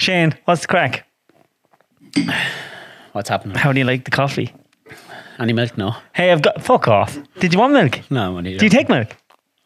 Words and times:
Shane, 0.00 0.34
what's 0.46 0.62
the 0.62 0.68
crack? 0.68 1.06
What's 3.12 3.28
happening? 3.28 3.54
How 3.54 3.70
do 3.70 3.78
you 3.78 3.84
like 3.84 4.06
the 4.06 4.10
coffee? 4.10 4.54
Any 5.38 5.52
milk? 5.52 5.76
No. 5.76 5.94
Hey, 6.14 6.32
I've 6.32 6.40
got 6.40 6.62
fuck 6.62 6.88
off. 6.88 7.18
Did 7.38 7.52
you 7.52 7.58
want 7.58 7.74
milk? 7.74 8.00
No, 8.08 8.38
I 8.38 8.40
need 8.40 8.58
Do 8.58 8.64
you 8.64 8.70
take 8.70 8.88
milk? 8.88 9.14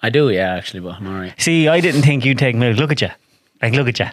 I 0.02 0.10
do, 0.10 0.30
yeah, 0.30 0.54
actually, 0.54 0.80
but 0.80 0.94
I'm 0.94 1.06
alright. 1.06 1.40
See, 1.40 1.68
I 1.68 1.78
didn't 1.78 2.02
think 2.02 2.24
you'd 2.24 2.38
take 2.38 2.56
milk. 2.56 2.78
Look 2.78 2.90
at 2.90 3.00
you. 3.00 3.10
Like, 3.62 3.74
look 3.74 3.86
at 3.86 4.00
you. 4.00 4.06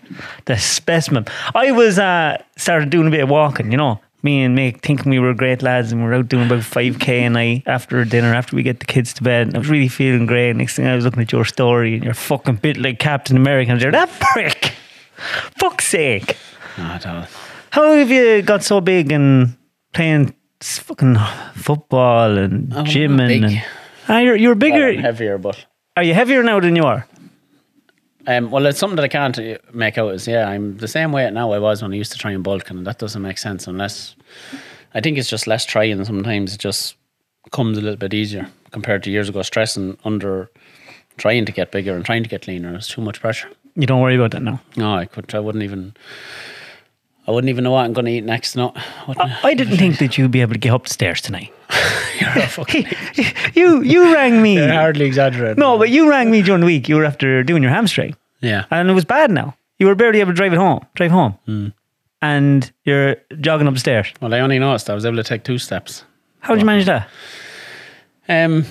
The 0.46 0.60
specimen. 0.60 1.26
I 1.56 1.72
was 1.72 1.98
uh, 1.98 2.40
started 2.56 2.92
doing 2.92 3.08
a 3.08 3.12
bit 3.12 3.24
of 3.24 3.30
walking, 3.30 3.72
you 3.72 3.78
know. 3.78 4.00
Me 4.22 4.44
and 4.44 4.56
Mick 4.56 4.82
thinking 4.82 5.10
we 5.10 5.18
were 5.18 5.34
great 5.34 5.64
lads 5.64 5.92
and 5.92 6.04
we 6.04 6.08
are 6.08 6.14
out 6.14 6.30
doing 6.30 6.46
about 6.46 6.60
5k 6.60 7.10
a 7.10 7.30
night 7.32 7.64
after 7.66 8.06
dinner, 8.06 8.36
after 8.36 8.56
we 8.56 8.62
get 8.62 8.80
the 8.80 8.86
kids 8.86 9.12
to 9.16 9.24
bed. 9.24 9.48
And 9.48 9.56
I 9.56 9.60
was 9.60 9.70
really 9.70 9.88
feeling 9.88 10.28
great. 10.28 10.56
Next 10.56 10.76
thing 10.76 10.86
I 10.86 10.96
was 10.96 11.04
looking 11.04 11.24
at 11.24 11.32
your 11.32 11.46
story 11.46 11.96
and 11.96 12.04
you're 12.04 12.14
fucking 12.14 12.58
bit 12.58 12.78
like 12.78 13.00
Captain 13.00 13.36
America. 13.36 13.72
And 13.72 13.82
like, 13.82 13.92
that 13.94 14.10
prick. 14.34 14.76
Fuck's 15.60 15.88
sake. 15.88 16.38
Not 16.78 17.06
at 17.06 17.08
all. 17.08 17.26
How 17.72 17.94
have 17.94 18.10
you 18.12 18.42
got 18.42 18.64
so 18.64 18.82
big 18.82 19.12
and 19.12 19.56
playing 19.94 20.34
fucking 20.62 21.18
football 21.56 22.38
and 22.38 22.74
Oh, 22.74 22.84
gym 22.84 23.20
and, 23.20 23.28
big. 23.30 23.44
and 23.44 23.64
ah, 24.10 24.20
you're, 24.20 24.36
you're 24.36 24.56
bigger. 24.56 24.80
Well, 24.88 24.90
I'm 24.98 25.00
heavier, 25.00 25.38
but 25.38 25.66
are 25.98 26.04
you 26.04 26.14
heavier 26.14 26.44
now 26.44 26.60
than 26.60 26.76
you 26.76 26.84
are? 26.84 27.08
um, 28.28 28.52
well, 28.52 28.66
it's 28.68 28.78
something 28.80 28.96
that 28.98 29.04
I 29.06 29.08
can't 29.08 29.38
uh, 29.40 29.58
make 29.74 29.98
out. 29.98 30.14
Is 30.14 30.28
yeah, 30.28 30.48
I'm 30.48 30.78
the 30.78 30.88
same 30.88 31.12
weight 31.12 31.34
now 31.34 31.52
I 31.52 31.60
was 31.60 31.82
when 31.82 31.92
I 31.92 31.96
used 31.96 32.12
to 32.12 32.18
try 32.18 32.32
and 32.32 32.44
bulk, 32.44 32.70
and 32.70 32.86
that 32.86 33.00
doesn't 33.00 33.22
make 33.22 33.38
sense 33.38 33.68
unless 33.68 34.16
I 34.94 35.02
think 35.02 35.18
it's 35.18 35.30
just 35.30 35.48
less 35.48 35.66
trying. 35.66 36.04
Sometimes 36.06 36.54
it 36.54 36.60
just 36.60 36.96
comes 37.52 37.78
a 37.78 37.82
little 37.82 37.98
bit 37.98 38.14
easier 38.14 38.48
compared 38.72 39.04
to 39.04 39.12
years 39.12 39.28
ago. 39.30 39.42
Stressing 39.42 39.98
under 40.06 40.50
trying 41.18 41.46
to 41.46 41.52
get 41.52 41.72
bigger 41.72 41.96
and 41.96 42.06
trying 42.06 42.24
to 42.24 42.30
get 42.30 42.48
leaner 42.48 42.76
is 42.78 42.88
too 42.88 43.02
much 43.02 43.20
pressure. 43.20 43.50
You 43.76 43.88
don't 43.88 44.02
worry 44.02 44.16
about 44.16 44.32
that 44.32 44.42
now. 44.42 44.60
No, 44.76 44.94
I 44.96 45.06
could. 45.06 45.34
I 45.34 45.40
wouldn't 45.40 45.64
even. 45.64 45.94
I 47.28 47.32
wouldn't 47.32 47.50
even 47.50 47.64
know 47.64 47.72
what 47.72 47.86
I'm 47.86 47.94
going 47.94 48.06
to 48.06 48.12
eat 48.12 48.24
next. 48.26 48.56
No, 48.56 48.74
I, 48.76 49.40
I 49.44 49.54
didn't 49.54 49.78
think 49.78 50.00
that 50.00 50.18
you'd 50.18 50.32
be 50.32 50.42
able 50.42 50.54
to 50.54 50.60
get 50.60 50.74
up 50.74 50.84
the 50.88 50.90
stairs 50.94 51.22
tonight. 51.22 51.54
you're 52.20 52.76
you 53.54 53.82
you 53.84 54.14
rang 54.14 54.42
me. 54.42 54.56
hardly 54.58 55.06
exaggerating. 55.06 55.60
No, 55.60 55.78
but 55.78 55.90
you 55.90 56.10
rang 56.10 56.30
me 56.32 56.42
during 56.42 56.62
the 56.62 56.66
week. 56.66 56.90
You 56.90 56.96
were 56.96 57.06
after 57.06 57.44
doing 57.44 57.62
your 57.64 57.72
hamstring, 57.72 58.16
yeah, 58.42 58.66
and 58.72 58.90
it 58.90 58.94
was 58.94 59.06
bad. 59.06 59.32
Now 59.32 59.56
you 59.80 59.88
were 59.88 59.96
barely 59.96 60.20
able 60.20 60.32
to 60.32 60.36
drive 60.36 60.52
it 60.54 60.58
home. 60.58 60.86
Drive 60.96 61.12
home, 61.12 61.34
Hmm. 61.46 61.68
and 62.22 62.70
you're 62.84 63.16
jogging 63.40 63.68
upstairs. 63.68 64.12
Well, 64.20 64.34
I 64.34 64.40
only 64.40 64.60
noticed 64.60 64.90
I 64.90 64.94
was 64.96 65.06
able 65.06 65.18
to 65.18 65.24
take 65.24 65.44
two 65.44 65.58
steps. 65.60 66.04
How 66.40 66.54
did 66.56 66.62
you 66.62 66.66
manage 66.66 66.86
that? 66.88 67.08
Um, 68.28 68.66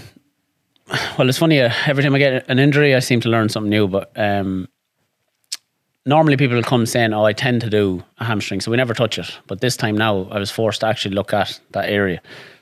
well, 1.16 1.28
it's 1.28 1.38
funny. 1.38 1.60
Uh, 1.60 1.72
every 1.86 2.02
time 2.02 2.14
I 2.14 2.18
get 2.18 2.48
an 2.50 2.58
injury, 2.58 2.94
I 2.94 2.98
seem 2.98 3.20
to 3.20 3.28
learn 3.28 3.48
something 3.48 3.70
new. 3.70 3.86
But 3.86 4.10
um, 4.16 4.68
normally 6.11 6.36
people 6.36 6.56
will 6.56 6.70
come 6.75 6.84
saying, 6.86 7.12
"Oh, 7.14 7.25
I 7.25 7.33
tend 7.33 7.61
to 7.62 7.70
do 7.70 8.03
a 8.19 8.25
hamstring," 8.25 8.61
so 8.61 8.70
we 8.70 8.77
never 8.77 8.92
touch 8.94 9.19
it. 9.19 9.30
But 9.47 9.61
this 9.61 9.77
time 9.77 9.97
now, 9.97 10.28
I 10.30 10.39
was 10.39 10.50
forced 10.50 10.80
to 10.80 10.86
actually 10.86 11.14
look 11.14 11.33
at 11.33 11.58
that 11.72 11.89
area. 11.89 12.20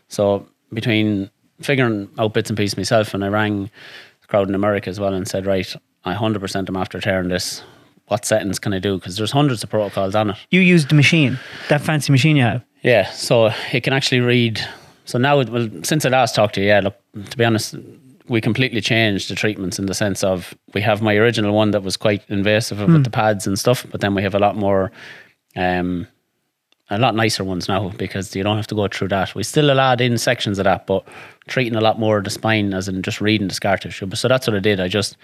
So 0.09 0.47
between 0.73 1.31
figuring 1.61 2.09
out 2.19 2.35
bits 2.35 2.51
and 2.51 2.57
pieces 2.57 2.77
myself, 2.77 3.15
and 3.15 3.25
I 3.25 3.29
rang 3.29 3.55
the 4.21 4.27
crowd 4.29 4.49
in 4.49 4.55
America 4.55 4.89
as 4.91 5.01
well 5.01 5.15
and 5.15 5.27
said, 5.27 5.47
"Right, 5.47 5.75
I 6.05 6.13
hundred 6.15 6.41
percent 6.41 6.69
am 6.69 6.77
after 6.77 7.01
tearing 7.01 7.29
this. 7.31 7.63
What 8.09 8.25
settings 8.25 8.59
can 8.59 8.73
I 8.73 8.79
do? 8.79 8.97
Because 8.99 9.17
there's 9.17 9.33
hundreds 9.33 9.63
of 9.65 9.71
protocols 9.71 10.15
on 10.15 10.31
it." 10.31 10.37
You 10.51 10.61
used 10.61 10.89
the 10.89 10.95
machine, 10.95 11.39
that 11.69 11.81
fancy 11.81 12.13
machine 12.13 12.37
you 12.37 12.43
have. 12.45 12.63
Yeah, 12.83 13.11
so 13.11 13.51
it 13.73 13.83
can 13.83 13.93
actually 13.93 14.21
read. 14.21 14.61
So 15.05 15.19
now, 15.19 15.41
it- 15.41 15.49
well, 15.49 15.69
since 15.83 16.05
I 16.07 16.11
last 16.11 16.35
talked 16.35 16.55
to 16.57 16.61
you, 16.61 16.69
yeah, 16.69 16.81
look, 16.81 16.97
to 17.31 17.37
be 17.37 17.45
honest, 17.45 17.75
we 18.29 18.41
completely 18.41 18.81
changed 18.81 19.31
the 19.31 19.35
treatments 19.35 19.79
in 19.79 19.87
the 19.87 19.95
sense 19.95 20.23
of 20.23 20.55
we 20.75 20.81
have 20.83 21.03
my 21.03 21.15
original 21.15 21.55
one 21.55 21.71
that 21.71 21.83
was 21.83 21.97
quite 21.97 22.23
invasive 22.29 22.81
with 22.81 23.05
the 23.05 23.11
pads 23.11 23.47
and 23.47 23.59
stuff, 23.59 23.87
but 23.91 24.01
then 24.01 24.15
we 24.15 24.23
have 24.23 24.35
a 24.35 24.39
lot 24.39 24.57
more, 24.57 24.93
um, 25.57 26.07
a 26.91 26.99
lot 26.99 27.15
nicer 27.15 27.45
ones 27.45 27.69
now 27.69 27.91
because 27.91 28.35
you 28.35 28.43
don't 28.43 28.57
have 28.57 28.67
to 28.67 28.75
go 28.75 28.89
through 28.89 29.09
that. 29.09 29.35
We 29.35 29.43
still 29.43 29.71
allowed 29.71 30.01
in 30.01 30.19
sections 30.19 30.59
of 30.59 30.65
that, 30.65 30.87
but 30.87 31.07
treating 31.47 31.77
a 31.77 31.81
lot 31.81 31.99
more 31.99 32.19
of 32.19 32.25
the 32.25 32.31
spine 32.31 32.75
as 32.75 32.89
in 32.89 33.03
just 33.03 33.21
reading 33.21 33.49
the 33.49 33.55
scar 33.55 33.77
tissue. 33.77 34.09
So 34.15 34.29
that's 34.29 34.47
what 34.47 34.57
I 34.57 34.61
did. 34.61 34.81
I 34.81 34.89
just, 34.89 35.17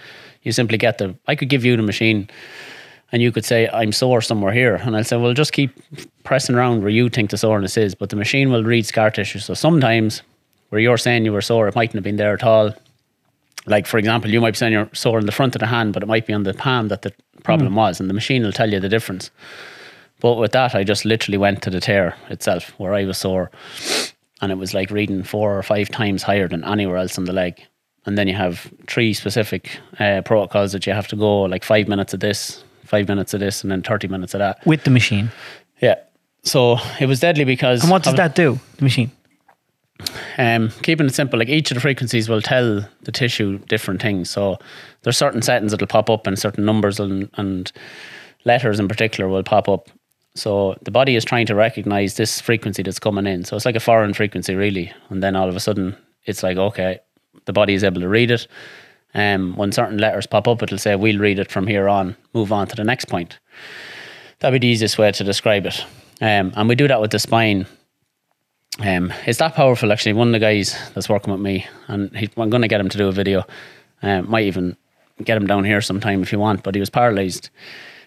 you 0.43 0.53
simply 0.53 0.79
get 0.79 0.99
the, 0.99 1.15
I 1.27 1.35
could 1.35 1.49
give 1.49 1.65
you 1.65 1.77
the 1.77 1.83
machine 1.83 2.29
and 3.13 3.23
you 3.23 3.31
could 3.31 3.45
say 3.45 3.69
I'm 3.69 3.93
sore 3.93 4.21
somewhere 4.21 4.53
here, 4.53 4.75
and 4.75 4.97
I'll 4.97 5.05
say, 5.05 5.17
well, 5.17 5.35
just 5.35 5.53
keep 5.53 5.71
pressing 6.25 6.57
around 6.57 6.81
where 6.81 6.91
you 6.91 7.09
think 7.09 7.31
the 7.31 7.37
soreness 7.37 7.77
is, 7.77 7.95
but 7.95 8.11
the 8.11 8.17
machine 8.17 8.51
will 8.51 8.65
read 8.65 8.87
scar 8.87 9.11
tissue. 9.11 9.39
So 9.39 9.55
sometimes 9.55 10.23
where 10.71 10.81
you're 10.81 10.99
saying 10.99 11.25
you 11.25 11.33
were 11.33 11.41
sore, 11.41 11.69
it 11.69 11.77
mightn't 11.77 11.95
have 11.95 12.03
been 12.03 12.17
there 12.17 12.35
at 12.35 12.43
all. 12.43 12.75
Like 13.67 13.87
for 13.87 13.99
example, 13.99 14.31
you 14.31 14.41
might 14.41 14.53
be 14.53 14.57
saying 14.59 14.73
you're 14.73 14.91
sore 14.93 15.19
in 15.19 15.27
the 15.27 15.33
front 15.33 15.55
of 15.55 15.61
the 15.61 15.67
hand, 15.67 15.93
but 15.93 16.03
it 16.03 16.07
might 16.07 16.27
be 16.27 16.33
on 16.33 16.43
the 16.43 16.55
palm 16.55 16.89
that 16.89 17.03
the 17.03 17.13
problem 17.43 17.75
was, 17.75 18.01
and 18.01 18.09
the 18.11 18.15
machine 18.15 18.43
will 18.43 18.53
tell 18.53 18.71
you 18.73 18.81
the 18.81 18.89
difference. 18.89 19.31
But 20.21 20.35
with 20.35 20.53
that, 20.53 20.75
I 20.75 20.85
just 20.85 21.05
literally 21.05 21.39
went 21.39 21.63
to 21.63 21.71
the 21.71 21.81
tear 21.81 22.17
itself 22.31 22.73
where 22.79 22.95
I 22.95 23.05
was 23.05 23.19
sore, 23.19 23.51
and 24.41 24.53
it 24.53 24.57
was 24.57 24.75
like 24.75 24.91
reading 24.91 25.23
four 25.23 25.59
or 25.59 25.63
five 25.63 25.89
times 25.89 26.23
higher 26.23 26.49
than 26.49 26.65
anywhere 26.65 26.97
else 26.97 27.19
on 27.19 27.25
the 27.25 27.33
leg. 27.33 27.63
And 28.07 28.19
then 28.19 28.29
you 28.29 28.35
have 28.35 28.71
three 28.87 29.15
specific 29.15 29.79
uh, 29.99 30.21
protocols 30.23 30.73
that 30.73 30.87
you 30.87 30.93
have 30.93 31.09
to 31.09 31.17
go, 31.17 31.43
like 31.43 31.65
five 31.65 31.89
minutes 31.89 32.13
of 32.13 32.21
this, 32.21 32.63
five 32.85 33.09
minutes 33.09 33.33
of 33.33 33.41
this, 33.41 33.63
and 33.63 33.71
then 33.71 33.83
thirty 33.83 34.09
minutes 34.09 34.35
of 34.35 34.41
that. 34.41 34.65
with 34.67 34.85
the 34.85 34.91
machine. 34.91 35.31
Yeah. 35.81 35.97
So 36.43 36.77
it 37.01 37.07
was 37.07 37.21
deadly 37.21 37.45
because. 37.45 37.83
And 37.83 37.91
what 37.91 38.03
does 38.03 38.15
that 38.15 38.35
do? 38.35 38.61
The 38.77 38.85
machine. 38.85 39.11
Um, 40.39 40.71
keeping 40.83 41.07
it 41.07 41.15
simple, 41.15 41.39
like 41.39 41.49
each 41.49 41.71
of 41.71 41.77
the 41.77 41.81
frequencies 41.81 42.29
will 42.29 42.43
tell 42.43 42.87
the 43.03 43.13
tissue 43.13 43.59
different 43.69 44.03
things. 44.03 44.31
So 44.31 44.59
there's 45.03 45.17
certain 45.17 45.43
settings 45.43 45.71
that'll 45.71 45.87
pop 45.87 46.11
up, 46.11 46.27
and 46.27 46.39
certain 46.39 46.65
numbers 46.65 46.99
and, 46.99 47.31
and 47.35 47.71
letters 48.45 48.81
in 48.81 48.89
particular 48.89 49.29
will 49.31 49.45
pop 49.45 49.69
up. 49.69 49.89
So 50.35 50.77
the 50.83 50.91
body 50.91 51.15
is 51.15 51.25
trying 51.25 51.47
to 51.47 51.55
recognize 51.55 52.17
this 52.17 52.41
frequency 52.41 52.83
that's 52.83 52.99
coming 52.99 53.27
in. 53.27 53.45
So 53.45 53.55
it's 53.55 53.65
like 53.65 53.77
a 53.77 53.81
foreign 53.81 54.15
frequency, 54.15 54.57
really. 54.57 54.93
And 55.11 55.23
then 55.23 55.37
all 55.37 55.49
of 55.49 55.55
a 55.55 55.61
sudden, 55.61 55.97
it's 56.25 56.43
like 56.43 56.57
okay, 56.57 56.99
the 57.45 57.53
body 57.53 57.75
is 57.75 57.85
able 57.85 58.01
to 58.01 58.09
read 58.09 58.31
it. 58.31 58.47
Um, 59.15 59.55
when 59.55 59.71
certain 59.71 59.99
letters 59.99 60.27
pop 60.27 60.49
up, 60.49 60.61
it'll 60.61 60.79
say 60.79 60.97
we'll 60.97 61.21
read 61.21 61.39
it 61.39 61.53
from 61.53 61.69
here 61.69 61.89
on. 61.89 62.17
Move 62.33 62.51
on 62.51 62.67
to 62.67 62.75
the 62.75 62.83
next 62.83 63.05
point. 63.05 63.39
That'd 64.41 64.61
be 64.61 64.67
the 64.67 64.73
easiest 64.73 64.99
way 64.99 65.13
to 65.13 65.23
describe 65.23 65.67
it. 65.67 65.85
Um, 66.21 66.53
and 66.57 66.69
we 66.69 66.75
do 66.75 66.89
that 66.89 67.01
with 67.01 67.13
the 67.13 67.21
spine. 67.21 67.67
Um, 68.81 69.13
it's 69.27 69.39
that 69.39 69.55
powerful 69.55 69.93
actually. 69.93 70.15
One 70.15 70.29
of 70.29 70.33
the 70.33 70.39
guys 70.41 70.77
that's 70.95 71.09
working 71.09 71.33
with 71.33 71.41
me, 71.41 71.67
and 71.87 72.15
he, 72.17 72.29
I'm 72.37 72.51
going 72.51 72.63
to 72.63 72.69
get 72.69 72.81
him 72.81 72.89
to 72.89 72.99
do 72.99 73.09
a 73.09 73.13
video. 73.13 73.45
Um, 74.03 74.29
might 74.29 74.45
even 74.45 74.77
get 75.23 75.37
him 75.37 75.47
down 75.47 75.65
here 75.65 75.81
sometime 75.81 76.23
if 76.23 76.33
you 76.33 76.39
want. 76.39 76.63
But 76.63 76.75
he 76.75 76.81
was 76.81 76.91
paralysed 76.91 77.51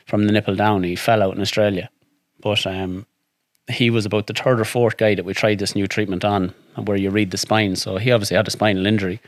from 0.06 0.26
the 0.26 0.34
nipple 0.34 0.56
down. 0.56 0.84
He 0.84 0.96
fell 0.96 1.24
out 1.24 1.36
in 1.36 1.42
Australia, 1.42 1.90
but 2.42 2.68
um, 2.68 3.06
he 3.70 3.90
was 3.90 4.06
about 4.06 4.28
the 4.28 4.34
third 4.34 4.60
or 4.60 4.66
fourth 4.66 4.98
guy 4.98 5.16
that 5.16 5.26
we 5.26 5.34
tried 5.34 5.60
this 5.60 5.76
new 5.76 5.88
treatment 5.88 6.26
on, 6.26 6.54
where 6.76 6.98
you 6.98 7.10
read 7.10 7.32
the 7.32 7.38
spine. 7.38 7.76
So 7.76 7.98
he 7.98 8.12
obviously 8.12 8.38
had 8.38 8.48
a 8.48 8.52
spinal 8.52 8.86
injury. 8.86 9.22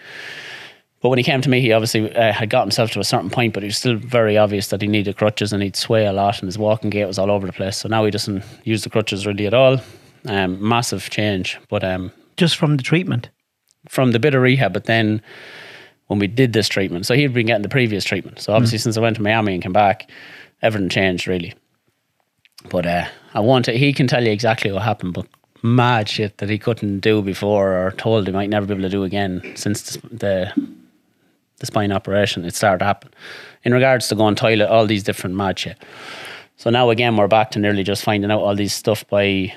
But 1.02 1.10
when 1.10 1.18
he 1.18 1.24
came 1.24 1.40
to 1.42 1.50
me, 1.50 1.62
he 1.62 1.72
obviously 1.72 2.14
uh, 2.14 2.34
had 2.34 2.50
got 2.50 2.64
himself 2.64 2.92
to 2.92 3.00
a 3.00 3.06
certain 3.06 3.30
point, 3.30 3.54
but 3.54 3.64
it 3.64 3.68
was 3.68 3.78
still 3.78 3.96
very 3.96 4.38
obvious 4.38 4.68
that 4.68 4.82
he 4.82 4.88
needed 4.88 5.16
crutches 5.16 5.54
and 5.54 5.64
he'd 5.64 5.78
sway 5.78 6.06
a 6.06 6.12
lot, 6.12 6.40
and 6.40 6.48
his 6.48 6.58
walking 6.58 6.90
gait 6.90 7.06
was 7.06 7.18
all 7.18 7.32
over 7.32 7.48
the 7.48 7.54
place. 7.54 7.78
So 7.78 7.88
now 7.88 8.04
he 8.04 8.12
doesn't 8.12 8.44
use 8.66 8.84
the 8.84 8.90
crutches 8.90 9.26
really 9.26 9.48
at 9.48 9.54
all. 9.54 9.80
Um, 10.26 10.62
massive 10.66 11.10
change, 11.10 11.58
but 11.70 11.84
um, 11.84 12.12
Just 12.38 12.58
from 12.58 12.78
the 12.78 12.84
treatment. 12.84 13.30
from 13.88 14.12
the 14.12 14.20
bit 14.20 14.36
of 14.36 14.42
rehab, 14.42 14.74
but 14.74 14.86
then 14.86 15.22
when 16.08 16.20
we 16.20 16.28
did 16.28 16.54
this 16.54 16.68
treatment, 16.68 17.06
so 17.06 17.14
he'd 17.16 17.34
been 17.34 17.46
getting 17.46 17.62
the 17.62 17.70
previous 17.70 18.04
treatment. 18.04 18.40
So 18.40 18.54
obviously, 18.54 18.78
since 18.80 18.98
I 18.98 19.02
went 19.02 19.16
to 19.18 19.22
Miami 19.22 19.54
and 19.54 19.64
came 19.64 19.74
back, 19.74 20.10
everything 20.62 20.90
changed 20.90 21.28
really. 21.28 21.54
But 22.70 22.86
uh, 22.86 23.06
I 23.34 23.40
want 23.40 23.66
to, 23.66 23.72
he 23.78 23.94
can 23.94 24.08
tell 24.08 24.24
you 24.26 24.32
exactly 24.32 24.72
what 24.72 24.82
happened, 24.82 25.14
but 25.14 25.28
mad 25.64 26.10
shit 26.10 26.38
that 26.40 26.50
he 26.50 26.58
couldn't 26.58 27.00
do 27.00 27.22
before 27.22 27.74
or 27.74 27.92
told 27.92 28.28
he 28.28 28.34
might 28.34 28.50
never 28.50 28.66
be 28.66 28.74
able 28.74 28.84
to 28.84 28.90
do 28.90 29.04
again 29.04 29.42
since 29.56 29.84
the, 29.84 30.08
the 30.16 30.54
the 31.60 31.66
spine 31.66 31.92
operation, 31.92 32.46
it 32.46 32.56
started 32.56 32.80
to 32.80 32.86
happen. 32.86 33.10
In 33.64 33.74
regards 33.74 34.08
to 34.08 34.16
going 34.16 34.36
toilet, 34.36 34.70
all 34.70 34.88
these 34.88 35.04
different 35.04 35.36
mad 35.36 35.60
shit. 35.60 35.78
So 36.56 36.70
now 36.70 36.90
again, 36.90 37.18
we're 37.18 37.28
back 37.28 37.52
to 37.52 37.60
nearly 37.60 37.84
just 37.84 38.02
finding 38.04 38.32
out 38.32 38.40
all 38.42 38.56
these 38.56 38.74
stuff 38.74 39.06
by 39.10 39.54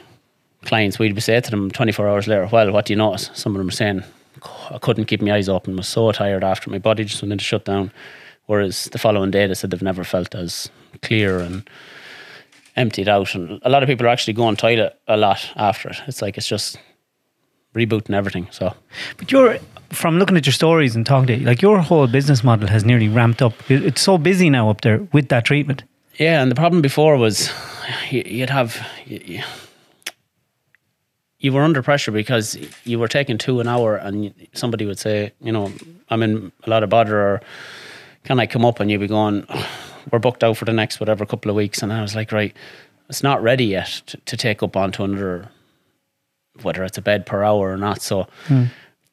clients. 0.65 0.99
We'd 0.99 1.15
be 1.15 1.21
saying 1.21 1.43
to 1.43 1.51
them 1.51 1.71
24 1.71 2.09
hours 2.09 2.27
later, 2.29 2.49
well, 2.51 2.71
what 2.73 2.87
do 2.87 2.93
you 2.93 2.97
notice? 2.97 3.31
Some 3.35 3.55
of 3.55 3.59
them 3.59 3.69
are 3.69 3.73
saying, 3.73 4.03
I 4.71 4.79
couldn't 4.79 5.05
keep 5.07 5.23
my 5.23 5.33
eyes 5.35 5.49
open, 5.49 5.75
I 5.75 5.77
was 5.79 5.89
so 5.89 6.11
tired 6.13 6.43
after 6.45 6.71
my 6.71 6.79
body 6.79 7.05
just 7.05 7.23
went 7.23 7.33
into 7.33 7.45
shutdown. 7.45 7.93
Whereas 8.47 8.87
the 8.87 8.99
following 8.99 9.31
day, 9.31 9.47
they 9.47 9.55
said 9.55 9.71
they've 9.71 9.83
never 9.83 10.03
felt 10.05 10.35
as 10.35 10.69
clear 11.03 11.39
and 11.39 11.69
emptied 12.77 13.09
out. 13.09 13.35
And 13.35 13.61
a 13.63 13.69
lot 13.71 13.83
of 13.83 13.89
people 13.89 14.07
are 14.07 14.11
actually 14.11 14.33
going 14.35 14.57
toilet 14.57 14.99
a 15.07 15.17
lot 15.17 15.49
after 15.57 15.91
it. 15.91 15.97
It's 16.09 16.21
like 16.23 16.37
it's 16.37 16.49
just 16.49 16.77
rebooting 17.75 18.15
everything. 18.15 18.49
So 18.51 18.75
But 19.17 19.31
you're 19.31 19.59
from 19.91 20.19
looking 20.19 20.37
at 20.37 20.45
your 20.47 20.53
stories 20.53 20.97
and 20.97 21.07
talking 21.07 21.29
to 21.29 21.37
you, 21.37 21.47
like 21.47 21.63
your 21.63 21.79
whole 21.81 22.07
business 22.07 22.43
model 22.43 22.69
has 22.69 22.85
nearly 22.85 23.09
ramped 23.09 23.43
up. 23.43 23.55
It's 23.71 24.01
so 24.03 24.19
busy 24.19 24.51
now 24.51 24.69
up 24.71 24.81
there 24.81 24.99
with 25.13 25.29
that 25.29 25.45
treatment. 25.45 25.85
Yeah, 26.19 26.43
and 26.43 26.51
the 26.51 26.55
problem 26.57 26.83
before 26.83 27.17
was 27.17 27.51
you- 28.11 28.25
you'd 28.27 28.51
have 28.51 28.85
you- 29.07 29.23
you- 29.25 29.43
you 31.43 31.53
were 31.53 31.63
under 31.63 31.83
pressure 31.83 32.13
because 32.13 32.57
you 32.85 33.01
were 33.01 33.09
taking 33.09 33.37
two 33.37 33.59
an 33.61 33.67
hour, 33.67 33.97
and 33.97 34.33
somebody 34.55 34.87
would 34.87 34.99
say, 34.99 35.33
you 35.41 35.51
know, 35.51 35.73
I'm 36.09 36.23
in 36.23 36.53
a 36.63 36.71
lot 36.71 36.85
of 36.85 36.89
bother, 36.89 37.21
or 37.21 37.41
can 38.25 38.39
I 38.39 38.47
come 38.47 38.65
up? 38.65 38.79
And 38.79 38.91
you'd 38.91 39.01
be 39.01 39.09
going, 39.09 39.45
we're 40.11 40.21
booked 40.21 40.45
out 40.45 40.57
for 40.57 40.65
the 40.65 40.73
next 40.73 41.01
whatever 41.01 41.27
couple 41.27 41.51
of 41.51 41.57
weeks, 41.57 41.83
and 41.83 41.93
I 41.93 42.01
was 42.01 42.15
like, 42.15 42.31
right, 42.31 42.57
it's 43.09 43.25
not 43.25 43.43
ready 43.43 43.65
yet 43.65 44.03
to, 44.07 44.17
to 44.19 44.37
take 44.37 44.63
up 44.63 44.77
onto 44.77 45.03
another, 45.03 45.49
whether 46.63 46.85
it's 46.85 46.97
a 46.97 47.03
bed 47.03 47.27
per 47.27 47.43
hour 47.43 47.73
or 47.73 47.77
not. 47.77 48.03
So 48.03 48.29
hmm. 48.47 48.67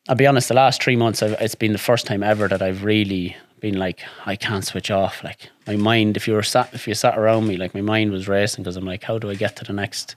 I'll 0.07 0.15
be 0.15 0.27
honest, 0.27 0.49
the 0.49 0.53
last 0.53 0.83
three 0.83 0.95
months, 0.95 1.23
I've, 1.23 1.33
it's 1.41 1.55
been 1.55 1.73
the 1.73 1.79
first 1.79 2.05
time 2.05 2.21
ever 2.21 2.47
that 2.47 2.61
I've 2.61 2.83
really 2.83 3.35
been 3.59 3.77
like, 3.79 4.01
I 4.27 4.35
can't 4.35 4.63
switch 4.63 4.91
off. 4.91 5.23
Like 5.23 5.49
my 5.65 5.77
mind, 5.77 6.15
if 6.15 6.27
you 6.27 6.35
were 6.35 6.43
sat, 6.43 6.73
if 6.73 6.87
you 6.87 6.93
sat 6.93 7.17
around 7.17 7.47
me, 7.47 7.57
like 7.57 7.73
my 7.73 7.81
mind 7.81 8.11
was 8.11 8.27
racing 8.27 8.63
because 8.63 8.77
I'm 8.77 8.85
like, 8.85 9.03
how 9.03 9.17
do 9.17 9.31
I 9.31 9.35
get 9.35 9.55
to 9.57 9.65
the 9.65 9.73
next 9.73 10.15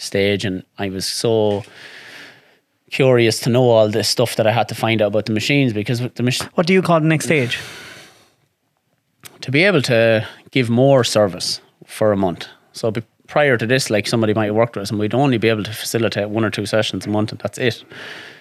stage? 0.00 0.44
And 0.44 0.64
I 0.78 0.90
was 0.90 1.06
so 1.06 1.62
curious 2.90 3.38
to 3.40 3.50
know 3.50 3.68
all 3.70 3.88
this 3.88 4.08
stuff 4.08 4.36
that 4.36 4.46
I 4.46 4.52
had 4.52 4.68
to 4.68 4.74
find 4.74 5.00
out 5.00 5.08
about 5.08 5.26
the 5.26 5.32
machines 5.32 5.72
because 5.72 6.00
the 6.00 6.48
What 6.54 6.66
do 6.66 6.72
you 6.72 6.82
call 6.82 7.00
the 7.00 7.06
next 7.06 7.26
stage? 7.26 7.58
to 9.40 9.50
be 9.50 9.64
able 9.64 9.82
to 9.82 10.26
give 10.50 10.70
more 10.70 11.04
service 11.04 11.60
for 11.86 12.12
a 12.12 12.16
month. 12.16 12.46
So 12.72 12.90
be, 12.90 13.02
prior 13.26 13.56
to 13.56 13.66
this, 13.66 13.90
like 13.90 14.06
somebody 14.06 14.34
might 14.34 14.46
have 14.46 14.54
worked 14.54 14.76
with 14.76 14.82
us, 14.82 14.90
and 14.90 14.98
we'd 14.98 15.14
only 15.14 15.38
be 15.38 15.48
able 15.48 15.64
to 15.64 15.72
facilitate 15.72 16.28
one 16.28 16.44
or 16.44 16.50
two 16.50 16.66
sessions 16.66 17.06
a 17.06 17.08
month, 17.08 17.32
and 17.32 17.40
that's 17.40 17.58
it. 17.58 17.84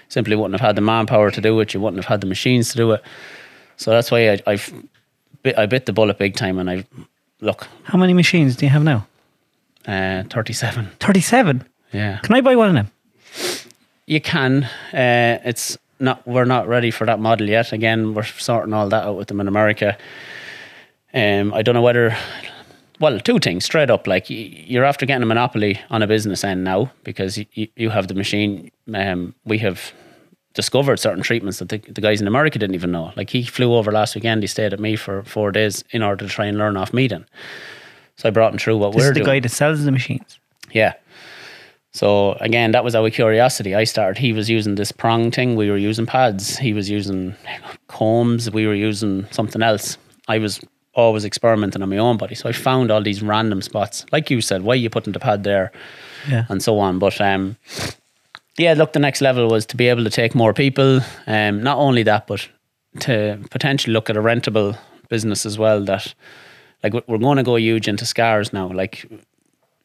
Simply 0.10 0.36
wouldn't 0.36 0.60
have 0.60 0.68
had 0.68 0.76
the 0.76 0.82
manpower 0.82 1.32
to 1.32 1.42
do 1.42 1.60
it. 1.60 1.74
You 1.74 1.80
wouldn't 1.80 2.04
have 2.04 2.10
had 2.10 2.22
the 2.22 2.28
machines 2.28 2.70
to 2.72 2.78
do 2.78 2.92
it. 2.92 3.04
So 3.78 3.92
that's 3.92 4.12
why 4.12 4.32
I, 4.32 4.40
I've 4.48 4.74
bit, 5.44 5.58
I 5.58 5.66
bit 5.66 5.86
the 5.86 5.94
bullet 5.94 6.18
big 6.18 6.36
time, 6.36 6.58
and 6.60 6.70
I 6.70 6.86
look 7.42 7.68
How 7.84 7.98
many 7.98 8.14
machines 8.14 8.56
do 8.56 8.66
you 8.66 8.72
have 8.72 8.84
now? 8.84 9.08
Uh, 9.88 10.24
thirty 10.30 10.54
seven. 10.54 10.90
37. 11.00 11.66
Yeah, 11.92 12.20
Can 12.20 12.36
I 12.36 12.42
buy 12.42 12.56
one 12.56 12.68
of 12.70 12.74
them? 12.76 12.92
you 14.06 14.22
can. 14.22 14.64
Uh, 14.94 15.40
it's 15.44 15.78
not. 16.00 16.26
We're 16.28 16.46
not 16.46 16.68
ready 16.68 16.92
for 16.92 17.06
that 17.06 17.20
model 17.20 17.50
yet. 17.50 17.72
Again, 17.74 18.14
we're 18.14 18.24
sorting 18.24 18.74
all 18.74 18.90
that 18.90 19.04
out 19.06 19.18
with 19.18 19.28
them 19.28 19.40
in 19.42 19.48
America. 19.48 19.98
Um, 21.14 21.54
I 21.54 21.62
don't 21.62 21.74
know 21.76 21.82
whether. 21.82 22.16
Well, 23.00 23.20
two 23.22 23.40
things 23.40 23.64
straight 23.66 23.90
up. 23.90 24.08
Like 24.08 24.26
you're 24.30 24.84
after 24.84 25.06
getting 25.06 25.24
a 25.24 25.26
monopoly 25.26 25.80
on 25.90 26.02
a 26.04 26.08
business 26.08 26.44
end 26.44 26.64
now 26.66 26.92
because 27.04 27.38
you, 27.54 27.68
you 27.76 27.90
have 27.90 28.08
the 28.10 28.14
machine. 28.14 28.72
Um, 28.94 29.34
we 29.46 29.58
have 29.60 29.94
discovered 30.54 31.00
certain 31.00 31.24
treatments 31.24 31.60
that 31.60 31.70
the, 31.70 31.78
the 31.78 32.02
guys 32.02 32.20
in 32.20 32.28
America 32.28 32.60
didn't 32.60 32.76
even 32.76 32.92
know. 32.92 33.14
Like 33.16 33.30
he 33.30 33.44
flew 33.44 33.74
over 33.74 33.92
last 33.92 34.16
weekend. 34.16 34.44
He 34.44 34.48
stayed 34.48 34.74
at 34.74 34.80
me 34.80 34.96
for 34.98 35.24
four 35.24 35.52
days 35.52 35.84
in 35.92 36.04
order 36.04 36.26
to 36.28 36.32
try 36.32 36.46
and 36.48 36.58
learn 36.58 36.76
off 36.76 36.94
me. 36.94 37.08
Then, 37.08 37.26
so 38.20 38.28
I 38.28 38.32
brought 38.32 38.52
him 38.54 38.60
through 38.60 38.78
what 38.78 38.92
This 38.92 39.00
we're 39.00 39.08
is 39.12 39.14
the 39.18 39.24
doing. 39.24 39.26
guy 39.26 39.40
that 39.40 39.50
sells 39.50 39.84
the 39.86 39.92
machines. 39.92 40.40
Yeah. 40.72 40.94
So 41.92 42.34
again, 42.34 42.72
that 42.72 42.84
was 42.84 42.94
our 42.96 43.10
curiosity. 43.10 43.74
I 43.74 43.84
started. 43.86 44.20
He 44.20 44.32
was 44.34 44.50
using 44.50 44.76
this 44.76 44.92
prong 44.92 45.32
thing. 45.32 45.56
We 45.56 45.70
were 45.72 45.78
using 45.78 46.06
pads. 46.06 46.58
He 46.58 46.74
was 46.74 46.90
using 46.90 47.36
combs. 47.88 48.52
We 48.52 48.68
were 48.68 48.76
using 48.76 49.26
something 49.32 49.64
else. 49.64 49.98
I 50.28 50.38
was 50.38 50.60
always 50.94 51.26
experimenting 51.26 51.82
on 51.82 51.90
my 51.90 51.98
own 51.98 52.18
body. 52.18 52.36
So 52.36 52.48
I 52.50 52.52
found 52.52 52.92
all 52.92 53.02
these 53.02 53.24
random 53.24 53.62
spots. 53.62 54.06
Like 54.12 54.30
you 54.30 54.42
said, 54.42 54.62
why 54.62 54.74
are 54.74 54.76
you 54.76 54.90
putting 54.90 55.14
the 55.14 55.20
pad 55.20 55.44
there 55.44 55.72
Yeah. 56.30 56.46
and 56.50 56.62
so 56.62 56.78
on. 56.78 57.00
But 57.00 57.20
um, 57.22 57.58
yeah, 58.58 58.74
look, 58.74 58.94
the 58.94 59.00
next 59.00 59.22
level 59.22 59.48
was 59.50 59.66
to 59.68 59.78
be 59.78 59.88
able 59.88 60.04
to 60.04 60.10
take 60.12 60.36
more 60.36 60.54
people. 60.54 61.00
Um, 61.26 61.64
not 61.64 61.78
only 61.78 62.04
that, 62.04 62.28
but 62.28 62.48
to 63.00 63.40
potentially 63.50 63.94
look 63.94 64.10
at 64.10 64.18
a 64.18 64.22
rentable 64.22 64.78
business 65.10 65.46
as 65.46 65.58
well. 65.58 65.84
That 65.86 66.14
like 66.84 66.94
we're 67.08 67.18
going 67.18 67.38
to 67.38 67.44
go 67.44 67.56
huge 67.56 67.88
into 67.88 68.06
scars 68.06 68.54
now. 68.54 68.68
Like 68.72 69.06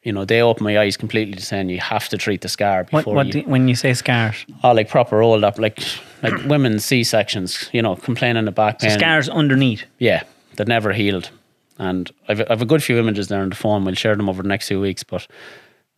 you 0.05 0.13
know, 0.13 0.23
they 0.23 0.39
open 0.39 0.63
my 0.63 0.77
eyes 0.77 0.95
completely 0.95 1.33
to 1.33 1.43
saying 1.43 1.69
you 1.69 1.79
have 1.79 2.07
to 2.09 2.17
treat 2.17 2.41
the 2.41 2.47
scar 2.47 2.83
before 2.83 3.15
what 3.15 3.25
you. 3.25 3.33
do, 3.33 3.41
when 3.49 3.67
you 3.67 3.75
say 3.75 3.93
scars? 3.93 4.45
oh, 4.63 4.71
like 4.71 4.87
proper 4.87 5.21
old 5.21 5.43
up, 5.43 5.57
like 5.57 5.79
like 6.21 6.43
women's 6.45 6.85
C 6.85 7.03
sections. 7.03 7.69
You 7.73 7.81
know, 7.81 7.95
complaining 7.95 8.47
of 8.47 8.55
back 8.55 8.79
pain. 8.79 8.91
Scars 8.91 9.27
underneath. 9.27 9.83
Yeah, 9.97 10.23
that 10.57 10.67
never 10.67 10.93
healed. 10.93 11.31
And 11.77 12.09
I've, 12.29 12.41
I've 12.49 12.61
a 12.61 12.65
good 12.65 12.83
few 12.83 12.97
images 12.99 13.27
there 13.27 13.41
on 13.41 13.49
the 13.49 13.55
phone. 13.55 13.83
We'll 13.83 13.95
share 13.95 14.15
them 14.15 14.29
over 14.29 14.41
the 14.41 14.47
next 14.47 14.67
few 14.67 14.79
weeks. 14.79 15.03
But 15.03 15.27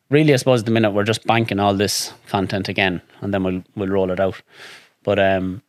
really, 0.09 0.33
I 0.33 0.37
suppose 0.37 0.61
at 0.61 0.65
the 0.65 0.71
minute 0.71 0.91
we're 0.91 1.03
just 1.03 1.27
banking 1.27 1.59
all 1.59 1.75
this 1.75 2.13
content 2.27 2.69
again, 2.69 3.01
and 3.19 3.33
then 3.33 3.43
we'll 3.43 3.63
we'll 3.75 3.89
roll 3.89 4.09
it 4.09 4.21
out. 4.21 4.41
But 5.03 5.19
um, 5.19 5.61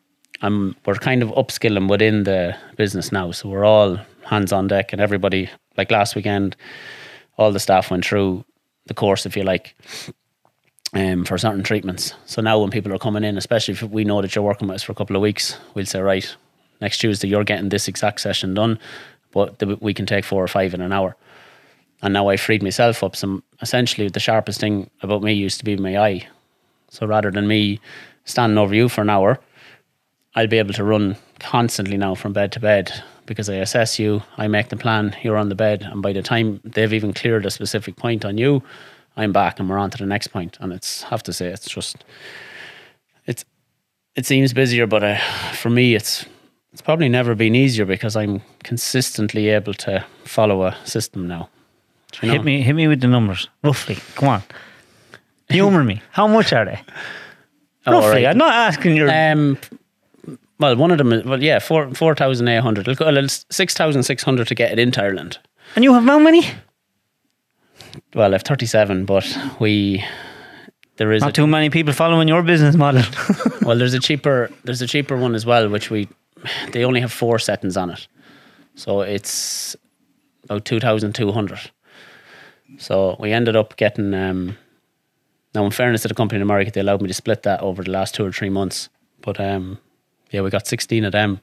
I'm 0.42 0.76
we're 0.86 0.94
kind 0.94 1.24
of 1.24 1.30
upskilling 1.30 1.90
within 1.90 2.22
the 2.22 2.56
business 2.76 3.10
now, 3.10 3.32
so 3.32 3.48
we're 3.48 3.64
all 3.64 3.98
hands 4.28 4.52
on 4.52 4.68
deck, 4.68 4.92
and 4.92 5.00
everybody 5.00 5.50
like 5.76 5.90
last 5.90 6.14
weekend, 6.14 6.56
all 7.36 7.52
the 7.52 7.60
staff 7.60 7.90
went 7.90 8.04
through 8.04 8.44
the 8.86 8.94
course, 8.94 9.26
if 9.26 9.36
you 9.36 9.42
like. 9.42 9.74
Um, 10.94 11.26
for 11.26 11.36
certain 11.36 11.62
treatments. 11.62 12.14
So 12.24 12.40
now 12.40 12.58
when 12.58 12.70
people 12.70 12.94
are 12.94 12.98
coming 12.98 13.22
in, 13.22 13.36
especially 13.36 13.74
if 13.74 13.82
we 13.82 14.04
know 14.04 14.22
that 14.22 14.34
you're 14.34 14.42
working 14.42 14.68
with 14.68 14.76
us 14.76 14.82
for 14.82 14.92
a 14.92 14.94
couple 14.94 15.16
of 15.16 15.20
weeks, 15.20 15.58
we'll 15.74 15.84
say, 15.84 16.00
right, 16.00 16.34
next 16.80 16.96
Tuesday 16.96 17.28
you're 17.28 17.44
getting 17.44 17.68
this 17.68 17.88
exact 17.88 18.22
session 18.22 18.54
done, 18.54 18.78
but 19.32 19.62
we 19.82 19.92
can 19.92 20.06
take 20.06 20.24
four 20.24 20.42
or 20.42 20.48
five 20.48 20.72
in 20.72 20.80
an 20.80 20.90
hour. 20.90 21.14
And 22.00 22.14
now 22.14 22.28
I 22.28 22.38
freed 22.38 22.62
myself 22.62 23.04
up. 23.04 23.16
Some 23.16 23.42
essentially 23.60 24.08
the 24.08 24.18
sharpest 24.18 24.60
thing 24.60 24.88
about 25.02 25.22
me 25.22 25.34
used 25.34 25.58
to 25.58 25.64
be 25.66 25.76
my 25.76 25.98
eye. 25.98 26.26
So 26.88 27.06
rather 27.06 27.30
than 27.30 27.46
me 27.46 27.80
standing 28.24 28.56
over 28.56 28.74
you 28.74 28.88
for 28.88 29.02
an 29.02 29.10
hour, 29.10 29.38
I'll 30.34 30.46
be 30.46 30.58
able 30.58 30.72
to 30.72 30.84
run 30.84 31.16
constantly 31.38 31.98
now 31.98 32.14
from 32.14 32.32
bed 32.32 32.50
to 32.52 32.60
bed 32.60 33.04
because 33.28 33.48
I 33.48 33.56
assess 33.56 33.98
you, 33.98 34.22
I 34.36 34.48
make 34.48 34.70
the 34.70 34.76
plan, 34.76 35.14
you're 35.22 35.36
on 35.36 35.50
the 35.50 35.54
bed, 35.54 35.82
and 35.82 36.02
by 36.02 36.12
the 36.12 36.22
time 36.22 36.60
they've 36.64 36.92
even 36.92 37.12
cleared 37.12 37.46
a 37.46 37.50
specific 37.50 37.94
point 37.94 38.24
on 38.24 38.38
you, 38.38 38.62
I'm 39.16 39.32
back 39.32 39.60
and 39.60 39.68
we're 39.68 39.78
on 39.78 39.90
to 39.90 39.98
the 39.98 40.06
next 40.06 40.28
point. 40.28 40.56
And 40.60 40.72
it's 40.72 41.02
have 41.02 41.22
to 41.24 41.32
say 41.32 41.48
it's 41.48 41.68
just 41.68 42.04
it's 43.26 43.44
it 44.16 44.26
seems 44.26 44.52
busier, 44.52 44.86
but 44.86 45.04
uh, 45.04 45.18
for 45.52 45.70
me 45.70 45.94
it's 45.94 46.24
it's 46.72 46.82
probably 46.82 47.08
never 47.08 47.34
been 47.34 47.54
easier 47.54 47.84
because 47.84 48.16
I'm 48.16 48.42
consistently 48.64 49.48
able 49.48 49.74
to 49.74 50.04
follow 50.24 50.64
a 50.64 50.76
system 50.84 51.28
now. 51.28 51.48
You 52.22 52.28
know? 52.28 52.34
Hit 52.34 52.44
me, 52.44 52.62
hit 52.62 52.72
me 52.74 52.88
with 52.88 53.00
the 53.00 53.08
numbers, 53.08 53.48
roughly. 53.62 53.96
Come 54.14 54.28
on, 54.28 54.42
humor 55.48 55.84
me. 55.84 56.00
How 56.12 56.26
much 56.26 56.52
are 56.52 56.64
they? 56.64 56.80
Oh, 57.86 57.92
roughly. 57.92 58.24
right. 58.24 58.26
I'm 58.26 58.36
not 58.36 58.52
asking 58.52 58.96
your. 58.96 59.08
Um, 59.10 59.56
well, 60.58 60.76
one 60.76 60.90
of 60.90 60.98
them, 60.98 61.12
is, 61.12 61.24
well, 61.24 61.42
yeah, 61.42 61.58
four 61.58 61.92
four 61.94 62.14
thousand 62.14 62.48
eight 62.48 62.60
hundred. 62.60 62.86
Six 63.50 63.74
thousand 63.74 64.02
six 64.02 64.22
hundred 64.22 64.48
to 64.48 64.54
get 64.54 64.72
it 64.72 64.78
into 64.78 65.02
Ireland. 65.02 65.38
and 65.76 65.84
you 65.84 65.94
have 65.94 66.04
how 66.04 66.18
many? 66.18 66.46
Well, 68.14 68.34
I've 68.34 68.42
thirty 68.42 68.66
seven, 68.66 69.04
but 69.04 69.26
we 69.60 70.04
there 70.96 71.12
is 71.12 71.22
Not 71.22 71.30
a, 71.30 71.32
too 71.32 71.46
many 71.46 71.70
people 71.70 71.94
following 71.94 72.28
your 72.28 72.42
business 72.42 72.76
model. 72.76 73.02
well, 73.62 73.78
there's 73.78 73.94
a 73.94 74.00
cheaper 74.00 74.50
there's 74.64 74.82
a 74.82 74.86
cheaper 74.86 75.16
one 75.16 75.34
as 75.34 75.46
well, 75.46 75.68
which 75.68 75.90
we 75.90 76.08
they 76.72 76.84
only 76.84 77.00
have 77.00 77.12
four 77.12 77.38
settings 77.38 77.76
on 77.76 77.90
it, 77.90 78.06
so 78.74 79.00
it's 79.00 79.76
about 80.44 80.64
two 80.64 80.80
thousand 80.80 81.14
two 81.14 81.32
hundred. 81.32 81.70
So 82.78 83.16
we 83.18 83.32
ended 83.32 83.56
up 83.56 83.76
getting. 83.76 84.12
Um, 84.12 84.58
now, 85.54 85.64
in 85.64 85.70
fairness 85.70 86.02
to 86.02 86.08
the 86.08 86.14
company 86.14 86.36
in 86.36 86.42
America, 86.42 86.70
they 86.70 86.80
allowed 86.80 87.00
me 87.00 87.08
to 87.08 87.14
split 87.14 87.42
that 87.44 87.60
over 87.62 87.82
the 87.82 87.90
last 87.90 88.14
two 88.14 88.24
or 88.24 88.32
three 88.32 88.50
months. 88.50 88.90
But 89.22 89.40
um, 89.40 89.78
yeah, 90.30 90.40
we 90.40 90.50
got 90.50 90.66
16 90.66 91.04
of 91.04 91.12
them. 91.12 91.40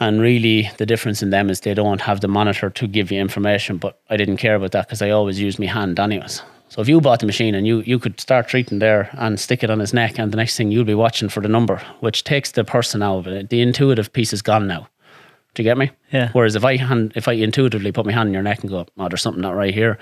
And 0.00 0.20
really, 0.20 0.70
the 0.78 0.86
difference 0.86 1.22
in 1.22 1.30
them 1.30 1.48
is 1.48 1.60
they 1.60 1.74
don't 1.74 2.00
have 2.00 2.20
the 2.20 2.28
monitor 2.28 2.70
to 2.70 2.86
give 2.86 3.12
you 3.12 3.20
information. 3.20 3.76
But 3.76 4.00
I 4.10 4.16
didn't 4.16 4.38
care 4.38 4.56
about 4.56 4.72
that 4.72 4.86
because 4.86 5.02
I 5.02 5.10
always 5.10 5.38
used 5.38 5.58
my 5.58 5.66
hand, 5.66 6.00
anyways. 6.00 6.42
So 6.70 6.80
if 6.80 6.88
you 6.88 7.00
bought 7.00 7.20
the 7.20 7.26
machine 7.26 7.54
and 7.54 7.66
you, 7.66 7.80
you 7.82 7.98
could 7.98 8.18
start 8.18 8.48
treating 8.48 8.78
there 8.78 9.10
and 9.12 9.38
stick 9.38 9.62
it 9.62 9.70
on 9.70 9.78
his 9.78 9.92
neck, 9.92 10.18
and 10.18 10.32
the 10.32 10.38
next 10.38 10.56
thing 10.56 10.70
you'll 10.70 10.84
be 10.84 10.94
watching 10.94 11.28
for 11.28 11.40
the 11.40 11.48
number, 11.48 11.82
which 12.00 12.24
takes 12.24 12.52
the 12.52 12.64
person 12.64 13.02
out 13.02 13.18
of 13.18 13.26
it. 13.26 13.50
The 13.50 13.60
intuitive 13.60 14.12
piece 14.12 14.32
is 14.32 14.40
gone 14.40 14.66
now. 14.66 14.88
Do 15.54 15.62
you 15.62 15.68
get 15.68 15.76
me? 15.76 15.90
Yeah. 16.12 16.30
Whereas 16.32 16.56
if 16.56 16.64
I 16.64 16.78
hand, 16.78 17.12
if 17.14 17.28
I 17.28 17.34
intuitively 17.34 17.92
put 17.92 18.06
my 18.06 18.12
hand 18.12 18.28
in 18.28 18.32
your 18.32 18.42
neck 18.42 18.60
and 18.60 18.70
go, 18.70 18.86
oh, 18.96 19.08
there's 19.08 19.20
something 19.20 19.42
not 19.42 19.54
right 19.54 19.74
here, 19.74 19.98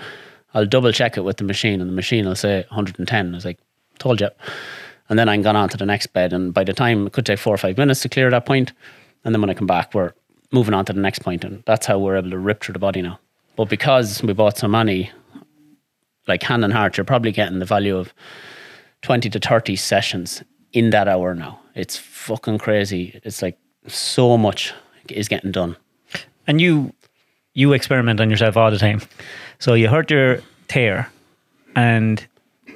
I'll 0.54 0.64
double 0.64 0.92
check 0.92 1.16
it 1.16 1.22
with 1.22 1.38
the 1.38 1.44
machine, 1.44 1.80
and 1.80 1.90
the 1.90 1.94
machine 1.94 2.24
will 2.24 2.36
say 2.36 2.64
110. 2.68 3.34
I 3.34 3.36
was 3.36 3.44
like, 3.44 3.58
told 3.98 4.20
you. 4.20 4.28
And 5.10 5.18
then 5.18 5.28
I'm 5.28 5.42
gone 5.42 5.56
on 5.56 5.68
to 5.68 5.76
the 5.76 5.84
next 5.84 6.06
bed, 6.08 6.32
and 6.32 6.54
by 6.54 6.64
the 6.64 6.72
time 6.72 7.06
it 7.08 7.12
could 7.12 7.26
take 7.26 7.40
four 7.40 7.52
or 7.52 7.58
five 7.58 7.76
minutes 7.76 8.00
to 8.02 8.08
clear 8.08 8.30
that 8.30 8.46
point, 8.46 8.72
and 9.24 9.34
then 9.34 9.40
when 9.42 9.50
I 9.50 9.54
come 9.54 9.66
back, 9.66 9.92
we're 9.92 10.12
moving 10.52 10.72
on 10.72 10.84
to 10.86 10.92
the 10.92 11.00
next 11.00 11.18
point, 11.18 11.44
and 11.44 11.62
that's 11.66 11.86
how 11.86 11.98
we're 11.98 12.16
able 12.16 12.30
to 12.30 12.38
rip 12.38 12.62
through 12.62 12.74
the 12.74 12.78
body 12.78 13.02
now. 13.02 13.18
But 13.56 13.68
because 13.68 14.22
we 14.22 14.32
bought 14.32 14.56
so 14.56 14.68
many, 14.68 15.10
like 16.26 16.42
hand 16.44 16.64
and 16.64 16.72
heart, 16.72 16.96
you're 16.96 17.04
probably 17.04 17.32
getting 17.32 17.58
the 17.58 17.64
value 17.64 17.96
of 17.96 18.14
20 19.02 19.28
to 19.30 19.38
30 19.38 19.76
sessions 19.76 20.42
in 20.72 20.90
that 20.90 21.08
hour 21.08 21.34
now. 21.34 21.60
It's 21.74 21.96
fucking 21.96 22.58
crazy. 22.58 23.20
It's 23.24 23.42
like 23.42 23.58
so 23.86 24.38
much 24.38 24.72
is 25.08 25.28
getting 25.28 25.50
done. 25.50 25.76
and 26.46 26.60
you, 26.60 26.92
you 27.54 27.72
experiment 27.72 28.20
on 28.20 28.30
yourself 28.30 28.56
all 28.56 28.70
the 28.70 28.78
time. 28.78 29.00
So 29.58 29.74
you 29.74 29.88
hurt 29.88 30.10
your 30.10 30.40
tear, 30.68 31.10
and 31.74 32.24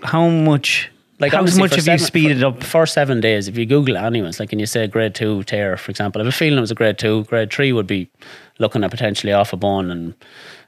how 0.02 0.28
much? 0.28 0.90
Like 1.20 1.32
how 1.32 1.42
much 1.42 1.52
have 1.56 1.82
seven- 1.82 1.92
you 1.92 1.98
speeded 2.04 2.40
for, 2.40 2.46
up? 2.46 2.62
for 2.64 2.86
seven 2.86 3.20
days? 3.20 3.46
If 3.46 3.56
you 3.56 3.66
Google 3.66 3.96
it, 3.96 4.00
anyways, 4.00 4.40
like, 4.40 4.52
and 4.52 4.60
you 4.60 4.66
say 4.66 4.86
grade 4.86 5.14
two 5.14 5.44
tear, 5.44 5.76
for 5.76 5.90
example, 5.90 6.20
I 6.20 6.24
have 6.24 6.34
a 6.34 6.36
feeling 6.36 6.58
it 6.58 6.60
was 6.60 6.70
a 6.70 6.74
grade 6.74 6.98
two. 6.98 7.24
Grade 7.24 7.52
three 7.52 7.72
would 7.72 7.86
be 7.86 8.10
looking 8.58 8.82
at 8.82 8.90
potentially 8.90 9.32
off 9.32 9.52
a 9.52 9.56
bone. 9.56 9.90
And 9.90 10.14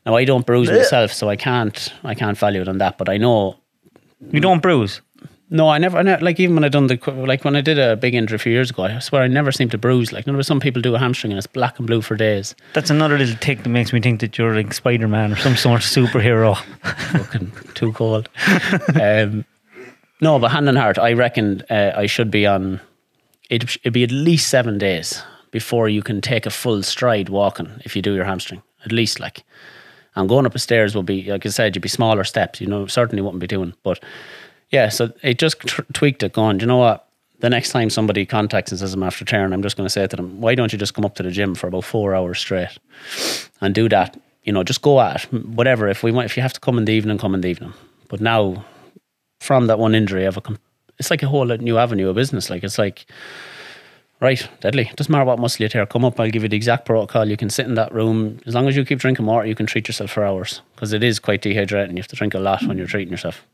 now 0.04 0.14
I 0.14 0.24
don't 0.24 0.46
bruise 0.46 0.70
myself, 0.70 1.12
so 1.12 1.28
I 1.28 1.36
can't, 1.36 1.92
I 2.04 2.14
can't 2.14 2.38
value 2.38 2.60
it 2.62 2.68
on 2.68 2.78
that. 2.78 2.96
But 2.96 3.08
I 3.08 3.16
know, 3.16 3.56
You 4.30 4.40
don't 4.40 4.62
bruise. 4.62 5.00
No, 5.48 5.68
I 5.68 5.78
never, 5.78 5.98
I 5.98 6.02
never. 6.02 6.24
Like 6.24 6.40
even 6.40 6.56
when 6.56 6.64
I 6.64 6.68
done 6.68 6.88
the 6.88 6.98
like 7.14 7.44
when 7.44 7.54
I 7.54 7.60
did 7.60 7.78
a 7.78 7.94
big 7.94 8.14
injury 8.16 8.34
a 8.34 8.38
few 8.38 8.50
years 8.52 8.70
ago, 8.70 8.82
I 8.84 8.98
swear 8.98 9.22
I 9.22 9.28
never 9.28 9.52
seemed 9.52 9.70
to 9.72 9.78
bruise. 9.78 10.12
Like, 10.12 10.26
you 10.26 10.32
know, 10.32 10.42
some 10.42 10.58
people 10.58 10.82
do 10.82 10.96
a 10.96 10.98
hamstring 10.98 11.30
and 11.32 11.38
it's 11.38 11.46
black 11.46 11.78
and 11.78 11.86
blue 11.86 12.02
for 12.02 12.16
days. 12.16 12.56
That's 12.72 12.90
another 12.90 13.16
little 13.16 13.36
tick 13.36 13.62
that 13.62 13.68
makes 13.68 13.92
me 13.92 14.00
think 14.00 14.20
that 14.22 14.36
you're 14.38 14.56
like 14.56 14.74
Spider 14.74 15.06
Man 15.06 15.32
or 15.32 15.36
some 15.36 15.54
sort 15.54 15.82
of 15.82 15.86
superhero. 15.86 16.56
Fucking 17.12 17.52
too 17.74 17.92
cold. 17.92 18.28
um, 19.00 19.44
no, 20.20 20.38
but 20.38 20.50
hand 20.50 20.68
on 20.68 20.76
heart, 20.76 20.98
I 20.98 21.12
reckon 21.12 21.62
uh, 21.70 21.92
I 21.94 22.06
should 22.06 22.30
be 22.30 22.46
on. 22.46 22.80
It'd, 23.50 23.70
it'd 23.82 23.92
be 23.92 24.02
at 24.02 24.10
least 24.10 24.48
seven 24.48 24.78
days 24.78 25.22
before 25.50 25.88
you 25.88 26.02
can 26.02 26.20
take 26.20 26.46
a 26.46 26.50
full 26.50 26.82
stride 26.82 27.28
walking 27.28 27.80
if 27.84 27.94
you 27.94 28.02
do 28.02 28.14
your 28.14 28.24
hamstring. 28.24 28.62
At 28.84 28.92
least 28.92 29.20
like, 29.20 29.44
and 30.14 30.28
going 30.28 30.46
up 30.46 30.52
the 30.52 30.58
stairs 30.58 30.94
will 30.94 31.02
be 31.02 31.30
like 31.30 31.46
I 31.46 31.48
said, 31.50 31.76
you'd 31.76 31.82
be 31.82 31.88
smaller 31.88 32.24
steps. 32.24 32.60
You 32.60 32.66
know, 32.66 32.86
certainly 32.86 33.22
wouldn't 33.22 33.40
be 33.40 33.46
doing, 33.46 33.74
but 33.82 34.02
yeah, 34.70 34.88
so 34.88 35.12
it 35.22 35.38
just 35.38 35.60
tr- 35.60 35.82
tweaked 35.92 36.22
it, 36.22 36.32
going, 36.32 36.60
you 36.60 36.66
know 36.66 36.78
what? 36.78 37.08
The 37.40 37.50
next 37.50 37.70
time 37.70 37.90
somebody 37.90 38.24
contacts 38.24 38.72
and 38.72 38.78
says 38.78 38.94
I'm 38.94 39.02
after 39.02 39.24
tearing, 39.24 39.52
I'm 39.52 39.62
just 39.62 39.76
going 39.76 39.86
to 39.86 39.90
say 39.90 40.06
to 40.06 40.16
them, 40.16 40.40
why 40.40 40.54
don't 40.54 40.72
you 40.72 40.78
just 40.78 40.94
come 40.94 41.04
up 41.04 41.14
to 41.16 41.22
the 41.22 41.30
gym 41.30 41.54
for 41.54 41.68
about 41.68 41.84
four 41.84 42.14
hours 42.14 42.38
straight 42.38 42.78
and 43.60 43.74
do 43.74 43.88
that? 43.90 44.18
You 44.44 44.52
know, 44.52 44.64
just 44.64 44.82
go 44.82 45.00
at 45.00 45.24
it. 45.24 45.32
Whatever. 45.32 45.88
If 45.88 46.02
we 46.02 46.12
want, 46.12 46.26
if 46.26 46.36
you 46.36 46.42
have 46.42 46.52
to 46.54 46.60
come 46.60 46.78
in 46.78 46.86
the 46.86 46.92
evening, 46.92 47.18
come 47.18 47.34
in 47.34 47.42
the 47.42 47.48
evening. 47.48 47.74
But 48.08 48.20
now, 48.20 48.64
from 49.40 49.66
that 49.66 49.78
one 49.78 49.94
injury, 49.94 50.24
have 50.24 50.36
a, 50.36 50.42
it's 50.98 51.10
like 51.10 51.22
a 51.22 51.28
whole 51.28 51.44
new 51.44 51.78
avenue 51.78 52.08
of 52.08 52.16
business. 52.16 52.50
Like 52.50 52.64
it's 52.64 52.78
like, 52.78 53.06
right, 54.20 54.48
deadly. 54.60 54.90
Doesn't 54.96 55.10
matter 55.10 55.24
what 55.24 55.38
muscle 55.38 55.62
you 55.62 55.68
tear. 55.68 55.86
Come 55.86 56.04
up. 56.04 56.18
I'll 56.18 56.30
give 56.30 56.42
you 56.42 56.48
the 56.48 56.56
exact 56.56 56.86
protocol. 56.86 57.28
You 57.28 57.36
can 57.36 57.50
sit 57.50 57.66
in 57.66 57.74
that 57.74 57.92
room 57.92 58.38
as 58.46 58.54
long 58.54 58.68
as 58.68 58.76
you 58.76 58.84
keep 58.84 58.98
drinking 58.98 59.26
water. 59.26 59.46
You 59.46 59.54
can 59.54 59.66
treat 59.66 59.88
yourself 59.88 60.10
for 60.10 60.24
hours 60.24 60.62
because 60.74 60.92
it 60.92 61.02
is 61.02 61.18
quite 61.18 61.42
dehydrating. 61.42 61.90
You 61.92 61.98
have 61.98 62.08
to 62.08 62.16
drink 62.16 62.34
a 62.34 62.38
lot 62.38 62.62
when 62.64 62.78
you're 62.78 62.86
treating 62.86 63.10
yourself. 63.10 63.44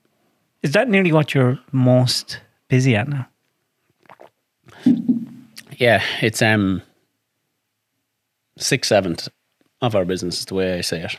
Is 0.62 0.72
that 0.72 0.88
nearly 0.88 1.12
what 1.12 1.34
you're 1.34 1.58
most 1.72 2.40
busy 2.68 2.94
at 2.94 3.08
now? 3.08 3.28
Yeah, 5.76 6.02
it's 6.20 6.40
um 6.40 6.82
six 8.56 8.88
seventh 8.88 9.28
of 9.80 9.96
our 9.96 10.04
business 10.04 10.38
is 10.38 10.44
the 10.46 10.54
way 10.54 10.78
I 10.78 10.80
say 10.82 11.02
it. 11.02 11.18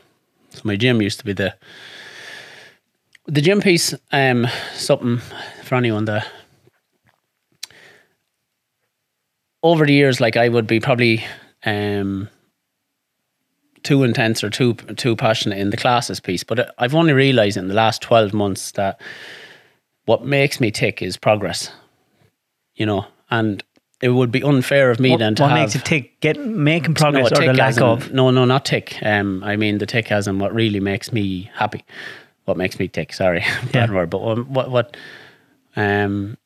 So 0.52 0.62
my 0.64 0.78
gym 0.78 1.02
used 1.02 1.20
to 1.20 1.26
be 1.26 1.34
the 1.34 1.54
the 3.26 3.42
gym 3.42 3.62
piece. 3.62 3.94
Um, 4.12 4.48
something 4.74 5.20
for 5.64 5.76
anyone 5.76 6.06
that 6.06 6.28
over 9.62 9.86
the 9.86 9.94
years, 9.94 10.20
like 10.20 10.38
I 10.38 10.50
would 10.50 10.68
be 10.68 10.80
probably 10.80 11.24
um 11.66 12.30
too 13.84 14.04
intense 14.04 14.44
or 14.44 14.50
too 14.50 14.74
too 14.74 15.16
passionate 15.16 15.58
in 15.58 15.70
the 15.70 15.78
classes 15.78 16.20
piece. 16.20 16.44
But 16.44 16.74
I've 16.78 16.96
only 16.96 17.14
realised 17.14 17.58
in 17.58 17.68
the 17.68 17.74
last 17.74 18.02
twelve 18.02 18.34
months 18.34 18.72
that 18.72 19.00
what 20.06 20.26
makes 20.26 20.60
me 20.60 20.72
tick 20.72 21.02
is 21.02 21.18
progress. 21.18 21.72
You 22.76 22.86
know, 22.86 23.06
and 23.30 23.64
it 24.02 24.10
would 24.10 24.32
be 24.32 24.44
unfair 24.44 24.92
of 24.92 25.00
me 25.00 25.12
what, 25.12 25.20
then 25.20 25.36
to 25.36 25.44
what 25.44 25.52
have, 25.52 25.60
makes 25.60 25.76
it 25.76 25.86
tick? 25.86 26.20
Get 26.20 26.38
making 26.40 26.96
progress 26.96 27.32
no, 27.32 27.38
or 27.38 27.46
the 27.46 27.54
lack 27.54 27.78
in, 27.78 27.84
of? 27.84 28.12
No, 28.12 28.32
no, 28.32 28.44
not 28.44 28.66
tick. 28.66 28.98
Um, 29.02 29.44
I 29.44 29.56
mean 29.56 29.78
the 29.78 29.86
tick 29.86 30.12
as 30.12 30.28
in 30.28 30.40
what 30.40 30.54
really 30.54 30.82
makes 30.82 31.14
me 31.14 31.50
happy. 31.54 31.86
What 32.46 32.58
makes 32.58 32.80
me 32.80 32.88
tick? 32.88 33.14
Sorry, 33.14 33.40
bad 33.72 33.90
yeah. 33.90 33.96
word. 33.96 34.10
But 34.10 34.22
um, 34.22 34.46
what 34.54 34.70
what 34.72 34.98
um, 35.76 36.38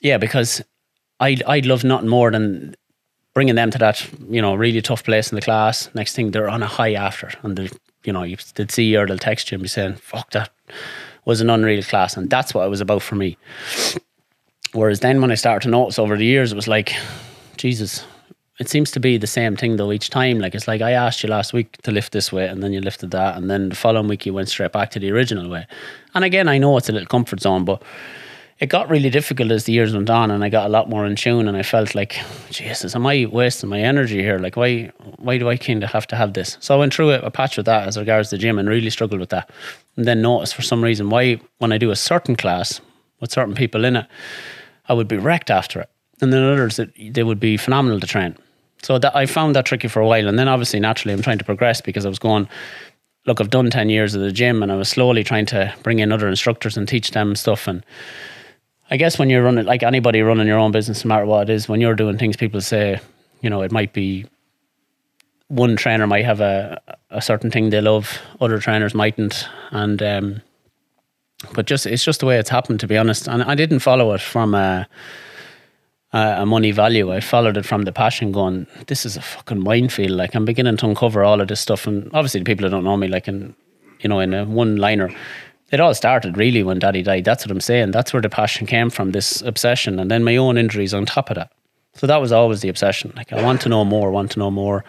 yeah, 0.00 0.18
because 0.18 0.62
I 1.18 1.38
I'd 1.46 1.66
love 1.66 1.84
nothing 1.84 2.08
more 2.08 2.30
than 2.30 2.74
bringing 3.32 3.54
them 3.54 3.70
to 3.70 3.78
that 3.78 4.08
you 4.28 4.42
know 4.42 4.54
really 4.54 4.82
tough 4.82 5.04
place 5.04 5.30
in 5.30 5.36
the 5.36 5.42
class. 5.42 5.88
Next 5.94 6.14
thing 6.14 6.30
they're 6.30 6.48
on 6.48 6.62
a 6.62 6.66
high 6.66 6.94
after, 6.94 7.30
and 7.42 7.56
they 7.56 7.70
you 8.04 8.12
know 8.12 8.22
you 8.22 8.36
they'd 8.54 8.70
see 8.70 8.96
or 8.96 9.06
they'll 9.06 9.18
text 9.18 9.50
you 9.50 9.56
and 9.56 9.62
be 9.62 9.68
saying, 9.68 9.96
"Fuck 9.96 10.30
that." 10.32 10.50
was 11.24 11.40
an 11.40 11.50
unreal 11.50 11.82
class, 11.82 12.16
and 12.16 12.30
that's 12.30 12.54
what 12.54 12.64
it 12.64 12.70
was 12.70 12.80
about 12.80 13.02
for 13.02 13.14
me. 13.14 13.36
Whereas 14.72 15.00
then, 15.00 15.20
when 15.20 15.30
I 15.30 15.34
started 15.34 15.66
to 15.66 15.70
notice 15.70 15.98
over 15.98 16.16
the 16.16 16.24
years, 16.24 16.52
it 16.52 16.56
was 16.56 16.68
like, 16.68 16.94
Jesus, 17.56 18.04
it 18.60 18.68
seems 18.68 18.90
to 18.90 19.00
be 19.00 19.16
the 19.16 19.26
same 19.26 19.56
thing 19.56 19.76
though 19.76 19.90
each 19.90 20.10
time. 20.10 20.38
Like 20.38 20.54
it's 20.54 20.68
like 20.68 20.82
I 20.82 20.92
asked 20.92 21.22
you 21.22 21.30
last 21.30 21.54
week 21.54 21.78
to 21.78 21.90
lift 21.90 22.12
this 22.12 22.30
way, 22.30 22.46
and 22.46 22.62
then 22.62 22.74
you 22.74 22.80
lifted 22.82 23.10
that, 23.12 23.36
and 23.36 23.50
then 23.50 23.70
the 23.70 23.74
following 23.74 24.06
week 24.06 24.26
you 24.26 24.34
went 24.34 24.50
straight 24.50 24.70
back 24.70 24.90
to 24.90 25.00
the 25.00 25.10
original 25.10 25.48
way. 25.48 25.66
And 26.14 26.24
again, 26.24 26.46
I 26.46 26.58
know 26.58 26.76
it's 26.76 26.90
a 26.90 26.92
little 26.92 27.08
comfort 27.08 27.40
zone, 27.40 27.64
but 27.64 27.82
it 28.58 28.68
got 28.68 28.90
really 28.90 29.08
difficult 29.08 29.50
as 29.50 29.64
the 29.64 29.72
years 29.72 29.94
went 29.94 30.10
on 30.10 30.30
and 30.30 30.44
I 30.44 30.50
got 30.50 30.66
a 30.66 30.68
lot 30.68 30.90
more 30.90 31.06
in 31.06 31.16
tune 31.16 31.48
and 31.48 31.56
I 31.56 31.62
felt 31.62 31.94
like, 31.94 32.20
Jesus, 32.50 32.94
am 32.94 33.06
I 33.06 33.24
wasting 33.24 33.70
my 33.70 33.80
energy 33.80 34.22
here? 34.22 34.38
Like 34.38 34.56
why 34.56 34.92
why 35.16 35.38
do 35.38 35.48
I 35.48 35.56
kind 35.56 35.82
of 35.82 35.90
have 35.90 36.06
to 36.08 36.16
have 36.16 36.34
this? 36.34 36.58
So 36.60 36.74
I 36.74 36.78
went 36.78 36.92
through 36.92 37.12
a, 37.12 37.20
a 37.20 37.30
patch 37.30 37.56
with 37.56 37.64
that 37.64 37.88
as 37.88 37.96
regards 37.96 38.28
the 38.28 38.36
gym 38.36 38.58
and 38.58 38.68
really 38.68 38.90
struggled 38.90 39.20
with 39.20 39.30
that. 39.30 39.50
And 39.96 40.04
then 40.04 40.20
noticed 40.20 40.54
for 40.54 40.60
some 40.60 40.84
reason 40.84 41.08
why 41.08 41.40
when 41.58 41.72
I 41.72 41.78
do 41.78 41.90
a 41.90 41.96
certain 41.96 42.36
class 42.36 42.82
with 43.20 43.32
certain 43.32 43.54
people 43.54 43.86
in 43.86 43.96
it, 43.96 44.06
I 44.86 44.92
would 44.92 45.08
be 45.08 45.16
wrecked 45.16 45.50
after 45.50 45.80
it. 45.80 45.88
And 46.20 46.30
then 46.30 46.42
others 46.42 46.76
that 46.76 46.90
they 47.14 47.22
would 47.22 47.40
be 47.40 47.56
phenomenal 47.56 47.98
to 47.98 48.06
train. 48.06 48.36
So 48.82 48.98
that 48.98 49.14
I 49.14 49.26
found 49.26 49.54
that 49.56 49.66
tricky 49.66 49.88
for 49.88 50.00
a 50.00 50.06
while. 50.06 50.28
And 50.28 50.38
then 50.38 50.48
obviously 50.48 50.80
naturally 50.80 51.12
I'm 51.12 51.22
trying 51.22 51.38
to 51.38 51.44
progress 51.44 51.80
because 51.80 52.06
I 52.06 52.08
was 52.08 52.18
going 52.18 52.48
look, 53.26 53.40
I've 53.40 53.50
done 53.50 53.68
10 53.68 53.90
years 53.90 54.14
of 54.14 54.22
the 54.22 54.32
gym 54.32 54.62
and 54.62 54.72
I 54.72 54.76
was 54.76 54.88
slowly 54.88 55.22
trying 55.22 55.46
to 55.46 55.74
bring 55.82 55.98
in 55.98 56.10
other 56.10 56.26
instructors 56.26 56.76
and 56.76 56.88
teach 56.88 57.10
them 57.10 57.36
stuff 57.36 57.68
and 57.68 57.84
I 58.90 58.96
guess 58.96 59.18
when 59.18 59.30
you're 59.30 59.44
running, 59.44 59.66
like 59.66 59.84
anybody 59.84 60.20
running 60.20 60.48
your 60.48 60.58
own 60.58 60.72
business, 60.72 61.04
no 61.04 61.10
matter 61.10 61.24
what 61.24 61.48
it 61.48 61.52
is, 61.52 61.68
when 61.68 61.80
you're 61.80 61.94
doing 61.94 62.18
things, 62.18 62.36
people 62.36 62.60
say, 62.60 62.98
you 63.40 63.48
know, 63.48 63.62
it 63.62 63.70
might 63.70 63.92
be 63.92 64.26
one 65.46 65.76
trainer 65.76 66.06
might 66.06 66.24
have 66.24 66.40
a 66.40 66.80
a 67.10 67.20
certain 67.20 67.50
thing 67.50 67.70
they 67.70 67.80
love, 67.80 68.18
other 68.40 68.58
trainers 68.58 68.94
mightn't, 68.94 69.48
and 69.70 70.02
um, 70.02 70.42
but 71.54 71.66
just 71.66 71.86
it's 71.86 72.04
just 72.04 72.20
the 72.20 72.26
way 72.26 72.38
it's 72.38 72.50
happened, 72.50 72.80
to 72.80 72.86
be 72.86 72.96
honest. 72.96 73.28
And 73.28 73.42
I 73.42 73.54
didn't 73.54 73.80
follow 73.80 74.12
it 74.12 74.20
from 74.20 74.54
a 74.54 74.88
Uh, 76.12 76.34
a 76.38 76.46
money 76.46 76.72
value. 76.72 77.12
I 77.12 77.20
followed 77.20 77.56
it 77.56 77.64
from 77.64 77.82
the 77.82 77.92
passion, 77.92 78.32
going, 78.32 78.66
this 78.88 79.06
is 79.06 79.16
a 79.16 79.20
fucking 79.22 79.62
minefield. 79.62 80.10
Like 80.10 80.34
I'm 80.34 80.44
beginning 80.44 80.76
to 80.78 80.86
uncover 80.86 81.22
all 81.22 81.40
of 81.40 81.46
this 81.46 81.60
stuff, 81.60 81.86
and 81.86 82.10
obviously 82.12 82.40
the 82.40 82.44
people 82.44 82.64
that 82.64 82.70
don't 82.70 82.82
know 82.82 82.96
me, 82.96 83.06
like 83.06 83.28
in 83.28 83.54
you 84.00 84.08
know, 84.08 84.18
in 84.18 84.34
a 84.34 84.44
one 84.44 84.76
liner 84.76 85.14
it 85.70 85.80
all 85.80 85.94
started 85.94 86.36
really 86.36 86.62
when 86.62 86.78
daddy 86.78 87.02
died. 87.02 87.24
That's 87.24 87.44
what 87.44 87.52
I'm 87.52 87.60
saying. 87.60 87.92
That's 87.92 88.12
where 88.12 88.22
the 88.22 88.28
passion 88.28 88.66
came 88.66 88.90
from, 88.90 89.12
this 89.12 89.40
obsession. 89.42 89.98
And 89.98 90.10
then 90.10 90.24
my 90.24 90.36
own 90.36 90.58
injuries 90.58 90.92
on 90.92 91.06
top 91.06 91.30
of 91.30 91.36
that. 91.36 91.52
So 91.94 92.06
that 92.06 92.20
was 92.20 92.32
always 92.32 92.60
the 92.60 92.68
obsession. 92.68 93.12
Like, 93.16 93.32
I 93.32 93.42
want 93.42 93.60
to 93.62 93.68
know 93.68 93.84
more, 93.84 94.10
want 94.10 94.32
to 94.32 94.38
know 94.38 94.50
more. 94.50 94.84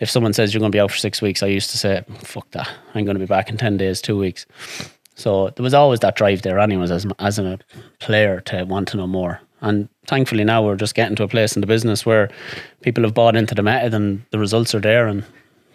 If 0.00 0.10
someone 0.10 0.32
says 0.32 0.52
you're 0.52 0.60
going 0.60 0.72
to 0.72 0.76
be 0.76 0.80
out 0.80 0.90
for 0.90 0.96
six 0.96 1.22
weeks, 1.22 1.42
I 1.42 1.46
used 1.46 1.70
to 1.70 1.78
say, 1.78 2.04
fuck 2.18 2.50
that. 2.50 2.68
I'm 2.94 3.04
going 3.04 3.14
to 3.14 3.20
be 3.20 3.26
back 3.26 3.48
in 3.48 3.56
10 3.56 3.76
days, 3.76 4.02
two 4.02 4.18
weeks. 4.18 4.46
So 5.14 5.50
there 5.50 5.62
was 5.62 5.74
always 5.74 6.00
that 6.00 6.16
drive 6.16 6.42
there, 6.42 6.58
anyways, 6.58 6.90
as, 6.90 7.06
as 7.18 7.38
a 7.38 7.58
player 7.98 8.40
to 8.40 8.64
want 8.64 8.88
to 8.88 8.96
know 8.96 9.06
more. 9.06 9.40
And 9.62 9.88
thankfully 10.06 10.44
now 10.44 10.62
we're 10.62 10.76
just 10.76 10.94
getting 10.94 11.16
to 11.16 11.22
a 11.22 11.28
place 11.28 11.56
in 11.56 11.60
the 11.60 11.66
business 11.66 12.04
where 12.04 12.28
people 12.82 13.04
have 13.04 13.14
bought 13.14 13.36
into 13.36 13.54
the 13.54 13.62
method 13.62 13.94
and 13.94 14.24
the 14.30 14.38
results 14.38 14.74
are 14.74 14.80
there 14.80 15.06
and 15.06 15.24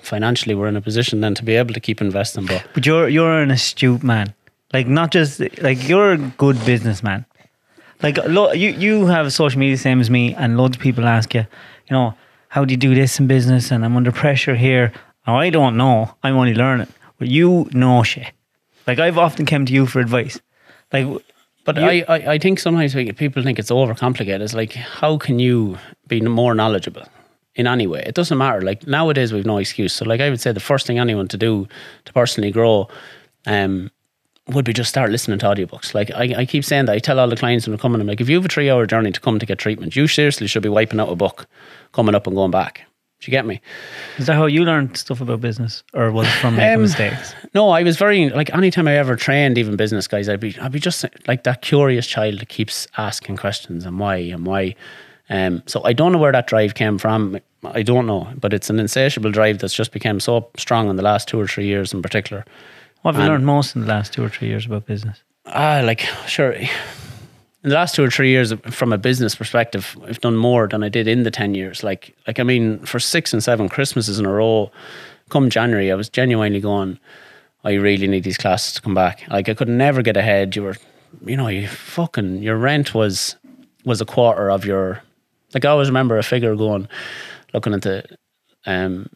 financially 0.08 0.56
we're 0.56 0.68
in 0.68 0.76
a 0.76 0.82
position 0.82 1.22
then 1.22 1.34
to 1.36 1.44
be 1.44 1.56
able 1.56 1.74
to 1.74 1.80
keep 1.80 2.02
investing. 2.02 2.46
But 2.46 2.66
but 2.74 2.86
you're 2.86 3.08
you're 3.08 3.40
an 3.40 3.52
astute 3.52 4.04
man, 4.04 4.34
like 4.74 4.88
not 4.88 5.12
just 5.12 5.40
like 5.62 5.88
you're 5.88 6.12
a 6.14 6.18
good 6.18 6.64
businessman. 6.66 7.26
Like 8.04 8.18
lo- 8.26 8.52
you 8.52 8.70
you 8.72 9.06
have 9.08 9.32
social 9.34 9.60
media 9.60 9.78
same 9.78 10.00
as 10.00 10.10
me, 10.10 10.36
and 10.36 10.58
loads 10.58 10.78
of 10.78 10.82
people 10.82 11.06
ask 11.06 11.34
you, 11.34 11.42
you 11.42 11.94
know, 11.94 12.14
how 12.50 12.66
do 12.66 12.74
you 12.74 12.78
do 12.78 12.94
this 12.94 13.20
in 13.20 13.28
business? 13.28 13.72
And 13.72 13.84
I'm 13.84 13.96
under 13.96 14.12
pressure 14.12 14.56
here. 14.56 14.92
Now 15.26 15.38
I 15.38 15.50
don't 15.50 15.78
know. 15.78 16.14
I'm 16.24 16.36
only 16.36 16.54
learning. 16.54 16.88
But 17.18 17.28
you 17.30 17.70
know 17.74 18.04
shit. 18.04 18.32
Like 18.86 19.00
I've 19.00 19.18
often 19.18 19.46
come 19.46 19.66
to 19.66 19.74
you 19.74 19.86
for 19.86 20.00
advice. 20.00 20.40
Like 20.94 21.08
but 21.68 21.78
I, 21.78 22.06
I, 22.08 22.16
I 22.34 22.38
think 22.40 22.60
sometimes 22.60 22.96
people 22.96 23.44
think 23.44 23.60
it's 23.60 23.70
overcomplicated. 23.70 24.42
It's 24.42 24.54
like, 24.54 24.74
how 24.74 25.18
can 25.18 25.38
you 25.38 25.78
be 26.08 26.22
more 26.22 26.56
knowledgeable? 26.56 27.04
in 27.56 27.66
any 27.66 27.88
way. 27.88 28.04
It 28.06 28.14
doesn't 28.14 28.38
matter. 28.38 28.62
Like 28.62 28.86
nowadays, 28.86 29.34
we've 29.34 29.44
no 29.44 29.58
excuse. 29.58 29.92
So, 29.92 30.06
like 30.06 30.22
I 30.22 30.30
would 30.30 30.40
say, 30.40 30.52
the 30.52 30.60
first 30.60 30.86
thing 30.86 31.00
anyone 31.00 31.28
to 31.30 31.38
do 31.38 31.68
to 32.06 32.14
personally 32.14 32.52
grow, 32.52 32.88
um, 33.48 33.90
would 34.48 34.64
be 34.64 34.74
just 34.74 34.90
start 34.90 35.12
listening 35.12 35.40
to 35.40 35.46
audiobooks. 35.48 35.94
Like 35.94 36.12
I, 36.12 36.42
I 36.42 36.46
keep 36.46 36.64
saying 36.64 36.86
that 36.86 36.94
I 36.94 37.00
tell 37.00 37.20
all 37.20 37.28
the 37.28 37.36
clients 37.36 37.66
when 37.66 37.72
they're 37.72 37.82
coming, 37.82 38.00
I'm 38.00 38.08
like, 38.08 38.22
if 38.22 38.30
you 38.30 38.36
have 38.38 38.46
a 38.46 38.48
three 38.48 38.70
hour 38.70 38.86
journey 38.86 39.12
to 39.12 39.20
come 39.20 39.40
to 39.40 39.46
get 39.46 39.58
treatment, 39.58 39.96
you 39.96 40.08
seriously 40.08 40.48
should 40.48 40.64
be 40.64 40.70
wiping 40.70 41.00
out 41.00 41.12
a 41.12 41.16
book, 41.16 41.48
coming 41.92 42.16
up 42.16 42.28
and 42.28 42.36
going 42.36 42.52
back. 42.52 42.87
Do 43.20 43.32
you 43.32 43.32
get 43.32 43.48
me? 43.48 43.62
Is 44.18 44.28
that 44.28 44.36
how 44.36 44.46
you 44.46 44.64
learned 44.64 44.96
stuff 44.96 45.22
about 45.22 45.42
business, 45.42 45.84
or 45.94 46.12
was 46.12 46.28
it 46.28 46.32
from 46.32 46.56
making 46.56 46.76
um, 46.76 46.82
mistakes? 46.84 47.34
No, 47.56 47.70
I 47.70 47.82
was 47.82 47.98
very 47.98 48.30
like 48.30 48.54
anytime 48.54 48.88
I 48.88 48.96
ever 48.96 49.16
trained 49.16 49.58
even 49.58 49.76
business 49.76 50.08
guys, 50.08 50.30
I'd 50.30 50.40
be 50.40 50.56
I'd 50.60 50.72
be 50.72 50.80
just 50.80 51.04
like 51.28 51.44
that 51.44 51.64
curious 51.64 52.06
child 52.06 52.40
that 52.40 52.50
keeps 52.50 52.88
asking 52.98 53.38
questions 53.38 53.86
and 53.86 54.00
why 54.00 54.18
and 54.18 54.46
why. 54.46 54.76
Um, 55.30 55.64
so 55.66 55.84
I 55.84 55.94
don't 55.94 56.12
know 56.12 56.20
where 56.20 56.32
that 56.32 56.48
drive 56.48 56.76
came 56.76 57.00
from. 57.00 57.40
I 57.64 57.82
don't 57.82 58.06
know, 58.06 58.32
but 58.40 58.54
it's 58.54 58.70
an 58.70 58.80
insatiable 58.80 59.32
drive 59.32 59.58
that's 59.60 59.74
just 59.74 59.92
become 59.92 60.20
so 60.20 60.50
strong 60.56 60.90
in 60.90 60.96
the 60.96 61.04
last 61.04 61.28
two 61.28 61.40
or 61.40 61.48
three 61.48 61.66
years 61.66 61.94
in 61.94 62.04
particular. 62.04 62.46
What 63.02 63.16
have 63.16 63.24
you 63.24 63.30
learned 63.30 63.46
most 63.46 63.76
in 63.76 63.82
the 63.82 63.88
last 63.88 64.14
two 64.14 64.24
or 64.24 64.30
three 64.30 64.48
years 64.48 64.66
about 64.66 64.86
business? 64.86 65.24
Ah, 65.48 65.82
like 65.84 66.02
sure. 66.28 66.56
In 67.68 67.72
the 67.72 67.76
last 67.76 67.96
two 67.96 68.04
or 68.06 68.10
three 68.10 68.30
years, 68.30 68.54
from 68.70 68.94
a 68.94 68.98
business 68.98 69.36
perspective, 69.36 69.98
I've 70.08 70.22
done 70.22 70.38
more 70.38 70.70
than 70.70 70.84
I 70.84 70.88
did 70.88 71.06
in 71.06 71.24
the 71.24 71.32
ten 71.32 71.54
years. 71.54 71.84
Like, 71.84 72.16
like 72.26 72.40
I 72.40 72.44
mean, 72.44 72.80
for 72.86 72.98
six 72.98 73.34
and 73.34 73.44
seven 73.44 73.68
Christmases 73.68 74.20
in 74.20 74.26
a 74.26 74.32
row, 74.32 74.72
come 75.28 75.50
January, 75.50 75.92
I 75.92 75.96
was 75.96 76.08
genuinely 76.08 76.62
going. 76.62 76.98
I 77.66 77.74
really 77.74 78.08
need 78.08 78.24
these 78.24 78.38
classes 78.38 78.76
to 78.76 78.82
come 78.82 78.94
back. 78.94 79.28
Like 79.28 79.50
I 79.50 79.54
could 79.54 79.68
never 79.68 80.02
get 80.02 80.16
ahead. 80.16 80.56
You 80.56 80.64
were 80.64 80.78
you 81.26 81.36
know, 81.36 81.50
you 81.50 81.68
fucking 81.68 82.42
your 82.42 82.56
rent 82.56 82.94
was 82.94 83.36
was 83.84 84.00
a 84.00 84.06
quarter 84.06 84.50
of 84.50 84.64
your. 84.64 85.04
Like 85.54 85.66
I 85.66 85.68
always 85.68 85.90
remember 85.90 86.18
a 86.18 86.24
figure 86.24 86.56
going, 86.56 86.88
looking 87.54 87.74
at 87.74 87.82
the, 87.82 88.06
um, 88.66 89.10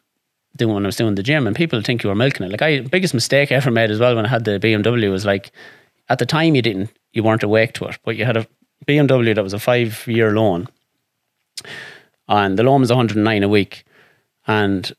doing 0.58 0.74
when 0.74 0.84
I 0.86 0.90
was 0.90 0.98
doing 0.98 1.16
the 1.16 1.24
gym, 1.24 1.48
and 1.48 1.56
people 1.56 1.82
think 1.82 2.04
you 2.04 2.10
were 2.10 2.16
milking 2.16 2.46
it. 2.46 2.52
Like 2.52 2.62
I, 2.62 2.82
biggest 2.82 3.14
mistake 3.14 3.54
I 3.54 3.56
ever 3.56 3.72
made 3.72 3.92
as 3.92 4.00
well 4.00 4.18
when 4.18 4.26
I 4.26 4.30
had 4.30 4.44
the 4.44 4.60
BMW 4.60 5.10
was 5.10 5.26
like, 5.26 5.54
at 6.12 6.20
the 6.20 6.26
time 6.26 6.56
you 6.56 6.62
didn't, 6.62 6.92
you 7.14 7.24
weren't 7.24 7.42
awake 7.42 7.72
to 7.74 7.86
it, 7.86 7.98
but 8.04 8.18
you 8.18 8.26
had 8.26 8.36
a 8.36 8.46
BMW 8.86 9.34
that 9.34 9.44
was 9.44 9.54
a 9.54 9.60
five 9.60 10.06
year 10.08 10.32
loan, 10.32 10.68
and 12.28 12.60
the 12.60 12.64
loan 12.64 12.82
was 12.82 12.90
109 12.90 13.44
a 13.44 13.48
week, 13.48 13.86
and 14.46 14.92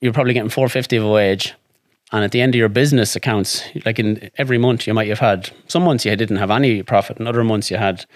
you're 0.00 0.12
probably 0.12 0.34
getting 0.34 0.50
450 0.50 0.96
of 0.98 1.04
a 1.04 1.10
wage. 1.10 1.54
And 2.12 2.22
at 2.22 2.30
the 2.30 2.40
end 2.40 2.54
of 2.54 2.58
your 2.58 2.68
business 2.68 3.16
accounts, 3.16 3.64
like 3.84 3.98
in 3.98 4.30
every 4.36 4.56
month, 4.56 4.86
you 4.86 4.94
might 4.94 5.08
have 5.08 5.18
had 5.18 5.50
some 5.66 5.82
months 5.82 6.04
you 6.04 6.14
didn't 6.14 6.36
have 6.36 6.50
any 6.50 6.82
profit, 6.84 7.18
and 7.18 7.26
other 7.26 7.42
months 7.42 7.70
you 7.70 7.76
had 7.76 8.06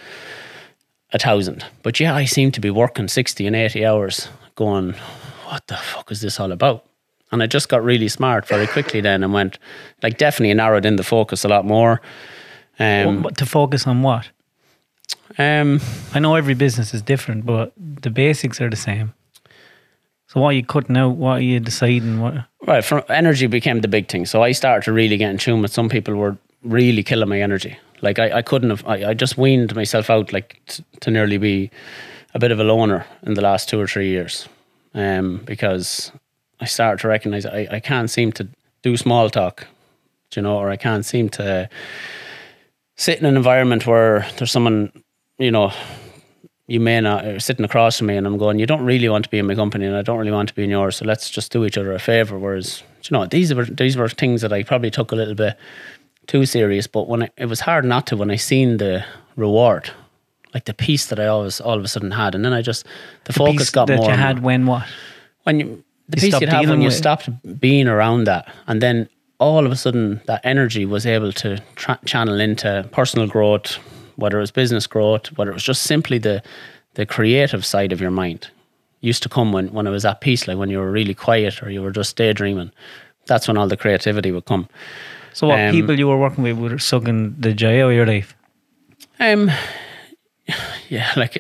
a 1.13 1.19
thousand. 1.19 1.65
But 1.83 1.99
yeah, 1.99 2.15
I 2.15 2.27
seem 2.27 2.53
to 2.53 2.61
be 2.61 2.71
working 2.71 3.09
60 3.09 3.45
and 3.45 3.57
80 3.57 3.85
hours 3.85 4.29
going, 4.55 4.93
what 5.47 5.67
the 5.67 5.77
fuck 5.77 6.13
is 6.13 6.21
this 6.21 6.39
all 6.39 6.53
about? 6.53 6.85
And 7.31 7.43
I 7.43 7.47
just 7.47 7.69
got 7.69 7.85
really 7.85 8.09
smart 8.09 8.47
very 8.47 8.67
quickly 8.67 9.01
then 9.01 9.23
and 9.23 9.33
went, 9.33 9.59
like, 10.03 10.19
definitely 10.19 10.55
narrowed 10.55 10.87
in 10.87 10.97
the 10.97 11.05
focus 11.05 11.45
a 11.45 11.49
lot 11.49 11.65
more. 11.65 12.01
Um, 12.79 13.25
to 13.37 13.45
focus 13.45 13.87
on 13.87 14.03
what? 14.03 14.31
um, 15.39 15.81
I 16.15 16.19
know 16.19 16.35
every 16.35 16.55
business 16.55 16.95
is 16.95 17.03
different, 17.03 17.45
but 17.45 17.73
the 17.77 18.11
basics 18.11 18.61
are 18.61 18.71
the 18.71 18.77
same. 18.77 19.15
So 20.27 20.41
what 20.41 20.49
are 20.49 20.53
you 20.53 20.65
cutting 20.65 20.97
out? 20.97 21.17
What 21.17 21.39
are 21.39 21.43
you 21.43 21.61
deciding? 21.61 22.21
What? 22.21 22.35
Right, 22.67 22.85
from 22.85 23.03
energy 23.09 23.47
became 23.47 23.81
the 23.81 23.89
big 23.89 24.09
thing. 24.09 24.27
So 24.27 24.43
I 24.43 24.53
started 24.53 24.85
to 24.85 24.93
really 24.93 25.17
get 25.17 25.31
in 25.31 25.39
tune 25.39 25.63
with 25.63 25.73
some 25.73 25.89
people 25.89 26.15
were 26.15 26.37
really 26.63 27.03
killing 27.03 27.29
my 27.29 27.41
energy. 27.41 27.79
Like 28.03 28.19
I, 28.19 28.39
I 28.39 28.43
couldn't 28.43 28.71
have. 28.71 28.87
I, 28.87 29.11
I 29.11 29.15
just 29.15 29.39
weaned 29.39 29.75
myself 29.75 30.11
out 30.11 30.33
like 30.33 30.61
t- 30.67 30.85
to 31.01 31.11
nearly 31.11 31.39
be 31.39 31.71
a 32.35 32.39
bit 32.39 32.53
of 32.53 32.61
a 32.61 32.65
loner 32.65 33.07
in 33.23 33.35
the 33.35 33.41
last 33.41 33.69
two 33.69 33.81
or 33.81 33.87
three 33.87 34.09
years, 34.09 34.49
um, 34.95 35.41
because 35.45 36.13
I 36.61 36.67
started 36.67 37.01
to 37.03 37.09
recognize 37.09 37.47
I, 37.47 37.69
I 37.71 37.81
can't 37.81 38.11
seem 38.11 38.33
to 38.33 38.49
do 38.83 38.97
small 38.97 39.31
talk, 39.31 39.67
you 40.35 40.43
know, 40.43 40.57
or 40.57 40.71
I 40.71 40.77
can't 40.77 41.05
seem 41.05 41.29
to 41.31 41.69
sit 42.97 43.19
in 43.19 43.27
an 43.27 43.37
environment 43.37 43.87
where 43.87 44.27
there's 44.37 44.51
someone, 44.51 44.93
you 45.39 45.51
know, 45.51 45.73
you 46.67 46.81
may 46.81 47.01
not 47.01 47.25
are 47.25 47.41
sitting 47.41 47.65
across 47.65 47.99
from 47.99 48.09
me 48.09 48.17
and 48.17 48.27
I'm 48.27 48.37
going, 48.37 48.59
you 48.59 48.67
don't 48.67 48.85
really 48.85 49.09
want 49.09 49.25
to 49.25 49.31
be 49.31 49.39
in 49.39 49.47
my 49.47 49.55
company 49.55 49.87
and 49.87 49.97
I 49.97 50.03
don't 50.03 50.19
really 50.19 50.33
want 50.33 50.51
to 50.51 50.55
be 50.55 50.65
in 50.65 50.71
yours. 50.71 50.97
So 50.97 51.07
let's 51.07 51.31
just 51.31 51.51
do 51.51 51.65
each 51.65 51.79
other 51.79 51.93
a 51.93 51.99
favor. 51.99 52.39
Whereas, 52.39 52.83
you 53.05 53.17
know, 53.17 53.25
these 53.25 53.55
were 53.55 53.65
these 53.65 53.97
were 53.97 54.09
things 54.09 54.43
that 54.43 54.53
I 54.53 54.63
probably 54.65 54.91
took 54.91 55.11
a 55.11 55.17
little 55.17 55.35
bit 55.35 55.57
too 56.27 56.45
serious. 56.45 56.87
But 56.87 57.09
when 57.09 57.23
I, 57.23 57.31
it 57.39 57.47
was 57.47 57.61
hard 57.61 57.87
not 57.87 58.07
to 58.09 58.17
when 58.17 58.31
I 58.31 58.37
seen 58.37 58.77
the 58.77 59.03
reward, 59.37 59.91
like 60.53 60.67
the 60.67 60.75
peace 60.75 61.07
that 61.07 61.19
I 61.19 61.27
always 61.27 61.59
all 61.59 61.79
of 61.79 61.85
a 61.85 61.89
sudden 61.89 62.11
had, 62.11 62.35
and 62.35 62.45
then 62.45 62.53
I 62.53 62.61
just 62.61 62.85
the, 63.25 63.33
focus 63.33 63.57
piece 63.57 63.71
got 63.71 63.87
that 63.87 63.97
more. 63.97 64.11
you 64.11 64.17
had 64.17 64.43
when 64.43 64.67
what? 64.67 64.87
when 65.45 65.61
you 65.61 65.85
the 66.09 66.17
You 66.17 66.31
peace 66.33 66.41
you'd 66.41 66.49
have 66.51 66.69
when 66.69 66.81
you 66.81 66.87
with- 66.89 66.95
stopped 66.97 67.29
being 67.61 67.87
around 67.89 68.25
that, 68.25 68.49
and 68.67 68.81
then 68.81 69.09
all 69.39 69.65
of 69.65 69.71
a 69.73 69.77
sudden 69.77 70.21
that 70.27 70.41
energy 70.45 70.85
was 70.85 71.07
able 71.07 71.33
to 71.33 71.59
tra- 71.77 71.99
channel 72.05 72.41
into 72.41 72.85
personal 72.93 73.27
growth, 73.29 73.79
whether 74.17 74.39
it 74.39 74.41
was 74.41 74.51
business 74.51 74.87
growth, 74.87 75.27
whether 75.37 75.51
it 75.51 75.55
was 75.55 75.63
just 75.65 75.83
simply 75.83 76.19
the 76.19 76.43
the 76.95 77.07
creative 77.07 77.65
side 77.65 77.93
of 77.93 78.01
your 78.01 78.11
mind. 78.11 78.49
Used 79.01 79.23
to 79.23 79.29
come 79.29 79.53
when 79.53 79.69
when 79.73 79.87
I 79.87 79.91
was 79.91 80.05
at 80.05 80.21
peace, 80.21 80.49
like 80.49 80.59
when 80.59 80.71
you 80.71 80.79
were 80.79 80.91
really 80.91 81.15
quiet 81.15 81.63
or 81.63 81.71
you 81.71 81.83
were 81.83 81.93
just 81.93 82.17
daydreaming. 82.17 82.73
That's 83.27 83.47
when 83.47 83.57
all 83.57 83.69
the 83.69 83.77
creativity 83.77 84.33
would 84.33 84.47
come. 84.47 84.67
So 85.35 85.47
what 85.47 85.61
Um, 85.61 85.71
people 85.73 85.97
you 85.99 86.09
were 86.09 86.19
working 86.19 86.43
with 86.43 86.57
were 86.59 86.79
sucking 86.79 87.37
the 87.39 87.53
joy 87.53 87.81
out 87.85 87.91
of 87.91 87.95
your 87.97 88.07
life? 88.07 88.35
Um, 89.21 89.51
yeah, 90.89 91.13
like 91.17 91.39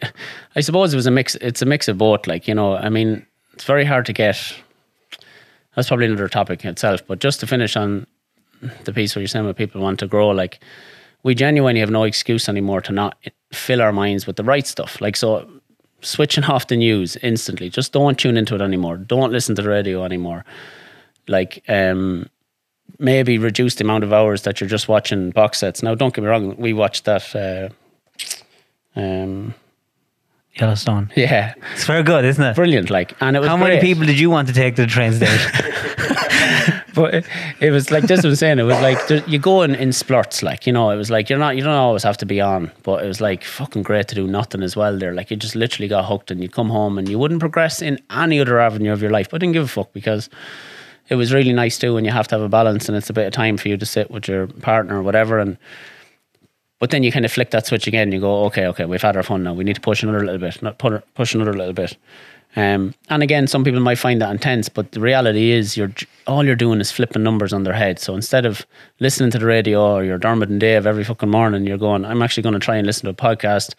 I 0.55 0.61
suppose 0.61 0.93
it 0.93 0.97
was 0.97 1.07
a 1.07 1.11
mix. 1.11 1.35
It's 1.37 1.63
a 1.63 1.67
mix 1.67 1.89
of 1.89 1.99
both. 1.99 2.27
Like 2.27 2.47
you 2.47 2.55
know, 2.55 2.77
I 2.77 2.91
mean, 2.91 3.27
it's 3.55 3.65
very 3.65 3.85
hard 3.85 4.07
to 4.07 4.13
get. 4.13 4.37
That's 5.79 5.87
probably 5.87 6.07
another 6.07 6.29
topic 6.29 6.65
itself. 6.65 7.07
But 7.07 7.21
just 7.21 7.39
to 7.39 7.47
finish 7.47 7.77
on 7.77 8.05
the 8.83 8.93
piece 8.93 9.15
where 9.15 9.21
you're 9.21 9.29
saying 9.29 9.47
what 9.47 9.55
people 9.55 9.81
want 9.81 10.01
to 10.01 10.09
grow, 10.09 10.31
like 10.31 10.59
we 11.23 11.37
genuinely 11.37 11.79
have 11.79 11.89
no 11.89 12.03
excuse 12.03 12.49
anymore 12.49 12.81
to 12.81 12.91
not 12.91 13.17
fill 13.53 13.81
our 13.81 13.93
minds 13.93 14.27
with 14.27 14.35
the 14.35 14.43
right 14.43 14.67
stuff. 14.67 15.01
Like 15.01 15.15
so, 15.15 15.49
switching 16.01 16.43
off 16.43 16.67
the 16.67 16.77
news 16.77 17.17
instantly. 17.19 17.71
Just 17.71 17.93
don't 17.93 18.19
tune 18.19 18.37
into 18.37 18.57
it 18.57 18.61
anymore. 18.61 18.97
Don't 18.97 19.31
listen 19.31 19.55
to 19.55 19.63
the 19.63 19.69
radio 19.69 20.03
anymore. 20.03 20.45
Like 21.29 21.63
um, 21.69 22.29
maybe 22.99 23.39
reduce 23.39 23.77
the 23.77 23.85
amount 23.85 24.03
of 24.03 24.13
hours 24.13 24.43
that 24.43 24.61
you're 24.61 24.69
just 24.69 24.89
watching 24.89 25.31
box 25.31 25.59
sets. 25.59 25.81
Now, 25.81 25.95
don't 25.95 26.13
get 26.13 26.23
me 26.23 26.29
wrong. 26.29 26.57
We 26.57 26.73
watched 26.73 27.05
that. 27.05 27.37
Uh, 27.37 27.69
um, 28.97 29.55
Yellowstone. 30.61 31.11
yeah, 31.17 31.55
It's 31.75 31.85
very 31.85 32.03
good, 32.03 32.25
isn't 32.25 32.43
it? 32.45 32.57
brilliant. 32.57 32.91
Like, 32.91 33.15
and 33.21 33.37
it 33.37 33.41
was 33.41 33.49
How 33.49 33.57
many 33.57 33.81
people 33.81 34.05
did 34.05 34.19
you 34.19 34.31
want 34.31 34.49
to 34.49 34.55
take 34.55 34.77
to 34.77 34.83
the 34.83 34.89
train 34.89 35.13
station? 35.13 35.53
But 36.99 37.15
it, 37.15 37.27
it 37.61 37.71
was 37.71 37.93
like 37.93 38.05
this. 38.05 38.25
Was 38.25 38.41
saying 38.41 38.59
it 38.59 38.65
was 38.65 38.81
like 38.81 39.07
there, 39.07 39.23
you 39.29 39.39
go 39.39 39.63
in, 39.63 39.77
in 39.77 39.91
splurts. 39.91 40.43
Like 40.43 40.67
you 40.67 40.73
know, 40.73 40.91
it 40.91 40.97
was 40.97 41.11
like 41.11 41.31
you're 41.31 41.39
not. 41.39 41.55
You 41.57 41.63
don't 41.63 41.73
always 41.73 42.03
have 42.03 42.17
to 42.19 42.27
be 42.27 42.41
on. 42.41 42.73
But 42.83 43.05
it 43.05 43.07
was 43.07 43.21
like 43.21 43.45
fucking 43.45 43.85
great 43.85 44.09
to 44.09 44.17
do 44.17 44.27
nothing 44.27 44.65
as 44.65 44.75
well. 44.75 44.99
There, 44.99 45.15
like 45.15 45.31
you 45.31 45.37
just 45.37 45.55
literally 45.55 45.87
got 45.87 46.07
hooked, 46.07 46.33
and 46.33 46.43
you 46.43 46.49
come 46.49 46.71
home 46.71 46.99
and 46.99 47.09
you 47.09 47.17
wouldn't 47.17 47.39
progress 47.39 47.81
in 47.83 48.01
any 48.11 48.41
other 48.41 48.59
avenue 48.59 48.93
of 48.93 49.01
your 49.01 49.13
life. 49.13 49.29
But 49.31 49.37
I 49.37 49.39
didn't 49.39 49.53
give 49.53 49.63
a 49.63 49.69
fuck 49.69 49.93
because 49.93 50.29
it 51.09 51.15
was 51.15 51.33
really 51.33 51.53
nice 51.53 51.79
too. 51.79 51.97
And 51.97 52.05
you 52.05 52.11
have 52.11 52.27
to 52.29 52.35
have 52.35 52.43
a 52.43 52.49
balance, 52.49 52.89
and 52.89 52.97
it's 52.99 53.11
a 53.11 53.13
bit 53.13 53.29
of 53.29 53.33
time 53.33 53.59
for 53.59 53.69
you 53.69 53.77
to 53.77 53.87
sit 53.87 54.11
with 54.11 54.27
your 54.27 54.49
partner 54.49 54.99
or 54.99 55.03
whatever. 55.05 55.39
And 55.39 55.57
but 56.79 56.91
then 56.91 57.03
you 57.03 57.11
kind 57.11 57.25
of 57.25 57.33
flick 57.33 57.51
that 57.51 57.67
switch 57.67 57.87
again. 57.87 58.05
And 58.05 58.15
You 58.15 58.21
go, 58.21 58.45
okay, 58.47 58.67
okay, 58.67 58.85
we've 58.85 59.03
had 59.03 59.17
our 59.17 59.23
fun 59.23 59.43
now. 59.43 59.53
We 59.53 59.65
need 59.65 59.75
to 59.77 59.81
push 59.81 60.03
another 60.03 60.25
little 60.25 60.39
bit, 60.39 60.63
not 60.63 60.79
push 60.79 61.35
another 61.35 61.55
little 61.55 61.73
bit. 61.73 61.97
Um, 62.57 62.95
and 63.11 63.23
again, 63.23 63.47
some 63.47 63.63
people 63.63 63.81
might 63.81 63.99
find 63.99 64.21
that 64.23 64.31
intense, 64.31 64.69
but 64.69 64.93
the 64.93 65.01
reality 65.01 65.51
is, 65.51 65.77
you're 65.77 65.93
all 66.27 66.45
you're 66.45 66.57
doing 66.57 66.81
is 66.81 66.91
flipping 66.91 67.23
numbers 67.23 67.53
on 67.53 67.65
their 67.65 67.75
head. 67.75 67.99
So 67.99 68.15
instead 68.15 68.47
of 68.47 68.67
listening 69.01 69.31
to 69.33 69.39
the 69.39 69.47
radio 69.47 69.97
or 69.97 70.05
your 70.05 70.19
Dermot 70.19 70.49
and 70.49 70.59
Dave 70.59 70.87
every 70.87 71.05
fucking 71.05 71.29
morning, 71.29 71.67
you're 71.67 71.79
going, 71.79 72.05
I'm 72.05 72.23
actually 72.23 72.43
going 72.43 72.55
to 72.55 72.59
try 72.59 72.77
and 72.77 72.87
listen 72.87 73.05
to 73.05 73.11
a 73.11 73.15
podcast. 73.15 73.75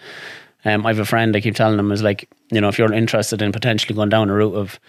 Um, 0.66 0.86
I 0.86 0.90
have 0.90 1.00
a 1.00 1.06
friend. 1.06 1.36
I 1.36 1.42
keep 1.42 1.56
telling 1.56 1.78
them 1.78 1.92
is 1.92 2.04
like, 2.04 2.30
you 2.52 2.62
know, 2.62 2.68
if 2.68 2.78
you're 2.78 2.92
interested 2.92 3.42
in 3.42 3.52
potentially 3.52 3.96
going 3.96 4.10
down 4.10 4.30
a 4.30 4.34
route 4.34 4.56
of 4.56 4.80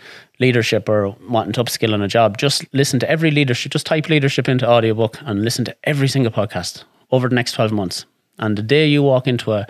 leadership 0.41 0.89
or 0.89 1.17
wanting 1.29 1.53
to 1.53 1.65
upskill 1.65 1.95
on 1.95 2.03
a 2.03 2.09
job, 2.09 2.39
just 2.39 2.65
listen 2.75 2.99
to 3.01 3.11
every 3.11 3.31
leadership. 3.31 3.73
Just 3.73 3.87
type 3.87 4.09
leadership 4.09 4.49
into 4.49 4.69
audiobook 4.69 5.19
and 5.23 5.45
listen 5.45 5.65
to 5.65 5.77
every 5.85 6.09
single 6.09 6.33
podcast 6.33 6.85
over 7.11 7.29
the 7.29 7.35
next 7.35 7.53
twelve 7.53 7.73
months. 7.73 8.07
And 8.39 8.57
the 8.57 8.63
day 8.63 8.87
you 8.87 9.03
walk 9.03 9.27
into 9.27 9.53
a 9.53 9.67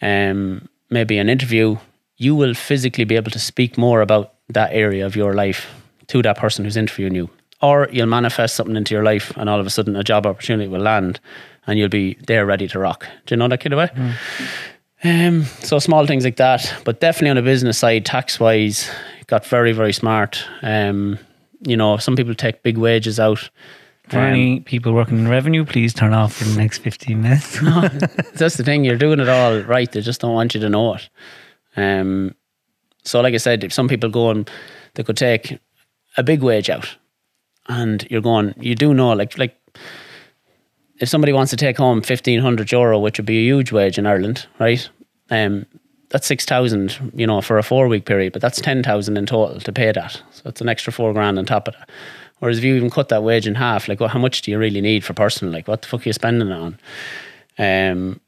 um, 0.00 0.68
maybe 0.90 1.18
an 1.18 1.28
interview, 1.28 1.76
you 2.16 2.34
will 2.34 2.54
physically 2.54 3.04
be 3.04 3.16
able 3.16 3.30
to 3.30 3.38
speak 3.38 3.76
more 3.78 4.00
about 4.00 4.34
that 4.48 4.70
area 4.72 5.04
of 5.06 5.16
your 5.16 5.34
life 5.34 5.66
to 6.08 6.22
that 6.22 6.38
person 6.38 6.64
who's 6.64 6.76
interviewing 6.76 7.14
you. 7.14 7.30
Or 7.62 7.88
you'll 7.90 8.06
manifest 8.06 8.56
something 8.56 8.76
into 8.76 8.94
your 8.94 9.04
life 9.04 9.32
and 9.36 9.48
all 9.48 9.60
of 9.60 9.66
a 9.66 9.70
sudden 9.70 9.96
a 9.96 10.04
job 10.04 10.26
opportunity 10.26 10.68
will 10.68 10.80
land 10.80 11.20
and 11.66 11.78
you'll 11.78 11.88
be 11.88 12.14
there 12.26 12.44
ready 12.44 12.68
to 12.68 12.78
rock. 12.78 13.06
Do 13.26 13.34
you 13.34 13.38
know 13.38 13.48
that 13.48 13.60
kind 13.60 13.72
of 13.72 13.78
way? 13.78 14.14
Um, 15.02 15.44
so 15.60 15.78
small 15.78 16.06
things 16.06 16.24
like 16.24 16.36
that, 16.36 16.74
but 16.84 17.00
definitely 17.00 17.30
on 17.30 17.36
the 17.36 17.42
business 17.42 17.78
side, 17.78 18.04
tax 18.04 18.38
wise, 18.38 18.90
got 19.26 19.46
very, 19.46 19.72
very 19.72 19.92
smart. 19.92 20.44
Um, 20.62 21.18
you 21.66 21.76
know, 21.76 21.96
some 21.96 22.16
people 22.16 22.34
take 22.34 22.62
big 22.62 22.76
wages 22.76 23.18
out. 23.18 23.48
For 24.08 24.18
Um, 24.18 24.24
any 24.24 24.60
people 24.60 24.92
working 24.92 25.18
in 25.18 25.28
revenue, 25.28 25.64
please 25.64 25.94
turn 25.94 26.12
off 26.12 26.34
for 26.34 26.44
the 26.44 26.58
next 26.58 26.78
15 26.78 27.22
minutes. 27.22 27.58
that's 28.34 28.56
the 28.56 28.64
thing. 28.64 28.84
You're 28.84 28.98
doing 28.98 29.18
it 29.18 29.28
all 29.28 29.60
right. 29.60 29.90
They 29.90 30.00
just 30.02 30.20
don't 30.20 30.34
want 30.34 30.54
you 30.54 30.60
to 30.60 30.68
know 30.68 30.94
it. 30.94 31.08
Um, 31.76 32.34
so, 33.02 33.20
like 33.20 33.34
I 33.34 33.38
said, 33.38 33.64
if 33.64 33.72
some 33.72 33.88
people 33.88 34.10
go 34.10 34.30
and 34.30 34.50
they 34.94 35.02
could 35.02 35.16
take 35.16 35.58
a 36.16 36.22
big 36.22 36.42
wage 36.42 36.68
out, 36.70 36.96
and 37.68 38.06
you're 38.10 38.20
going, 38.20 38.54
you 38.60 38.74
do 38.74 38.92
know, 38.92 39.12
like, 39.12 39.38
like 39.38 39.56
if 41.00 41.08
somebody 41.08 41.32
wants 41.32 41.50
to 41.50 41.56
take 41.56 41.78
home 41.78 42.02
fifteen 42.02 42.40
hundred 42.40 42.70
euro, 42.72 42.98
which 42.98 43.18
would 43.18 43.26
be 43.26 43.38
a 43.38 43.42
huge 43.42 43.72
wage 43.72 43.98
in 43.98 44.06
Ireland, 44.06 44.46
right? 44.58 44.86
Um, 45.30 45.66
that's 46.10 46.26
six 46.26 46.44
thousand, 46.44 47.12
you 47.14 47.26
know, 47.26 47.40
for 47.40 47.58
a 47.58 47.62
four 47.62 47.88
week 47.88 48.04
period, 48.04 48.32
but 48.34 48.42
that's 48.42 48.60
ten 48.60 48.82
thousand 48.82 49.16
in 49.16 49.26
total 49.26 49.58
to 49.60 49.72
pay 49.72 49.90
that. 49.92 50.22
So 50.30 50.42
it's 50.44 50.60
an 50.60 50.68
extra 50.68 50.92
four 50.92 51.12
grand 51.14 51.38
on 51.38 51.46
top 51.46 51.68
of 51.68 51.74
that. 51.74 51.88
Whereas 52.40 52.58
if 52.58 52.64
you 52.64 52.74
even 52.76 52.90
cut 52.90 53.08
that 53.08 53.22
wage 53.22 53.46
in 53.46 53.54
half, 53.54 53.88
like, 53.88 54.00
well, 54.00 54.08
how 54.08 54.18
much 54.18 54.42
do 54.42 54.50
you 54.50 54.58
really 54.58 54.80
need 54.80 55.04
for 55.04 55.14
personal? 55.14 55.52
Like, 55.54 55.66
what 55.68 55.82
the 55.82 55.88
fuck 55.88 56.00
are 56.04 56.08
you 56.08 56.12
spending 56.12 56.48
it 56.48 56.52
on? 56.52 56.78
Um, 57.58 58.20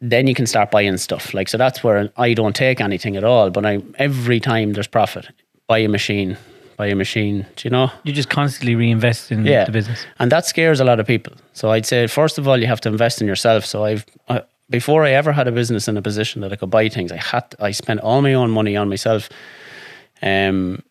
then 0.00 0.26
you 0.26 0.34
can 0.34 0.46
start 0.46 0.70
buying 0.70 0.96
stuff. 0.96 1.34
Like, 1.34 1.48
so 1.48 1.58
that's 1.58 1.82
where 1.84 2.10
I 2.16 2.34
don't 2.34 2.54
take 2.56 2.80
anything 2.80 3.16
at 3.16 3.24
all. 3.24 3.50
But 3.50 3.66
I 3.66 3.82
every 3.96 4.40
time 4.40 4.72
there's 4.72 4.86
profit, 4.86 5.28
buy 5.66 5.78
a 5.78 5.88
machine, 5.88 6.36
buy 6.76 6.86
a 6.86 6.94
machine. 6.94 7.46
Do 7.56 7.66
you 7.66 7.70
know? 7.70 7.90
you 8.04 8.12
just 8.12 8.30
constantly 8.30 8.74
reinvest 8.74 9.30
in 9.32 9.44
Yeah. 9.44 9.64
the 9.64 9.72
business. 9.72 10.06
And 10.18 10.30
that 10.32 10.46
scares 10.46 10.80
a 10.80 10.84
lot 10.84 11.00
of 11.00 11.06
people. 11.06 11.32
So 11.52 11.70
I'd 11.70 11.84
say 11.86 12.06
first 12.06 12.38
of 12.38 12.46
all, 12.48 12.56
you 12.58 12.66
have 12.68 12.80
to 12.82 12.88
invest 12.88 13.20
in 13.20 13.26
yourself. 13.26 13.64
So 13.66 13.84
I've 13.84 14.04
I, 14.28 14.42
before 14.70 15.04
I 15.04 15.10
ever 15.10 15.32
had 15.32 15.48
a 15.48 15.52
business 15.52 15.88
in 15.88 15.96
a 15.96 16.02
position 16.02 16.40
that 16.42 16.52
I 16.52 16.56
could 16.56 16.70
buy 16.70 16.88
things, 16.88 17.12
I 17.12 17.16
had 17.16 17.44
I 17.60 17.72
spent 17.72 18.00
all 18.00 18.22
my 18.22 18.34
own 18.34 18.50
money 18.50 18.76
on 18.76 18.88
myself, 18.88 19.28
um, 20.22 20.82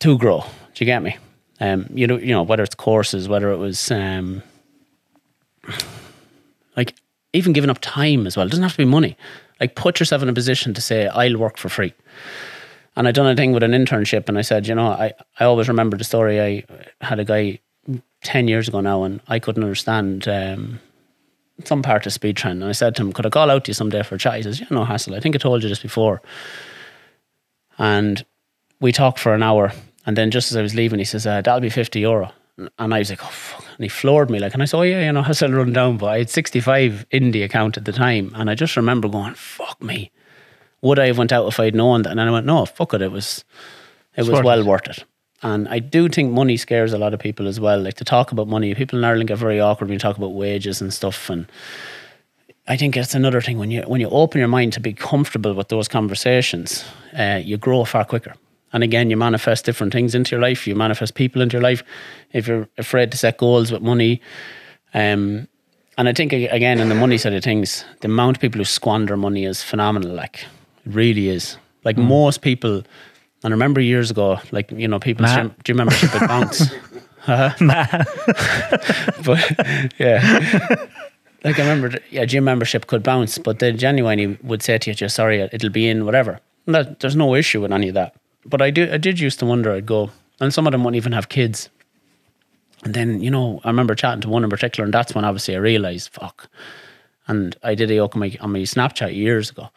to 0.00 0.18
grow. 0.18 0.40
Do 0.74 0.84
you 0.84 0.86
get 0.86 1.02
me? 1.02 1.16
Um, 1.60 1.86
you 1.94 2.06
know, 2.06 2.18
you 2.18 2.32
know 2.32 2.42
whether 2.42 2.62
it's 2.62 2.74
courses, 2.74 3.28
whether 3.28 3.50
it 3.50 3.58
was 3.58 3.90
um, 3.90 4.42
Like 6.76 6.94
even 7.32 7.52
giving 7.52 7.70
up 7.70 7.78
time 7.80 8.26
as 8.26 8.36
well. 8.36 8.46
It 8.46 8.50
doesn't 8.50 8.62
have 8.62 8.72
to 8.72 8.78
be 8.78 8.84
money. 8.84 9.16
Like 9.60 9.74
put 9.74 10.00
yourself 10.00 10.22
in 10.22 10.28
a 10.28 10.32
position 10.32 10.74
to 10.74 10.80
say, 10.80 11.06
I'll 11.06 11.36
work 11.36 11.56
for 11.56 11.68
free. 11.68 11.94
And 12.96 13.08
I 13.08 13.12
done 13.12 13.26
a 13.26 13.34
thing 13.34 13.52
with 13.52 13.62
an 13.62 13.72
internship 13.72 14.28
and 14.28 14.38
I 14.38 14.42
said, 14.42 14.66
you 14.66 14.74
know, 14.74 14.88
I, 14.88 15.12
I 15.40 15.44
always 15.44 15.68
remember 15.68 15.96
the 15.96 16.04
story. 16.04 16.40
I 16.40 16.64
had 17.00 17.18
a 17.18 17.24
guy 17.24 17.58
10 18.22 18.48
years 18.48 18.68
ago 18.68 18.80
now 18.80 19.02
and 19.02 19.20
I 19.26 19.38
couldn't 19.38 19.64
understand 19.64 20.28
um, 20.28 20.80
some 21.64 21.82
part 21.82 22.06
of 22.06 22.12
speed 22.12 22.36
trend. 22.36 22.62
And 22.62 22.68
I 22.68 22.72
said 22.72 22.94
to 22.96 23.02
him, 23.02 23.12
could 23.12 23.26
I 23.26 23.30
call 23.30 23.50
out 23.50 23.64
to 23.64 23.70
you 23.70 23.74
someday 23.74 24.02
for 24.02 24.14
a 24.14 24.18
chat? 24.18 24.36
He 24.36 24.42
says, 24.42 24.60
yeah, 24.60 24.68
no 24.70 24.84
hassle. 24.84 25.14
I 25.14 25.20
think 25.20 25.34
I 25.34 25.38
told 25.38 25.62
you 25.62 25.68
this 25.68 25.80
before. 25.80 26.22
And 27.78 28.24
we 28.80 28.92
talked 28.92 29.18
for 29.18 29.34
an 29.34 29.42
hour. 29.42 29.72
And 30.06 30.16
then 30.16 30.30
just 30.30 30.50
as 30.50 30.56
I 30.56 30.62
was 30.62 30.74
leaving, 30.74 30.98
he 30.98 31.04
says, 31.04 31.26
uh, 31.26 31.40
that'll 31.40 31.60
be 31.60 31.70
50 31.70 32.00
euro. 32.00 32.32
And 32.56 32.94
I 32.94 32.98
was 32.98 33.10
like, 33.10 33.24
oh, 33.24 33.28
fuck. 33.28 33.64
And 33.76 33.84
he 33.84 33.88
floored 33.88 34.30
me. 34.30 34.38
Like, 34.38 34.54
and 34.54 34.62
I 34.62 34.66
said, 34.66 34.78
oh, 34.78 34.82
yeah, 34.82 35.04
you 35.04 35.12
know, 35.12 35.24
I 35.26 35.32
said 35.32 35.52
run 35.52 35.72
down. 35.72 35.96
But 35.96 36.06
I 36.06 36.18
had 36.18 36.30
65 36.30 37.06
in 37.10 37.32
the 37.32 37.42
account 37.42 37.76
at 37.76 37.84
the 37.84 37.92
time. 37.92 38.32
And 38.34 38.48
I 38.48 38.54
just 38.54 38.76
remember 38.76 39.08
going, 39.08 39.34
fuck 39.34 39.82
me. 39.82 40.12
Would 40.82 40.98
I 40.98 41.06
have 41.06 41.18
went 41.18 41.32
out 41.32 41.48
if 41.48 41.58
I'd 41.58 41.74
known 41.74 42.02
that? 42.02 42.10
And 42.10 42.18
then 42.18 42.28
I 42.28 42.30
went, 42.30 42.46
no, 42.46 42.64
fuck 42.66 42.94
it. 42.94 43.02
It 43.02 43.10
was, 43.10 43.44
it 44.16 44.26
was 44.26 44.42
well 44.42 44.64
worth 44.64 44.86
it. 44.88 45.04
And 45.42 45.68
I 45.68 45.78
do 45.78 46.08
think 46.08 46.32
money 46.32 46.56
scares 46.56 46.92
a 46.92 46.98
lot 46.98 47.12
of 47.12 47.20
people 47.20 47.48
as 47.48 47.58
well. 47.58 47.80
Like 47.80 47.94
to 47.94 48.04
talk 48.04 48.32
about 48.32 48.48
money, 48.48 48.74
people 48.74 48.98
in 48.98 49.04
Ireland 49.04 49.28
get 49.28 49.38
very 49.38 49.60
awkward 49.60 49.88
when 49.88 49.94
you 49.94 49.98
talk 49.98 50.16
about 50.16 50.32
wages 50.32 50.80
and 50.80 50.92
stuff. 50.92 51.28
And 51.28 51.46
I 52.66 52.78
think 52.78 52.96
it's 52.96 53.14
another 53.14 53.42
thing 53.42 53.58
when 53.58 53.70
you 53.70 53.82
when 53.82 54.00
you 54.00 54.08
open 54.08 54.38
your 54.38 54.48
mind 54.48 54.72
to 54.74 54.80
be 54.80 54.94
comfortable 54.94 55.52
with 55.52 55.68
those 55.68 55.86
conversations, 55.86 56.84
uh, 57.18 57.40
you 57.44 57.58
grow 57.58 57.84
far 57.84 58.06
quicker. 58.06 58.34
And 58.74 58.82
again, 58.82 59.08
you 59.08 59.16
manifest 59.16 59.64
different 59.64 59.92
things 59.92 60.14
into 60.16 60.34
your 60.34 60.42
life. 60.42 60.66
You 60.66 60.74
manifest 60.74 61.14
people 61.14 61.40
into 61.40 61.54
your 61.54 61.62
life. 61.62 61.84
If 62.32 62.48
you're 62.48 62.68
afraid 62.76 63.12
to 63.12 63.16
set 63.16 63.38
goals 63.38 63.70
with 63.70 63.82
money, 63.82 64.20
um, 64.92 65.48
and 65.96 66.08
I 66.08 66.12
think 66.12 66.32
again 66.32 66.80
in 66.80 66.88
the 66.88 66.94
money 66.96 67.16
side 67.16 67.34
of 67.34 67.44
things, 67.44 67.84
the 68.00 68.08
amount 68.08 68.36
of 68.36 68.40
people 68.40 68.58
who 68.58 68.64
squander 68.64 69.16
money 69.16 69.44
is 69.44 69.62
phenomenal. 69.62 70.12
Like 70.12 70.42
it 70.84 70.92
really 70.92 71.28
is. 71.28 71.56
Like 71.84 71.96
most 71.96 72.42
people, 72.42 72.78
and 72.78 72.86
I 73.44 73.50
remember 73.50 73.80
years 73.80 74.10
ago, 74.10 74.40
like 74.50 74.72
you 74.72 74.88
know, 74.88 74.98
people 74.98 75.24
gym, 75.26 75.54
gym 75.62 75.76
membership 75.76 76.12
would 76.12 76.28
bounce. 76.28 76.68
but 77.26 77.48
yeah. 79.98 80.88
Like 81.44 81.58
I 81.58 81.62
remember, 81.62 81.98
yeah, 82.10 82.24
gym 82.24 82.44
membership 82.44 82.86
could 82.86 83.02
bounce, 83.02 83.38
but 83.38 83.60
they 83.60 83.72
genuinely 83.72 84.38
would 84.42 84.62
say 84.62 84.78
to 84.78 84.90
you, 84.90 84.94
"Just 84.94 85.14
sorry, 85.14 85.40
it'll 85.40 85.70
be 85.70 85.88
in 85.88 86.04
whatever." 86.06 86.40
That, 86.66 87.00
there's 87.00 87.16
no 87.16 87.34
issue 87.34 87.60
with 87.60 87.72
any 87.72 87.88
of 87.88 87.94
that. 87.94 88.14
But 88.46 88.62
I 88.62 88.70
do, 88.70 88.90
I 88.92 88.98
did 88.98 89.20
used 89.20 89.38
to 89.40 89.46
wonder. 89.46 89.72
I'd 89.72 89.86
go, 89.86 90.10
and 90.40 90.52
some 90.52 90.66
of 90.66 90.72
them 90.72 90.84
wouldn't 90.84 90.96
even 90.96 91.12
have 91.12 91.28
kids. 91.28 91.70
And 92.84 92.94
then 92.94 93.20
you 93.20 93.30
know, 93.30 93.60
I 93.64 93.68
remember 93.68 93.94
chatting 93.94 94.20
to 94.22 94.28
one 94.28 94.44
in 94.44 94.50
particular, 94.50 94.84
and 94.84 94.92
that's 94.92 95.14
when 95.14 95.24
obviously 95.24 95.54
I 95.54 95.58
realised, 95.58 96.10
fuck. 96.10 96.48
And 97.26 97.56
I 97.62 97.74
did 97.74 97.90
a 97.90 97.94
yoke 97.94 98.14
on 98.14 98.20
my 98.20 98.36
on 98.40 98.52
my 98.52 98.60
Snapchat 98.60 99.14
years 99.14 99.50
ago 99.50 99.70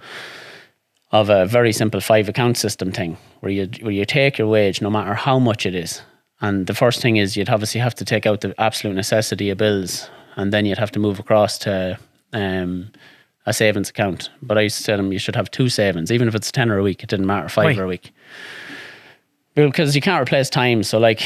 of 1.11 1.29
a 1.29 1.45
very 1.45 1.71
simple 1.71 2.01
five 2.01 2.27
account 2.27 2.57
system 2.57 2.91
thing 2.91 3.17
where 3.39 3.51
you 3.51 3.69
where 3.81 3.91
you 3.91 4.05
take 4.05 4.37
your 4.37 4.47
wage 4.47 4.81
no 4.81 4.89
matter 4.89 5.13
how 5.13 5.39
much 5.39 5.65
it 5.65 5.73
is. 5.73 6.01
And 6.41 6.67
the 6.67 6.73
first 6.73 7.01
thing 7.01 7.17
is 7.17 7.35
you'd 7.35 7.49
obviously 7.49 7.81
have 7.81 7.95
to 7.95 8.05
take 8.05 8.25
out 8.25 8.41
the 8.41 8.53
absolute 8.59 8.93
necessity 8.95 9.49
of 9.49 9.57
bills 9.57 10.09
and 10.35 10.53
then 10.53 10.65
you'd 10.65 10.77
have 10.77 10.91
to 10.91 10.99
move 10.99 11.19
across 11.19 11.57
to 11.59 11.97
um, 12.33 12.91
a 13.47 13.53
savings 13.53 13.89
account. 13.89 14.29
But 14.43 14.59
I 14.59 14.61
used 14.61 14.77
to 14.77 14.83
tell 14.83 14.97
them 14.97 15.11
you 15.11 15.17
should 15.17 15.35
have 15.35 15.49
two 15.49 15.69
savings, 15.69 16.11
even 16.11 16.27
if 16.27 16.35
it's 16.35 16.51
ten 16.51 16.69
or 16.69 16.77
a 16.77 16.83
week, 16.83 17.01
it 17.01 17.09
didn't 17.09 17.25
matter, 17.25 17.49
five 17.49 17.77
Why? 17.77 17.83
a 17.83 17.87
week. 17.87 18.11
Because 19.55 19.95
you 19.95 20.01
can't 20.01 20.21
replace 20.21 20.51
time. 20.51 20.83
So 20.83 20.99
like 20.99 21.23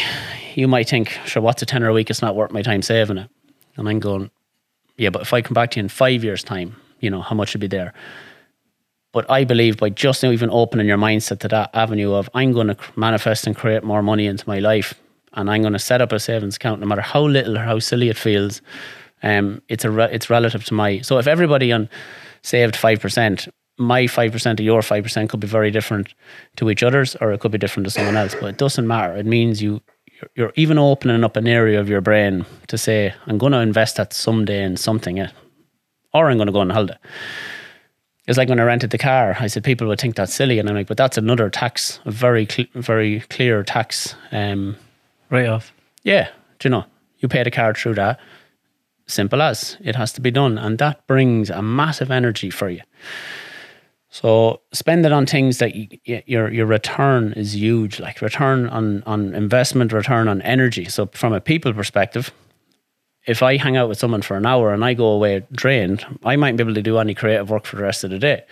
you 0.56 0.68
might 0.68 0.88
think, 0.88 1.10
sure, 1.26 1.42
what's 1.42 1.62
a 1.62 1.66
tenner 1.66 1.90
a 1.90 1.94
week? 1.94 2.10
It's 2.10 2.22
not 2.22 2.36
worth 2.36 2.52
my 2.52 2.62
time 2.62 2.82
saving 2.82 3.18
it. 3.18 3.30
And 3.76 3.90
I'm 3.90 4.00
going, 4.00 4.32
yeah, 4.98 5.10
but 5.10 5.24
if 5.24 5.34
I 5.34 5.42
come 5.42 5.54
back 5.54 5.72
to 5.72 5.80
you 5.80 5.84
in 5.84 5.90
five 5.90 6.24
years' 6.24 6.44
time, 6.44 6.76
you 7.00 7.10
know, 7.10 7.22
how 7.22 7.36
much 7.36 7.54
would 7.54 7.60
be 7.60 7.68
there? 7.68 7.94
But 9.12 9.30
I 9.30 9.44
believe 9.44 9.78
by 9.78 9.90
just 9.90 10.24
now 10.24 10.32
even 10.32 10.50
opening 10.50 10.88
your 10.88 10.98
mindset 10.98 11.40
to 11.40 11.48
that 11.50 11.72
avenue 11.74 12.14
of 12.14 12.30
I'm 12.34 12.54
going 12.54 12.68
to 12.68 12.78
manifest 12.96 13.48
and 13.48 13.56
create 13.56 13.84
more 13.84 14.02
money 14.02 14.28
into 14.28 14.48
my 14.48 14.60
life, 14.60 14.94
and 15.34 15.50
I'm 15.50 15.62
going 15.62 15.74
to 15.74 15.80
set 15.80 16.02
up 16.02 16.12
a 16.12 16.20
savings 16.20 16.56
account, 16.56 16.80
no 16.80 16.88
matter 16.88 17.02
how 17.02 17.24
little 17.24 17.58
or 17.58 17.64
how 17.64 17.80
silly 17.80 18.10
it 18.10 18.18
feels. 18.18 18.62
Um, 19.24 19.62
it's 19.70 19.86
a 19.86 19.92
re- 19.92 20.10
it's 20.12 20.30
relative 20.30 20.64
to 20.66 20.74
my. 20.74 21.02
So 21.02 21.18
if 21.20 21.28
everybody 21.28 21.72
on 21.72 21.90
saved 22.42 22.76
five 22.76 23.00
percent, 23.00 23.48
my 23.78 24.08
five 24.08 24.32
percent 24.32 24.60
or 24.60 24.64
your 24.64 24.82
five 24.82 25.04
percent 25.04 25.30
could 25.30 25.40
be 25.40 25.48
very 25.48 25.72
different 25.72 26.14
to 26.58 26.70
each 26.70 26.84
other's, 26.84 27.16
or 27.18 27.32
it 27.32 27.40
could 27.40 27.52
be 27.52 27.58
different 27.58 27.86
to 27.88 27.92
someone 27.92 28.18
else. 28.18 28.36
But 28.40 28.50
it 28.50 28.58
doesn't 28.58 28.88
matter. 28.88 29.16
It 29.16 29.26
means 29.26 29.62
you 29.62 29.82
you're, 30.08 30.30
you're 30.36 30.54
even 30.56 30.78
opening 30.78 31.24
up 31.24 31.36
an 31.36 31.48
area 31.48 31.80
of 31.80 31.90
your 31.90 32.02
brain 32.02 32.46
to 32.68 32.78
say 32.78 33.14
I'm 33.28 33.38
going 33.38 33.52
to 33.54 33.60
invest 33.60 33.98
that 33.98 34.14
someday 34.14 34.64
in 34.64 34.78
something, 34.78 35.20
eh, 35.20 35.30
or 36.14 36.30
I'm 36.30 36.38
going 36.38 36.48
to 36.48 36.54
go 36.54 36.60
on 36.62 36.70
holiday. 36.70 36.98
It's 38.28 38.38
like 38.38 38.50
when 38.50 38.60
I 38.60 38.64
rented 38.64 38.92
the 38.92 38.98
car. 39.00 39.36
I 39.40 39.48
said 39.48 39.64
people 39.64 39.88
would 39.88 40.00
think 40.00 40.16
that's 40.16 40.34
silly, 40.34 40.60
and 40.60 40.70
I'm 40.70 40.76
like, 40.76 40.88
but 40.88 40.96
that's 40.98 41.18
another 41.18 41.50
tax, 41.50 42.00
a 42.06 42.12
very, 42.12 42.46
cl- 42.46 42.68
very 42.76 43.22
clear 43.22 43.64
tax. 43.64 44.16
Um, 44.32 44.78
Right 45.32 45.48
off. 45.48 45.74
yeah, 46.04 46.30
do 46.60 46.68
you 46.68 46.72
know, 46.72 46.86
you 47.18 47.28
pay 47.28 47.44
the 47.44 47.52
car 47.52 47.74
through 47.74 47.96
that. 47.96 48.20
Simple 49.12 49.42
as 49.42 49.78
it 49.82 49.96
has 49.96 50.14
to 50.14 50.22
be 50.22 50.32
done, 50.32 50.58
and 50.58 50.78
that 50.78 51.06
brings 51.06 51.50
a 51.50 51.62
massive 51.62 52.12
energy 52.12 52.50
for 52.50 52.70
you. 52.70 52.82
So 54.10 54.62
spend 54.72 55.06
it 55.06 55.12
on 55.12 55.26
things 55.26 55.58
that 55.58 55.76
you, 55.76 55.88
your 56.06 56.50
your 56.50 56.66
return 56.66 57.34
is 57.34 57.56
huge, 57.56 58.00
like 58.00 58.22
return 58.22 58.68
on 58.70 59.04
on 59.04 59.34
investment, 59.34 59.92
return 59.92 60.28
on 60.28 60.42
energy. 60.44 60.86
So 60.86 61.08
from 61.08 61.34
a 61.34 61.42
people 61.42 61.74
perspective, 61.74 62.32
if 63.26 63.44
I 63.44 63.58
hang 63.58 63.76
out 63.76 63.90
with 63.90 63.98
someone 63.98 64.22
for 64.22 64.38
an 64.38 64.46
hour 64.46 64.74
and 64.74 64.84
I 64.84 64.94
go 64.94 65.08
away 65.08 65.46
drained, 65.52 66.06
I 66.24 66.38
mightn't 66.38 66.58
be 66.58 66.64
able 66.64 66.74
to 66.76 66.82
do 66.82 66.98
any 66.98 67.14
creative 67.14 67.50
work 67.50 67.66
for 67.66 67.76
the 67.76 67.84
rest 67.84 68.04
of 68.04 68.12
the 68.12 68.20
day. 68.20 68.44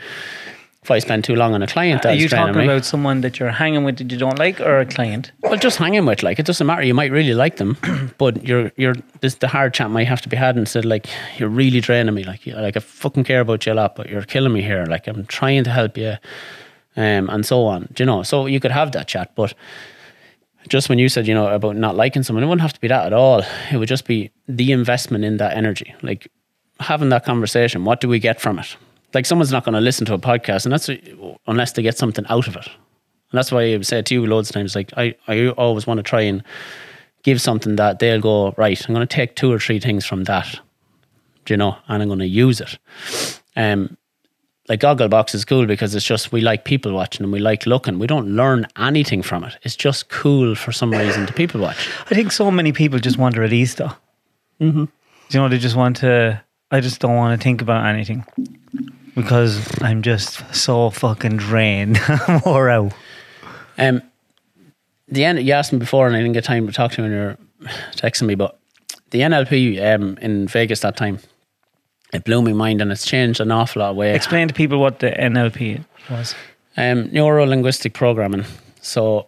If 0.81 0.89
I 0.91 0.99
spend 0.99 1.25
too 1.25 1.35
long 1.35 1.53
on 1.53 1.61
a 1.61 1.67
client, 1.67 2.05
Are 2.05 2.13
you 2.13 2.29
talking 2.29 2.55
me. 2.55 2.63
about 2.63 2.85
someone 2.85 3.19
that 3.21 3.37
you're 3.37 3.51
hanging 3.51 3.83
with 3.83 3.97
that 3.97 4.09
you 4.09 4.17
don't 4.17 4.39
like 4.39 4.61
or 4.61 4.79
a 4.79 4.85
client? 4.85 5.33
Well, 5.41 5.57
just 5.57 5.77
hanging 5.77 6.05
with, 6.05 6.23
like, 6.23 6.39
it 6.39 6.45
doesn't 6.45 6.65
matter. 6.65 6.83
You 6.83 6.93
might 6.93 7.11
really 7.11 7.33
like 7.33 7.57
them, 7.57 7.75
but 8.17 8.45
you're, 8.47 8.71
you're, 8.77 8.95
this, 9.19 9.35
the 9.35 9.49
hard 9.49 9.73
chat 9.73 9.91
might 9.91 10.07
have 10.07 10.21
to 10.21 10.29
be 10.29 10.37
had 10.37 10.55
and 10.55 10.67
said, 10.69 10.85
like, 10.85 11.07
you're 11.37 11.49
really 11.49 11.81
draining 11.81 12.15
me. 12.15 12.23
Like, 12.23 12.45
you- 12.45 12.55
like 12.55 12.77
I 12.77 12.79
fucking 12.79 13.25
care 13.25 13.41
about 13.41 13.65
you 13.65 13.73
a 13.73 13.75
lot, 13.75 13.97
but 13.97 14.09
you're 14.09 14.21
killing 14.23 14.53
me 14.53 14.61
here. 14.61 14.85
Like, 14.85 15.05
I'm 15.07 15.25
trying 15.25 15.65
to 15.65 15.69
help 15.69 15.97
you, 15.97 16.15
um, 16.95 17.29
and 17.29 17.45
so 17.45 17.65
on. 17.65 17.89
Do 17.93 18.03
you 18.03 18.05
know? 18.05 18.23
So 18.23 18.45
you 18.45 18.61
could 18.61 18.71
have 18.71 18.93
that 18.93 19.09
chat, 19.09 19.35
but 19.35 19.53
just 20.69 20.87
when 20.87 20.97
you 20.97 21.09
said, 21.09 21.27
you 21.27 21.33
know, 21.33 21.47
about 21.53 21.75
not 21.75 21.97
liking 21.97 22.23
someone, 22.23 22.41
it 22.43 22.47
wouldn't 22.47 22.61
have 22.61 22.73
to 22.73 22.79
be 22.79 22.87
that 22.87 23.05
at 23.05 23.13
all. 23.13 23.43
It 23.69 23.75
would 23.77 23.89
just 23.89 24.05
be 24.07 24.31
the 24.47 24.71
investment 24.71 25.25
in 25.25 25.37
that 25.37 25.57
energy, 25.57 25.93
like 26.03 26.31
having 26.79 27.09
that 27.09 27.25
conversation. 27.25 27.83
What 27.83 27.99
do 27.99 28.07
we 28.07 28.17
get 28.19 28.39
from 28.39 28.59
it? 28.59 28.77
Like, 29.13 29.25
someone's 29.25 29.51
not 29.51 29.65
going 29.65 29.73
to 29.73 29.81
listen 29.81 30.05
to 30.07 30.13
a 30.13 30.19
podcast, 30.19 30.65
and 30.65 30.73
that's 30.73 30.89
unless 31.47 31.71
they 31.73 31.81
get 31.81 31.97
something 31.97 32.25
out 32.29 32.47
of 32.47 32.55
it. 32.55 32.67
And 33.31 33.37
that's 33.37 33.51
why 33.51 33.61
I 33.61 33.81
say 33.81 34.01
to 34.01 34.13
you 34.13 34.25
loads 34.25 34.49
of 34.49 34.55
times, 34.55 34.75
like 34.75 34.91
I, 34.97 35.15
I 35.27 35.49
always 35.49 35.85
want 35.85 35.99
to 35.99 36.03
try 36.03 36.21
and 36.21 36.43
give 37.23 37.41
something 37.41 37.75
that 37.75 37.99
they'll 37.99 38.21
go, 38.21 38.53
right, 38.57 38.83
I'm 38.87 38.95
going 38.95 39.07
to 39.07 39.15
take 39.15 39.35
two 39.35 39.51
or 39.51 39.59
three 39.59 39.79
things 39.79 40.05
from 40.05 40.23
that, 40.23 40.59
do 41.45 41.53
you 41.53 41.57
know, 41.57 41.77
and 41.87 42.01
I'm 42.01 42.09
going 42.09 42.19
to 42.19 42.27
use 42.27 42.59
it. 42.59 42.79
Um, 43.55 43.97
like 44.67 44.79
Gogglebox 44.79 45.35
is 45.35 45.45
cool 45.45 45.65
because 45.65 45.93
it's 45.93 46.05
just, 46.05 46.31
we 46.31 46.41
like 46.41 46.63
people 46.63 46.93
watching 46.93 47.23
and 47.23 47.33
we 47.33 47.39
like 47.39 47.65
looking. 47.65 47.99
We 47.99 48.07
don't 48.07 48.29
learn 48.29 48.67
anything 48.77 49.21
from 49.21 49.43
it. 49.43 49.57
It's 49.63 49.75
just 49.75 50.09
cool 50.09 50.55
for 50.55 50.71
some 50.71 50.91
reason 50.91 51.25
to 51.27 51.33
people 51.33 51.61
watch. 51.61 51.89
I 52.09 52.15
think 52.15 52.31
so 52.31 52.49
many 52.49 52.71
people 52.71 52.99
just 52.99 53.17
want 53.17 53.35
to 53.35 53.41
release 53.41 53.75
though. 53.75 53.91
Mm-hmm. 54.61 54.85
You 55.29 55.39
know, 55.39 55.49
they 55.49 55.57
just 55.57 55.75
want 55.75 55.97
to. 55.97 56.41
I 56.71 56.81
just 56.81 56.99
don't 56.99 57.15
want 57.15 57.39
to 57.39 57.43
think 57.43 57.63
about 57.63 57.85
anything 57.87 58.25
because 59.19 59.82
I'm 59.82 60.01
just 60.01 60.55
so 60.55 60.89
fucking 60.89 61.38
drained. 61.38 61.99
I'm 62.08 62.41
wore 62.45 62.69
out. 62.69 62.93
Um, 63.77 64.01
the 65.08 65.25
end 65.25 65.41
you 65.41 65.53
asked 65.53 65.73
me 65.73 65.79
before, 65.79 66.08
and 66.08 66.15
I 66.15 66.19
didn't 66.19 66.34
get 66.34 66.43
time 66.43 66.67
to 66.67 66.73
talk 66.73 66.91
to 66.93 67.01
you 67.01 67.03
when 67.03 67.12
you 67.12 67.17
were 67.17 67.38
texting 67.93 68.27
me. 68.27 68.36
But 68.36 68.58
the 69.10 69.21
NLP 69.21 69.93
um, 69.93 70.17
in 70.21 70.47
Vegas 70.47 70.79
that 70.82 70.95
time, 70.95 71.19
it 72.13 72.23
blew 72.23 72.41
my 72.41 72.53
mind, 72.53 72.82
and 72.82 72.91
it's 72.91 73.05
changed 73.05 73.39
an 73.39 73.51
awful 73.51 73.82
lot 73.82 73.91
of 73.91 73.95
way. 73.97 74.15
Explain 74.15 74.47
to 74.47 74.53
people 74.53 74.79
what 74.79 74.99
the 74.99 75.12
NLP 75.12 75.84
was. 76.10 76.36
Um, 76.77 77.12
neuro 77.12 77.45
linguistic 77.45 77.93
programming. 77.93 78.45
So, 78.82 79.27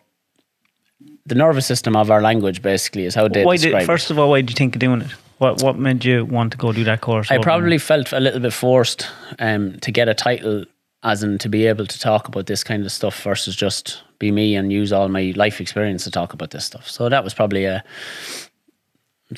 the 1.26 1.36
nervous 1.36 1.66
system 1.66 1.96
of 1.96 2.10
our 2.10 2.22
language 2.22 2.62
basically 2.62 3.06
is 3.06 3.16
how 3.16 3.28
they 3.28 3.46
Why 3.46 3.56
describe 3.56 3.74
did, 3.74 3.84
it. 3.84 3.86
first 3.86 4.12
of 4.12 4.20
all, 4.20 4.30
why 4.30 4.42
did 4.42 4.50
you 4.50 4.56
think 4.56 4.76
of 4.76 4.80
doing 4.80 5.02
it? 5.02 5.12
What 5.38 5.62
What 5.64 5.78
made 5.78 6.06
you 6.06 6.26
want 6.26 6.52
to 6.52 6.58
go 6.58 6.72
do 6.72 6.84
that 6.84 7.02
course? 7.02 7.32
I 7.32 7.38
probably 7.40 7.78
felt 7.78 8.12
a 8.14 8.20
little 8.20 8.40
bit 8.40 8.54
forced 8.54 9.08
um, 9.40 9.80
to 9.80 9.92
get 9.92 10.08
a 10.08 10.14
title, 10.14 10.66
as 11.04 11.24
in 11.24 11.38
to 11.40 11.50
be 11.50 11.66
able 11.66 11.88
to 11.88 12.00
talk 12.00 12.28
about 12.28 12.46
this 12.46 12.64
kind 12.64 12.86
of 12.86 12.92
stuff 12.92 13.24
versus 13.24 13.56
just 13.56 14.04
be 14.20 14.32
me 14.32 14.56
and 14.56 14.72
use 14.72 14.94
all 14.94 15.10
my 15.10 15.34
life 15.36 15.60
experience 15.60 16.04
to 16.04 16.12
talk 16.12 16.34
about 16.34 16.52
this 16.52 16.66
stuff. 16.66 16.88
So 16.88 17.10
that 17.10 17.24
was 17.24 17.34
probably 17.34 17.66
a 17.66 17.84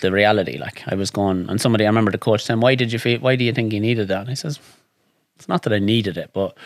the 0.01 0.11
reality. 0.11 0.57
Like 0.57 0.83
I 0.87 0.95
was 0.95 1.11
going, 1.11 1.49
and 1.49 1.61
somebody 1.61 1.85
I 1.85 1.87
remember 1.87 2.11
the 2.11 2.17
coach 2.17 2.43
saying, 2.43 2.59
"Why 2.59 2.75
did 2.75 2.91
you 2.91 2.99
feel? 2.99 3.19
Why 3.19 3.35
do 3.35 3.43
you 3.45 3.53
think 3.53 3.71
you 3.71 3.79
needed 3.79 4.07
that?" 4.09 4.21
And 4.21 4.29
I 4.29 4.33
says, 4.33 4.59
"It's 5.35 5.47
not 5.47 5.63
that 5.63 5.73
I 5.73 5.79
needed 5.79 6.17
it, 6.17 6.31
but." 6.33 6.57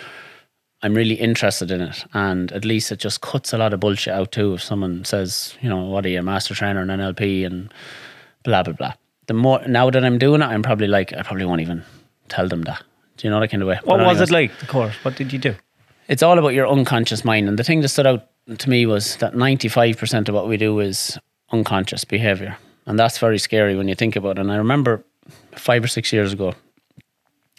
I'm 0.84 0.94
really 0.94 1.16
interested 1.16 1.72
in 1.72 1.82
it, 1.82 2.06
and 2.14 2.52
at 2.52 2.64
least 2.64 2.92
it 2.92 3.00
just 3.00 3.22
cuts 3.22 3.52
a 3.52 3.58
lot 3.58 3.74
of 3.74 3.80
bullshit 3.80 4.14
out 4.14 4.32
too. 4.32 4.54
If 4.54 4.62
someone 4.62 5.06
says, 5.06 5.56
you 5.62 5.70
know, 5.70 5.86
what 5.86 6.06
are 6.06 6.10
you, 6.10 6.20
a 6.20 6.24
master 6.24 6.54
trainer 6.54 6.82
in 6.82 6.88
NLP, 6.88 7.46
and 7.46 7.74
blah 8.44 8.64
blah 8.64 8.74
blah. 8.74 8.94
the 9.28 9.34
more 9.34 9.62
now 9.68 9.90
that 9.90 10.04
I'm 10.04 10.18
doing 10.18 10.42
it, 10.42 10.46
I'm 10.46 10.64
probably 10.64 10.88
like 10.88 11.14
I 11.14 11.22
probably 11.22 11.46
won't 11.46 11.62
even 11.62 11.84
tell 12.30 12.48
them 12.48 12.62
that. 12.64 12.82
Do 13.18 13.28
you 13.28 13.32
know 13.32 13.40
that 13.40 13.50
kind 13.50 13.64
of 13.64 13.70
way? 13.70 13.80
What 13.84 14.00
was 14.00 14.22
it 14.22 14.32
like, 14.32 14.58
the 14.60 14.68
course? 14.68 14.94
What 15.04 15.16
did 15.16 15.34
you 15.34 15.40
do? 15.40 15.56
It's 16.08 16.24
all 16.24 16.40
about 16.40 16.54
your 16.54 16.68
unconscious 16.68 17.26
mind, 17.26 17.50
and 17.50 17.60
the 17.60 17.64
thing 17.64 17.82
that 17.82 17.90
stood 17.90 18.08
out 18.08 18.30
to 18.58 18.70
me 18.70 18.86
was 18.86 19.18
that 19.18 19.34
95% 19.34 20.30
of 20.30 20.36
what 20.36 20.48
we 20.48 20.56
do 20.56 20.80
is 20.80 21.18
unconscious 21.52 22.06
behavior, 22.06 22.58
and 22.86 22.98
that's 22.98 23.18
very 23.18 23.40
scary 23.40 23.76
when 23.76 23.88
you 23.88 23.96
think 23.96 24.16
about 24.16 24.38
it. 24.38 24.42
And 24.42 24.52
I 24.52 24.56
remember 24.56 25.04
five 25.56 25.84
or 25.84 25.88
six 25.88 26.14
years 26.14 26.32
ago, 26.32 26.54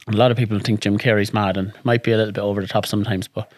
a 0.09 0.17
lot 0.17 0.31
of 0.31 0.37
people 0.37 0.59
think 0.59 0.81
Jim 0.81 0.99
Carrey's 0.99 1.33
mad 1.33 1.57
and 1.57 1.73
might 1.85 2.03
be 2.03 2.13
a 2.13 2.17
little 2.17 2.33
bit 2.33 2.41
over 2.41 2.61
the 2.61 2.67
top 2.67 2.87
sometimes, 2.87 3.29
but 3.29 3.51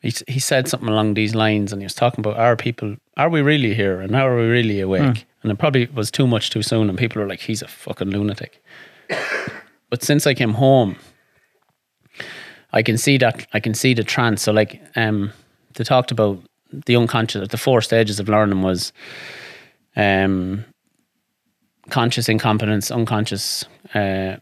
he, 0.00 0.12
he 0.28 0.40
said 0.40 0.68
something 0.68 0.88
along 0.88 1.14
these 1.14 1.34
lines 1.34 1.72
and 1.72 1.82
he 1.82 1.84
was 1.84 1.94
talking 1.94 2.20
about 2.20 2.38
are 2.38 2.56
people, 2.56 2.96
are 3.16 3.28
we 3.28 3.42
really 3.42 3.74
here 3.74 4.00
and 4.00 4.14
are 4.14 4.36
we 4.36 4.44
really 4.44 4.80
awake? 4.80 5.26
And 5.42 5.52
it 5.52 5.58
probably 5.58 5.86
was 5.86 6.10
too 6.10 6.26
much 6.26 6.50
too 6.50 6.62
soon 6.62 6.88
and 6.88 6.98
people 6.98 7.20
were 7.20 7.28
like, 7.28 7.40
he's 7.40 7.62
a 7.62 7.68
fucking 7.68 8.10
lunatic. 8.10 8.62
but 9.90 10.02
since 10.02 10.26
I 10.26 10.34
came 10.34 10.54
home, 10.54 10.96
I 12.72 12.82
can 12.82 12.96
see 12.96 13.18
that, 13.18 13.46
I 13.52 13.60
can 13.60 13.74
see 13.74 13.94
the 13.94 14.04
trance. 14.04 14.42
So 14.42 14.52
like, 14.52 14.80
um, 14.96 15.32
they 15.74 15.84
talked 15.84 16.10
about 16.10 16.40
the 16.72 16.96
unconscious, 16.96 17.48
the 17.48 17.58
four 17.58 17.80
stages 17.82 18.20
of 18.20 18.28
learning 18.28 18.62
was, 18.62 18.92
um, 19.96 20.64
conscious 21.90 22.28
incompetence, 22.28 22.90
unconscious 22.90 23.64
uh, 23.94 24.36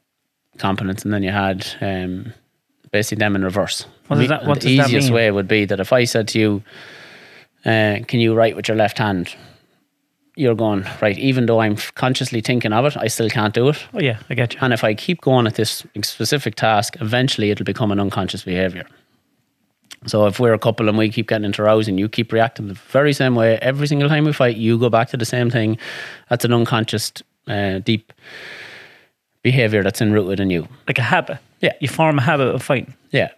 competence, 0.58 1.04
and 1.04 1.12
then 1.12 1.22
you 1.22 1.30
had 1.30 1.66
um, 1.80 2.32
basically 2.92 3.18
them 3.20 3.36
in 3.36 3.44
reverse. 3.44 3.86
What 4.08 4.18
does 4.18 4.28
that- 4.28 4.44
what 4.46 4.60
the 4.60 4.68
does 4.68 4.76
that 4.78 4.86
easiest 4.88 5.08
mean? 5.08 5.14
way 5.14 5.30
would 5.30 5.48
be 5.48 5.64
that 5.66 5.80
if 5.80 5.92
I 5.92 6.04
said 6.04 6.28
to 6.28 6.38
you, 6.38 6.62
uh, 7.64 7.98
"Can 8.06 8.20
you 8.20 8.34
write 8.34 8.56
with 8.56 8.68
your 8.68 8.76
left 8.76 8.98
hand?" 8.98 9.34
You're 10.36 10.54
going 10.54 10.84
right. 11.02 11.18
Even 11.18 11.46
though 11.46 11.60
I'm 11.60 11.74
consciously 11.96 12.40
thinking 12.40 12.72
of 12.72 12.84
it, 12.86 12.96
I 12.96 13.08
still 13.08 13.28
can't 13.28 13.52
do 13.52 13.70
it. 13.70 13.84
Oh, 13.92 13.98
yeah, 14.00 14.18
I 14.30 14.34
get 14.34 14.54
you. 14.54 14.60
And 14.62 14.72
if 14.72 14.84
I 14.84 14.94
keep 14.94 15.20
going 15.20 15.48
at 15.48 15.56
this 15.56 15.84
specific 16.02 16.54
task, 16.54 16.96
eventually 17.00 17.50
it'll 17.50 17.64
become 17.64 17.90
an 17.90 17.98
unconscious 17.98 18.44
behavior. 18.44 18.86
So 20.06 20.26
if 20.26 20.38
we're 20.38 20.52
a 20.54 20.58
couple 20.60 20.88
and 20.88 20.96
we 20.96 21.08
keep 21.08 21.26
getting 21.28 21.44
into 21.44 21.64
rows 21.64 21.88
and 21.88 21.98
you 21.98 22.08
keep 22.08 22.32
reacting 22.32 22.68
the 22.68 22.74
very 22.74 23.12
same 23.12 23.34
way 23.34 23.58
every 23.60 23.88
single 23.88 24.08
time 24.08 24.24
we 24.26 24.32
fight, 24.32 24.56
you 24.56 24.78
go 24.78 24.88
back 24.88 25.08
to 25.08 25.16
the 25.16 25.24
same 25.24 25.50
thing. 25.50 25.76
That's 26.30 26.44
an 26.44 26.52
unconscious, 26.52 27.12
uh, 27.48 27.80
deep 27.80 28.12
behavior 29.50 29.82
that's 29.82 30.00
enrooted 30.00 30.40
in 30.40 30.50
you. 30.50 30.62
Like 30.86 30.98
a 30.98 31.08
habit. 31.14 31.38
Yeah. 31.60 31.72
You 31.80 31.88
form 31.88 32.18
a 32.18 32.22
habit 32.22 32.48
of 32.54 32.62
fighting. 32.62 32.94
Yeah. 33.10 33.30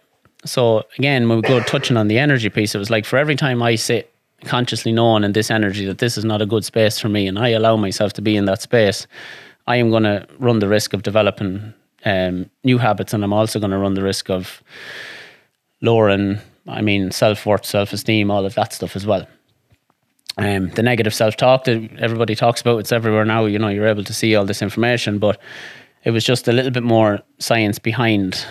So 0.45 0.83
again, 0.97 1.29
when 1.29 1.37
we 1.39 1.43
go 1.53 1.59
touching 1.61 1.97
on 1.97 2.07
the 2.07 2.19
energy 2.19 2.49
piece, 2.49 2.75
it 2.75 2.79
was 2.79 2.89
like 2.89 3.05
for 3.05 3.17
every 3.17 3.35
time 3.35 3.63
I 3.63 3.75
sit 3.75 4.11
consciously 4.43 4.91
knowing 4.91 5.23
in 5.23 5.33
this 5.33 5.51
energy 5.51 5.85
that 5.85 5.99
this 5.99 6.17
is 6.17 6.25
not 6.25 6.41
a 6.41 6.45
good 6.45 6.65
space 6.65 6.99
for 6.99 7.09
me, 7.09 7.27
and 7.27 7.37
I 7.37 7.49
allow 7.49 7.77
myself 7.77 8.13
to 8.13 8.21
be 8.21 8.35
in 8.35 8.45
that 8.45 8.61
space, 8.61 9.07
I 9.67 9.75
am 9.77 9.89
going 9.89 10.03
to 10.03 10.25
run 10.39 10.59
the 10.59 10.67
risk 10.67 10.93
of 10.93 11.03
developing 11.03 11.73
um, 12.05 12.49
new 12.63 12.79
habits, 12.79 13.13
and 13.13 13.23
I'm 13.23 13.33
also 13.33 13.59
going 13.59 13.71
to 13.71 13.77
run 13.77 13.93
the 13.93 14.03
risk 14.03 14.29
of 14.29 14.63
lowering, 15.81 16.39
I 16.67 16.81
mean, 16.81 17.11
self 17.11 17.45
worth, 17.45 17.65
self 17.65 17.93
esteem, 17.93 18.31
all 18.31 18.45
of 18.45 18.55
that 18.55 18.73
stuff 18.73 18.95
as 18.95 19.05
well. 19.05 19.27
Um, 20.37 20.69
the 20.69 20.83
negative 20.83 21.13
self 21.13 21.35
talk 21.37 21.65
that 21.65 21.77
everybody 21.99 22.35
talks 22.35 22.61
about, 22.61 22.79
it's 22.79 22.91
everywhere 22.91 23.25
now. 23.25 23.45
You 23.45 23.59
know, 23.59 23.67
you're 23.67 23.87
able 23.87 24.03
to 24.05 24.13
see 24.13 24.35
all 24.35 24.45
this 24.45 24.61
information, 24.61 25.19
but 25.19 25.39
it 26.03 26.11
was 26.11 26.23
just 26.23 26.47
a 26.47 26.51
little 26.51 26.71
bit 26.71 26.83
more 26.83 27.19
science 27.39 27.79
behind 27.79 28.45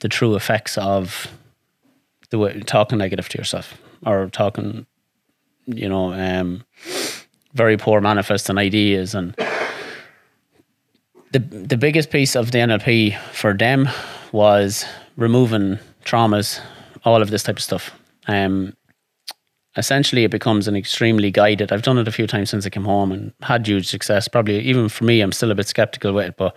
the 0.00 0.08
true 0.08 0.34
effects 0.34 0.76
of 0.78 1.28
the 2.30 2.38
way 2.38 2.60
talking 2.60 2.98
negative 2.98 3.28
to 3.30 3.38
yourself 3.38 3.80
or 4.04 4.28
talking, 4.30 4.86
you 5.66 5.88
know, 5.88 6.12
um, 6.12 6.64
very 7.54 7.76
poor 7.76 8.00
manifesting 8.00 8.58
ideas 8.58 9.14
and 9.14 9.34
the 11.32 11.38
the 11.40 11.76
biggest 11.76 12.10
piece 12.10 12.36
of 12.36 12.52
the 12.52 12.58
NLP 12.58 13.18
for 13.32 13.54
them 13.54 13.88
was 14.32 14.84
removing 15.16 15.78
traumas, 16.04 16.60
all 17.04 17.20
of 17.20 17.30
this 17.30 17.42
type 17.42 17.56
of 17.56 17.62
stuff. 17.62 17.90
Um, 18.28 18.74
essentially, 19.76 20.24
it 20.24 20.30
becomes 20.30 20.68
an 20.68 20.76
extremely 20.76 21.30
guided. 21.30 21.72
I've 21.72 21.82
done 21.82 21.98
it 21.98 22.08
a 22.08 22.12
few 22.12 22.26
times 22.26 22.50
since 22.50 22.66
I 22.66 22.70
came 22.70 22.84
home 22.84 23.12
and 23.12 23.32
had 23.42 23.66
huge 23.66 23.86
success. 23.86 24.28
Probably 24.28 24.60
even 24.60 24.88
for 24.88 25.04
me, 25.04 25.20
I'm 25.20 25.32
still 25.32 25.50
a 25.50 25.54
bit 25.54 25.66
skeptical 25.68 26.12
with 26.12 26.26
it, 26.26 26.36
but 26.36 26.54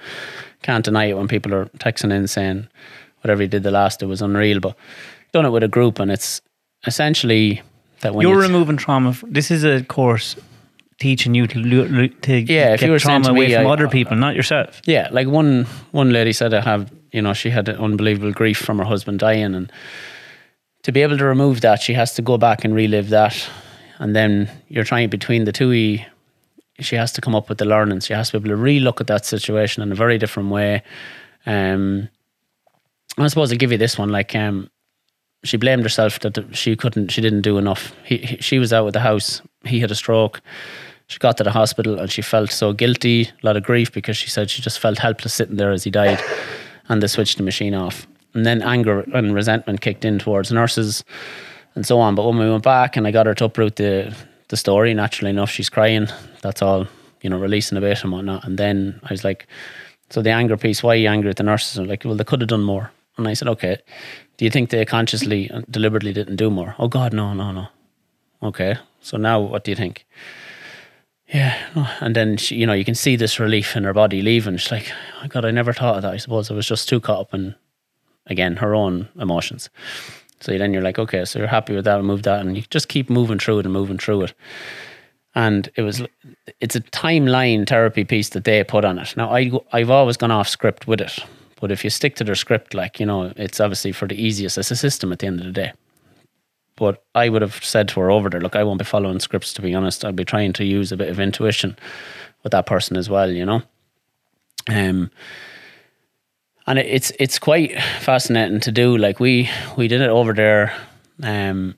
can't 0.64 0.86
deny 0.86 1.06
it 1.06 1.18
when 1.18 1.28
people 1.28 1.54
are 1.54 1.66
texting 1.80 2.12
in 2.14 2.28
saying 2.28 2.68
whatever 3.22 3.42
you 3.44 3.48
did 3.48 3.64
the 3.64 3.72
last 3.72 4.02
it 4.04 4.06
was 4.08 4.22
unreal. 4.22 4.60
But 4.60 4.76
done 5.34 5.46
it 5.46 5.50
with 5.50 5.64
a 5.64 5.68
group, 5.68 6.00
and 6.00 6.12
it's 6.12 6.42
essentially 6.86 7.62
that 8.02 8.14
when 8.14 8.22
You're 8.28 8.36
you 8.36 8.42
removing 8.42 8.78
trauma. 8.78 9.16
This 9.24 9.52
is 9.52 9.64
a 9.64 9.84
course 9.84 10.36
teaching 11.00 11.36
you 11.36 11.46
to, 11.48 12.08
to 12.10 12.34
Yeah, 12.42 12.74
if 12.74 12.82
you 12.82 12.92
were 12.92 13.00
trauma 13.00 13.30
away 13.30 13.48
me, 13.48 13.54
from 13.54 13.68
I- 13.68 13.72
other 13.72 13.88
people, 13.88 14.16
not 14.18 14.36
yourself. 14.36 14.82
Yeah, 14.86 15.10
like 15.12 15.28
one 15.28 15.66
one 15.92 16.12
lady 16.12 16.34
said 16.34 16.54
I 16.54 16.62
have, 16.62 16.92
you 17.12 17.22
know, 17.22 17.34
she 17.34 17.50
had 17.50 17.70
unbelievable 17.70 18.32
grief 18.32 18.58
from 18.58 18.78
her 18.80 18.86
husband 18.86 19.20
dying 19.20 19.54
and 19.56 19.72
to 20.88 20.94
be 20.94 21.02
able 21.02 21.18
to 21.18 21.26
remove 21.26 21.60
that, 21.60 21.82
she 21.82 21.94
has 21.94 22.14
to 22.14 22.22
go 22.22 22.38
back 22.38 22.64
and 22.64 22.74
relive 22.74 23.10
that. 23.10 23.50
And 24.00 24.16
then 24.16 24.50
you're 24.70 24.86
trying 24.86 25.10
between 25.10 25.44
the 25.44 25.52
two 25.52 26.00
she 26.80 26.96
has 26.96 27.12
to 27.12 27.20
come 27.20 27.36
up 27.36 27.50
with 27.50 27.58
the 27.58 27.66
learning. 27.66 28.00
She 28.00 28.14
has 28.14 28.30
to 28.30 28.40
be 28.40 28.48
able 28.48 28.56
to 28.56 28.64
re-look 28.64 29.02
at 29.02 29.08
that 29.08 29.26
situation 29.26 29.84
in 29.84 29.92
a 29.92 29.96
very 29.96 30.18
different 30.18 30.50
way. 30.50 30.84
Um 31.46 32.08
I 33.18 33.28
suppose 33.28 33.52
I'll 33.52 33.58
give 33.58 33.74
you 33.74 33.78
this 33.78 33.98
one, 33.98 34.12
like 34.12 34.34
um 34.34 34.70
she 35.44 35.58
blamed 35.58 35.84
herself 35.84 36.22
that 36.22 36.56
she 36.56 36.78
couldn't 36.78 37.10
she 37.10 37.20
didn't 37.20 37.42
do 37.42 37.58
enough. 37.58 37.94
He, 38.06 38.20
he 38.20 38.38
she 38.38 38.58
was 38.58 38.72
out 38.72 38.88
of 38.88 38.94
the 38.94 39.02
house, 39.02 39.42
he 39.66 39.82
had 39.82 39.92
a 39.92 39.96
stroke. 39.96 40.40
She 41.08 41.20
got 41.20 41.36
to 41.36 41.44
the 41.44 41.52
hospital 41.52 42.00
and 42.00 42.10
she 42.10 42.22
felt 42.22 42.50
so 42.50 42.72
guilty, 42.72 43.24
a 43.24 43.46
lot 43.46 43.58
of 43.58 43.64
grief 43.64 43.92
because 43.92 44.16
she 44.16 44.30
said 44.30 44.50
she 44.50 44.62
just 44.62 44.80
felt 44.80 45.00
helpless 45.00 45.34
sitting 45.34 45.58
there 45.58 45.74
as 45.74 45.84
he 45.84 45.92
died 45.92 46.22
and 46.88 47.04
they 47.04 47.08
switched 47.08 47.36
the 47.36 47.44
machine 47.44 47.74
off. 47.74 48.08
And 48.38 48.46
then 48.46 48.62
anger 48.62 49.00
and 49.16 49.34
resentment 49.34 49.82
kicked 49.82 50.06
in 50.06 50.20
towards 50.20 50.52
nurses 50.52 51.04
and 51.74 51.88
so 51.88 52.00
on. 52.00 52.14
But 52.14 52.28
when 52.28 52.38
we 52.38 52.48
went 52.48 52.62
back 52.62 52.96
and 52.96 53.08
I 53.08 53.12
got 53.12 53.26
her 53.26 53.34
to 53.34 53.46
uproot 53.46 53.78
the, 53.78 54.16
the 54.50 54.58
story, 54.58 54.94
naturally 54.94 55.32
enough, 55.32 55.50
she's 55.50 55.70
crying. 55.70 56.08
That's 56.44 56.62
all, 56.62 56.86
you 57.24 57.32
know, 57.32 57.40
releasing 57.40 57.80
a 57.80 57.82
bit 57.82 58.04
and 58.04 58.12
whatnot. 58.12 58.46
And 58.46 58.60
then 58.60 59.00
I 59.02 59.12
was 59.12 59.24
like, 59.24 59.48
so 60.12 60.22
the 60.22 60.30
anger 60.30 60.56
piece, 60.56 60.84
why 60.84 60.94
are 60.94 60.98
you 60.98 61.08
angry 61.08 61.32
at 61.32 61.38
the 61.38 61.44
nurses? 61.44 61.80
And 61.80 61.88
like, 61.88 62.06
well, 62.06 62.14
they 62.14 62.24
could 62.24 62.42
have 62.42 62.48
done 62.48 62.62
more. 62.62 62.92
And 63.18 63.28
I 63.28 63.34
said, 63.34 63.48
okay, 63.48 63.80
do 64.38 64.46
you 64.46 64.52
think 64.52 64.70
they 64.70 64.86
consciously, 64.86 65.50
and 65.50 65.66
deliberately 65.72 66.14
didn't 66.14 66.36
do 66.36 66.52
more? 66.52 66.76
Oh 66.78 66.88
God, 66.88 67.14
no, 67.14 67.34
no, 67.34 67.52
no. 67.52 67.68
Okay, 68.44 68.76
so 69.02 69.18
now 69.18 69.40
what 69.40 69.64
do 69.64 69.72
you 69.72 69.76
think? 69.76 70.06
Yeah, 71.34 71.58
and 72.02 72.16
then 72.16 72.38
she, 72.38 72.56
you 72.56 72.68
know, 72.68 72.74
you 72.74 72.86
can 72.86 72.94
see 72.94 73.16
this 73.16 73.40
relief 73.40 73.76
in 73.76 73.84
her 73.84 73.94
body 73.94 74.22
leaving. 74.22 74.58
She's 74.58 74.72
like, 74.72 74.92
oh 75.24 75.28
God, 75.28 75.44
I 75.44 75.50
never 75.50 75.74
thought 75.74 75.96
of 75.96 76.02
that. 76.04 76.14
I 76.14 76.18
suppose 76.18 76.52
I 76.52 76.54
was 76.54 76.68
just 76.68 76.88
too 76.88 77.00
caught 77.00 77.22
up 77.22 77.34
in, 77.34 77.56
again, 78.28 78.56
her 78.58 78.76
own 78.76 79.08
emotions. 79.20 79.70
So 80.40 80.58
then 80.58 80.74
you're 80.74 80.84
like, 80.84 81.00
okay, 81.00 81.26
so 81.26 81.40
you're 81.40 81.48
happy 81.48 81.76
with 81.76 81.86
that, 81.86 82.02
move 82.04 82.24
that, 82.24 82.42
and 82.42 82.56
you 82.56 82.64
just 82.70 82.90
keep 82.90 83.10
moving 83.10 83.40
through 83.40 83.60
it 83.60 83.66
and 83.66 83.74
moving 83.74 83.98
through 83.98 84.24
it. 84.24 84.34
And 85.34 85.70
it 85.76 85.82
was, 85.82 86.02
it's 86.60 86.76
a 86.76 86.82
timeline 86.82 87.68
therapy 87.68 88.04
piece 88.04 88.30
that 88.30 88.44
they 88.44 88.64
put 88.64 88.86
on 88.86 89.00
it. 89.00 89.16
Now, 89.18 89.34
I, 89.34 89.52
I've 89.72 89.90
always 89.90 90.18
gone 90.18 90.32
off 90.32 90.48
script 90.48 90.88
with 90.88 91.02
it, 91.02 91.20
but 91.60 91.72
if 91.72 91.84
you 91.84 91.90
stick 91.90 92.16
to 92.18 92.24
their 92.24 92.36
script, 92.36 92.74
like 92.74 93.00
you 93.00 93.06
know, 93.06 93.34
it's 93.36 93.60
obviously 93.60 93.92
for 93.92 94.08
the 94.08 94.22
easiest. 94.22 94.58
It's 94.58 94.72
a 94.72 94.76
system 94.76 95.12
at 95.12 95.20
the 95.20 95.28
end 95.28 95.40
of 95.40 95.46
the 95.46 95.52
day. 95.52 95.74
But 96.76 97.04
I 97.16 97.30
would 97.30 97.42
have 97.42 97.64
said 97.64 97.88
to 97.90 98.00
her 98.02 98.12
over 98.12 98.30
there, 98.30 98.42
look, 98.42 98.56
I 98.56 98.64
won't 98.64 98.78
be 98.78 98.86
following 98.86 99.20
scripts 99.20 99.54
to 99.54 99.62
be 99.64 99.74
honest. 99.74 100.06
I'll 100.06 100.12
be 100.12 100.24
trying 100.24 100.54
to 100.54 100.64
use 100.64 100.92
a 100.92 100.98
bit 100.98 101.10
of 101.10 101.20
intuition 101.20 101.76
with 102.44 102.52
that 102.52 102.68
person 102.68 102.98
as 102.98 103.10
well, 103.10 103.32
you 103.32 103.46
know. 103.46 103.64
Um, 104.70 105.10
and 106.68 106.78
it's 106.78 107.12
it's 107.18 107.40
quite 107.40 107.82
fascinating 108.02 108.60
to 108.60 108.72
do. 108.72 108.98
Like 108.98 109.20
we 109.20 109.50
we 109.78 109.88
did 109.88 110.02
it 110.02 110.10
over 110.10 110.34
there, 110.34 110.74
um, 111.24 111.78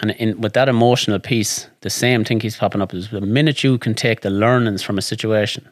and 0.00 0.10
in 0.12 0.40
with 0.40 0.52
that 0.52 0.68
emotional 0.68 1.18
piece, 1.18 1.66
the 1.80 1.90
same 1.90 2.24
thing 2.24 2.38
keeps 2.38 2.58
popping 2.58 2.82
up. 2.82 2.94
Is 2.94 3.08
the 3.08 3.20
minute 3.20 3.64
you 3.64 3.78
can 3.78 3.94
take 3.94 4.20
the 4.20 4.30
learnings 4.30 4.82
from 4.82 4.98
a 4.98 5.02
situation, 5.02 5.66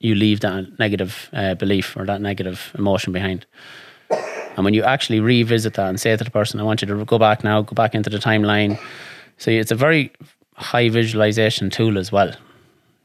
you 0.00 0.14
leave 0.14 0.40
that 0.40 0.78
negative 0.78 1.30
uh, 1.32 1.54
belief 1.54 1.96
or 1.96 2.04
that 2.04 2.20
negative 2.20 2.72
emotion 2.76 3.12
behind. 3.12 3.46
And 4.56 4.64
when 4.64 4.74
you 4.74 4.82
actually 4.82 5.20
revisit 5.20 5.74
that 5.74 5.88
and 5.88 6.00
say 6.00 6.16
to 6.16 6.24
the 6.24 6.30
person, 6.30 6.58
I 6.60 6.62
want 6.62 6.80
you 6.80 6.88
to 6.88 7.04
go 7.04 7.18
back 7.18 7.44
now, 7.44 7.60
go 7.60 7.74
back 7.74 7.94
into 7.94 8.08
the 8.08 8.18
timeline. 8.18 8.80
So 9.36 9.50
it's 9.50 9.70
a 9.70 9.74
very 9.74 10.10
high 10.54 10.88
visualization 10.88 11.68
tool 11.68 11.98
as 11.98 12.10
well, 12.10 12.32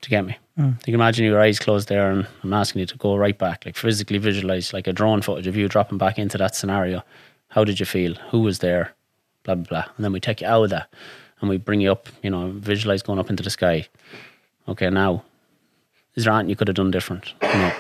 to 0.02 0.10
get 0.10 0.26
me. 0.26 0.38
You 0.58 0.76
can 0.84 0.94
imagine 0.94 1.26
your 1.26 1.40
eyes 1.40 1.60
closed 1.60 1.88
there 1.88 2.12
and 2.12 2.28
I'm 2.44 2.54
asking 2.54 2.82
you 2.82 2.86
to 2.88 2.98
go 2.98 3.16
right 3.16 3.38
back, 3.38 3.66
like 3.66 3.76
physically 3.76 4.18
visualize 4.18 4.74
like 4.74 4.86
a 4.86 4.94
drone 4.94 5.22
footage 5.22 5.48
of 5.48 5.56
you 5.56 5.68
dropping 5.68 5.98
back 5.98 6.20
into 6.20 6.38
that 6.38 6.56
scenario. 6.56 7.04
How 7.50 7.64
did 7.64 7.80
you 7.80 7.86
feel? 7.86 8.16
Who 8.30 8.42
was 8.42 8.60
there? 8.60 8.94
Blah, 9.44 9.56
blah, 9.56 9.66
blah. 9.66 9.86
And 9.96 10.04
then 10.04 10.12
we 10.12 10.20
take 10.20 10.42
you 10.42 10.48
out 10.48 10.66
of 10.66 10.70
that 10.70 10.94
and 11.40 11.50
we 11.50 11.58
bring 11.58 11.82
you 11.82 11.92
up, 11.92 12.08
you 12.22 12.30
know, 12.30 12.52
visualize 12.52 13.02
going 13.02 13.18
up 13.18 13.30
into 13.30 13.44
the 13.44 13.50
sky. 13.50 13.88
Okay, 14.68 14.90
now, 14.90 15.24
is 16.16 16.26
there 16.26 16.34
anything 16.34 16.50
you 16.50 16.56
could 16.56 16.68
have 16.68 16.76
done 16.76 16.92
different? 16.92 17.34
You 17.42 17.48
know, 17.48 17.74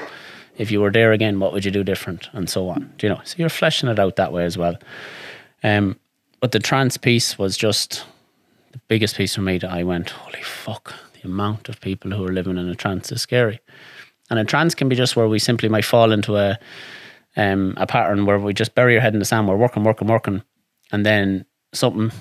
if 0.58 0.72
you 0.72 0.82
were 0.82 0.92
there 0.92 1.12
again, 1.12 1.40
what 1.40 1.54
would 1.54 1.66
you 1.66 1.72
do 1.72 1.84
different? 1.84 2.30
And 2.34 2.50
so 2.50 2.70
on. 2.70 2.92
Do 2.98 3.08
you 3.08 3.14
know? 3.14 3.22
So 3.24 3.36
you're 3.38 3.50
fleshing 3.50 3.90
it 3.90 4.00
out 4.00 4.16
that 4.16 4.34
way 4.34 4.46
as 4.46 4.58
well. 4.58 4.78
Um, 5.64 6.00
but 6.40 6.52
the 6.52 6.60
trance 6.60 6.98
piece 6.98 7.38
was 7.38 7.56
just 7.56 8.06
the 8.72 8.80
biggest 8.88 9.16
piece 9.16 9.36
for 9.36 9.42
me 9.42 9.58
that 9.60 9.70
I 9.70 9.84
went, 9.84 10.10
holy 10.10 10.42
fuck, 10.42 10.96
the 11.22 11.30
amount 11.30 11.70
of 11.70 11.80
people 11.82 12.12
who 12.12 12.26
are 12.26 12.32
living 12.32 12.58
in 12.58 12.68
a 12.68 12.76
trance 12.76 13.12
is 13.12 13.22
scary. 13.22 13.60
And 14.30 14.40
a 14.40 14.46
trance 14.46 14.76
can 14.76 14.90
be 14.90 14.96
just 14.96 15.16
where 15.16 15.28
we 15.28 15.40
simply 15.40 15.70
might 15.70 15.86
fall 15.86 16.12
into 16.12 16.38
a 16.38 16.58
um, 17.38 17.76
a 17.78 17.88
pattern 17.88 18.26
where 18.26 18.40
we 18.40 18.54
just 18.54 18.76
bury 18.76 18.96
our 18.96 19.02
head 19.02 19.14
in 19.14 19.20
the 19.20 19.26
sand. 19.26 19.48
We're 19.48 19.56
working, 19.56 19.84
working, 19.84 20.08
working, 20.08 20.44
and 20.92 21.06
then 21.06 21.46
something 21.74 22.12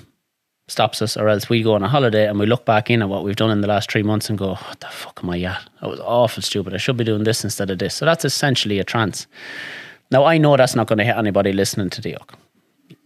stops 0.67 1.01
us, 1.01 1.17
or 1.17 1.27
else 1.27 1.49
we 1.49 1.63
go 1.63 1.73
on 1.73 1.83
a 1.83 1.89
holiday 1.89 2.27
and 2.27 2.39
we 2.39 2.45
look 2.45 2.65
back 2.65 2.89
in 2.89 3.01
at 3.01 3.09
what 3.09 3.25
we've 3.25 3.35
done 3.35 3.51
in 3.51 3.59
the 3.59 3.67
last 3.67 3.91
three 3.91 4.03
months 4.03 4.29
and 4.29 4.37
go, 4.37 4.55
"What 4.55 4.79
the 4.79 4.87
fuck 4.87 5.19
am 5.21 5.29
I 5.29 5.41
at? 5.41 5.61
That 5.81 5.89
was 5.89 5.99
awful 5.99 6.41
stupid. 6.41 6.73
I 6.73 6.77
should 6.77 6.97
be 6.97 7.03
doing 7.03 7.23
this 7.23 7.43
instead 7.43 7.69
of 7.69 7.79
this." 7.79 7.95
So 7.95 8.05
that's 8.05 8.23
essentially 8.23 8.79
a 8.79 8.83
trance. 8.83 9.27
Now 10.11 10.23
I 10.23 10.37
know 10.37 10.55
that's 10.55 10.75
not 10.75 10.87
going 10.87 10.99
to 10.99 11.05
hit 11.05 11.17
anybody 11.17 11.51
listening 11.51 11.89
to 11.91 12.01
the 12.01 12.11
yoke. 12.11 12.33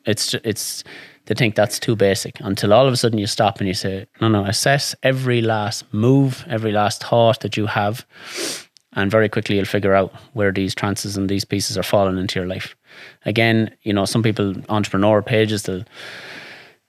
It's 0.06 0.34
it's 0.44 0.84
they 1.26 1.34
think 1.34 1.56
that's 1.56 1.80
too 1.80 1.96
basic 1.96 2.40
until 2.40 2.72
all 2.72 2.86
of 2.86 2.94
a 2.94 2.98
sudden 2.98 3.18
you 3.18 3.28
stop 3.28 3.60
and 3.60 3.68
you 3.68 3.74
say, 3.74 4.06
"No, 4.22 4.28
no, 4.28 4.46
assess 4.46 4.96
every 5.02 5.42
last 5.42 5.92
move, 5.94 6.46
every 6.48 6.72
last 6.72 7.04
thought 7.04 7.40
that 7.42 7.58
you 7.58 7.68
have." 7.68 8.06
and 8.96 9.12
very 9.12 9.28
quickly 9.28 9.58
you'll 9.58 9.66
figure 9.66 9.94
out 9.94 10.14
where 10.34 10.52
these 10.52 10.74
trances 10.74 11.18
and 11.18 11.30
these 11.30 11.46
pieces 11.46 11.78
are 11.78 11.84
falling 11.84 12.18
into 12.18 12.40
your 12.40 12.48
life. 12.48 12.76
Again, 13.26 13.76
you 13.84 13.94
know, 13.94 14.06
some 14.06 14.24
people 14.24 14.56
entrepreneur 14.70 15.22
pages 15.22 15.64
they'll 15.64 15.84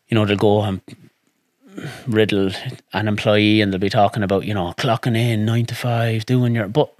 you 0.08 0.14
know 0.14 0.24
they'll 0.24 0.36
go 0.36 0.62
and 0.62 0.80
riddle 2.06 2.50
an 2.94 3.08
employee 3.08 3.60
and 3.60 3.72
they'll 3.72 3.80
be 3.80 3.90
talking 3.90 4.22
about 4.22 4.46
you 4.46 4.54
know 4.54 4.72
clocking 4.78 5.16
in 5.16 5.44
nine 5.44 5.66
to 5.66 5.74
five, 5.74 6.24
doing 6.26 6.54
your 6.54 6.68
but 6.68 6.94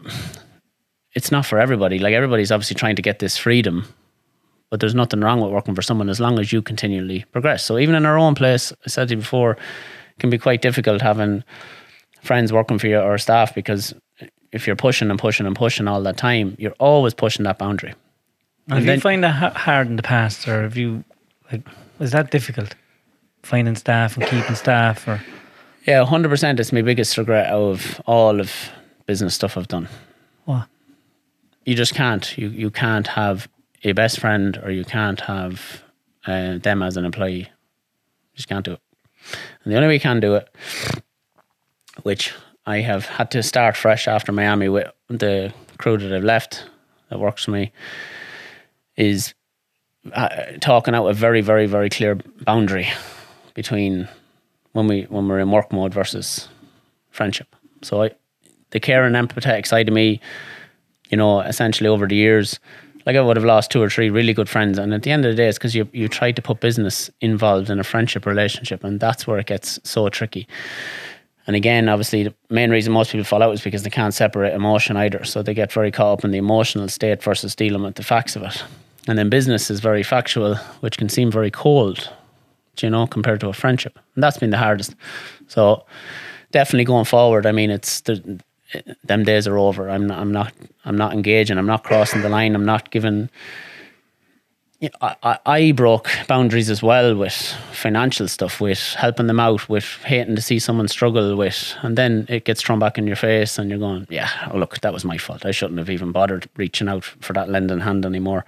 it's 1.13 1.31
not 1.31 1.47
for 1.47 1.59
everybody. 1.59 1.99
Like 1.99 2.15
everybody's 2.15 2.53
obviously 2.53 2.75
trying 2.75 2.97
to 2.97 3.03
get 3.03 3.21
this 3.21 3.39
freedom, 3.39 3.87
but 4.71 4.81
there's 4.81 4.95
nothing 4.95 5.21
wrong 5.21 5.41
with 5.41 5.53
working 5.53 5.75
for 5.75 5.83
someone 5.83 6.09
as 6.09 6.21
long 6.21 6.39
as 6.39 6.53
you 6.53 6.63
continually 6.63 7.25
progress. 7.33 7.65
So 7.65 7.79
even 7.79 7.95
in 7.95 8.07
our 8.07 8.19
own 8.19 8.35
place, 8.35 8.73
I 8.85 8.89
said 8.89 9.09
to 9.09 9.15
you 9.15 9.21
before, 9.21 9.53
it 9.53 10.19
can 10.19 10.31
be 10.31 10.39
quite 10.39 10.63
difficult 10.63 11.01
having 11.01 11.45
friends 12.23 12.53
working 12.53 12.79
for 12.79 12.89
you 12.89 12.99
or 12.99 13.19
staff 13.19 13.55
because 13.55 13.95
if 14.53 14.67
you're 14.67 14.77
pushing 14.77 15.11
and 15.11 15.19
pushing 15.19 15.47
and 15.47 15.55
pushing 15.55 15.87
all 15.87 16.03
that 16.03 16.17
time, 16.17 16.57
you're 16.59 16.75
always 16.79 17.15
pushing 17.15 17.45
that 17.45 17.59
boundary. 17.59 17.95
And 18.69 18.85
Have 18.85 18.97
you 18.97 19.01
find 19.01 19.23
that 19.23 19.57
hard 19.57 19.87
in 19.87 19.97
the 19.97 20.03
past, 20.03 20.49
or 20.49 20.63
have 20.63 20.77
you 20.77 21.05
like 21.53 21.63
was 21.99 22.11
that 22.11 22.33
difficult 22.33 22.75
finding 23.43 23.77
staff 23.77 24.17
and 24.17 24.27
keeping 24.27 24.57
staff? 24.57 25.07
Or 25.07 25.23
yeah, 25.87 26.05
hundred 26.05 26.31
percent. 26.31 26.59
It's 26.59 26.73
my 26.73 26.83
biggest 26.83 27.17
regret 27.17 27.47
of 27.53 28.01
all 28.07 28.41
of 28.41 28.71
business 29.07 29.35
stuff 29.35 29.57
I've 29.57 29.69
done. 29.69 29.89
What? 30.47 30.67
You 31.65 31.77
just 31.77 31.95
can't. 31.95 32.37
You 32.37 32.49
you 32.49 32.71
can't 32.71 33.07
have 33.07 33.49
a 33.87 33.93
best 33.93 34.19
friend, 34.19 34.59
or 34.65 34.71
you 34.71 34.85
can't 34.85 35.21
have 35.21 35.83
uh, 36.27 36.59
them 36.59 36.83
as 36.83 36.97
an 36.97 37.05
employee. 37.05 37.39
You 37.39 38.37
just 38.37 38.49
can't 38.49 38.65
do 38.65 38.73
it. 38.73 38.81
And 39.63 39.73
the 39.73 39.77
only 39.77 39.89
way 39.89 39.95
you 39.95 40.01
can 40.01 40.21
do 40.21 40.35
it, 40.35 40.49
which 42.03 42.35
I 42.67 42.79
have 42.81 43.07
had 43.07 43.31
to 43.31 43.43
start 43.43 43.77
fresh 43.77 44.09
after 44.09 44.33
Miami 44.33 44.69
with 44.69 44.91
the 45.09 45.53
crew 45.79 45.97
that 45.99 46.13
I've 46.13 46.25
left 46.25 46.69
that 47.11 47.21
works 47.21 47.45
for 47.45 47.53
me 47.53 47.73
is 48.97 49.35
uh, 50.13 50.29
talking 50.61 50.95
out 50.95 51.07
a 51.07 51.13
very, 51.13 51.41
very, 51.41 51.67
very 51.67 51.89
clear 51.89 52.17
boundary 52.45 52.89
between 53.55 54.09
when 54.73 54.89
we 54.89 55.03
when 55.03 55.29
we're 55.29 55.39
in 55.39 55.51
work 55.51 55.73
mode 55.73 55.95
versus 55.95 56.49
friendship. 57.11 57.55
So 57.83 58.03
I, 58.03 58.11
the 58.71 58.81
care 58.81 59.05
and 59.05 59.15
empathetic 59.15 59.67
side 59.67 59.89
of 59.89 59.95
me, 59.95 60.21
you 61.09 61.17
know, 61.17 61.41
essentially 61.41 61.89
over 61.89 62.07
the 62.09 62.17
years, 62.17 62.59
like 63.07 63.17
I 63.17 63.21
would 63.21 63.37
have 63.37 63.45
lost 63.45 63.71
two 63.71 63.81
or 63.81 63.89
three 63.89 64.11
really 64.11 64.35
good 64.35 64.49
friends, 64.49 64.79
and 64.79 64.93
at 64.93 65.03
the 65.03 65.13
end 65.13 65.25
of 65.25 65.31
the 65.31 65.37
day, 65.37 65.49
it's 65.49 65.59
because 65.59 65.75
you 65.75 65.89
you 65.93 66.09
try 66.09 66.33
to 66.33 66.43
put 66.43 66.61
business 66.61 67.09
involved 67.21 67.71
in 67.71 67.79
a 67.79 67.85
friendship 67.85 68.27
relationship, 68.27 68.85
and 68.85 69.01
that's 69.01 69.27
where 69.27 69.39
it 69.39 69.47
gets 69.47 69.79
so 69.85 70.09
tricky. 70.09 70.47
And 71.47 71.55
again, 71.55 71.89
obviously, 71.89 72.25
the 72.25 72.35
main 72.51 72.71
reason 72.71 72.93
most 72.93 73.13
people 73.13 73.25
fall 73.25 73.43
out 73.43 73.53
is 73.53 73.63
because 73.63 73.85
they 73.85 73.91
can't 73.91 74.13
separate 74.13 74.53
emotion 74.53 74.97
either. 74.97 75.23
So 75.25 75.43
they 75.43 75.55
get 75.55 75.73
very 75.73 75.93
caught 75.93 76.19
up 76.19 76.25
in 76.25 76.33
the 76.33 76.39
emotional 76.39 76.89
state 76.89 77.23
versus 77.23 77.55
dealing 77.55 77.85
with 77.85 77.95
the 77.95 78.03
facts 78.03 78.35
of 78.35 78.43
it. 78.43 78.65
And 79.07 79.17
then 79.17 79.29
business 79.29 79.71
is 79.71 79.79
very 79.79 80.03
factual, 80.03 80.57
which 80.81 80.99
can 80.99 81.09
seem 81.09 81.31
very 81.31 81.53
cold, 81.53 82.13
you 82.81 82.91
know, 82.91 83.07
compared 83.07 83.39
to 83.41 83.49
a 83.49 83.53
friendship. 83.53 83.97
And 84.17 84.25
that's 84.25 84.39
been 84.39 84.51
the 84.51 84.59
hardest. 84.59 84.97
So 85.47 85.87
definitely 86.51 86.85
going 86.85 87.05
forward, 87.05 87.47
I 87.47 87.53
mean, 87.53 87.71
it's 87.71 88.01
the, 88.01 88.41
them 89.05 89.25
days 89.25 89.47
are 89.47 89.59
over. 89.59 89.89
I'm 89.89 90.07
not, 90.07 90.19
I'm 90.19 90.33
not, 90.33 90.53
I'm 90.85 90.97
not 90.97 91.13
engaging. 91.13 91.59
I'm 91.59 91.67
not 91.67 91.85
crossing 91.85 92.23
the 92.23 92.29
line. 92.29 92.55
I'm 92.55 92.65
not 92.65 92.91
giving 92.91 93.31
I, 95.01 95.39
I 95.47 95.73
broke 95.73 96.11
boundaries 96.29 96.69
as 96.69 96.83
well 96.83 97.17
with 97.17 97.33
financial 97.73 98.29
stuff, 98.29 98.61
with 98.61 98.95
helping 98.95 99.27
them 99.27 99.41
out, 99.41 99.69
with 99.71 99.85
hating 100.05 100.37
to 100.37 100.43
see 100.43 100.59
someone 100.59 100.89
struggle 100.89 101.35
with, 101.35 101.75
and 101.83 101.97
then 101.97 102.27
it 102.29 102.45
gets 102.45 102.61
thrown 102.61 102.79
back 102.79 102.99
in 102.99 103.07
your 103.07 103.17
face, 103.17 103.59
and 103.59 103.71
you're 103.71 103.79
going, 103.79 104.07
"Yeah, 104.11 104.29
oh 104.53 104.59
look, 104.59 104.79
that 104.81 104.93
was 104.93 105.05
my 105.05 105.17
fault. 105.17 105.47
I 105.47 105.51
shouldn't 105.51 105.79
have 105.79 105.89
even 105.89 106.13
bothered 106.13 106.49
reaching 106.57 106.89
out 106.89 107.05
for 107.05 107.33
that 107.33 107.49
lending 107.49 107.81
hand 107.81 108.05
anymore." 108.05 108.45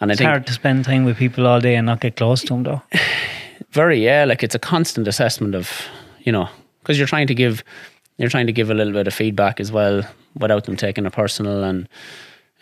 And 0.00 0.10
it's 0.10 0.22
hard 0.22 0.46
to 0.46 0.52
spend 0.54 0.86
time 0.86 1.04
with 1.04 1.18
people 1.18 1.46
all 1.46 1.60
day 1.60 1.74
and 1.74 1.84
not 1.84 2.00
get 2.00 2.16
close 2.16 2.40
to 2.42 2.54
them, 2.54 2.62
though. 2.62 2.82
Very, 3.70 4.02
yeah. 4.02 4.24
Like 4.24 4.42
it's 4.42 4.54
a 4.54 4.58
constant 4.58 5.06
assessment 5.06 5.54
of, 5.54 5.70
you 6.20 6.32
know, 6.32 6.48
because 6.80 6.96
you're 6.96 7.06
trying 7.06 7.26
to 7.26 7.34
give, 7.34 7.62
you're 8.20 8.30
trying 8.30 8.46
to 8.46 8.52
give 8.52 8.70
a 8.70 8.74
little 8.74 8.92
bit 8.92 9.06
of 9.06 9.14
feedback 9.14 9.60
as 9.60 9.72
well 9.72 10.02
without 10.38 10.64
them 10.64 10.76
taking 10.76 11.06
it 11.06 11.12
personal 11.12 11.64
and 11.64 11.88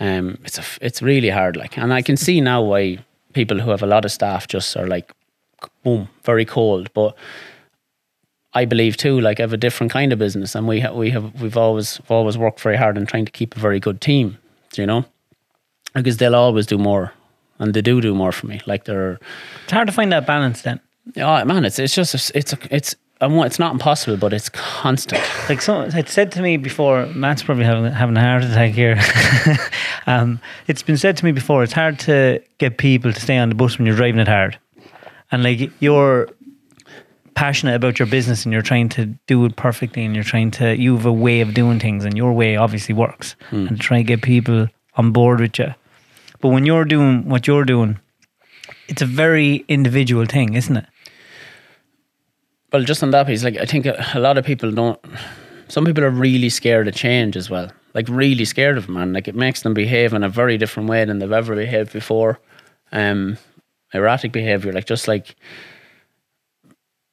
um, 0.00 0.38
it's 0.44 0.58
a, 0.58 0.64
it's 0.80 1.02
really 1.02 1.30
hard. 1.30 1.56
Like, 1.56 1.76
and 1.76 1.92
I 1.92 2.02
can 2.02 2.16
see 2.16 2.40
now 2.40 2.62
why 2.62 2.98
people 3.32 3.58
who 3.58 3.70
have 3.70 3.82
a 3.82 3.86
lot 3.86 4.04
of 4.04 4.12
staff 4.12 4.46
just 4.46 4.76
are 4.76 4.86
like, 4.86 5.12
boom, 5.82 6.08
very 6.24 6.44
cold. 6.44 6.92
But 6.94 7.16
I 8.54 8.64
believe 8.64 8.96
too, 8.96 9.20
like 9.20 9.40
I 9.40 9.42
have 9.42 9.52
a 9.52 9.56
different 9.56 9.92
kind 9.92 10.12
of 10.12 10.18
business, 10.18 10.54
and 10.54 10.68
we 10.68 10.80
ha- 10.80 10.92
we 10.92 11.10
have 11.10 11.40
we've 11.42 11.56
always 11.56 11.98
we've 12.00 12.10
always 12.12 12.38
worked 12.38 12.60
very 12.60 12.76
hard 12.76 12.96
in 12.96 13.06
trying 13.06 13.24
to 13.24 13.32
keep 13.32 13.56
a 13.56 13.60
very 13.60 13.80
good 13.80 14.00
team. 14.00 14.38
You 14.76 14.86
know, 14.86 15.04
because 15.94 16.18
they'll 16.18 16.36
always 16.36 16.66
do 16.66 16.78
more, 16.78 17.12
and 17.58 17.74
they 17.74 17.82
do 17.82 18.00
do 18.00 18.14
more 18.14 18.32
for 18.32 18.46
me. 18.46 18.60
Like 18.66 18.84
they're. 18.84 19.18
It's 19.64 19.72
hard 19.72 19.88
to 19.88 19.92
find 19.92 20.12
that 20.12 20.26
balance 20.26 20.62
then. 20.62 20.80
Yeah, 21.14 21.42
man, 21.44 21.64
it's 21.64 21.78
it's 21.78 21.94
just 21.94 22.30
it's 22.34 22.52
a, 22.52 22.58
it's 22.70 22.94
it's 23.20 23.58
not 23.58 23.72
impossible, 23.72 24.16
but 24.16 24.32
it's 24.32 24.48
constant. 24.48 25.22
Like 25.48 25.60
so, 25.60 25.82
it 25.82 26.08
said 26.08 26.32
to 26.32 26.42
me 26.42 26.56
before. 26.56 27.06
Matt's 27.06 27.42
probably 27.42 27.64
having 27.64 27.90
having 27.90 28.16
a 28.16 28.20
heart 28.20 28.44
attack 28.44 28.72
here. 28.72 28.98
um, 30.06 30.40
it's 30.66 30.82
been 30.82 30.96
said 30.96 31.16
to 31.16 31.24
me 31.24 31.32
before. 31.32 31.62
It's 31.62 31.72
hard 31.72 31.98
to 32.00 32.42
get 32.58 32.78
people 32.78 33.12
to 33.12 33.20
stay 33.20 33.36
on 33.38 33.48
the 33.48 33.54
bus 33.54 33.78
when 33.78 33.86
you're 33.86 33.96
driving 33.96 34.20
it 34.20 34.28
hard, 34.28 34.58
and 35.32 35.42
like 35.42 35.70
you're 35.80 36.28
passionate 37.34 37.74
about 37.74 38.00
your 38.00 38.06
business 38.06 38.44
and 38.44 38.52
you're 38.52 38.62
trying 38.62 38.88
to 38.90 39.06
do 39.26 39.44
it 39.44 39.56
perfectly, 39.56 40.04
and 40.04 40.14
you're 40.14 40.24
trying 40.24 40.50
to 40.52 40.76
you 40.76 40.96
have 40.96 41.06
a 41.06 41.12
way 41.12 41.40
of 41.40 41.54
doing 41.54 41.80
things, 41.80 42.04
and 42.04 42.16
your 42.16 42.32
way 42.32 42.56
obviously 42.56 42.94
works, 42.94 43.34
mm. 43.50 43.68
and 43.68 43.80
try 43.80 43.98
to 43.98 44.04
get 44.04 44.22
people 44.22 44.68
on 44.94 45.10
board 45.12 45.40
with 45.40 45.58
you. 45.58 45.74
But 46.40 46.50
when 46.50 46.64
you're 46.64 46.84
doing 46.84 47.28
what 47.28 47.48
you're 47.48 47.64
doing, 47.64 47.98
it's 48.86 49.02
a 49.02 49.06
very 49.06 49.64
individual 49.68 50.24
thing, 50.24 50.54
isn't 50.54 50.76
it? 50.76 50.86
Well, 52.72 52.82
just 52.82 53.02
on 53.02 53.10
that 53.12 53.26
piece, 53.26 53.44
like 53.44 53.56
I 53.56 53.64
think 53.64 53.86
a, 53.86 54.18
lot 54.18 54.36
of 54.38 54.44
people 54.44 54.70
don't. 54.70 55.00
Some 55.68 55.84
people 55.84 56.04
are 56.04 56.10
really 56.10 56.48
scared 56.48 56.88
of 56.88 56.94
change 56.94 57.36
as 57.36 57.48
well. 57.48 57.70
Like 57.94 58.08
really 58.08 58.44
scared 58.44 58.78
of 58.78 58.88
man. 58.88 59.12
Like 59.12 59.28
it 59.28 59.34
makes 59.34 59.62
them 59.62 59.74
behave 59.74 60.12
in 60.12 60.22
a 60.22 60.28
very 60.28 60.58
different 60.58 60.88
way 60.88 61.04
than 61.04 61.18
they've 61.18 61.32
ever 61.32 61.54
behaved 61.54 61.92
before. 61.92 62.38
Um, 62.92 63.38
erratic 63.94 64.32
behavior, 64.32 64.72
like 64.72 64.86
just 64.86 65.08
like 65.08 65.36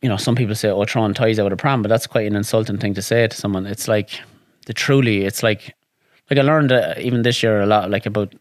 you 0.02 0.10
know, 0.10 0.18
some 0.18 0.36
people 0.36 0.56
say, 0.56 0.70
"Oh, 0.70 0.86
throwing 0.86 1.14
toys 1.14 1.40
out 1.40 1.52
of 1.52 1.58
pram," 1.58 1.82
but 1.82 1.90
that's 1.90 2.06
quite 2.06 2.28
an 2.28 2.36
insulting 2.36 2.78
thing 2.78 2.94
to 2.94 3.02
say 3.02 3.28
to 3.28 3.36
someone. 3.36 3.66
It's 3.66 3.88
like 3.88 4.22
the 4.68 4.74
truly, 4.74 5.24
it's 5.24 5.42
like 5.42 5.74
like 6.30 6.38
I 6.38 6.44
learned 6.44 6.72
uh, 6.72 6.96
even 7.00 7.22
this 7.22 7.42
year 7.42 7.62
a 7.62 7.66
lot, 7.66 7.90
like 7.90 8.06
about 8.06 8.36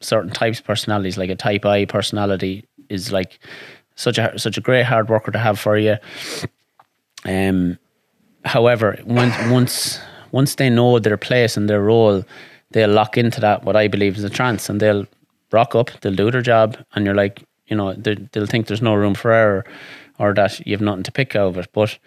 certain 0.00 0.30
types 0.30 0.60
of 0.60 0.64
personalities. 0.64 1.18
Like 1.18 1.30
a 1.30 1.36
type 1.36 1.66
I 1.66 1.84
personality 1.84 2.64
is 2.88 3.12
like 3.12 3.40
such 4.02 4.18
a 4.18 4.38
such 4.38 4.58
a 4.58 4.60
great 4.60 4.84
hard 4.84 5.08
worker 5.08 5.30
to 5.30 5.38
have 5.38 5.58
for 5.58 5.78
you. 5.78 5.96
Um, 7.24 7.78
however, 8.44 8.98
once 9.04 9.34
once 9.50 10.00
once 10.32 10.54
they 10.56 10.70
know 10.70 10.98
their 10.98 11.16
place 11.16 11.56
and 11.56 11.68
their 11.68 11.82
role, 11.82 12.24
they'll 12.70 12.90
lock 12.90 13.16
into 13.16 13.40
that 13.40 13.64
what 13.64 13.76
I 13.76 13.88
believe 13.88 14.16
is 14.16 14.24
a 14.24 14.30
trance, 14.30 14.68
and 14.68 14.80
they'll 14.80 15.06
rock 15.52 15.74
up, 15.74 15.90
they'll 16.00 16.14
do 16.14 16.30
their 16.30 16.42
job, 16.42 16.76
and 16.94 17.04
you're 17.04 17.14
like, 17.14 17.44
you 17.66 17.76
know, 17.76 17.92
they'll 17.92 18.46
think 18.46 18.66
there's 18.66 18.82
no 18.82 18.94
room 18.94 19.14
for 19.14 19.30
error, 19.32 19.64
or 20.18 20.34
that 20.34 20.66
you 20.66 20.72
have 20.72 20.80
nothing 20.80 21.02
to 21.04 21.12
pick 21.12 21.36
out 21.36 21.48
of 21.48 21.58
it. 21.58 21.68
But 21.72 21.98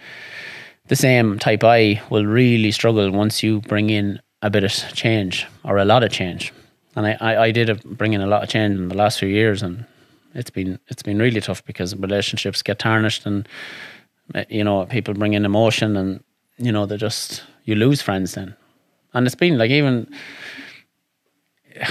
the 0.87 0.95
same 0.95 1.39
type 1.39 1.63
I 1.63 2.01
will 2.09 2.25
really 2.25 2.71
struggle 2.71 3.11
once 3.11 3.43
you 3.43 3.61
bring 3.61 3.89
in 3.89 4.19
a 4.41 4.49
bit 4.49 4.63
of 4.63 4.71
change 4.93 5.47
or 5.63 5.77
a 5.77 5.85
lot 5.85 6.03
of 6.03 6.11
change. 6.11 6.51
And 6.95 7.07
I, 7.07 7.17
I, 7.19 7.43
I 7.45 7.51
did 7.51 7.83
bring 7.83 8.13
in 8.13 8.21
a 8.21 8.27
lot 8.27 8.43
of 8.43 8.49
change 8.49 8.77
in 8.77 8.89
the 8.89 8.95
last 8.95 9.19
few 9.19 9.29
years, 9.29 9.63
and 9.63 9.85
it's 10.35 10.51
been 10.51 10.79
it's 10.87 11.03
been 11.03 11.19
really 11.19 11.41
tough 11.41 11.65
because 11.65 11.95
relationships 11.95 12.61
get 12.61 12.79
tarnished 12.79 13.25
and 13.25 13.47
uh, 14.35 14.45
you 14.49 14.63
know 14.63 14.85
people 14.85 15.13
bring 15.13 15.33
in 15.33 15.45
emotion 15.45 15.97
and 15.97 16.23
you 16.57 16.71
know 16.71 16.85
they 16.85 16.97
just 16.97 17.43
you 17.63 17.75
lose 17.75 18.01
friends 18.01 18.33
then. 18.33 18.55
And 19.13 19.25
it's 19.25 19.35
been 19.35 19.57
like 19.57 19.71
even 19.71 20.13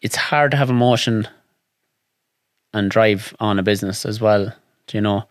it's 0.00 0.16
hard 0.16 0.52
to 0.52 0.56
have 0.56 0.70
emotion 0.70 1.26
and 2.72 2.90
drive 2.90 3.34
on 3.40 3.58
a 3.58 3.62
business 3.62 4.06
as 4.06 4.20
well 4.20 4.54
do 4.90 4.96
you 4.98 5.00
know? 5.00 5.24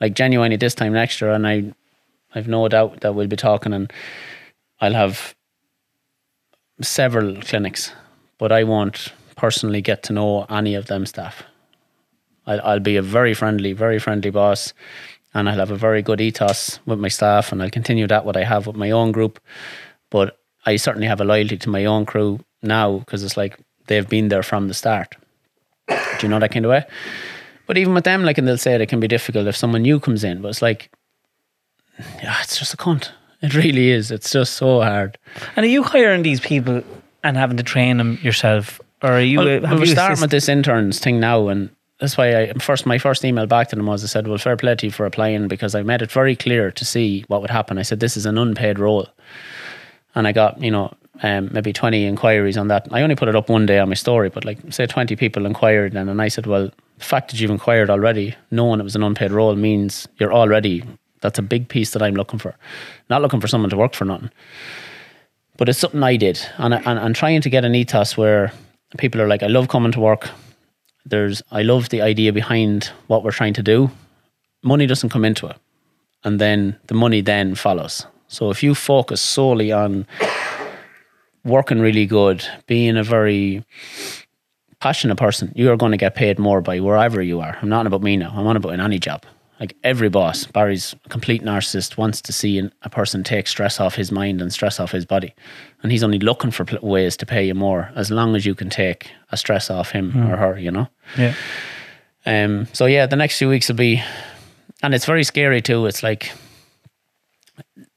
Like 0.00 0.14
genuinely 0.14 0.56
this 0.56 0.74
time 0.74 0.92
next 0.92 1.20
year 1.20 1.32
and 1.32 1.46
i 1.46 1.74
I've 2.36 2.48
no 2.48 2.66
doubt 2.68 3.00
that 3.00 3.14
we'll 3.14 3.28
be 3.28 3.36
talking 3.36 3.72
and 3.72 3.92
I'll 4.80 4.92
have 4.92 5.36
several 6.80 7.40
clinics, 7.42 7.92
but 8.38 8.50
I 8.50 8.64
won't 8.64 9.12
personally 9.36 9.80
get 9.80 10.02
to 10.04 10.12
know 10.12 10.44
any 10.50 10.74
of 10.74 10.86
them 10.86 11.06
staff. 11.06 11.42
I'll, 12.46 12.60
I'll 12.62 12.80
be 12.80 12.96
a 12.96 13.02
very 13.02 13.34
friendly, 13.34 13.72
very 13.72 13.98
friendly 13.98 14.30
boss, 14.30 14.72
and 15.32 15.48
I'll 15.48 15.58
have 15.58 15.70
a 15.70 15.76
very 15.76 16.02
good 16.02 16.20
ethos 16.20 16.78
with 16.86 16.98
my 16.98 17.08
staff, 17.08 17.52
and 17.52 17.62
I'll 17.62 17.70
continue 17.70 18.06
that 18.06 18.24
what 18.24 18.36
I 18.36 18.44
have 18.44 18.66
with 18.66 18.76
my 18.76 18.90
own 18.90 19.12
group. 19.12 19.40
But 20.10 20.38
I 20.66 20.76
certainly 20.76 21.08
have 21.08 21.20
a 21.20 21.24
loyalty 21.24 21.56
to 21.56 21.68
my 21.68 21.84
own 21.84 22.06
crew 22.06 22.40
now 22.62 22.98
because 22.98 23.22
it's 23.22 23.36
like 23.36 23.58
they've 23.86 24.08
been 24.08 24.28
there 24.28 24.42
from 24.42 24.68
the 24.68 24.74
start. 24.74 25.16
Do 25.88 25.96
you 26.22 26.28
know 26.28 26.38
that 26.38 26.52
kind 26.52 26.64
of 26.64 26.70
way? 26.70 26.84
But 27.66 27.78
even 27.78 27.94
with 27.94 28.04
them, 28.04 28.24
like, 28.24 28.38
and 28.38 28.46
they'll 28.46 28.58
say 28.58 28.74
it 28.74 28.88
can 28.88 29.00
be 29.00 29.08
difficult 29.08 29.46
if 29.46 29.56
someone 29.56 29.82
new 29.82 29.98
comes 29.98 30.24
in, 30.24 30.42
but 30.42 30.48
it's 30.48 30.62
like, 30.62 30.90
yeah, 32.22 32.36
it's 32.42 32.58
just 32.58 32.74
a 32.74 32.76
cunt. 32.76 33.10
It 33.42 33.54
really 33.54 33.90
is. 33.90 34.10
It's 34.10 34.30
just 34.30 34.54
so 34.54 34.80
hard. 34.80 35.18
And 35.56 35.64
are 35.64 35.68
you 35.68 35.82
hiring 35.82 36.22
these 36.22 36.40
people 36.40 36.82
and 37.22 37.36
having 37.36 37.56
to 37.56 37.62
train 37.62 37.98
them 37.98 38.18
yourself, 38.22 38.80
or 39.04 39.12
are 39.12 39.20
you? 39.20 39.38
Well, 39.38 39.66
have 39.66 39.80
you 39.80 39.86
starting 39.86 40.20
with 40.20 40.30
this 40.30 40.48
interns 40.48 40.98
thing 40.98 41.20
now, 41.20 41.48
and 41.48 41.68
that's 42.00 42.16
why 42.16 42.34
I 42.34 42.52
first 42.54 42.86
my 42.86 42.98
first 42.98 43.24
email 43.24 43.46
back 43.46 43.68
to 43.68 43.76
them 43.76 43.86
was 43.86 44.02
I 44.02 44.06
said, 44.06 44.26
"Well, 44.26 44.38
fair 44.38 44.56
play 44.56 44.74
to 44.74 44.86
you 44.86 44.92
for 44.92 45.04
applying 45.04 45.46
because 45.46 45.74
I 45.74 45.82
made 45.82 46.00
it 46.00 46.10
very 46.10 46.34
clear 46.34 46.70
to 46.70 46.84
see 46.84 47.24
what 47.28 47.42
would 47.42 47.50
happen." 47.50 47.78
I 47.78 47.82
said, 47.82 48.00
"This 48.00 48.16
is 48.16 48.24
an 48.24 48.38
unpaid 48.38 48.78
role," 48.78 49.06
and 50.14 50.26
I 50.26 50.32
got 50.32 50.60
you 50.60 50.70
know 50.70 50.94
um, 51.22 51.50
maybe 51.52 51.72
twenty 51.72 52.06
inquiries 52.06 52.56
on 52.56 52.68
that. 52.68 52.88
I 52.92 53.02
only 53.02 53.14
put 53.14 53.28
it 53.28 53.36
up 53.36 53.50
one 53.50 53.66
day 53.66 53.78
on 53.78 53.90
my 53.90 53.94
story, 53.94 54.30
but 54.30 54.46
like 54.46 54.58
say 54.70 54.86
twenty 54.86 55.16
people 55.16 55.44
inquired, 55.44 55.94
and, 55.94 56.08
and 56.08 56.22
I 56.22 56.28
said, 56.28 56.46
"Well, 56.46 56.70
the 56.98 57.04
fact 57.04 57.30
that 57.30 57.40
you've 57.40 57.50
inquired 57.50 57.90
already, 57.90 58.34
knowing 58.50 58.80
it 58.80 58.84
was 58.84 58.96
an 58.96 59.02
unpaid 59.02 59.32
role, 59.32 59.54
means 59.54 60.08
you're 60.18 60.32
already 60.32 60.82
that's 61.20 61.38
a 61.38 61.42
big 61.42 61.68
piece 61.68 61.90
that 61.90 62.02
I'm 62.02 62.14
looking 62.14 62.38
for, 62.38 62.54
not 63.10 63.22
looking 63.22 63.40
for 63.40 63.48
someone 63.48 63.70
to 63.70 63.76
work 63.76 63.94
for 63.94 64.06
nothing." 64.06 64.30
But 65.56 65.68
it's 65.68 65.78
something 65.78 66.02
I 66.02 66.16
did, 66.16 66.40
and, 66.56 66.72
and 66.74 66.98
and 66.98 67.14
trying 67.14 67.42
to 67.42 67.50
get 67.50 67.64
an 67.64 67.74
ethos 67.74 68.16
where 68.16 68.50
people 68.98 69.20
are 69.20 69.28
like, 69.28 69.42
I 69.42 69.48
love 69.48 69.68
coming 69.68 69.92
to 69.92 70.00
work. 70.00 70.28
There's, 71.04 71.42
I 71.50 71.62
love 71.62 71.90
the 71.90 72.02
idea 72.02 72.32
behind 72.32 72.90
what 73.08 73.22
we're 73.22 73.30
trying 73.30 73.54
to 73.54 73.62
do. 73.62 73.90
Money 74.62 74.86
doesn't 74.86 75.10
come 75.10 75.24
into 75.24 75.46
it, 75.46 75.56
and 76.24 76.40
then 76.40 76.78
the 76.86 76.94
money 76.94 77.20
then 77.20 77.54
follows. 77.54 78.06
So 78.28 78.50
if 78.50 78.62
you 78.62 78.74
focus 78.74 79.20
solely 79.20 79.70
on 79.70 80.06
working 81.44 81.80
really 81.80 82.06
good, 82.06 82.44
being 82.66 82.96
a 82.96 83.04
very 83.04 83.64
passionate 84.80 85.16
person, 85.16 85.52
you 85.54 85.70
are 85.70 85.76
going 85.76 85.92
to 85.92 85.98
get 85.98 86.14
paid 86.14 86.38
more 86.38 86.60
by 86.60 86.80
wherever 86.80 87.20
you 87.20 87.40
are. 87.40 87.58
I'm 87.60 87.68
not 87.68 87.86
about 87.86 88.02
me 88.02 88.16
now. 88.16 88.32
I'm 88.34 88.46
on 88.46 88.56
about 88.56 88.72
in 88.72 88.80
any 88.80 88.98
job. 88.98 89.24
Like 89.60 89.76
every 89.84 90.08
boss, 90.08 90.46
Barry's 90.46 90.94
a 91.04 91.08
complete 91.08 91.42
narcissist, 91.42 91.96
wants 91.96 92.20
to 92.22 92.32
see 92.32 92.70
a 92.82 92.90
person 92.90 93.22
take 93.22 93.46
stress 93.46 93.78
off 93.78 93.94
his 93.94 94.10
mind 94.10 94.42
and 94.42 94.52
stress 94.52 94.80
off 94.80 94.90
his 94.90 95.06
body. 95.06 95.34
And 95.84 95.92
he's 95.92 96.02
only 96.02 96.18
looking 96.18 96.50
for 96.50 96.64
pl- 96.64 96.80
ways 96.80 97.16
to 97.18 97.26
pay 97.26 97.46
you 97.46 97.54
more 97.54 97.92
as 97.94 98.10
long 98.10 98.34
as 98.34 98.44
you 98.44 98.54
can 98.54 98.70
take 98.70 99.10
a 99.30 99.36
stress 99.36 99.70
off 99.70 99.90
him 99.90 100.16
or 100.16 100.36
her, 100.36 100.58
you 100.58 100.70
know? 100.70 100.88
Yeah. 101.18 101.34
Um, 102.26 102.66
so 102.72 102.86
yeah, 102.86 103.04
the 103.04 103.16
next 103.16 103.36
few 103.38 103.50
weeks 103.50 103.68
will 103.68 103.76
be, 103.76 104.02
and 104.82 104.94
it's 104.94 105.04
very 105.04 105.24
scary 105.24 105.60
too. 105.60 105.84
It's 105.84 106.02
like 106.02 106.32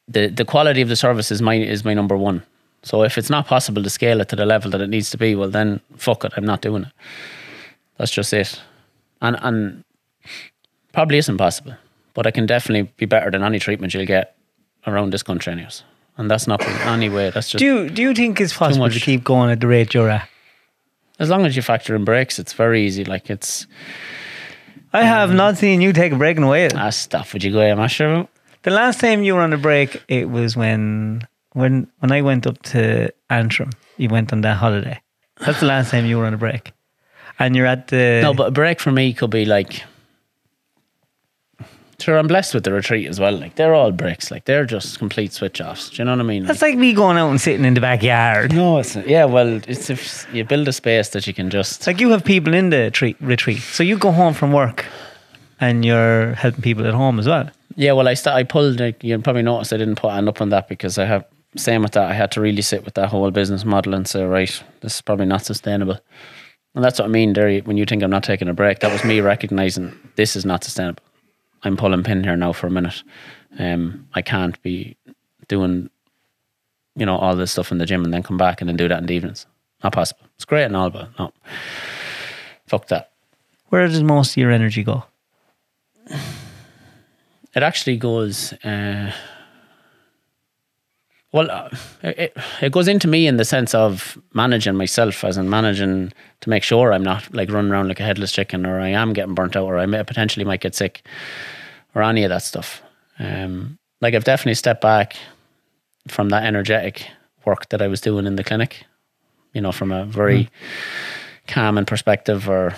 the 0.08 0.28
the 0.28 0.44
quality 0.44 0.82
of 0.82 0.90
the 0.90 0.98
service 0.98 1.32
is 1.32 1.42
my 1.42 1.56
is 1.56 1.86
my 1.86 1.94
number 1.94 2.18
one. 2.18 2.44
So 2.84 3.04
if 3.04 3.18
it's 3.18 3.30
not 3.30 3.48
possible 3.48 3.82
to 3.84 3.90
scale 3.90 4.20
it 4.22 4.28
to 4.30 4.36
the 4.36 4.46
level 4.46 4.70
that 4.72 4.82
it 4.82 4.90
needs 4.90 5.10
to 5.12 5.18
be, 5.18 5.34
well 5.34 5.50
then 5.50 5.80
fuck 5.96 6.26
it, 6.26 6.34
I'm 6.36 6.46
not 6.46 6.62
doing 6.62 6.84
it. 6.84 6.92
That's 7.98 8.12
just 8.12 8.34
it. 8.34 8.62
And 9.22 9.38
and 9.42 9.84
probably 10.92 11.20
isn't 11.20 11.38
possible, 11.38 11.76
but 12.14 12.28
I 12.28 12.32
can 12.32 12.46
definitely 12.46 12.92
be 12.98 13.06
better 13.06 13.32
than 13.32 13.44
any 13.44 13.60
treatment 13.60 13.94
you'll 13.94 14.06
get 14.06 14.36
around 14.86 15.14
this 15.14 15.24
country, 15.24 15.54
anyways. 15.54 15.84
And 16.18 16.30
that's 16.32 16.48
not 16.48 16.62
anyway. 16.88 17.30
That's 17.32 17.50
just 17.50 17.60
Do 17.60 17.66
you 17.66 17.90
do 17.90 18.02
you 18.02 18.14
think 18.14 18.42
it's 18.42 18.54
possible 18.58 18.90
to 18.90 19.00
keep 19.00 19.24
going 19.24 19.52
at 19.52 19.60
the 19.60 19.68
rate 19.68 19.94
you're 19.94 20.10
at? 20.10 20.28
as 21.20 21.30
long 21.30 21.46
as 21.48 21.56
you 21.56 21.64
factor 21.64 21.96
in 21.96 22.06
breaks, 22.06 22.38
it's 22.38 22.54
very 22.54 22.86
easy. 22.86 23.04
Like 23.04 23.30
it's 23.30 23.66
I 24.94 25.04
have 25.04 25.34
not 25.34 25.58
seen 25.58 25.82
you 25.82 25.92
take 25.94 26.12
a 26.14 26.16
break 26.16 26.38
in 26.38 26.44
a 26.44 26.48
while. 26.48 26.70
ah 26.76 26.90
stuff. 26.92 27.34
Would 27.34 27.44
you 27.44 27.52
go? 27.52 27.62
I'm 27.62 27.78
not 27.78 27.92
sure. 27.92 28.28
The 28.64 28.72
last 28.72 29.00
time 29.00 29.24
you 29.24 29.36
were 29.36 29.42
on 29.42 29.54
a 29.54 29.58
break, 29.58 30.04
it 30.08 30.30
was 30.30 30.56
when 30.56 31.22
when 31.54 31.88
when 32.00 32.12
I 32.12 32.22
went 32.22 32.46
up 32.48 32.62
to 32.74 33.10
Antrim. 33.30 33.72
You 33.98 34.10
went 34.10 34.32
on 34.34 34.42
that 34.42 34.58
holiday. 34.58 35.02
That's 35.40 35.60
the 35.60 35.66
last 35.66 35.92
time 35.92 36.06
you 36.06 36.18
were 36.18 36.26
on 36.26 36.34
a 36.34 36.38
break, 36.38 36.74
and 37.40 37.56
you're 37.56 37.66
at 37.68 37.88
the 37.88 38.20
No, 38.22 38.34
but 38.34 38.48
a 38.48 38.52
break 38.52 38.80
for 38.80 38.92
me 38.92 39.14
could 39.14 39.30
be 39.32 39.46
like. 39.46 39.84
Sure, 42.00 42.18
I'm 42.18 42.28
blessed 42.28 42.54
with 42.54 42.64
the 42.64 42.72
retreat 42.72 43.08
as 43.08 43.20
well. 43.20 43.36
Like 43.36 43.56
they're 43.56 43.74
all 43.74 43.92
bricks. 43.92 44.30
Like 44.30 44.46
they're 44.46 44.66
just 44.66 45.00
complete 45.00 45.34
switch 45.34 45.60
offs. 45.60 45.90
Do 45.90 45.96
you 45.98 46.06
know 46.06 46.12
what 46.12 46.20
I 46.20 46.24
mean? 46.24 46.46
That's 46.46 46.62
like 46.62 46.78
me 46.78 46.94
going 46.94 47.18
out 47.18 47.30
and 47.32 47.42
sitting 47.42 47.66
in 47.66 47.74
the 47.74 47.82
backyard. 47.82 48.54
no, 48.54 48.78
it's 48.78 48.96
yeah. 48.96 49.26
Well, 49.26 49.62
it's 49.68 49.90
if 49.90 50.28
you 50.32 50.44
build 50.44 50.68
a 50.68 50.74
space 50.74 51.10
that 51.10 51.26
you 51.26 51.34
can 51.34 51.50
just. 51.50 51.78
It's 51.78 51.88
like 51.88 52.00
you 52.00 52.12
have 52.12 52.24
people 52.24 52.54
in 52.54 52.70
the 52.70 52.92
treat, 52.92 53.20
retreat, 53.20 53.60
so 53.60 53.82
you 53.82 53.98
go 53.98 54.12
home 54.12 54.36
from 54.36 54.52
work, 54.54 54.86
and 55.60 55.84
you're 55.84 56.34
helping 56.34 56.62
people 56.62 56.86
at 56.86 56.94
home 56.94 57.18
as 57.18 57.28
well. 57.28 57.50
Yeah, 57.76 57.94
well, 57.94 58.08
I 58.08 58.14
st- 58.14 58.36
I 58.36 58.44
pulled. 58.44 58.80
Like, 58.80 59.04
you 59.04 59.18
probably 59.20 59.42
noticed 59.44 59.74
I 59.74 59.78
didn't 59.78 59.96
put 59.96 60.12
hand 60.12 60.30
up 60.30 60.40
on 60.40 60.50
that 60.50 60.68
because 60.68 61.00
I 61.00 61.06
have 61.06 61.26
same 61.56 61.82
with 61.82 61.94
that. 61.94 62.10
I 62.10 62.14
had 62.14 62.32
to 62.34 62.42
really 62.42 62.62
sit 62.62 62.86
with 62.86 62.94
that 62.94 63.10
whole 63.10 63.32
business 63.32 63.66
model 63.66 63.96
and 63.96 64.08
say, 64.08 64.24
right, 64.24 64.64
this 64.82 64.96
is 64.96 65.02
probably 65.02 65.26
not 65.26 65.46
sustainable. 65.46 66.00
And 66.76 66.84
that's 66.84 67.00
what 67.00 67.06
I 67.06 67.10
mean, 67.10 67.34
there. 67.34 67.60
When 67.62 67.78
you 67.78 67.86
think 67.86 68.04
I'm 68.04 68.12
not 68.12 68.24
taking 68.24 68.48
a 68.48 68.54
break, 68.54 68.80
that 68.80 68.92
was 68.92 69.04
me 69.04 69.20
recognizing 69.20 69.98
this 70.16 70.36
is 70.36 70.46
not 70.46 70.64
sustainable. 70.64 71.04
I'm 71.68 71.78
pulling 71.78 72.04
pin 72.04 72.24
here 72.24 72.36
now 72.36 72.54
for 72.54 72.68
a 72.68 72.72
minute. 72.72 73.04
Um, 73.60 74.08
I 74.14 74.22
can't 74.22 74.62
be 74.62 74.98
doing, 75.48 75.90
you 76.96 77.06
know, 77.06 77.18
all 77.18 77.36
this 77.36 77.52
stuff 77.52 77.72
in 77.72 77.78
the 77.78 77.86
gym 77.86 78.04
and 78.04 78.14
then 78.14 78.24
come 78.24 78.38
back 78.38 78.62
and 78.62 78.68
then 78.68 78.78
do 78.78 78.88
that 78.88 79.00
in 79.00 79.06
the 79.06 79.14
evenings. 79.14 79.46
Not 79.84 79.94
possible. 79.94 80.24
It's 80.36 80.46
great 80.46 80.66
and 80.66 80.76
all, 80.76 80.90
but 80.90 81.10
no. 81.20 81.32
Fuck 82.66 82.88
that. 82.88 83.12
Where 83.70 83.88
does 83.88 84.02
most 84.02 84.32
of 84.32 84.38
your 84.38 84.52
energy 84.52 84.84
go? 84.84 85.04
it 87.58 87.64
actually 87.64 87.98
goes 87.98 88.54
uh, 88.64 89.12
well 91.32 91.50
uh, 91.50 91.70
it, 92.04 92.38
it 92.62 92.72
goes 92.72 92.88
into 92.88 93.08
me 93.08 93.26
in 93.26 93.38
the 93.38 93.46
sense 93.46 93.74
of 93.74 94.18
managing 94.34 94.76
myself 94.76 95.24
as 95.24 95.38
in 95.38 95.50
managing 95.50 96.14
to 96.42 96.50
make 96.50 96.64
sure 96.64 96.94
i'm 96.94 97.04
not 97.04 97.34
like 97.34 97.52
running 97.52 97.72
around 97.72 97.88
like 97.88 98.00
a 98.00 98.04
headless 98.04 98.32
chicken 98.32 98.66
or 98.66 98.80
i 98.80 98.90
am 98.90 99.12
getting 99.12 99.34
burnt 99.34 99.56
out 99.56 99.66
or 99.66 99.80
i 99.80 99.86
may, 99.86 100.04
potentially 100.04 100.46
might 100.46 100.62
get 100.62 100.76
sick 100.76 101.04
or 101.98 102.04
any 102.04 102.24
of 102.24 102.30
that 102.30 102.44
stuff 102.44 102.82
um, 103.20 103.78
like 104.02 104.14
i've 104.14 104.24
definitely 104.24 104.54
stepped 104.54 104.82
back 104.82 105.16
from 106.08 106.30
that 106.30 106.44
energetic 106.44 107.08
work 107.46 107.70
that 107.70 107.82
i 107.82 107.88
was 107.88 108.02
doing 108.02 108.26
in 108.26 108.36
the 108.36 108.44
clinic 108.44 108.86
you 109.54 109.62
know 109.62 109.72
from 109.72 109.92
a 109.92 110.06
very 110.06 110.50
calm 111.48 111.78
and 111.78 111.88
perspective 111.88 112.50
or 112.50 112.74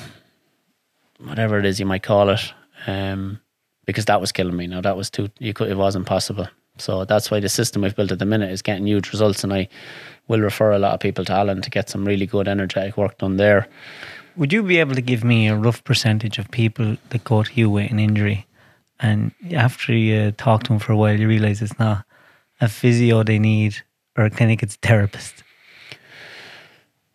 whatever 1.19 1.59
it 1.59 1.65
is 1.65 1.79
you 1.79 1.85
might 1.85 2.03
call 2.03 2.29
it 2.29 2.53
um, 2.87 3.39
because 3.85 4.05
that 4.05 4.21
was 4.21 4.31
killing 4.31 4.55
me. 4.55 4.67
Now 4.67 4.81
that 4.81 4.95
was 4.95 5.09
too 5.09 5.29
you 5.39 5.53
could 5.53 5.69
it 5.69 5.77
wasn't 5.77 6.05
possible. 6.05 6.47
So 6.77 7.03
that's 7.05 7.29
why 7.29 7.39
the 7.39 7.49
system 7.49 7.81
we've 7.81 7.95
built 7.95 8.11
at 8.11 8.19
the 8.19 8.25
minute 8.25 8.51
is 8.51 8.61
getting 8.61 8.87
huge 8.87 9.11
results, 9.11 9.43
and 9.43 9.51
I 9.51 9.67
will 10.27 10.39
refer 10.39 10.71
a 10.71 10.79
lot 10.79 10.93
of 10.93 10.99
people 10.99 11.25
to 11.25 11.33
Alan 11.33 11.61
to 11.61 11.69
get 11.69 11.89
some 11.89 12.05
really 12.05 12.25
good 12.25 12.47
energetic 12.47 12.95
work 12.95 13.17
done 13.17 13.37
there. 13.37 13.67
Would 14.37 14.53
you 14.53 14.63
be 14.63 14.77
able 14.77 14.95
to 14.95 15.01
give 15.01 15.23
me 15.23 15.49
a 15.49 15.55
rough 15.55 15.83
percentage 15.83 16.37
of 16.37 16.49
people 16.51 16.95
that 17.09 17.23
go 17.25 17.43
to 17.43 17.53
you 17.53 17.69
with 17.69 17.91
an 17.91 17.99
injury, 17.99 18.45
and 18.99 19.31
after 19.53 19.93
you 19.93 20.31
talk 20.31 20.63
to 20.63 20.69
them 20.69 20.79
for 20.79 20.91
a 20.91 20.97
while, 20.97 21.19
you 21.19 21.27
realize 21.27 21.61
it's 21.61 21.79
not 21.79 22.05
a 22.61 22.67
physio 22.67 23.23
they 23.23 23.39
need 23.39 23.75
or 24.17 24.25
a 24.25 24.29
clinic, 24.29 24.61
it's 24.63 24.75
a 24.75 24.87
therapist. 24.87 25.43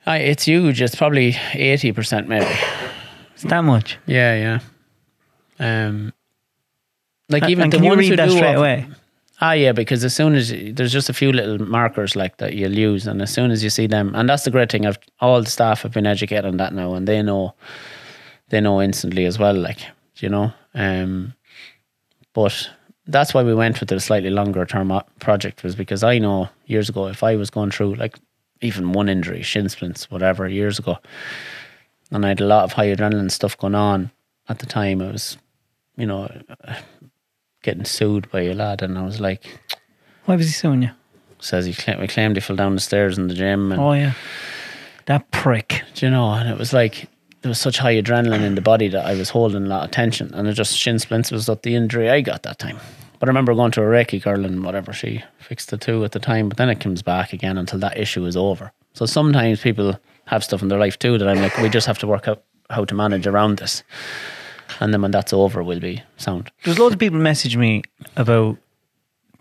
Aye, 0.07 0.19
it's 0.19 0.45
huge. 0.45 0.83
It's 0.83 0.95
probably 0.95 1.37
eighty 1.55 1.93
percent 1.93 2.29
maybe. 2.29 2.47
It's 3.35 3.43
that 3.45 3.63
much. 3.65 3.99
Yeah, 4.07 4.61
yeah. 5.59 5.87
Um, 5.87 6.13
like 7.29 7.49
even 7.49 7.65
and 7.65 7.73
the 7.73 7.79
can 7.79 7.85
you 7.85 7.97
read 7.97 8.19
that 8.19 8.29
do 8.29 8.37
straight 8.37 8.55
away? 8.55 8.87
Ah, 9.41 9.53
yeah, 9.53 9.73
because 9.73 10.05
as 10.05 10.15
soon 10.15 10.35
as 10.35 10.51
there's 10.51 10.93
just 10.93 11.11
a 11.11 11.13
few 11.13 11.33
little 11.33 11.59
markers 11.59 12.15
like 12.15 12.37
that 12.37 12.55
you'll 12.55 12.77
use, 12.77 13.07
and 13.07 13.21
as 13.21 13.33
soon 13.33 13.51
as 13.51 13.65
you 13.65 13.71
see 13.71 13.87
them, 13.87 14.15
and 14.15 14.29
that's 14.29 14.45
the 14.45 14.51
great 14.51 14.71
thing. 14.71 14.87
I've 14.87 14.99
all 15.21 15.43
the 15.43 15.51
staff 15.51 15.83
have 15.83 15.93
been 15.93 16.07
educated 16.07 16.45
on 16.45 16.59
that 16.59 16.73
now, 16.73 16.95
and 16.95 17.09
they 17.09 17.23
know, 17.23 17.55
they 18.51 18.61
know 18.61 18.81
instantly 18.81 19.25
as 19.25 19.39
well. 19.39 19.55
Like 19.55 19.81
you 20.19 20.29
know, 20.29 20.53
um, 20.75 21.35
but 22.35 22.71
that's 23.07 23.33
why 23.33 23.43
we 23.43 23.55
went 23.55 23.81
with 23.81 23.89
the 23.89 24.01
slightly 24.01 24.31
longer 24.31 24.65
term 24.67 24.93
project 25.21 25.63
was 25.63 25.75
because 25.75 26.03
I 26.03 26.19
know 26.19 26.49
years 26.67 26.89
ago 26.89 27.07
if 27.09 27.23
I 27.23 27.37
was 27.37 27.51
going 27.51 27.71
through 27.71 27.95
like 27.95 28.19
even 28.61 28.93
one 28.93 29.09
injury, 29.09 29.43
shin 29.43 29.69
splints, 29.69 30.11
whatever, 30.11 30.47
years 30.49 30.79
ago, 30.79 30.99
and 32.11 32.25
I 32.25 32.29
had 32.29 32.41
a 32.41 32.47
lot 32.47 32.65
of 32.65 32.73
high 32.73 32.87
adrenaline 32.89 33.31
stuff 33.31 33.57
going 33.59 33.75
on 33.75 34.11
at 34.49 34.59
the 34.59 34.67
time. 34.67 35.03
I 35.03 35.11
was, 35.11 35.37
you 35.97 36.07
know, 36.07 36.31
getting 37.63 37.85
sued 37.85 38.31
by 38.31 38.43
a 38.43 38.55
lad, 38.55 38.83
and 38.83 38.99
I 38.99 39.03
was 39.03 39.21
like, 39.21 39.45
Why 40.25 40.37
was 40.37 40.47
he 40.47 40.53
suing 40.53 40.83
you? 40.83 40.91
says 41.41 41.67
he 41.67 41.75
claimed, 41.75 42.01
we 42.01 42.07
claimed 42.09 42.37
he 42.37 42.41
fell 42.41 42.57
down 42.57 42.75
the 42.75 42.81
stairs 42.81 43.19
in 43.19 43.27
the 43.29 43.35
gym, 43.35 43.71
and 43.71 43.81
Oh 43.81 43.93
yeah, 43.93 44.13
that 45.07 45.31
prick. 45.31 45.83
do 45.95 46.07
you 46.07 46.11
know, 46.11 46.33
and 46.33 46.49
it 46.49 46.57
was 46.59 46.73
like 46.73 47.09
there 47.45 47.51
was 47.51 47.61
such 47.61 47.77
high 47.77 48.01
adrenaline 48.01 48.41
in 48.41 48.55
the 48.55 48.63
body 48.63 48.89
that 48.89 49.05
I 49.05 49.15
was 49.15 49.29
holding 49.29 49.67
a 49.67 49.69
lot 49.69 49.85
of 49.85 49.91
tension, 49.91 50.33
and 50.33 50.49
it 50.49 50.55
just 50.55 50.75
shin 50.79 50.99
splints 50.99 51.31
was 51.31 51.47
up 51.47 51.61
the 51.61 51.75
injury 51.75 52.09
I 52.09 52.23
got 52.23 52.43
that 52.45 52.59
time. 52.59 52.79
But 53.19 53.29
I 53.29 53.31
remember 53.31 53.53
going 53.53 53.71
to 53.73 53.83
a 53.83 53.85
Reiki 53.85 54.23
girl 54.23 54.47
and 54.47 54.65
whatever 54.65 54.95
she 54.95 55.23
fixed 55.41 55.69
the 55.69 55.77
two 55.77 56.03
at 56.07 56.13
the 56.13 56.19
time, 56.19 56.49
but 56.49 56.57
then 56.57 56.71
it 56.71 56.81
comes 56.81 57.03
back 57.03 57.35
again 57.35 57.59
until 57.59 57.79
that 57.81 57.99
issue 57.99 58.25
is 58.25 58.35
over. 58.35 58.73
So 58.95 59.05
sometimes 59.05 59.61
people 59.61 59.95
have 60.25 60.43
stuff 60.43 60.63
in 60.63 60.69
their 60.69 60.79
life 60.79 60.99
too 60.99 61.19
that 61.19 61.29
I'm 61.29 61.43
like, 61.43 61.55
we 61.59 61.69
just 61.69 61.87
have 61.87 61.99
to 61.99 62.07
work 62.07 62.29
out 62.29 62.43
how 62.71 62.87
to 62.87 62.95
manage 62.95 63.27
around 63.27 63.59
this. 63.59 63.83
And 64.81 64.95
then 64.95 65.03
when 65.03 65.11
that's 65.11 65.35
over, 65.35 65.63
we'll 65.63 65.81
be 65.81 66.03
sound. 66.17 66.51
There's 66.65 66.79
loads 66.79 66.95
of 66.95 66.99
people 66.99 67.19
message 67.19 67.59
me 67.59 67.83
about 68.17 68.57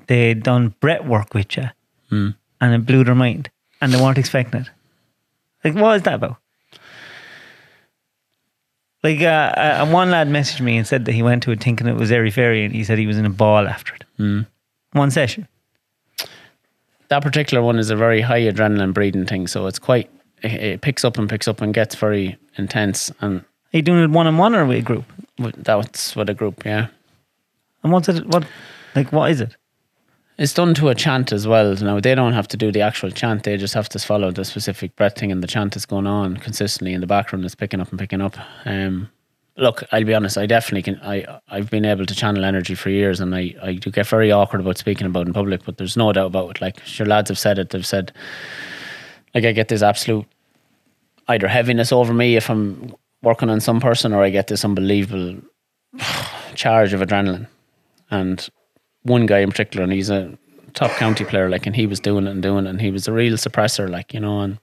they 0.08 0.34
done 0.34 0.76
breath 0.82 1.06
work 1.06 1.34
with 1.34 1.56
you 1.56 1.70
hmm. 2.10 2.32
and 2.60 2.74
it 2.74 2.86
blew 2.86 3.06
their 3.06 3.16
mind 3.16 3.50
and 3.80 3.94
they 3.94 4.02
weren't 4.02 4.18
expecting 4.18 4.60
it. 4.60 4.70
Like, 5.64 5.76
what 5.76 5.96
is 5.96 6.02
that 6.02 6.16
about? 6.16 6.36
Like, 9.04 9.20
uh, 9.22 9.26
uh, 9.84 9.88
one 9.90 10.12
lad 10.12 10.30
messaged 10.30 10.62
me 10.62 10.78
and 10.78 10.88
said 10.88 11.06
that 11.06 11.12
he 11.12 11.22
went 11.22 11.44
to 11.44 11.52
it 11.52 11.62
thinking 11.62 11.88
it 11.88 11.96
was 11.96 12.12
Airy 12.12 12.32
Fairy 12.32 12.64
and 12.64 12.74
he 12.74 12.84
said 12.86 12.98
he 12.98 13.08
was 13.08 13.18
in 13.18 13.26
a 13.26 13.30
ball 13.30 13.68
after 13.68 13.94
it. 13.96 14.46
One 14.94 15.12
session. 15.12 15.48
That 17.10 17.22
particular 17.22 17.62
one 17.62 17.78
is 17.80 17.90
a 17.90 17.96
very 17.96 18.22
high 18.22 18.42
adrenaline 18.42 18.94
breathing 18.94 19.26
thing, 19.26 19.48
so 19.48 19.68
it's 19.68 19.78
quite 19.80 20.10
it, 20.42 20.54
it 20.54 20.82
picks 20.82 21.04
up 21.04 21.18
and 21.18 21.30
picks 21.30 21.48
up 21.48 21.62
and 21.62 21.74
gets 21.74 21.96
very 21.96 22.38
intense. 22.58 23.12
And 23.20 23.42
Are 23.42 23.78
you 23.78 23.82
doing 23.82 24.04
it 24.04 24.10
one 24.10 24.26
on 24.28 24.38
one 24.38 24.56
or 24.56 24.66
with 24.66 24.78
a 24.78 24.82
group? 24.82 25.06
that's 25.38 26.16
with 26.16 26.30
a 26.30 26.34
group, 26.34 26.64
yeah. 26.66 26.88
And 27.84 27.92
what's 27.92 28.08
it? 28.08 28.26
What, 28.28 28.46
like, 28.96 29.12
what 29.12 29.30
is 29.32 29.42
it? 29.42 29.56
It's 30.38 30.54
done 30.54 30.74
to 30.76 30.90
a 30.90 30.96
chant 30.96 31.32
as 31.32 31.48
well. 31.48 31.76
Now 31.76 32.00
they 32.00 32.16
don't 32.16 32.34
have 32.34 32.48
to 32.50 32.58
do 32.58 32.72
the 32.72 32.82
actual 32.82 33.12
chant; 33.12 33.44
they 33.44 33.56
just 33.58 33.74
have 33.76 33.90
to 33.90 34.00
follow 34.00 34.32
the 34.32 34.44
specific 34.44 34.96
breath 34.96 35.18
thing, 35.18 35.32
and 35.32 35.44
the 35.44 35.48
chant 35.48 35.76
is 35.76 35.86
going 35.86 36.08
on 36.08 36.38
consistently 36.38 36.94
in 36.94 37.02
the 37.02 37.08
background. 37.08 37.46
It's 37.46 37.56
picking 37.56 37.80
up 37.80 37.90
and 37.92 38.00
picking 38.00 38.22
up. 38.22 38.36
Um, 38.66 39.10
look, 39.58 39.84
I'll 39.92 40.04
be 40.04 40.16
honest. 40.16 40.38
I 40.38 40.48
definitely 40.48 40.82
can. 40.82 41.00
I 41.04 41.40
I've 41.50 41.70
been 41.70 41.86
able 41.86 42.08
to 42.08 42.16
channel 42.16 42.46
energy 42.46 42.74
for 42.74 42.90
years, 42.90 43.20
and 43.20 43.36
I 43.36 43.54
I 43.62 43.74
do 43.74 43.92
get 43.92 44.08
very 44.08 44.32
awkward 44.32 44.62
about 44.62 44.80
speaking 44.80 45.06
about 45.06 45.28
in 45.28 45.34
public. 45.34 45.66
But 45.66 45.78
there's 45.78 45.98
no 45.98 46.12
doubt 46.12 46.28
about 46.28 46.52
it. 46.52 46.62
Like 46.62 46.84
sure, 46.84 47.06
lads 47.06 47.30
have 47.30 47.40
said 47.40 47.60
it. 47.60 47.70
They've 47.70 47.86
said, 47.86 48.12
like 49.36 49.46
I 49.46 49.52
get 49.52 49.68
this 49.68 49.84
absolute 49.84 50.26
either 51.28 51.48
heaviness 51.48 51.92
over 51.92 52.14
me 52.14 52.36
if 52.36 52.50
I'm 52.50 52.96
working 53.22 53.50
on 53.50 53.60
some 53.60 53.80
person, 53.80 54.14
or 54.14 54.24
I 54.24 54.32
get 54.32 54.48
this 54.48 54.66
unbelievable 54.66 55.38
charge 56.56 56.94
of 56.94 57.02
adrenaline. 57.02 57.48
And 58.10 58.50
one 59.04 59.26
guy 59.26 59.40
in 59.40 59.50
particular, 59.50 59.84
and 59.84 59.94
he's 59.94 60.10
a 60.10 60.38
top 60.74 60.92
county 60.92 61.24
player, 61.24 61.50
like, 61.50 61.66
and 61.66 61.76
he 61.76 61.86
was 61.86 62.00
doing 62.00 62.26
it 62.26 62.32
and 62.32 62.42
doing 62.42 62.66
it, 62.66 62.70
and 62.70 62.82
he 62.82 62.92
was 62.92 63.08
a 63.08 63.14
real 63.14 63.36
suppressor, 63.36 63.90
like, 63.90 64.14
you 64.14 64.20
know. 64.20 64.42
And 64.42 64.58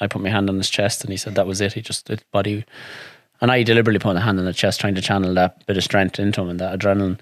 I 0.00 0.06
put 0.06 0.22
my 0.22 0.30
hand 0.30 0.48
on 0.48 0.56
his 0.56 0.70
chest, 0.70 1.02
and 1.02 1.10
he 1.10 1.16
said 1.16 1.34
that 1.34 1.46
was 1.46 1.60
it. 1.60 1.72
He 1.72 1.80
just 1.80 2.08
his 2.08 2.20
body, 2.32 2.64
and 3.40 3.50
I 3.50 3.62
deliberately 3.62 3.98
put 3.98 4.14
my 4.14 4.20
hand 4.20 4.38
on 4.38 4.44
the 4.44 4.52
chest, 4.52 4.80
trying 4.80 4.94
to 4.94 5.00
channel 5.00 5.34
that 5.34 5.66
bit 5.66 5.76
of 5.76 5.84
strength 5.84 6.18
into 6.20 6.42
him 6.42 6.48
and 6.50 6.60
that 6.60 6.78
adrenaline. 6.78 7.18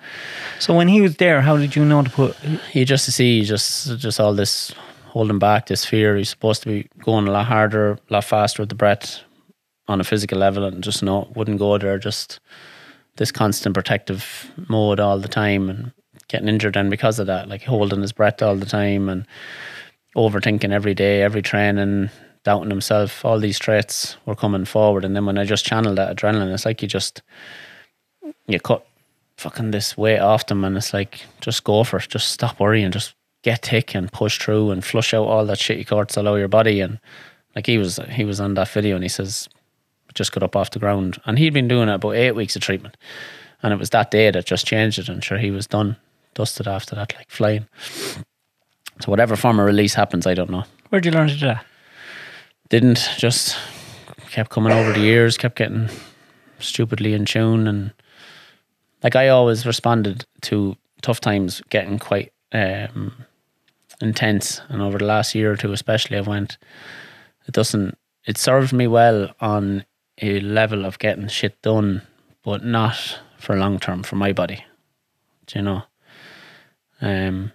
So 0.59 0.75
when 0.75 0.89
he 0.89 1.01
was 1.01 1.17
there, 1.17 1.41
how 1.41 1.57
did 1.57 1.77
you 1.77 1.85
know 1.85 2.03
to 2.03 2.11
put? 2.11 2.37
He 2.71 2.85
just 2.85 3.05
to 3.07 3.13
see 3.13 3.43
just 3.43 3.99
just 3.99 4.21
all 4.21 4.35
this 4.35 4.75
holding 5.07 5.39
back, 5.39 5.67
this 5.67 5.85
fear. 5.85 6.17
He's 6.17 6.29
supposed 6.29 6.63
to 6.65 6.69
be 6.69 6.89
going 7.03 7.27
a 7.27 7.31
lot 7.31 7.47
harder, 7.47 7.93
a 7.93 8.13
lot 8.13 8.25
faster 8.25 8.63
with 8.63 8.69
the 8.69 8.75
breath 8.75 9.21
on 9.89 10.01
a 10.01 10.05
physical 10.05 10.39
level, 10.39 10.65
and 10.65 10.85
just 10.85 11.03
no, 11.03 11.33
wouldn't 11.35 11.59
go 11.59 11.79
there. 11.79 11.99
Just 11.99 12.41
this 13.17 13.33
constant 13.33 13.75
protective 13.75 14.53
mode 14.69 15.01
all 15.01 15.19
the 15.19 15.29
time, 15.29 15.71
and 15.71 15.93
getting 16.29 16.49
injured, 16.49 16.77
and 16.77 16.91
because 16.91 17.19
of 17.19 17.27
that, 17.27 17.49
like 17.49 17.63
holding 17.63 18.03
his 18.03 18.13
breath 18.13 18.43
all 18.43 18.57
the 18.57 18.67
time, 18.67 19.09
and 19.09 19.27
overthinking 20.17 20.73
every 20.73 20.95
day, 20.95 21.23
every 21.23 21.43
training, 21.43 22.11
doubting 22.43 22.71
himself. 22.71 23.25
All 23.25 23.39
these 23.39 23.59
traits 23.59 24.17
were 24.25 24.35
coming 24.35 24.65
forward, 24.65 25.05
and 25.05 25.15
then 25.15 25.27
when 25.27 25.39
I 25.39 25.45
just 25.45 25.65
channeled 25.65 25.99
that 25.99 26.17
adrenaline, 26.17 26.53
it's 26.53 26.65
like 26.65 26.83
you 26.83 26.89
just 26.89 27.23
you 28.47 28.61
cut 28.61 28.87
fucking 29.37 29.71
this 29.71 29.97
weight 29.97 30.19
off 30.19 30.47
them, 30.47 30.65
and 30.65 30.77
it's 30.77 30.95
like 30.95 31.23
just 31.41 31.65
go 31.65 31.85
for 31.85 31.99
it, 31.99 32.09
just 32.09 32.29
stop 32.29 32.59
worrying, 32.59 32.91
just 32.91 33.15
get 33.43 33.65
thick 33.65 33.95
and 33.95 34.11
push 34.13 34.39
through 34.39 34.71
and 34.71 34.85
flush 34.85 35.15
out 35.15 35.27
all 35.27 35.45
that 35.47 35.59
shitty 35.59 35.87
cortisol 35.87 36.27
out 36.27 36.35
of 36.35 36.39
your 36.39 36.49
body. 36.49 36.81
And 36.81 36.99
like 37.55 37.67
he 37.67 37.79
was, 37.79 38.01
he 38.11 38.25
was 38.25 38.41
on 38.41 38.55
that 38.55 38.69
video, 38.69 38.95
and 38.95 39.05
he 39.05 39.09
says 39.09 39.49
just 40.15 40.33
got 40.33 40.43
up 40.43 40.57
off 40.57 40.71
the 40.71 40.79
ground, 40.79 41.21
and 41.27 41.39
he'd 41.39 41.53
been 41.53 41.69
doing 41.69 41.89
it 41.89 41.95
about 41.95 42.15
eight 42.15 42.35
weeks 42.35 42.57
of 42.57 42.63
treatment, 42.63 42.97
and 43.63 43.73
it 43.73 43.79
was 43.79 43.91
that 43.91 44.11
day 44.11 44.31
that 44.31 44.47
just 44.47 44.67
changed 44.67 44.99
it, 44.99 45.09
and 45.09 45.23
sure 45.23 45.37
he 45.37 45.51
was 45.51 45.67
done, 45.67 45.97
dusted 46.37 46.69
after 46.69 46.95
that, 46.95 47.13
like 47.17 47.31
flying. 47.31 47.67
So 49.01 49.11
whatever 49.11 49.35
form 49.37 49.59
of 49.59 49.67
release 49.67 49.95
happens, 49.95 50.27
I 50.27 50.35
don't 50.35 50.49
know 50.51 50.65
Where'd 50.89 51.05
you 51.05 51.11
learn 51.11 51.29
to 51.29 51.35
do 51.35 51.47
that? 51.47 51.67
didn't 52.69 53.09
just 53.17 53.57
kept 54.31 54.51
coming 54.51 54.73
over 54.73 54.93
the 54.93 55.01
years 55.01 55.37
kept 55.39 55.57
getting 55.57 55.89
stupidly 56.59 57.13
in 57.13 57.25
tune 57.25 57.67
and 57.67 57.93
like 59.03 59.15
i 59.15 59.29
always 59.29 59.65
responded 59.65 60.25
to 60.41 60.77
tough 61.01 61.21
times 61.21 61.63
getting 61.71 61.99
quite 61.99 62.33
um 62.53 63.13
intense 64.01 64.61
and 64.69 64.83
over 64.83 64.99
the 64.99 65.05
last 65.05 65.35
year 65.35 65.53
or 65.53 65.57
two 65.57 65.73
especially 65.73 66.17
i 66.17 66.21
went 66.21 66.59
it 67.47 67.53
doesn't 67.53 67.97
it 68.25 68.37
served 68.37 68.73
me 68.73 68.87
well 68.87 69.31
on 69.41 69.85
a 70.21 70.41
level 70.41 70.85
of 70.85 70.99
getting 70.99 71.29
shit 71.29 71.61
done 71.63 72.03
but 72.43 72.65
not 72.65 73.21
for 73.39 73.57
long 73.57 73.79
term 73.79 74.03
for 74.03 74.17
my 74.17 74.33
body 74.33 74.65
do 75.47 75.59
you 75.59 75.65
know 75.65 75.83
um 77.01 77.53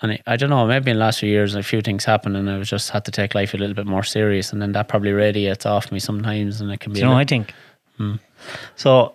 and 0.00 0.12
I, 0.12 0.22
I 0.26 0.36
don't 0.36 0.50
know, 0.50 0.66
maybe 0.66 0.90
in 0.90 0.96
the 0.96 1.00
last 1.00 1.20
few 1.20 1.28
years, 1.28 1.54
a 1.54 1.62
few 1.62 1.80
things 1.80 2.04
happened, 2.04 2.36
and 2.36 2.50
I 2.50 2.58
was 2.58 2.68
just 2.68 2.90
had 2.90 3.04
to 3.04 3.12
take 3.12 3.36
life 3.36 3.54
a 3.54 3.56
little 3.56 3.74
bit 3.74 3.86
more 3.86 4.02
serious, 4.02 4.52
and 4.52 4.60
then 4.60 4.72
that 4.72 4.88
probably 4.88 5.12
radiates 5.12 5.64
off 5.64 5.92
me 5.92 6.00
sometimes, 6.00 6.60
and 6.60 6.72
it 6.72 6.80
can 6.80 6.92
be. 6.92 6.98
You 6.98 7.06
know, 7.06 7.12
I 7.12 7.24
think. 7.24 7.54
So 8.74 9.14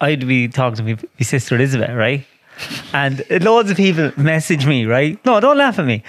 I'd 0.00 0.26
be 0.28 0.46
talking 0.46 0.76
to 0.76 0.82
my, 0.84 0.94
my 0.94 1.24
sister 1.24 1.56
Elizabeth, 1.56 1.90
right? 1.90 2.24
And 2.92 3.24
loads 3.42 3.70
of 3.70 3.76
people 3.76 4.12
message 4.16 4.64
me, 4.66 4.84
right? 4.84 5.18
No, 5.24 5.40
don't 5.40 5.58
laugh 5.58 5.78
at 5.78 5.86
me. 5.86 6.02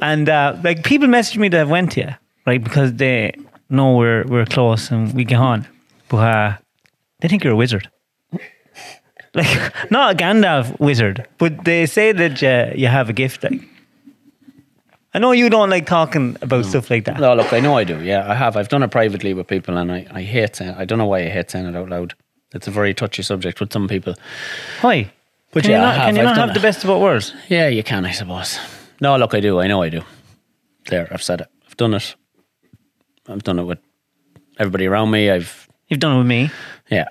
And 0.00 0.28
uh, 0.28 0.56
like 0.62 0.84
people 0.84 1.08
message 1.08 1.38
me 1.38 1.48
that 1.48 1.58
have 1.58 1.70
went 1.70 1.94
here, 1.94 2.18
right? 2.46 2.62
Because 2.62 2.94
they 2.94 3.32
know 3.68 3.96
we're 3.96 4.24
we're 4.24 4.46
close 4.46 4.90
and 4.90 5.12
we 5.14 5.24
get 5.24 5.40
on. 5.40 5.66
But 6.08 6.16
uh, 6.16 6.56
they 7.20 7.28
think 7.28 7.44
you're 7.44 7.54
a 7.54 7.56
wizard. 7.56 7.90
Like 9.34 9.72
not 9.90 10.14
a 10.14 10.16
Gandalf 10.16 10.78
wizard, 10.78 11.26
but 11.38 11.64
they 11.64 11.86
say 11.86 12.12
that 12.12 12.40
you, 12.40 12.82
you 12.82 12.88
have 12.88 13.08
a 13.08 13.12
gift. 13.12 13.42
Like 13.42 13.60
I 15.12 15.18
know 15.18 15.32
you 15.32 15.48
don't 15.48 15.70
like 15.70 15.86
talking 15.86 16.36
about 16.42 16.64
stuff 16.64 16.90
like 16.90 17.04
that. 17.04 17.20
No, 17.20 17.34
look, 17.34 17.52
I 17.52 17.60
know 17.60 17.76
I 17.76 17.84
do. 17.84 18.02
Yeah, 18.02 18.30
I 18.30 18.34
have. 18.34 18.56
I've 18.56 18.68
done 18.68 18.82
it 18.82 18.90
privately 18.90 19.32
with 19.32 19.46
people, 19.46 19.76
and 19.76 19.92
I, 19.92 20.06
I 20.10 20.22
hate 20.22 20.56
saying. 20.56 20.74
I 20.76 20.84
don't 20.84 20.98
know 20.98 21.06
why 21.06 21.20
I 21.20 21.28
hate 21.28 21.50
saying 21.50 21.66
it 21.66 21.76
out 21.76 21.88
loud. 21.88 22.14
It's 22.52 22.66
a 22.66 22.70
very 22.70 22.94
touchy 22.94 23.22
subject 23.22 23.60
with 23.60 23.72
some 23.72 23.88
people. 23.88 24.14
Why? 24.80 25.12
But 25.52 25.62
can 25.62 25.70
yeah, 25.72 25.78
you 25.78 25.82
I 25.82 25.86
not, 25.86 25.94
have. 25.94 26.06
can 26.06 26.16
you 26.16 26.20
I've 26.22 26.36
not 26.36 26.46
have 26.48 26.54
the 26.54 26.60
best 26.60 26.82
of 26.82 26.88
both 26.88 27.02
worlds? 27.02 27.34
Yeah, 27.48 27.68
you 27.68 27.84
can, 27.84 28.04
I 28.04 28.10
suppose. 28.10 28.58
No, 29.00 29.16
look, 29.16 29.34
I 29.34 29.40
do. 29.40 29.60
I 29.60 29.68
know 29.68 29.82
I 29.82 29.88
do. 29.88 30.02
There, 30.86 31.08
I've 31.12 31.22
said 31.22 31.42
it. 31.42 31.48
I've 31.66 31.76
done 31.76 31.94
it. 31.94 32.14
I've 33.28 33.42
done 33.44 33.58
it 33.60 33.64
with 33.64 33.78
everybody 34.58 34.86
around 34.86 35.10
me. 35.10 35.30
I've 35.30 35.68
You've 35.88 36.00
done 36.00 36.16
it 36.16 36.18
with 36.18 36.26
me. 36.26 36.50
Yeah. 36.90 37.04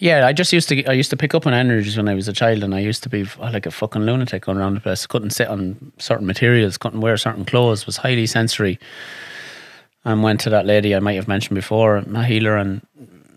Yeah, 0.00 0.26
I 0.26 0.32
just 0.32 0.52
used 0.52 0.68
to 0.68 0.84
I 0.86 0.92
used 0.92 1.10
to 1.10 1.16
pick 1.16 1.34
up 1.34 1.46
on 1.46 1.54
energies 1.54 1.96
when 1.96 2.08
I 2.08 2.14
was 2.14 2.28
a 2.28 2.32
child, 2.32 2.62
and 2.62 2.74
I 2.74 2.80
used 2.80 3.02
to 3.04 3.08
be 3.08 3.26
oh, 3.38 3.50
like 3.50 3.66
a 3.66 3.70
fucking 3.70 4.02
lunatic 4.02 4.44
going 4.44 4.58
around 4.58 4.74
the 4.74 4.80
place. 4.80 5.06
Couldn't 5.06 5.30
sit 5.30 5.48
on 5.48 5.92
certain 5.98 6.26
materials, 6.26 6.76
couldn't 6.76 7.00
wear 7.00 7.16
certain 7.16 7.44
clothes. 7.44 7.86
Was 7.86 7.98
highly 7.98 8.26
sensory. 8.26 8.78
And 10.06 10.22
went 10.22 10.40
to 10.42 10.50
that 10.50 10.66
lady 10.66 10.94
I 10.94 11.00
might 11.00 11.14
have 11.14 11.28
mentioned 11.28 11.54
before, 11.54 12.02
my 12.06 12.26
healer, 12.26 12.58
and 12.58 12.86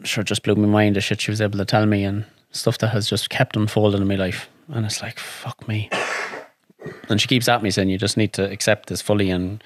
sure 0.04 0.24
just 0.24 0.44
blew 0.44 0.56
my 0.56 0.68
mind 0.68 0.98
the 0.98 1.02
shit 1.02 1.22
she 1.22 1.32
was 1.32 1.40
able 1.40 1.58
to 1.60 1.66
tell 1.66 1.86
me 1.86 2.04
and 2.04 2.26
stuff 2.52 2.78
that 2.80 2.90
has 2.90 3.10
just 3.10 3.30
kept 3.30 3.56
unfolding 3.56 4.02
in 4.02 4.08
my 4.08 4.16
life. 4.16 4.50
And 4.68 4.86
it's 4.86 5.02
like 5.02 5.18
fuck 5.18 5.68
me. 5.68 5.90
And 7.10 7.22
she 7.22 7.28
keeps 7.28 7.48
at 7.48 7.64
me 7.64 7.72
saying 7.72 7.90
you 7.90 7.98
just 7.98 8.18
need 8.18 8.34
to 8.34 8.50
accept 8.50 8.90
this 8.90 9.02
fully 9.02 9.30
and 9.30 9.64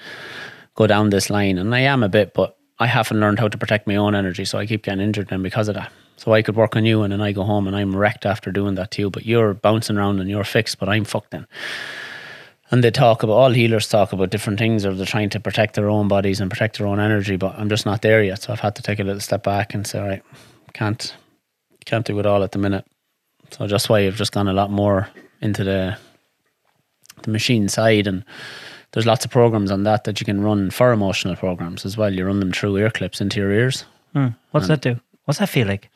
go 0.74 0.86
down 0.86 1.10
this 1.10 1.28
line. 1.28 1.58
And 1.58 1.74
I 1.74 1.80
am 1.80 2.02
a 2.02 2.08
bit, 2.08 2.34
but 2.34 2.56
I 2.78 2.86
haven't 2.86 3.20
learned 3.20 3.38
how 3.38 3.48
to 3.48 3.58
protect 3.58 3.86
my 3.86 3.96
own 3.96 4.14
energy, 4.14 4.44
so 4.44 4.58
I 4.58 4.66
keep 4.66 4.84
getting 4.84 5.00
injured 5.00 5.28
then 5.28 5.42
because 5.42 5.68
of 5.68 5.74
that. 5.74 5.92
So 6.22 6.32
I 6.32 6.42
could 6.42 6.54
work 6.54 6.76
on 6.76 6.84
you 6.84 7.02
and 7.02 7.12
then 7.12 7.20
I 7.20 7.32
go 7.32 7.42
home 7.42 7.66
and 7.66 7.74
I'm 7.74 7.96
wrecked 7.96 8.26
after 8.26 8.52
doing 8.52 8.76
that 8.76 8.92
to 8.92 9.02
you, 9.02 9.10
but 9.10 9.26
you're 9.26 9.54
bouncing 9.54 9.96
around 9.96 10.20
and 10.20 10.30
you're 10.30 10.44
fixed, 10.44 10.78
but 10.78 10.88
I'm 10.88 11.04
fucked 11.04 11.32
then. 11.32 11.48
And 12.70 12.84
they 12.84 12.92
talk 12.92 13.24
about 13.24 13.32
all 13.32 13.50
healers 13.50 13.88
talk 13.88 14.12
about 14.12 14.30
different 14.30 14.60
things 14.60 14.86
or 14.86 14.94
they're 14.94 15.04
trying 15.04 15.30
to 15.30 15.40
protect 15.40 15.74
their 15.74 15.90
own 15.90 16.06
bodies 16.06 16.40
and 16.40 16.48
protect 16.48 16.78
their 16.78 16.86
own 16.86 17.00
energy, 17.00 17.34
but 17.34 17.58
I'm 17.58 17.68
just 17.68 17.86
not 17.86 18.02
there 18.02 18.22
yet. 18.22 18.40
So 18.40 18.52
I've 18.52 18.60
had 18.60 18.76
to 18.76 18.82
take 18.82 19.00
a 19.00 19.02
little 19.02 19.18
step 19.18 19.42
back 19.42 19.74
and 19.74 19.84
say, 19.84 19.98
all 19.98 20.06
right, 20.06 20.22
can't 20.74 21.12
can't 21.86 22.06
do 22.06 22.20
it 22.20 22.26
all 22.26 22.44
at 22.44 22.52
the 22.52 22.58
minute. 22.60 22.86
So 23.50 23.66
just 23.66 23.88
why 23.88 24.06
I've 24.06 24.14
just 24.14 24.30
gone 24.30 24.46
a 24.46 24.52
lot 24.52 24.70
more 24.70 25.08
into 25.40 25.64
the 25.64 25.98
the 27.22 27.30
machine 27.32 27.68
side 27.68 28.06
and 28.06 28.24
there's 28.92 29.06
lots 29.06 29.24
of 29.24 29.32
programs 29.32 29.72
on 29.72 29.82
that 29.82 30.04
that 30.04 30.20
you 30.20 30.24
can 30.24 30.40
run 30.40 30.70
for 30.70 30.92
emotional 30.92 31.34
programs 31.34 31.84
as 31.84 31.96
well. 31.96 32.14
You 32.14 32.24
run 32.26 32.38
them 32.38 32.52
through 32.52 32.76
ear 32.76 32.90
clips 32.90 33.20
into 33.20 33.40
your 33.40 33.50
ears. 33.50 33.84
Hmm. 34.12 34.28
What's 34.52 34.68
that 34.68 34.82
do? 34.82 35.00
What's 35.24 35.38
that 35.38 35.48
feel 35.48 35.66
like? 35.66 35.88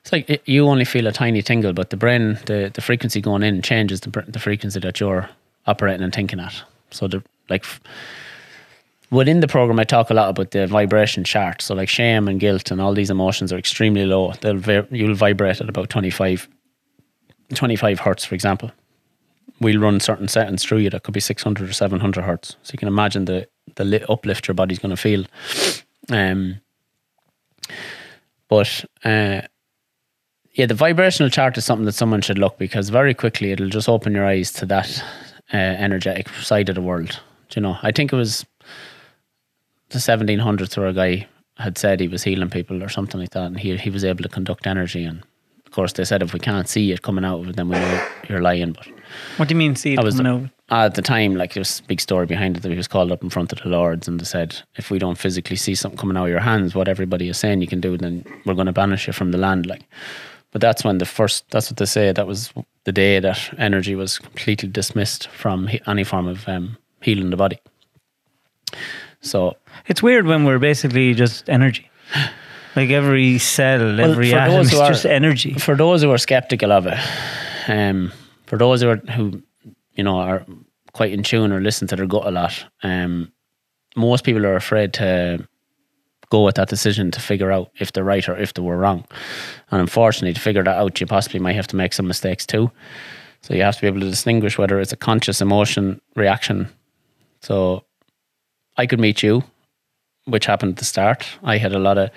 It's 0.00 0.12
like 0.12 0.28
it, 0.28 0.42
you 0.46 0.66
only 0.66 0.84
feel 0.84 1.06
a 1.06 1.12
tiny 1.12 1.42
tingle, 1.42 1.72
but 1.72 1.90
the 1.90 1.96
brain, 1.96 2.38
the, 2.46 2.70
the 2.72 2.80
frequency 2.80 3.20
going 3.20 3.42
in 3.42 3.62
changes 3.62 4.00
the, 4.00 4.24
the 4.26 4.38
frequency 4.38 4.80
that 4.80 5.00
you're 5.00 5.28
operating 5.66 6.02
and 6.02 6.14
thinking 6.14 6.40
at. 6.40 6.62
So 6.90 7.08
the 7.08 7.22
like 7.48 7.64
within 9.10 9.40
the 9.40 9.48
program, 9.48 9.78
I 9.78 9.84
talk 9.84 10.10
a 10.10 10.14
lot 10.14 10.30
about 10.30 10.50
the 10.50 10.66
vibration 10.66 11.24
chart. 11.24 11.62
So 11.62 11.74
like 11.74 11.88
shame 11.88 12.28
and 12.28 12.38
guilt 12.38 12.70
and 12.70 12.80
all 12.80 12.94
these 12.94 13.10
emotions 13.10 13.52
are 13.52 13.58
extremely 13.58 14.04
low. 14.04 14.32
They'll 14.40 14.86
you'll 14.90 15.14
vibrate 15.14 15.60
at 15.60 15.68
about 15.68 15.90
twenty 15.90 16.10
five, 16.10 16.48
25 17.54 18.00
hertz, 18.00 18.24
for 18.24 18.34
example. 18.34 18.70
We'll 19.60 19.80
run 19.80 19.98
certain 19.98 20.28
settings 20.28 20.62
through 20.62 20.78
you 20.78 20.90
that 20.90 21.02
could 21.02 21.14
be 21.14 21.20
600 21.20 21.68
or 21.68 21.72
700 21.72 22.22
hertz. 22.22 22.56
So 22.62 22.72
you 22.72 22.78
can 22.78 22.88
imagine 22.88 23.24
the 23.24 23.48
the 23.74 23.84
li- 23.84 24.04
uplift 24.08 24.48
your 24.48 24.54
body's 24.54 24.78
going 24.78 24.94
to 24.94 24.96
feel. 24.96 25.24
Um, 26.10 26.60
but 28.48 28.84
uh, 29.04 29.42
yeah, 30.52 30.66
the 30.66 30.74
vibrational 30.74 31.30
chart 31.30 31.56
is 31.56 31.64
something 31.64 31.86
that 31.86 31.92
someone 31.92 32.20
should 32.20 32.38
look 32.38 32.58
because 32.58 32.88
very 32.88 33.14
quickly 33.14 33.52
it'll 33.52 33.68
just 33.68 33.88
open 33.88 34.14
your 34.14 34.26
eyes 34.26 34.52
to 34.54 34.66
that 34.66 35.02
uh, 35.52 35.56
energetic 35.56 36.28
side 36.30 36.68
of 36.68 36.74
the 36.74 36.82
world. 36.82 37.20
Do 37.48 37.60
you 37.60 37.62
know, 37.62 37.78
I 37.82 37.92
think 37.92 38.12
it 38.12 38.16
was 38.16 38.44
the 39.90 39.98
1700s 39.98 40.76
where 40.76 40.88
a 40.88 40.92
guy 40.92 41.26
had 41.58 41.78
said 41.78 42.00
he 42.00 42.08
was 42.08 42.22
healing 42.22 42.50
people 42.50 42.82
or 42.82 42.88
something 42.88 43.20
like 43.20 43.30
that, 43.30 43.46
and 43.46 43.58
he 43.58 43.76
he 43.76 43.90
was 43.90 44.04
able 44.04 44.22
to 44.22 44.28
conduct 44.28 44.66
energy. 44.66 45.04
And 45.04 45.22
course, 45.78 45.92
they 45.92 46.04
said 46.04 46.22
if 46.24 46.32
we 46.32 46.40
can't 46.40 46.68
see 46.68 46.90
it 46.90 47.02
coming 47.02 47.24
out 47.24 47.38
of 47.38 47.50
it, 47.50 47.56
then 47.56 47.68
we 47.68 47.76
know 47.76 48.06
you're 48.28 48.42
lying. 48.42 48.72
But 48.72 48.88
What 49.36 49.48
do 49.48 49.54
you 49.54 49.58
mean? 49.58 49.76
See 49.76 49.92
it 49.92 50.00
I 50.00 50.02
was 50.02 50.16
coming 50.16 50.32
out? 50.32 50.50
at 50.70 50.96
the 50.96 51.02
time, 51.02 51.36
like 51.36 51.54
there 51.54 51.60
was 51.60 51.78
a 51.78 51.82
big 51.84 52.00
story 52.00 52.26
behind 52.26 52.56
it 52.56 52.64
that 52.64 52.70
he 52.72 52.76
was 52.76 52.88
called 52.88 53.12
up 53.12 53.22
in 53.22 53.30
front 53.30 53.52
of 53.52 53.60
the 53.62 53.68
Lords 53.68 54.08
and 54.08 54.18
they 54.18 54.24
said, 54.24 54.60
if 54.74 54.90
we 54.90 54.98
don't 54.98 55.16
physically 55.16 55.54
see 55.54 55.76
something 55.76 55.96
coming 55.96 56.16
out 56.16 56.24
of 56.24 56.30
your 56.30 56.40
hands, 56.40 56.74
what 56.74 56.88
everybody 56.88 57.28
is 57.28 57.38
saying 57.38 57.60
you 57.60 57.68
can 57.68 57.80
do, 57.80 57.96
then 57.96 58.24
we're 58.44 58.54
going 58.54 58.66
to 58.66 58.72
banish 58.72 59.06
you 59.06 59.12
from 59.12 59.30
the 59.30 59.38
land. 59.38 59.66
Like, 59.66 59.84
but 60.50 60.60
that's 60.60 60.82
when 60.82 60.98
the 60.98 61.06
first, 61.06 61.48
that's 61.50 61.70
what 61.70 61.76
they 61.76 61.86
say, 61.86 62.10
that 62.10 62.26
was 62.26 62.52
the 62.82 62.92
day 62.92 63.20
that 63.20 63.54
energy 63.56 63.94
was 63.94 64.18
completely 64.18 64.68
dismissed 64.68 65.28
from 65.28 65.68
any 65.86 66.02
form 66.02 66.26
of 66.26 66.48
um, 66.48 66.76
healing 67.02 67.30
the 67.30 67.36
body. 67.36 67.60
So, 69.20 69.56
It's 69.86 70.02
weird 70.02 70.26
when 70.26 70.44
we're 70.44 70.58
basically 70.58 71.14
just 71.14 71.48
energy. 71.48 71.88
Like 72.78 72.90
every 72.90 73.38
cell, 73.38 74.00
every 74.00 74.32
atom 74.32 74.60
is 74.60 74.70
who 74.70 74.78
are- 74.78 74.88
just 74.88 75.04
energy. 75.04 75.54
for 75.54 75.74
those 75.76 76.02
who 76.02 76.10
are 76.10 76.18
skeptical 76.18 76.70
of 76.72 76.86
it, 76.86 76.98
um, 77.68 78.12
for 78.46 78.56
those 78.56 78.82
who 78.82 78.88
are, 78.90 78.96
who 79.16 79.42
you 79.94 80.04
know 80.04 80.16
are 80.18 80.46
quite 80.92 81.12
in 81.12 81.22
tune 81.22 81.52
or 81.52 81.60
listen 81.60 81.88
to 81.88 81.96
their 81.96 82.06
gut 82.06 82.26
a 82.26 82.30
lot, 82.30 82.64
um, 82.84 83.32
most 83.96 84.24
people 84.24 84.46
are 84.46 84.56
afraid 84.56 84.92
to 84.94 85.46
go 86.30 86.44
with 86.44 86.54
that 86.56 86.68
decision 86.68 87.10
to 87.10 87.20
figure 87.20 87.50
out 87.50 87.70
if 87.80 87.90
they're 87.92 88.04
right 88.04 88.28
or 88.28 88.36
if 88.38 88.54
they 88.54 88.62
were 88.62 88.76
wrong. 88.76 89.04
And 89.70 89.80
unfortunately, 89.80 90.34
to 90.34 90.40
figure 90.40 90.62
that 90.62 90.76
out, 90.76 91.00
you 91.00 91.06
possibly 91.06 91.40
might 91.40 91.56
have 91.56 91.66
to 91.68 91.76
make 91.76 91.92
some 91.92 92.06
mistakes 92.06 92.46
too. 92.46 92.70
So 93.42 93.54
you 93.54 93.62
have 93.62 93.74
to 93.76 93.80
be 93.80 93.86
able 93.86 94.00
to 94.00 94.10
distinguish 94.10 94.58
whether 94.58 94.78
it's 94.78 94.92
a 94.92 94.96
conscious 94.96 95.40
emotion 95.40 96.00
reaction. 96.16 96.68
So 97.40 97.84
I 98.76 98.86
could 98.86 99.00
meet 99.00 99.22
you, 99.22 99.42
which 100.26 100.46
happened 100.46 100.72
at 100.72 100.78
the 100.78 100.84
start. 100.84 101.26
I 101.42 101.56
had 101.58 101.72
a 101.72 101.78
lot 101.78 101.98
of 101.98 102.10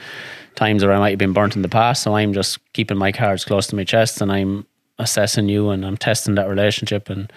times 0.55 0.83
where 0.83 0.93
I 0.93 0.99
might 0.99 1.11
have 1.11 1.19
been 1.19 1.33
burnt 1.33 1.55
in 1.55 1.61
the 1.61 1.69
past, 1.69 2.03
so 2.03 2.15
I'm 2.15 2.33
just 2.33 2.59
keeping 2.73 2.97
my 2.97 3.11
cards 3.11 3.45
close 3.45 3.67
to 3.67 3.75
my 3.75 3.83
chest 3.83 4.21
and 4.21 4.31
I'm 4.31 4.65
assessing 4.99 5.49
you 5.49 5.69
and 5.69 5.85
I'm 5.85 5.97
testing 5.97 6.35
that 6.35 6.47
relationship 6.49 7.09
and 7.09 7.31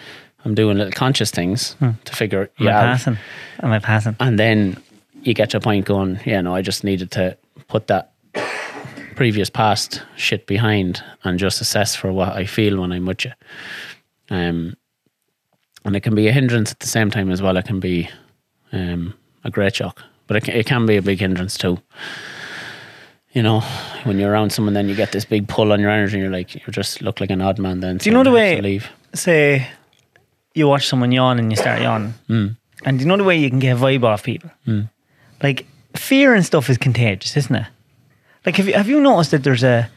I'm 0.45 0.55
doing 0.55 0.77
little 0.77 0.93
conscious 0.93 1.31
things 1.31 1.75
to 2.05 2.15
figure 2.17 2.51
Am 2.59 2.65
you 2.65 2.69
I 2.69 2.73
out. 2.73 2.83
passing? 2.83 3.17
Am 3.63 3.73
I 3.73 3.79
passing? 3.79 4.17
And 4.21 4.39
then 4.39 4.77
you 5.23 5.33
get 5.33 5.51
to 5.51 5.57
a 5.57 5.61
point 5.61 5.87
going, 5.87 6.21
yeah, 6.27 6.41
no, 6.43 6.55
I 6.55 6.61
just 6.61 6.85
needed 6.85 7.11
to 7.13 7.37
put 7.69 7.87
that 7.87 8.13
previous 9.17 9.49
past 9.49 10.03
shit 10.17 10.47
behind 10.47 11.03
and 11.23 11.39
just 11.39 11.61
assess 11.61 11.95
for 11.95 12.13
what 12.13 12.31
I 12.31 12.45
feel 12.45 12.81
when 12.81 12.93
I'm 12.93 13.07
with 13.07 13.25
you. 13.25 13.33
Um, 14.29 14.77
and 15.85 15.97
it 15.97 16.01
can 16.01 16.15
be 16.15 16.29
a 16.29 16.33
hindrance 16.33 16.73
at 16.73 16.81
the 16.81 16.89
same 16.89 17.11
time 17.11 17.31
as 17.31 17.41
well. 17.41 17.57
It 17.57 17.65
can 17.67 17.81
be 17.81 18.11
um, 18.73 19.15
a 19.45 19.51
great 19.51 19.77
shock, 19.77 20.03
but 20.27 20.37
it 20.37 20.45
can, 20.45 20.55
it 20.57 20.67
can 20.67 20.85
be 20.85 20.97
a 20.97 21.03
big 21.03 21.21
hindrance 21.21 21.57
too. 21.57 21.79
You 23.35 23.43
know, 23.43 23.61
when 24.05 24.19
you're 24.19 24.31
around 24.31 24.51
someone, 24.51 24.75
then 24.75 24.89
you 24.89 24.95
get 24.95 25.13
this 25.13 25.25
big 25.25 25.49
pull 25.49 25.73
on 25.73 25.81
your 25.81 25.91
energy, 25.91 26.15
and 26.15 26.23
you're 26.23 26.33
like, 26.33 26.55
you 26.55 26.61
just 26.73 27.03
look 27.03 27.21
like 27.21 27.31
an 27.31 27.41
odd 27.41 27.59
man. 27.59 27.81
Then, 27.81 27.99
Do 27.99 28.09
you 28.09 28.15
know 28.15 28.23
the 28.23 28.31
way-? 28.31 28.81
Say 29.13 29.69
you 30.55 30.69
watch 30.69 30.87
someone 30.87 31.13
yawn 31.13 31.39
and 31.39 31.51
you 31.51 31.57
start 31.57 31.83
yawning. 31.83 32.15
Mm. 32.29 32.57
And 32.85 32.99
do 32.99 33.03
you 33.05 33.09
know 33.09 33.17
the 33.17 33.25
way 33.25 33.37
you 33.37 33.51
can 33.51 33.59
get 33.59 33.77
a 33.77 33.81
vibe 33.81 34.05
off 34.05 34.23
people? 34.23 34.51
Like 35.43 35.67
fear 35.97 36.35
and 36.35 36.45
stuff 36.45 36.71
is 36.71 36.79
contagious, 36.79 37.37
isn't 37.37 37.55
it? 37.55 37.67
Like 38.47 38.57
have 38.57 38.69
you 38.69 38.75
have 38.75 38.89
you 38.89 39.01
noticed 39.01 39.33
that 39.33 39.43
there's 39.43 39.65
a 39.65 39.91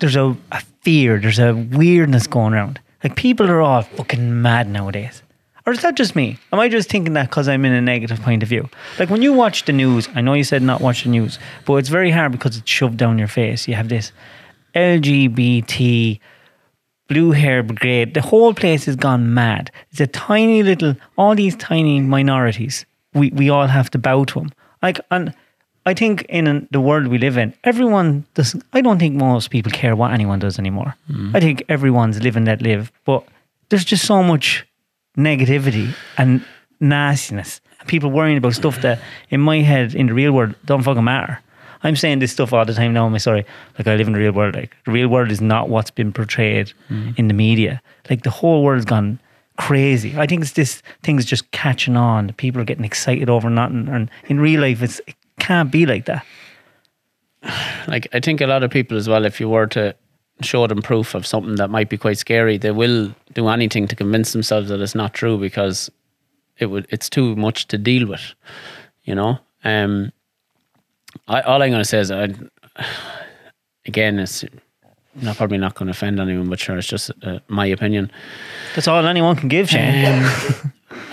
there's 0.00 0.16
a, 0.16 0.36
a 0.52 0.60
fear, 0.82 1.18
there's 1.18 1.38
a 1.38 1.54
weirdness 1.54 2.26
going 2.26 2.52
around. 2.52 2.80
Like 3.04 3.16
people 3.16 3.50
are 3.50 3.60
all 3.60 3.82
fucking 3.82 4.42
mad 4.42 4.68
nowadays. 4.68 5.22
Or 5.66 5.72
is 5.72 5.82
that 5.82 5.96
just 5.96 6.14
me? 6.14 6.38
Am 6.52 6.60
I 6.60 6.68
just 6.68 6.88
thinking 6.88 7.14
that 7.14 7.28
because 7.28 7.48
I'm 7.48 7.64
in 7.64 7.72
a 7.72 7.80
negative 7.80 8.22
point 8.22 8.44
of 8.44 8.48
view? 8.48 8.68
Like 9.00 9.10
when 9.10 9.20
you 9.20 9.32
watch 9.32 9.64
the 9.64 9.72
news, 9.72 10.08
I 10.14 10.20
know 10.20 10.34
you 10.34 10.44
said 10.44 10.62
not 10.62 10.80
watch 10.80 11.02
the 11.02 11.08
news, 11.08 11.40
but 11.64 11.74
it's 11.74 11.88
very 11.88 12.12
hard 12.12 12.30
because 12.30 12.56
it's 12.56 12.70
shoved 12.70 12.96
down 12.96 13.18
your 13.18 13.26
face. 13.26 13.66
You 13.66 13.74
have 13.74 13.88
this 13.88 14.12
LGBT 14.76 16.20
Blue 17.08 17.32
Hair 17.32 17.64
Brigade. 17.64 18.14
The 18.14 18.22
whole 18.22 18.54
place 18.54 18.84
has 18.86 18.94
gone 18.94 19.34
mad. 19.34 19.72
It's 19.90 20.00
a 20.00 20.06
tiny 20.06 20.62
little, 20.62 20.94
all 21.18 21.34
these 21.34 21.56
tiny 21.56 22.00
minorities. 22.00 22.86
We 23.12 23.30
we 23.30 23.50
all 23.50 23.66
have 23.66 23.90
to 23.90 23.98
bow 23.98 24.24
to 24.24 24.40
them. 24.40 24.52
Like, 24.82 25.00
and 25.10 25.34
I 25.84 25.94
think 25.94 26.26
in 26.28 26.68
the 26.70 26.80
world 26.80 27.08
we 27.08 27.18
live 27.18 27.38
in, 27.38 27.54
everyone 27.64 28.24
does. 28.34 28.54
I 28.72 28.82
don't 28.82 28.98
think 28.98 29.16
most 29.16 29.50
people 29.50 29.72
care 29.72 29.96
what 29.96 30.12
anyone 30.12 30.38
does 30.38 30.58
anymore. 30.58 30.94
Mm. 31.10 31.34
I 31.34 31.40
think 31.40 31.64
everyone's 31.68 32.22
living 32.22 32.44
that 32.44 32.62
live, 32.62 32.92
but 33.04 33.24
there's 33.68 33.84
just 33.84 34.04
so 34.04 34.22
much 34.22 34.66
negativity 35.16 35.94
and 36.18 36.44
nastiness. 36.80 37.60
People 37.86 38.10
worrying 38.10 38.36
about 38.36 38.54
stuff 38.54 38.82
that, 38.82 39.00
in 39.30 39.40
my 39.40 39.60
head, 39.60 39.94
in 39.94 40.06
the 40.06 40.14
real 40.14 40.32
world, 40.32 40.54
don't 40.64 40.82
fucking 40.82 41.04
matter. 41.04 41.40
I'm 41.82 41.96
saying 41.96 42.18
this 42.18 42.32
stuff 42.32 42.52
all 42.52 42.64
the 42.64 42.74
time 42.74 42.92
now. 42.92 43.06
I'm 43.06 43.18
sorry. 43.18 43.46
Like 43.78 43.86
I 43.86 43.94
live 43.96 44.06
in 44.06 44.14
the 44.14 44.18
real 44.18 44.32
world. 44.32 44.54
Like 44.54 44.76
the 44.84 44.90
real 44.90 45.08
world 45.08 45.30
is 45.30 45.40
not 45.40 45.68
what's 45.68 45.90
been 45.90 46.12
portrayed 46.12 46.72
mm. 46.90 47.16
in 47.18 47.28
the 47.28 47.34
media. 47.34 47.80
Like 48.10 48.22
the 48.22 48.30
whole 48.30 48.64
world's 48.64 48.84
gone 48.84 49.20
crazy. 49.56 50.16
I 50.16 50.26
think 50.26 50.42
it's 50.42 50.52
this 50.52 50.82
thing's 51.02 51.24
just 51.24 51.50
catching 51.50 51.96
on. 51.96 52.32
People 52.34 52.60
are 52.60 52.64
getting 52.64 52.84
excited 52.84 53.28
over 53.28 53.48
nothing. 53.50 53.88
And 53.88 54.10
in 54.26 54.40
real 54.40 54.62
life, 54.62 54.82
it's 54.82 55.00
it 55.06 55.14
can't 55.38 55.70
be 55.70 55.86
like 55.86 56.06
that. 56.06 56.24
like 57.88 58.08
I 58.12 58.20
think 58.20 58.40
a 58.40 58.46
lot 58.46 58.62
of 58.62 58.70
people 58.70 58.96
as 58.96 59.08
well, 59.08 59.24
if 59.24 59.38
you 59.38 59.48
were 59.48 59.66
to 59.68 59.94
show 60.42 60.66
them 60.66 60.82
proof 60.82 61.14
of 61.14 61.26
something 61.26 61.56
that 61.56 61.70
might 61.70 61.88
be 61.88 61.96
quite 61.96 62.18
scary, 62.18 62.58
they 62.58 62.70
will 62.70 63.14
do 63.32 63.48
anything 63.48 63.88
to 63.88 63.96
convince 63.96 64.32
themselves 64.32 64.68
that 64.68 64.80
it's 64.80 64.94
not 64.94 65.14
true 65.14 65.38
because 65.38 65.90
it 66.58 66.66
would 66.66 66.86
it's 66.90 67.08
too 67.08 67.36
much 67.36 67.68
to 67.68 67.78
deal 67.78 68.06
with. 68.06 68.34
You 69.04 69.14
know, 69.14 69.38
um, 69.64 70.12
I, 71.28 71.40
all 71.42 71.62
I'm 71.62 71.70
going 71.70 71.80
to 71.80 71.84
say 71.84 71.98
is, 72.00 72.10
I, 72.10 72.28
again, 73.86 74.18
it's 74.18 74.44
not 75.14 75.36
probably 75.36 75.58
not 75.58 75.74
going 75.74 75.86
to 75.86 75.92
offend 75.92 76.20
anyone, 76.20 76.48
but 76.48 76.58
sure, 76.60 76.76
it's 76.76 76.86
just 76.86 77.10
uh, 77.22 77.38
my 77.48 77.66
opinion. 77.66 78.10
That's 78.74 78.88
all 78.88 79.04
anyone 79.06 79.36
can 79.36 79.48
give, 79.48 79.70
Shane. 79.70 80.24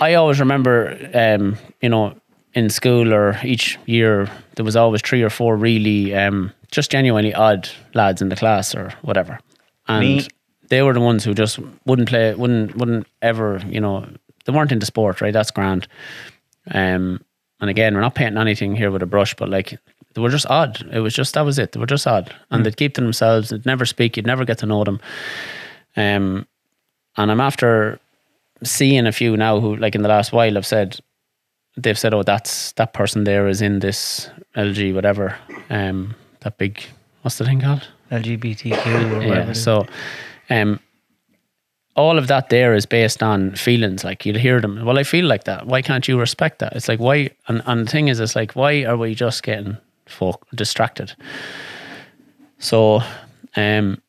I 0.00 0.14
always 0.14 0.40
remember, 0.40 0.98
um, 1.14 1.56
you 1.80 1.88
know, 1.88 2.14
in 2.54 2.68
school 2.70 3.12
or 3.12 3.38
each 3.42 3.78
year, 3.86 4.28
there 4.56 4.64
was 4.64 4.76
always 4.76 5.02
three 5.02 5.22
or 5.22 5.30
four 5.30 5.56
really 5.56 6.14
um, 6.14 6.52
just 6.74 6.90
genuinely 6.90 7.32
odd 7.32 7.68
lads 7.94 8.20
in 8.20 8.28
the 8.28 8.36
class 8.36 8.74
or 8.74 8.92
whatever, 9.02 9.38
and 9.88 10.00
Me. 10.00 10.26
they 10.68 10.82
were 10.82 10.92
the 10.92 11.00
ones 11.00 11.24
who 11.24 11.34
just 11.34 11.58
wouldn't 11.86 12.08
play, 12.08 12.34
wouldn't, 12.34 12.76
wouldn't 12.76 13.06
ever, 13.22 13.62
you 13.66 13.80
know, 13.80 14.06
they 14.44 14.52
weren't 14.52 14.72
into 14.72 14.86
sport, 14.86 15.20
right? 15.20 15.32
That's 15.32 15.50
grand. 15.50 15.86
Um, 16.70 17.24
and 17.60 17.70
again, 17.70 17.94
we're 17.94 18.00
not 18.00 18.14
painting 18.14 18.40
anything 18.40 18.74
here 18.74 18.90
with 18.90 19.02
a 19.02 19.06
brush, 19.06 19.34
but 19.34 19.48
like 19.48 19.78
they 20.14 20.20
were 20.20 20.30
just 20.30 20.46
odd. 20.50 20.86
It 20.92 21.00
was 21.00 21.14
just 21.14 21.34
that 21.34 21.44
was 21.44 21.58
it. 21.58 21.72
They 21.72 21.80
were 21.80 21.86
just 21.86 22.06
odd, 22.06 22.34
and 22.50 22.64
they'd 22.64 22.76
keep 22.76 22.94
to 22.94 23.00
themselves. 23.00 23.50
They'd 23.50 23.66
never 23.66 23.86
speak. 23.86 24.16
You'd 24.16 24.26
never 24.26 24.44
get 24.44 24.58
to 24.58 24.66
know 24.66 24.84
them. 24.84 25.00
Um, 25.96 26.46
and 27.16 27.30
I'm 27.30 27.40
after 27.40 28.00
seeing 28.62 29.06
a 29.06 29.12
few 29.12 29.36
now 29.36 29.60
who, 29.60 29.76
like 29.76 29.94
in 29.94 30.02
the 30.02 30.08
last 30.08 30.32
while, 30.32 30.54
have 30.54 30.66
said 30.66 30.98
they've 31.76 31.98
said, 31.98 32.14
"Oh, 32.14 32.22
that's 32.22 32.72
that 32.72 32.92
person 32.92 33.24
there 33.24 33.48
is 33.48 33.62
in 33.62 33.80
this 33.80 34.30
LG 34.56 34.94
whatever." 34.94 35.36
Um, 35.70 36.14
that 36.44 36.58
big 36.58 36.84
what's 37.22 37.38
the 37.38 37.44
thing 37.44 37.60
called? 37.60 37.88
LGBTQ 38.12 39.12
or 39.12 39.18
whatever. 39.28 39.46
Yeah. 39.48 39.52
So, 39.54 39.86
um, 40.50 40.78
all 41.96 42.18
of 42.18 42.26
that 42.26 42.50
there 42.50 42.74
is 42.74 42.86
based 42.86 43.22
on 43.22 43.54
feelings. 43.54 44.04
Like 44.04 44.26
you'll 44.26 44.38
hear 44.38 44.60
them. 44.60 44.84
Well, 44.84 44.98
I 44.98 45.04
feel 45.04 45.24
like 45.24 45.44
that. 45.44 45.66
Why 45.66 45.80
can't 45.80 46.06
you 46.06 46.18
respect 46.18 46.58
that? 46.58 46.74
It's 46.74 46.88
like 46.88 47.00
why? 47.00 47.30
And, 47.48 47.62
and 47.66 47.86
the 47.86 47.90
thing 47.90 48.08
is, 48.08 48.20
it's 48.20 48.36
like 48.36 48.52
why 48.52 48.84
are 48.84 48.96
we 48.96 49.14
just 49.14 49.42
getting 49.42 49.76
folk 50.06 50.46
distracted? 50.54 51.14
So, 52.58 53.00
um, 53.56 54.00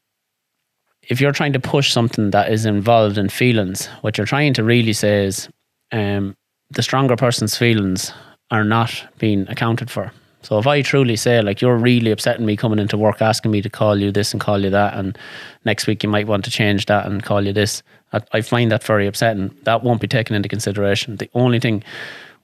if 1.04 1.22
you're 1.22 1.32
trying 1.32 1.54
to 1.54 1.60
push 1.60 1.92
something 1.92 2.32
that 2.32 2.52
is 2.52 2.66
involved 2.66 3.18
in 3.18 3.30
feelings, 3.30 3.88
what 4.02 4.18
you're 4.18 4.28
trying 4.28 4.54
to 4.54 4.64
really 4.64 4.94
say 4.94 5.26
is, 5.26 5.48
um, 5.92 6.36
the 6.72 6.82
stronger 6.82 7.16
person's 7.16 7.56
feelings 7.56 8.12
are 8.50 8.64
not 8.64 8.92
being 9.20 9.48
accounted 9.48 9.92
for. 9.92 10.12
So 10.46 10.60
if 10.60 10.68
I 10.68 10.84
truly 10.84 11.16
say 11.16 11.42
like 11.42 11.60
you're 11.60 11.76
really 11.76 12.12
upsetting 12.12 12.46
me 12.46 12.56
coming 12.56 12.78
into 12.78 13.00
work 13.00 13.20
asking 13.20 13.50
me 13.50 13.64
to 13.64 13.70
call 13.70 14.00
you 14.00 14.12
this 14.12 14.32
and 14.32 14.40
call 14.40 14.60
you 14.64 14.70
that 14.70 14.94
and 14.94 15.18
next 15.66 15.88
week 15.88 16.04
you 16.04 16.10
might 16.10 16.28
want 16.28 16.46
to 16.46 16.52
change 16.52 16.86
that 16.86 17.08
and 17.08 17.24
call 17.24 17.44
you 17.44 17.52
this, 17.52 17.82
I, 18.14 18.22
I 18.32 18.42
find 18.42 18.72
that 18.72 18.84
very 18.84 19.08
upsetting. 19.08 19.50
That 19.64 19.84
won't 19.84 20.02
be 20.02 20.08
taken 20.08 20.36
into 20.36 20.48
consideration. 20.48 21.16
The 21.16 21.32
only 21.34 21.60
thing 21.60 21.84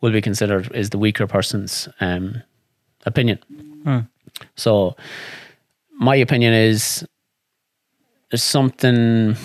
will 0.02 0.12
be 0.12 0.20
considered 0.20 0.74
is 0.74 0.89
the 0.89 0.97
weaker 0.97 1.28
person's 1.28 1.88
um, 1.99 2.41
opinion. 3.06 3.38
So 4.56 4.95
my 5.91 6.16
opinion 6.16 6.56
is 6.56 7.06
there's 8.32 8.41
something 8.41 9.36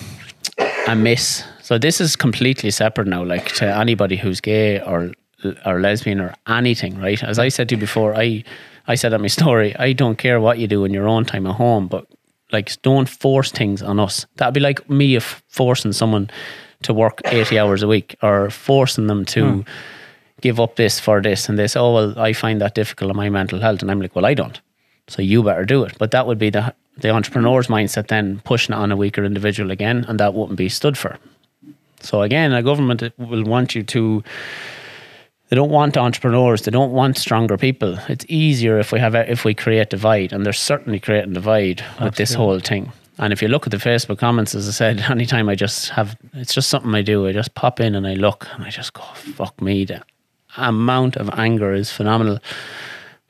amiss. 0.87 1.43
So 1.61 1.77
this 1.77 2.01
is 2.01 2.15
completely 2.15 2.71
separate 2.71 3.07
now. 3.07 3.23
Like 3.23 3.53
to 3.55 3.65
anybody 3.67 4.15
who's 4.17 4.41
gay 4.41 4.81
or 4.81 5.11
or 5.65 5.79
lesbian 5.79 6.19
or 6.19 6.33
anything, 6.47 6.97
right? 6.99 7.23
As 7.23 7.39
I 7.39 7.49
said 7.49 7.69
to 7.69 7.75
you 7.75 7.79
before, 7.79 8.15
I 8.15 8.43
I 8.87 8.95
said 8.95 9.13
at 9.13 9.21
my 9.21 9.27
story, 9.27 9.75
I 9.75 9.93
don't 9.93 10.17
care 10.17 10.39
what 10.39 10.57
you 10.57 10.67
do 10.67 10.85
in 10.85 10.93
your 10.93 11.07
own 11.07 11.25
time 11.25 11.45
at 11.45 11.55
home, 11.55 11.87
but 11.87 12.05
like 12.51 12.81
don't 12.81 13.09
force 13.09 13.51
things 13.51 13.81
on 13.81 13.99
us. 13.99 14.25
That'd 14.35 14.53
be 14.53 14.59
like 14.59 14.89
me 14.89 15.15
if 15.15 15.43
forcing 15.47 15.93
someone 15.93 16.29
to 16.83 16.93
work 16.93 17.21
eighty 17.25 17.59
hours 17.59 17.83
a 17.83 17.87
week 17.87 18.15
or 18.21 18.49
forcing 18.49 19.07
them 19.07 19.25
to 19.25 19.45
hmm. 19.45 19.61
give 20.41 20.59
up 20.59 20.75
this 20.75 20.99
for 20.99 21.21
this 21.21 21.49
and 21.49 21.57
this. 21.59 21.75
Oh 21.75 21.93
well, 21.93 22.19
I 22.19 22.33
find 22.33 22.61
that 22.61 22.75
difficult 22.75 23.11
on 23.11 23.17
my 23.17 23.29
mental 23.29 23.59
health, 23.59 23.81
and 23.81 23.91
I'm 23.91 24.01
like, 24.01 24.15
well, 24.15 24.25
I 24.25 24.33
don't. 24.33 24.59
So 25.07 25.21
you 25.21 25.43
better 25.43 25.65
do 25.65 25.83
it. 25.83 25.97
But 25.97 26.11
that 26.11 26.27
would 26.27 26.39
be 26.39 26.49
the 26.49 26.73
the 26.97 27.09
entrepreneur's 27.09 27.67
mindset 27.67 28.07
then 28.07 28.41
pushing 28.43 28.73
it 28.73 28.77
on 28.77 28.91
a 28.91 28.97
weaker 28.97 29.23
individual 29.23 29.71
again, 29.71 30.05
and 30.07 30.19
that 30.19 30.33
wouldn't 30.33 30.57
be 30.57 30.69
stood 30.69 30.97
for. 30.97 31.17
So 31.99 32.21
again, 32.21 32.53
a 32.53 32.63
government 32.63 33.03
will 33.17 33.43
want 33.43 33.75
you 33.75 33.83
to. 33.83 34.23
They 35.49 35.55
don't 35.55 35.71
want 35.71 35.97
entrepreneurs. 35.97 36.63
They 36.63 36.71
don't 36.71 36.91
want 36.91 37.17
stronger 37.17 37.57
people. 37.57 37.97
It's 38.09 38.25
easier 38.27 38.79
if 38.79 38.91
we 38.91 38.99
have 38.99 39.15
a, 39.15 39.29
if 39.31 39.45
we 39.45 39.53
create 39.53 39.89
divide, 39.89 40.33
and 40.33 40.45
they're 40.45 40.53
certainly 40.53 40.99
creating 40.99 41.33
divide 41.33 41.83
with 42.01 42.15
this 42.15 42.33
whole 42.33 42.59
thing. 42.59 42.91
And 43.17 43.33
if 43.33 43.41
you 43.41 43.47
look 43.47 43.65
at 43.65 43.71
the 43.71 43.77
Facebook 43.77 44.19
comments, 44.19 44.53
as 44.53 44.67
I 44.67 44.71
said, 44.71 44.99
anytime 45.09 45.49
I 45.49 45.55
just 45.55 45.89
have, 45.89 46.17
it's 46.33 46.53
just 46.53 46.69
something 46.69 46.93
I 46.93 47.01
do. 47.01 47.27
I 47.27 47.31
just 47.31 47.55
pop 47.55 47.79
in 47.79 47.95
and 47.95 48.05
I 48.05 48.13
look, 48.13 48.47
and 48.53 48.65
I 48.65 48.69
just 48.69 48.93
go, 48.93 49.03
"Fuck 49.03 49.61
me!" 49.61 49.85
The 49.85 50.03
amount 50.57 51.15
of 51.15 51.29
anger 51.37 51.73
is 51.73 51.91
phenomenal. 51.91 52.39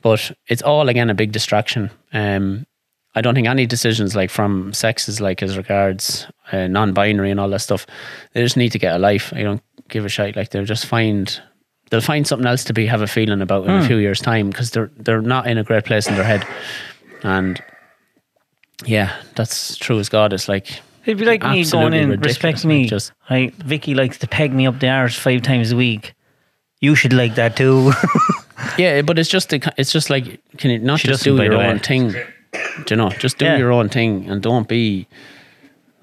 But 0.01 0.31
it's 0.47 0.61
all 0.61 0.89
again 0.89 1.09
a 1.09 1.15
big 1.15 1.31
distraction. 1.31 1.91
Um, 2.13 2.65
I 3.15 3.21
don't 3.21 3.33
think 3.33 3.47
any 3.47 3.65
decisions 3.65 4.15
like 4.15 4.29
from 4.29 4.73
sexes, 4.73 5.19
like 5.19 5.41
as 5.41 5.57
regards 5.57 6.27
uh, 6.51 6.67
non-binary 6.67 7.31
and 7.31 7.39
all 7.39 7.49
that 7.49 7.61
stuff, 7.61 7.87
they 8.33 8.43
just 8.43 8.57
need 8.57 8.71
to 8.73 8.79
get 8.79 8.95
a 8.95 8.99
life. 8.99 9.33
I 9.33 9.41
don't 9.41 9.63
give 9.87 10.05
a 10.05 10.09
shit. 10.09 10.35
Like 10.35 10.49
they'll 10.49 10.65
just 10.65 10.85
find 10.85 11.41
they'll 11.89 12.01
find 12.01 12.27
something 12.27 12.47
else 12.47 12.63
to 12.65 12.73
be 12.73 12.85
have 12.85 13.01
a 13.01 13.07
feeling 13.07 13.41
about 13.41 13.65
in 13.65 13.71
a 13.71 13.85
few 13.87 13.97
years' 13.97 14.19
time 14.21 14.49
because 14.49 14.71
they're 14.71 14.91
they're 14.97 15.21
not 15.21 15.47
in 15.47 15.57
a 15.57 15.63
great 15.63 15.85
place 15.85 16.07
in 16.07 16.15
their 16.15 16.23
head. 16.23 16.45
And 17.23 17.61
yeah, 18.85 19.15
that's 19.35 19.77
true 19.77 19.99
as 19.99 20.09
God. 20.09 20.33
It's 20.33 20.47
like 20.47 20.81
It'd 21.05 21.17
be 21.17 21.25
like 21.25 21.41
me 21.43 21.63
going 21.69 21.93
in, 21.93 22.19
respect 22.19 22.65
me. 22.65 22.87
just- 22.87 23.13
I 23.29 23.51
Vicky 23.57 23.95
likes 23.95 24.17
to 24.19 24.27
peg 24.27 24.53
me 24.53 24.67
up 24.67 24.79
the 24.79 24.89
arse 24.89 25.17
five 25.17 25.41
times 25.41 25.71
a 25.71 25.75
week. 25.75 26.13
You 26.79 26.93
should 26.95 27.13
like 27.13 27.35
that 27.35 27.55
too. 27.57 27.91
yeah, 28.77 29.01
but 29.01 29.17
it's 29.17 29.29
just 29.29 29.49
the, 29.49 29.73
it's 29.77 29.91
just 29.91 30.09
like 30.09 30.41
can 30.57 30.69
you 30.71 30.79
not 30.79 30.99
She 30.99 31.07
just 31.07 31.23
do 31.23 31.35
your 31.35 31.49
the 31.49 31.57
way. 31.57 31.65
own 31.67 31.79
thing? 31.79 32.11
Do 32.11 32.19
you 32.91 32.95
know? 32.97 33.09
Just 33.09 33.37
do 33.39 33.45
Yeah. 33.45 33.57
your 33.57 33.71
own 33.71 33.89
thing 33.89 34.29
and 34.29 34.41
don't 34.41 34.67
be 34.67 35.07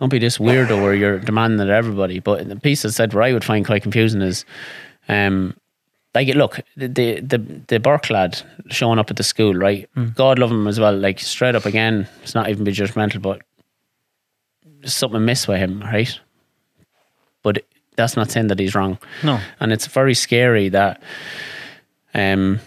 don't 0.00 0.08
be 0.08 0.18
this 0.18 0.38
weirdo 0.38 0.82
where 0.82 0.94
you're 0.94 1.18
demanding 1.20 1.60
of 1.60 1.68
everybody. 1.68 2.18
But 2.18 2.48
the 2.48 2.56
piece 2.56 2.82
that 2.82 2.92
said 2.92 3.14
where 3.14 3.22
I 3.22 3.32
would 3.32 3.44
find 3.44 3.64
quite 3.64 3.82
confusing 3.82 4.20
is 4.22 4.44
um 5.08 5.54
like 6.14 6.28
look, 6.28 6.60
the 6.76 7.20
the 7.20 7.38
the, 7.66 7.80
Burke 7.80 8.08
lad 8.10 8.40
showing 8.68 8.98
up 8.98 9.10
at 9.10 9.16
the 9.16 9.24
school, 9.24 9.54
right? 9.54 9.88
Hmm. 9.94 10.08
God 10.14 10.38
love 10.38 10.50
him 10.50 10.68
as 10.68 10.78
well. 10.78 10.96
Like 10.96 11.18
straight 11.18 11.56
up 11.56 11.66
again, 11.66 12.08
it's 12.22 12.34
not 12.34 12.48
even 12.48 12.64
be 12.64 12.72
judgmental, 12.72 13.20
but 13.20 13.42
there's 14.80 14.94
something 14.94 15.16
amiss 15.16 15.48
with 15.48 15.58
him, 15.58 15.80
right? 15.80 16.18
But 17.42 17.64
that's 17.96 18.16
not 18.16 18.30
saying 18.30 18.46
that 18.48 18.58
he's 18.58 18.74
wrong. 18.74 18.98
No. 19.22 19.40
And 19.60 19.72
it's 19.72 19.86
very 19.86 20.14
scary 20.14 20.68
that 20.68 21.02
um 22.14 22.60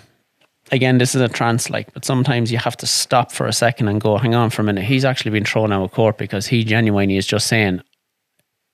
again 0.72 0.98
this 0.98 1.16
is 1.16 1.22
a 1.22 1.30
trance 1.30 1.70
like, 1.70 1.94
but 1.94 2.04
sometimes 2.04 2.52
you 2.52 2.58
have 2.58 2.76
to 2.78 2.86
stop 2.86 3.32
for 3.32 3.48
a 3.48 3.54
second 3.54 3.88
and 3.88 4.02
go, 4.02 4.18
hang 4.18 4.36
on 4.36 4.50
for 4.50 4.62
a 4.62 4.66
minute. 4.66 4.84
He's 4.84 5.06
actually 5.06 5.32
been 5.32 5.46
thrown 5.46 5.72
out 5.72 5.84
of 5.84 5.92
court 5.92 6.18
because 6.18 6.48
he 6.48 6.66
genuinely 6.66 7.16
is 7.16 7.26
just 7.26 7.48
saying, 7.48 7.82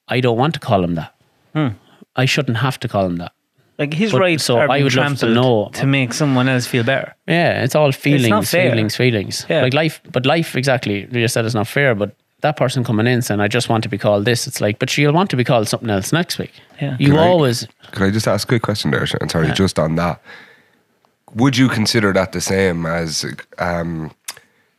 I 0.07 0.19
don't 0.19 0.37
want 0.37 0.55
to 0.55 0.59
call 0.59 0.83
him 0.83 0.95
that. 0.95 1.15
Hmm. 1.53 1.67
I 2.15 2.25
shouldn't 2.25 2.57
have 2.57 2.79
to 2.79 2.87
call 2.87 3.05
him 3.05 3.17
that. 3.17 3.33
Like 3.79 3.93
his 3.93 4.11
But- 4.11 4.21
rights 4.21 4.43
so 4.43 4.57
are 4.57 4.69
I 4.69 4.75
being 4.77 4.83
would 4.85 4.95
love 4.95 5.13
to 5.13 5.25
trampled 5.25 5.33
know- 5.35 5.69
to 5.73 5.85
make 5.87 6.13
someone 6.13 6.47
else 6.47 6.65
feel 6.67 6.83
better. 6.83 7.13
Yeah, 7.27 7.63
it's 7.63 7.75
all 7.75 7.91
feelings, 7.91 8.49
fair. 8.51 8.69
feelings, 8.69 8.95
feelings. 8.95 9.45
Yeah. 9.49 9.61
Like 9.63 9.73
life, 9.73 10.01
but 10.11 10.25
life 10.25 10.55
exactly. 10.55 11.01
You 11.11 11.21
just 11.21 11.33
said 11.33 11.45
it's 11.45 11.55
not 11.55 11.67
fair, 11.67 11.95
but 11.95 12.15
that 12.41 12.55
person 12.57 12.83
coming 12.83 13.07
in 13.07 13.21
saying, 13.21 13.39
"I 13.39 13.47
just 13.47 13.69
want 13.69 13.83
to 13.83 13.89
be 13.89 13.97
called 13.97 14.25
this," 14.25 14.47
it's 14.47 14.59
like, 14.61 14.77
but 14.77 14.89
she'll 14.89 15.13
want 15.13 15.29
to 15.29 15.37
be 15.37 15.43
called 15.43 15.67
something 15.67 15.89
else 15.89 16.11
next 16.13 16.37
week. 16.37 16.51
Yeah. 16.81 16.97
You 16.99 17.09
Can 17.11 17.19
I- 17.19 17.27
always, 17.27 17.67
Could 17.91 18.03
I 18.03 18.11
just 18.11 18.27
ask 18.27 18.47
a 18.47 18.49
quick 18.49 18.61
question 18.61 18.91
there? 18.91 19.07
And 19.21 19.31
sorry, 19.31 19.51
just 19.53 19.79
on 19.79 19.95
that. 19.95 20.19
Would 21.35 21.57
you 21.57 21.67
consider 21.69 22.13
that 22.13 22.31
the 22.31 22.41
same 22.41 22.85
as 22.85 23.25
um, 23.57 24.11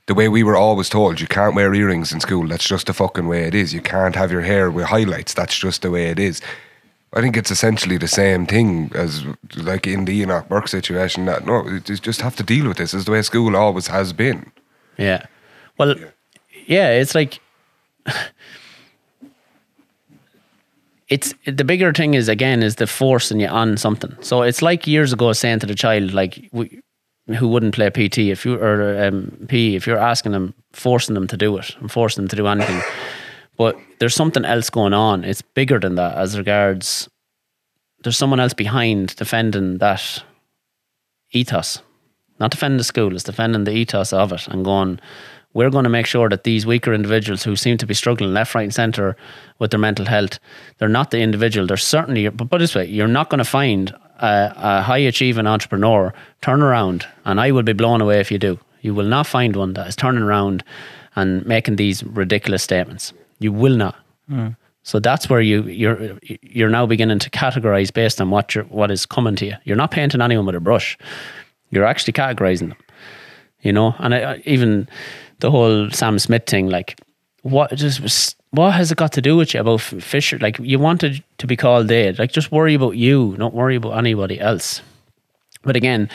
the 0.06 0.14
way 0.14 0.28
we 0.28 0.42
were 0.44 0.56
always 0.56 0.88
told 0.88 1.20
you 1.20 1.26
can't 1.26 1.54
wear 1.56 1.74
earrings 1.74 2.12
in 2.12 2.20
school? 2.20 2.46
That's 2.46 2.68
just 2.68 2.86
the 2.86 2.92
fucking 2.92 3.26
way 3.26 3.44
it 3.44 3.54
is. 3.54 3.72
You 3.74 3.80
can't 3.80 4.14
have 4.14 4.30
your 4.30 4.42
hair 4.42 4.70
with 4.70 4.86
highlights. 4.86 5.34
That's 5.34 5.58
just 5.58 5.82
the 5.82 5.90
way 5.90 6.10
it 6.10 6.18
is. 6.20 6.40
I 7.14 7.20
think 7.20 7.36
it's 7.36 7.50
essentially 7.50 7.96
the 7.96 8.08
same 8.08 8.44
thing 8.44 8.90
as 8.94 9.24
like 9.56 9.86
in 9.86 10.04
the 10.04 10.20
Enoch 10.20 10.48
Burke 10.48 10.68
situation. 10.68 11.26
That 11.26 11.46
no, 11.46 11.64
you 11.68 11.80
just 11.80 12.20
have 12.20 12.34
to 12.36 12.42
deal 12.42 12.66
with 12.66 12.76
this. 12.78 12.92
Is 12.92 13.04
the 13.04 13.12
way 13.12 13.22
school 13.22 13.56
always 13.56 13.86
has 13.86 14.12
been. 14.12 14.50
yeah. 14.98 15.26
Well, 15.78 15.94
yeah, 16.66 16.90
it's 16.90 17.14
like 17.14 17.40
it's 21.08 21.34
the 21.46 21.64
bigger 21.64 21.92
thing 21.92 22.14
is 22.14 22.28
again 22.28 22.62
is 22.62 22.76
the 22.76 22.86
forcing 22.86 23.40
you 23.40 23.48
on 23.48 23.76
something. 23.76 24.16
So 24.20 24.42
it's 24.42 24.62
like 24.62 24.86
years 24.86 25.12
ago 25.12 25.32
saying 25.32 25.60
to 25.60 25.66
the 25.66 25.74
child 25.74 26.12
like 26.12 26.48
we, 26.52 26.80
who 27.38 27.48
wouldn't 27.48 27.74
play 27.74 27.90
PT 27.90 28.18
if 28.18 28.44
you 28.44 28.56
or 28.56 29.04
um, 29.04 29.46
PE 29.48 29.74
if 29.74 29.86
you're 29.86 29.98
asking 29.98 30.32
them 30.32 30.54
forcing 30.72 31.14
them 31.14 31.26
to 31.28 31.36
do 31.36 31.56
it 31.58 31.76
and 31.80 31.90
forcing 31.90 32.24
them 32.24 32.28
to 32.28 32.36
do 32.36 32.46
anything. 32.46 32.82
But 33.56 33.78
there's 33.98 34.14
something 34.14 34.44
else 34.44 34.70
going 34.70 34.92
on. 34.92 35.24
It's 35.24 35.42
bigger 35.42 35.78
than 35.78 35.94
that 35.94 36.16
as 36.16 36.36
regards. 36.36 37.08
There's 38.02 38.16
someone 38.16 38.40
else 38.40 38.54
behind 38.54 39.16
defending 39.16 39.78
that 39.78 40.22
ethos, 41.32 41.80
not 42.38 42.50
defending 42.50 42.78
the 42.78 42.84
school. 42.84 43.14
It's 43.14 43.24
defending 43.24 43.64
the 43.64 43.72
ethos 43.72 44.12
of 44.12 44.32
it 44.32 44.48
and 44.48 44.64
going. 44.64 45.00
We're 45.54 45.70
going 45.70 45.84
to 45.84 45.90
make 45.90 46.06
sure 46.06 46.28
that 46.28 46.42
these 46.42 46.66
weaker 46.66 46.92
individuals 46.92 47.44
who 47.44 47.54
seem 47.54 47.78
to 47.78 47.86
be 47.86 47.94
struggling 47.94 48.34
left, 48.34 48.56
right, 48.56 48.64
and 48.64 48.74
centre 48.74 49.16
with 49.60 49.70
their 49.70 49.78
mental 49.78 50.04
health, 50.04 50.40
they're 50.78 50.88
not 50.88 51.12
the 51.12 51.20
individual. 51.20 51.64
They're 51.64 51.76
certainly, 51.76 52.28
but 52.28 52.50
put 52.50 52.58
this 52.58 52.74
way, 52.74 52.86
you're 52.86 53.06
not 53.06 53.30
going 53.30 53.38
to 53.38 53.44
find 53.44 53.90
a, 54.18 54.52
a 54.56 54.82
high 54.82 54.98
achieving 54.98 55.46
entrepreneur 55.46 56.12
turn 56.42 56.60
around, 56.60 57.06
and 57.24 57.40
I 57.40 57.52
will 57.52 57.62
be 57.62 57.72
blown 57.72 58.00
away 58.00 58.18
if 58.18 58.32
you 58.32 58.38
do. 58.38 58.58
You 58.80 58.94
will 58.94 59.06
not 59.06 59.28
find 59.28 59.54
one 59.54 59.74
that 59.74 59.86
is 59.86 59.94
turning 59.94 60.24
around 60.24 60.64
and 61.14 61.46
making 61.46 61.76
these 61.76 62.02
ridiculous 62.02 62.64
statements. 62.64 63.12
You 63.38 63.52
will 63.52 63.76
not. 63.76 63.96
So 64.82 65.00
that's 65.00 65.30
where 65.30 65.40
you 65.40 65.62
you're 65.62 66.18
you're 66.42 66.68
now 66.68 66.84
beginning 66.86 67.18
to 67.20 67.30
categorize 67.30 67.92
based 67.92 68.20
on 68.20 68.30
what 68.30 68.54
you're, 68.54 68.64
what 68.64 68.90
is 68.90 69.06
coming 69.06 69.34
to 69.36 69.46
you. 69.46 69.54
You're 69.64 69.76
not 69.76 69.90
painting 69.90 70.20
anyone 70.20 70.44
with 70.46 70.54
a 70.54 70.60
brush. 70.60 70.98
You're 71.70 71.84
actually 71.86 72.12
categorizing 72.12 72.68
them. 72.68 72.74
You 73.62 73.72
know, 73.72 73.94
and 73.98 74.14
I, 74.14 74.32
I- 74.34 74.42
even 74.44 74.88
the 75.40 75.50
whole 75.50 75.90
Sam 75.90 76.18
Smith 76.18 76.44
thing, 76.46 76.68
like 76.68 76.98
what 77.42 77.74
just 77.74 78.36
what 78.50 78.72
has 78.72 78.92
it 78.92 78.98
got 78.98 79.12
to 79.12 79.22
do 79.22 79.36
with 79.36 79.54
you 79.54 79.60
about 79.60 79.80
Fisher? 79.80 80.38
Like 80.38 80.58
you 80.58 80.78
wanted 80.78 81.24
to 81.38 81.46
be 81.46 81.56
called 81.56 81.88
dead. 81.88 82.18
Like 82.18 82.30
just 82.32 82.52
worry 82.52 82.74
about 82.74 82.96
you, 82.96 83.36
don't 83.38 83.54
worry 83.54 83.76
about 83.76 83.96
anybody 83.98 84.38
else. 84.38 84.82
But 85.62 85.76
again, 85.76 86.10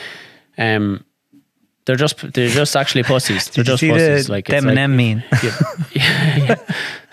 um, 0.58 1.04
they're 1.86 1.96
just 1.96 2.32
they're 2.32 2.48
just 2.48 2.76
actually 2.76 3.02
pussies. 3.02 3.48
They're 3.48 3.64
just 3.64 3.82
pussies. 3.82 4.26
the 4.26 4.32
like 4.32 4.46
them 4.46 4.68
and 4.68 4.76
like- 4.76 4.76
them 4.76 4.96
mean? 4.96 5.24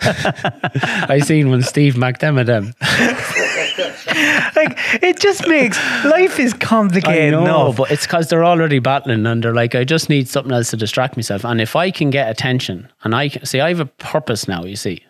I 0.00 1.20
seen 1.24 1.50
when 1.50 1.62
Steve 1.62 1.94
McDermott 1.94 2.48
like 4.56 4.78
it 5.02 5.18
just 5.18 5.46
makes 5.48 5.76
life 6.04 6.38
is 6.38 6.54
I 6.54 6.58
complicated 6.58 7.32
know, 7.32 7.42
enough. 7.42 7.76
but 7.76 7.90
it's 7.90 8.06
because 8.06 8.28
they're 8.28 8.44
already 8.44 8.78
battling 8.78 9.26
and 9.26 9.42
they're 9.42 9.54
like, 9.54 9.74
I 9.74 9.84
just 9.84 10.08
need 10.08 10.28
something 10.28 10.52
else 10.52 10.70
to 10.70 10.76
distract 10.76 11.16
myself. 11.16 11.44
And 11.44 11.60
if 11.60 11.74
I 11.74 11.90
can 11.90 12.10
get 12.10 12.30
attention, 12.30 12.88
and 13.04 13.14
I 13.14 13.28
can, 13.30 13.44
see, 13.44 13.60
I 13.60 13.68
have 13.68 13.80
a 13.80 13.86
purpose 13.86 14.46
now. 14.46 14.64
You 14.64 14.76
see, 14.76 15.02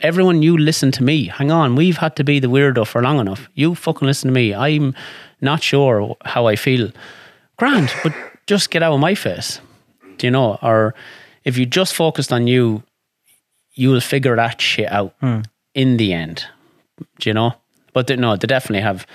everyone, 0.00 0.42
you 0.42 0.56
listen 0.58 0.90
to 0.92 1.02
me. 1.04 1.26
Hang 1.26 1.50
on, 1.52 1.76
we've 1.76 1.98
had 1.98 2.16
to 2.16 2.24
be 2.24 2.40
the 2.40 2.48
weirdo 2.48 2.86
for 2.86 3.02
long 3.02 3.20
enough. 3.20 3.48
You 3.54 3.74
fucking 3.74 4.06
listen 4.06 4.28
to 4.28 4.34
me. 4.34 4.54
I'm 4.54 4.94
not 5.40 5.62
sure 5.62 6.16
how 6.24 6.46
I 6.46 6.56
feel. 6.56 6.90
Grand, 7.58 7.92
but 8.02 8.12
just 8.52 8.70
get 8.70 8.82
out 8.82 8.92
of 8.92 9.00
my 9.00 9.14
face. 9.14 9.60
Do 10.18 10.26
you 10.26 10.30
know? 10.30 10.58
Or 10.62 10.94
if 11.44 11.56
you 11.56 11.64
just 11.64 11.94
focused 11.94 12.32
on 12.32 12.46
you, 12.46 12.82
you 13.72 13.88
will 13.90 14.00
figure 14.00 14.36
that 14.36 14.60
shit 14.60 14.92
out 14.92 15.14
hmm. 15.20 15.40
in 15.74 15.96
the 15.96 16.12
end. 16.12 16.44
Do 17.18 17.30
you 17.30 17.34
know? 17.34 17.54
But 17.94 18.06
they, 18.06 18.16
no, 18.16 18.36
they 18.36 18.46
definitely 18.46 18.82
have. 18.82 19.06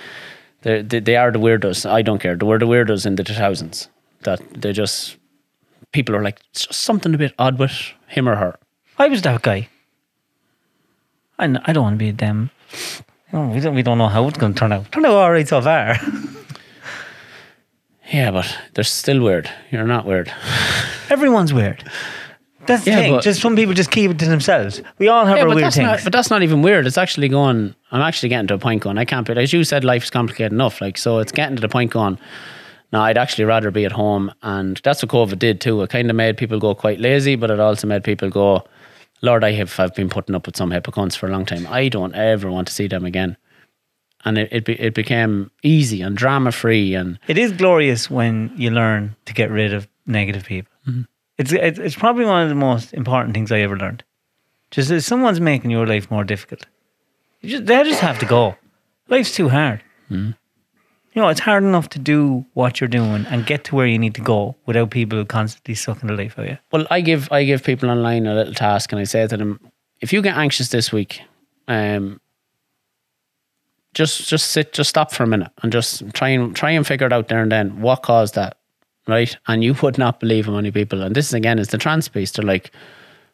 They, 0.62 0.82
they 0.82 1.16
are 1.16 1.30
the 1.30 1.38
weirdos. 1.38 1.88
I 1.88 2.02
don't 2.02 2.18
care. 2.18 2.34
They 2.34 2.46
were 2.46 2.58
the 2.58 2.66
weirdos 2.66 3.06
in 3.06 3.14
the 3.14 3.22
two 3.22 3.34
thousands. 3.34 3.88
That 4.22 4.40
they 4.60 4.72
just 4.72 5.16
people 5.92 6.16
are 6.16 6.22
like 6.22 6.40
"It's 6.50 6.66
just 6.66 6.80
something 6.80 7.14
a 7.14 7.18
bit 7.18 7.32
odd 7.38 7.58
with 7.60 7.76
him 8.08 8.28
or 8.28 8.34
her. 8.34 8.58
I 8.98 9.06
was 9.06 9.22
that 9.22 9.42
guy. 9.42 9.68
i 11.38 11.46
don't 11.46 11.84
want 11.84 11.94
to 11.94 12.04
be 12.04 12.10
them. 12.10 12.50
Oh, 13.32 13.46
we 13.48 13.60
don't 13.60 13.76
we 13.76 13.82
don't 13.82 13.98
know 13.98 14.08
how 14.08 14.26
it's 14.26 14.38
going 14.38 14.54
to 14.54 14.58
turn 14.58 14.72
out. 14.72 14.90
Turned 14.90 15.06
out 15.06 15.14
all 15.14 15.30
right 15.30 15.46
so 15.46 15.62
far. 15.62 15.94
Yeah, 18.12 18.30
but 18.30 18.56
they're 18.74 18.84
still 18.84 19.20
weird. 19.22 19.50
You're 19.70 19.86
not 19.86 20.04
weird. 20.06 20.32
Everyone's 21.10 21.52
weird. 21.52 21.84
That's 22.66 22.84
the 22.84 22.90
Yeah, 22.90 22.96
thing. 22.98 23.12
but- 23.14 23.22
just 23.24 23.40
some 23.40 23.56
people 23.56 23.74
just 23.74 23.90
keep 23.90 24.10
it 24.10 24.18
to 24.18 24.26
themselves. 24.26 24.82
We 24.98 25.08
all 25.08 25.24
have 25.26 25.36
Yeah, 25.36 25.42
our 25.42 25.48
but 25.48 25.54
weird 25.56 25.66
that's 25.66 25.76
things. 25.76 25.86
not. 25.86 26.04
But 26.04 26.12
that's 26.12 26.30
not 26.30 26.42
even 26.42 26.62
weird. 26.62 26.86
It's 26.86 26.98
actually 26.98 27.28
going. 27.28 27.74
I'm 27.92 28.00
actually 28.02 28.28
getting 28.30 28.46
to 28.48 28.54
a 28.54 28.58
point 28.58 28.82
going. 28.82 28.98
I 28.98 29.04
can't 29.04 29.26
be. 29.26 29.32
As 29.34 29.52
you 29.52 29.64
said, 29.64 29.84
life's 29.84 30.10
complicated 30.10 30.52
enough. 30.52 30.80
Like 30.80 30.98
so, 30.98 31.18
it's 31.18 31.32
getting 31.32 31.56
to 31.56 31.60
the 31.62 31.68
point 31.68 31.90
going. 31.92 32.18
No, 32.92 33.00
I'd 33.02 33.18
actually 33.18 33.44
rather 33.44 33.70
be 33.70 33.84
at 33.84 33.92
home, 33.92 34.32
and 34.42 34.80
that's 34.82 35.02
what 35.02 35.10
COVID 35.10 35.38
did 35.38 35.60
too. 35.60 35.82
It 35.82 35.90
kind 35.90 36.08
of 36.08 36.16
made 36.16 36.38
people 36.38 36.58
go 36.58 36.74
quite 36.74 37.00
lazy, 37.00 37.36
but 37.36 37.50
it 37.50 37.60
also 37.60 37.86
made 37.86 38.02
people 38.04 38.30
go, 38.30 38.64
"Lord, 39.20 39.44
I 39.44 39.52
have 39.52 39.78
I've 39.78 39.94
been 39.94 40.08
putting 40.08 40.34
up 40.34 40.46
with 40.46 40.56
some 40.56 40.70
hypocrites 40.70 41.14
for 41.16 41.26
a 41.26 41.30
long 41.30 41.44
time. 41.44 41.66
I 41.70 41.88
don't 41.88 42.14
ever 42.14 42.50
want 42.50 42.66
to 42.68 42.72
see 42.72 42.86
them 42.86 43.04
again." 43.04 43.36
And 44.24 44.36
it 44.38 44.48
it, 44.50 44.64
be, 44.64 44.72
it 44.80 44.94
became 44.94 45.50
easy 45.62 46.02
and 46.02 46.16
drama 46.16 46.52
free, 46.52 46.94
and 46.94 47.18
It 47.28 47.38
is 47.38 47.52
glorious 47.52 48.10
when 48.10 48.52
you 48.56 48.70
learn 48.70 49.14
to 49.26 49.32
get 49.32 49.50
rid 49.50 49.72
of 49.72 49.86
negative 50.06 50.44
people. 50.44 50.72
Mm-hmm. 50.86 51.02
It's, 51.38 51.52
it's 51.52 51.78
it's 51.78 51.94
probably 51.96 52.24
one 52.24 52.42
of 52.42 52.48
the 52.48 52.54
most 52.54 52.92
important 52.92 53.34
things 53.34 53.52
I 53.52 53.60
ever 53.60 53.76
learned. 53.76 54.02
Just 54.70 54.90
if 54.90 55.04
someone's 55.04 55.40
making 55.40 55.70
your 55.70 55.86
life 55.86 56.10
more 56.10 56.24
difficult, 56.24 56.66
you 57.40 57.50
just, 57.50 57.66
they 57.66 57.82
just 57.84 58.00
have 58.00 58.18
to 58.18 58.26
go. 58.26 58.56
Life's 59.08 59.34
too 59.34 59.48
hard. 59.48 59.82
Mm-hmm. 60.10 60.32
You 61.14 61.22
know, 61.22 61.28
it's 61.28 61.40
hard 61.40 61.62
enough 61.64 61.88
to 61.90 61.98
do 61.98 62.44
what 62.54 62.80
you're 62.80 62.88
doing 62.88 63.26
and 63.26 63.46
get 63.46 63.64
to 63.64 63.74
where 63.74 63.86
you 63.86 63.98
need 63.98 64.14
to 64.14 64.20
go 64.20 64.56
without 64.66 64.90
people 64.90 65.24
constantly 65.24 65.74
sucking 65.74 66.06
the 66.06 66.14
life 66.14 66.38
out 66.38 66.44
of 66.44 66.50
you. 66.50 66.58
Well, 66.70 66.86
I 66.90 67.00
give 67.00 67.30
I 67.32 67.44
give 67.44 67.64
people 67.64 67.90
online 67.90 68.26
a 68.26 68.34
little 68.34 68.54
task, 68.54 68.92
and 68.92 69.00
I 69.00 69.04
say 69.04 69.26
to 69.26 69.36
them, 69.36 69.60
if 70.00 70.12
you 70.12 70.22
get 70.22 70.36
anxious 70.36 70.68
this 70.68 70.92
week, 70.92 71.22
um, 71.66 72.20
just 73.98 74.28
just 74.28 74.52
sit, 74.52 74.72
just 74.72 74.88
stop 74.88 75.10
for 75.12 75.24
a 75.24 75.26
minute, 75.26 75.50
and 75.62 75.72
just 75.72 76.08
try 76.14 76.28
and 76.28 76.54
try 76.54 76.70
and 76.70 76.86
figure 76.86 77.08
it 77.08 77.12
out 77.12 77.26
there 77.26 77.42
and 77.42 77.50
then 77.50 77.80
what 77.80 78.02
caused 78.04 78.36
that, 78.36 78.56
right? 79.08 79.36
And 79.48 79.64
you 79.64 79.74
would 79.82 79.98
not 79.98 80.20
believe 80.20 80.46
how 80.46 80.52
many 80.52 80.70
people. 80.70 81.02
And 81.02 81.16
this 81.16 81.26
is 81.26 81.34
again 81.34 81.58
is 81.58 81.68
the 81.68 81.78
trance 81.78 82.06
piece. 82.06 82.30
They're 82.30 82.44
like, 82.44 82.70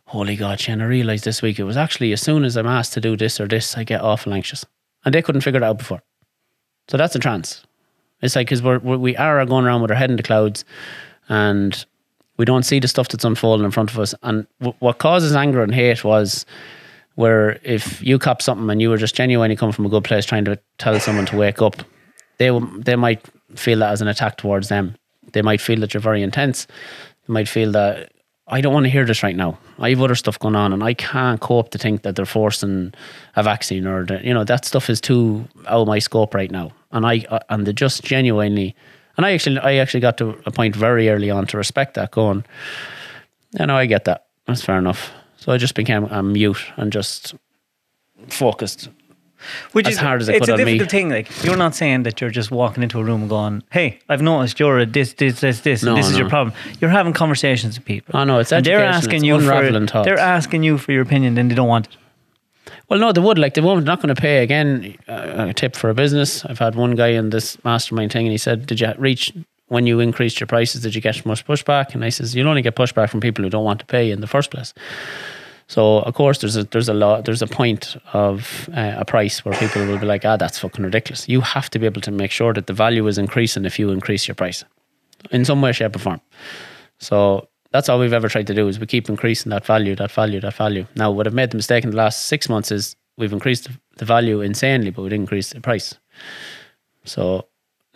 holy 0.07 0.37
God, 0.37 0.59
Shane, 0.59 0.81
I 0.81 0.87
realized 0.87 1.25
this 1.25 1.43
week 1.43 1.59
it 1.59 1.65
was 1.65 1.77
actually 1.77 2.15
as 2.15 2.23
soon 2.23 2.45
as 2.45 2.57
I'm 2.57 2.67
asked 2.67 2.95
to 2.95 3.01
do 3.03 3.15
this 3.15 3.39
or 3.41 3.47
this, 3.47 3.77
I 3.77 3.85
get 3.85 4.01
awful 4.01 4.33
anxious, 4.33 4.65
and 5.05 5.15
they 5.15 5.21
couldn't 5.21 5.43
figure 5.43 5.61
it 5.61 5.65
out 5.65 5.77
before. 5.77 6.03
So 6.89 6.97
that's 6.97 7.15
a 7.15 7.19
trance. 7.19 7.63
It's 8.23 8.35
like 8.35 8.47
because 8.47 8.63
we're, 8.63 8.79
we 8.79 9.15
are 9.19 9.45
going 9.45 9.67
around 9.67 9.83
with 9.83 9.91
our 9.91 9.99
head 9.99 10.11
in 10.11 10.17
the 10.17 10.23
clouds, 10.23 10.65
and 11.29 11.85
we 12.39 12.47
don't 12.47 12.63
see 12.63 12.81
the 12.81 12.89
stuff 12.89 13.09
that's 13.09 13.25
unfolding 13.25 13.67
in 13.67 13.71
front 13.71 13.91
of 13.91 13.99
us. 13.99 14.15
And 14.23 14.47
w- 14.61 14.77
what 14.79 14.97
causes 14.99 15.37
anger 15.37 15.63
and 15.63 15.75
hate 15.75 16.05
was 16.05 16.47
where 17.15 17.61
if 17.63 18.03
you 18.03 18.19
cop 18.19 18.43
something 18.43 18.69
and 18.71 18.81
you 18.81 18.91
were 18.91 18.97
just 18.97 19.15
genuinely 19.15 19.57
coming 19.57 19.73
from 19.73 19.87
a 19.87 19.89
good 19.89 20.05
place 20.05 20.25
trying 20.25 20.45
to 20.45 20.59
tell 20.79 20.99
someone 20.99 21.27
to 21.27 21.37
wake 21.37 21.63
up, 21.63 21.77
they 22.39 22.51
they 22.79 22.97
might 22.97 23.25
feel 23.55 23.79
that 23.81 23.93
as 23.93 24.01
an 24.01 24.09
attack 24.09 24.37
towards 24.37 24.69
them. 24.69 24.97
They 25.33 25.43
might 25.43 25.61
feel 25.61 25.81
that 25.81 25.95
you're 25.95 26.01
very 26.01 26.23
intense. 26.23 26.67
They 27.27 27.33
might 27.33 27.49
feel 27.49 27.73
that 27.73 28.13
I 28.47 28.61
don't 28.61 28.75
want 28.75 28.85
to 28.85 28.91
hear 28.91 29.07
this 29.07 29.23
right 29.23 29.37
now. 29.37 29.59
I 29.79 29.91
have 29.91 30.03
other 30.03 30.15
stuff 30.15 30.39
going 30.39 30.55
on, 30.55 30.73
and 30.73 30.83
I 30.83 30.93
can't 30.95 31.41
cope 31.41 31.71
to 31.71 31.79
think 31.79 32.03
that 32.03 32.15
they're 32.15 32.27
forcing 32.27 32.93
a 33.37 33.43
vaccine 33.43 33.87
or 33.87 34.05
the, 34.05 34.21
you 34.23 34.35
know 34.35 34.45
that 34.45 34.65
stuff 34.65 34.91
is 34.91 35.01
too 35.01 35.49
out 35.67 35.83
of 35.83 35.89
my 35.89 35.99
scope 35.99 36.35
right 36.35 36.51
now. 36.51 36.73
And 36.93 37.07
I 37.07 37.25
uh, 37.31 37.41
and 37.49 37.67
they 37.67 37.73
just 37.73 38.03
genuinely, 38.03 38.75
and 39.17 39.25
I 39.25 39.33
actually 39.33 39.59
I 39.59 39.75
actually 39.75 40.01
got 40.01 40.19
to 40.19 40.39
a 40.47 40.51
point 40.51 40.77
very 40.77 41.09
early 41.09 41.31
on 41.31 41.47
to 41.49 41.57
respect 41.57 41.95
that. 41.95 42.11
Going, 42.11 42.45
you 43.59 43.67
know, 43.67 43.77
I 43.77 43.87
get 43.87 44.05
that. 44.05 44.27
That's 44.47 44.63
fair 44.63 44.79
enough. 44.79 45.13
So 45.45 45.53
I 45.53 45.59
just 45.59 45.75
became 45.75 46.05
a 46.05 46.23
mute 46.23 46.65
and 46.77 46.91
just 46.91 47.35
focused. 48.29 48.89
Which 49.73 49.87
As 49.87 49.95
is 49.95 49.99
hard 49.99 50.23
as 50.23 50.29
it 50.31 50.37
it's 50.37 50.47
could 50.47 50.49
a 50.49 50.53
on 50.55 50.65
me. 50.65 50.79
difficult 50.79 50.91
thing. 50.91 51.11
Like 51.11 51.45
you're 51.45 51.59
not 51.59 51.75
saying 51.75 52.05
that 52.05 52.19
you're 52.19 52.31
just 52.31 52.51
walking 52.51 52.83
into 52.83 52.99
a 52.99 53.05
room 53.05 53.21
and 53.23 53.29
going, 53.29 53.63
"Hey, 53.71 53.99
I've 54.09 54.23
noticed 54.23 54.59
you're 54.59 54.79
a 54.79 54.87
this, 54.87 55.13
this, 55.13 55.41
this, 55.41 55.61
this, 55.61 55.83
and 55.83 55.91
No, 55.91 55.97
this 55.97 56.09
is 56.11 56.17
your 56.17 56.31
problem." 56.31 56.57
You're 56.81 56.89
having 56.91 57.13
conversations 57.13 57.77
with 57.79 57.85
people. 57.85 58.17
I 58.19 58.25
know, 58.25 58.39
it's 58.39 58.53
And 58.53 58.65
they're 58.65 58.83
asking 58.83 59.17
it's 59.17 59.25
you 59.25 59.39
for 59.39 59.87
thoughts. 59.87 60.07
they're 60.07 60.17
asking 60.19 60.63
you 60.63 60.79
for 60.79 60.93
your 60.93 61.03
opinion, 61.03 61.35
then 61.35 61.49
they 61.49 61.55
don't 61.55 61.69
want 61.69 61.89
it. 61.89 61.97
Well, 62.89 62.99
no, 62.99 63.13
they 63.13 63.21
would. 63.21 63.39
Like, 63.39 63.53
they 63.53 63.61
won't. 63.61 63.85
Not 63.85 64.01
going 64.01 64.15
to 64.15 64.21
pay 64.21 64.43
again. 64.43 64.97
Uh, 65.07 65.49
a 65.51 65.53
tip 65.53 65.77
for 65.77 65.91
a 65.91 65.95
business. 65.95 66.43
I've 66.47 66.59
had 66.59 66.75
one 66.75 66.95
guy 66.95 67.09
in 67.09 67.29
this 67.29 67.63
mastermind 67.65 68.13
thing, 68.13 68.25
and 68.25 68.33
he 68.33 68.39
said, 68.39 68.65
"Did 68.65 68.81
you 68.81 68.95
reach 68.97 69.31
when 69.69 69.87
you 69.87 70.01
increased 70.01 70.41
your 70.41 70.47
prices? 70.47 70.83
Did 70.83 70.95
you 70.95 71.01
get 71.01 71.25
much 71.27 71.47
pushback?" 71.47 71.95
And 71.95 72.05
I 72.05 72.11
says, 72.11 72.35
"You'll 72.35 72.49
only 72.49 72.63
get 72.63 72.77
pushback 72.77 73.11
from 73.11 73.21
people 73.21 73.45
who 73.45 73.51
don't 73.51 73.65
want 73.65 73.81
to 73.81 73.87
pay 73.87 74.11
in 74.11 74.21
the 74.21 74.27
first 74.27 74.51
place." 74.51 74.75
So 75.67 76.01
of 76.01 76.15
course, 76.15 76.39
there's 76.39 76.57
a 76.57 76.65
there's 76.65 76.89
a 76.89 76.95
lot 76.95 77.25
there's 77.25 77.43
a 77.43 77.47
point 77.47 77.97
of 78.13 78.69
uh, 78.77 78.95
a 78.99 79.05
price 79.05 79.45
where 79.45 79.55
people 79.59 79.87
will 79.87 79.99
be 79.99 80.07
like, 80.07 80.25
"Ah, 80.25 80.37
that's 80.37 80.59
fucking 80.59 80.85
ridiculous." 80.85 81.29
You 81.29 81.41
have 81.41 81.71
to 81.71 81.79
be 81.79 81.87
able 81.87 82.03
to 82.03 82.11
make 82.11 82.31
sure 82.31 82.53
that 82.53 82.67
the 82.67 82.75
value 82.75 83.07
is 83.07 83.19
increasing 83.19 83.65
if 83.65 83.79
you 83.79 83.91
increase 83.91 84.29
your 84.29 84.35
price 84.35 84.65
in 85.31 85.45
some 85.45 85.63
way, 85.63 85.73
shape, 85.73 85.97
or 85.97 85.99
form. 85.99 86.21
So 86.99 87.49
that's 87.73 87.89
all 87.89 87.99
we've 87.99 88.13
ever 88.13 88.29
tried 88.29 88.47
to 88.49 88.55
do 88.55 88.69
is 88.69 88.79
we 88.79 88.87
keep 88.87 89.09
increasing 89.09 89.51
that 89.51 89.65
value, 89.65 89.97
that 89.97 90.11
value, 90.11 90.41
that 90.41 90.55
value. 90.55 90.87
Now, 90.95 91.11
what 91.11 91.27
I've 91.27 91.35
made 91.35 91.51
the 91.51 91.57
mistake 91.57 91.85
in 91.85 91.91
the 91.91 91.97
last 91.97 92.27
six 92.27 92.49
months 92.49 92.71
is 92.71 92.95
we've 93.17 93.33
increased 93.33 93.69
the 93.97 94.05
value 94.05 94.43
insanely, 94.43 94.91
but 94.91 95.03
we 95.03 95.09
didn't 95.09 95.23
increase 95.23 95.51
the 95.51 95.61
price. 95.61 95.95
So 97.05 97.47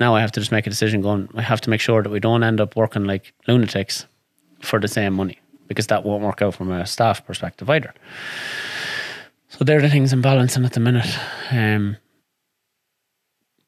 now 0.00 0.14
I 0.14 0.20
have 0.20 0.32
to 0.32 0.40
just 0.40 0.52
make 0.52 0.66
a 0.66 0.70
decision 0.70 1.02
going, 1.02 1.28
I 1.34 1.42
have 1.42 1.60
to 1.62 1.70
make 1.70 1.80
sure 1.80 2.02
that 2.02 2.10
we 2.10 2.20
don't 2.20 2.42
end 2.42 2.60
up 2.60 2.76
working 2.76 3.04
like 3.04 3.32
lunatics 3.46 4.06
for 4.60 4.78
the 4.78 4.88
same 4.88 5.14
money 5.14 5.38
because 5.66 5.86
that 5.88 6.04
won't 6.04 6.22
work 6.22 6.42
out 6.42 6.54
from 6.54 6.70
a 6.70 6.86
staff 6.86 7.24
perspective 7.26 7.68
either. 7.68 7.92
So 9.48 9.64
they're 9.64 9.82
the 9.82 9.90
things 9.90 10.12
I'm 10.12 10.22
balancing 10.22 10.64
at 10.64 10.72
the 10.72 10.80
minute. 10.80 11.18
Um, 11.50 11.96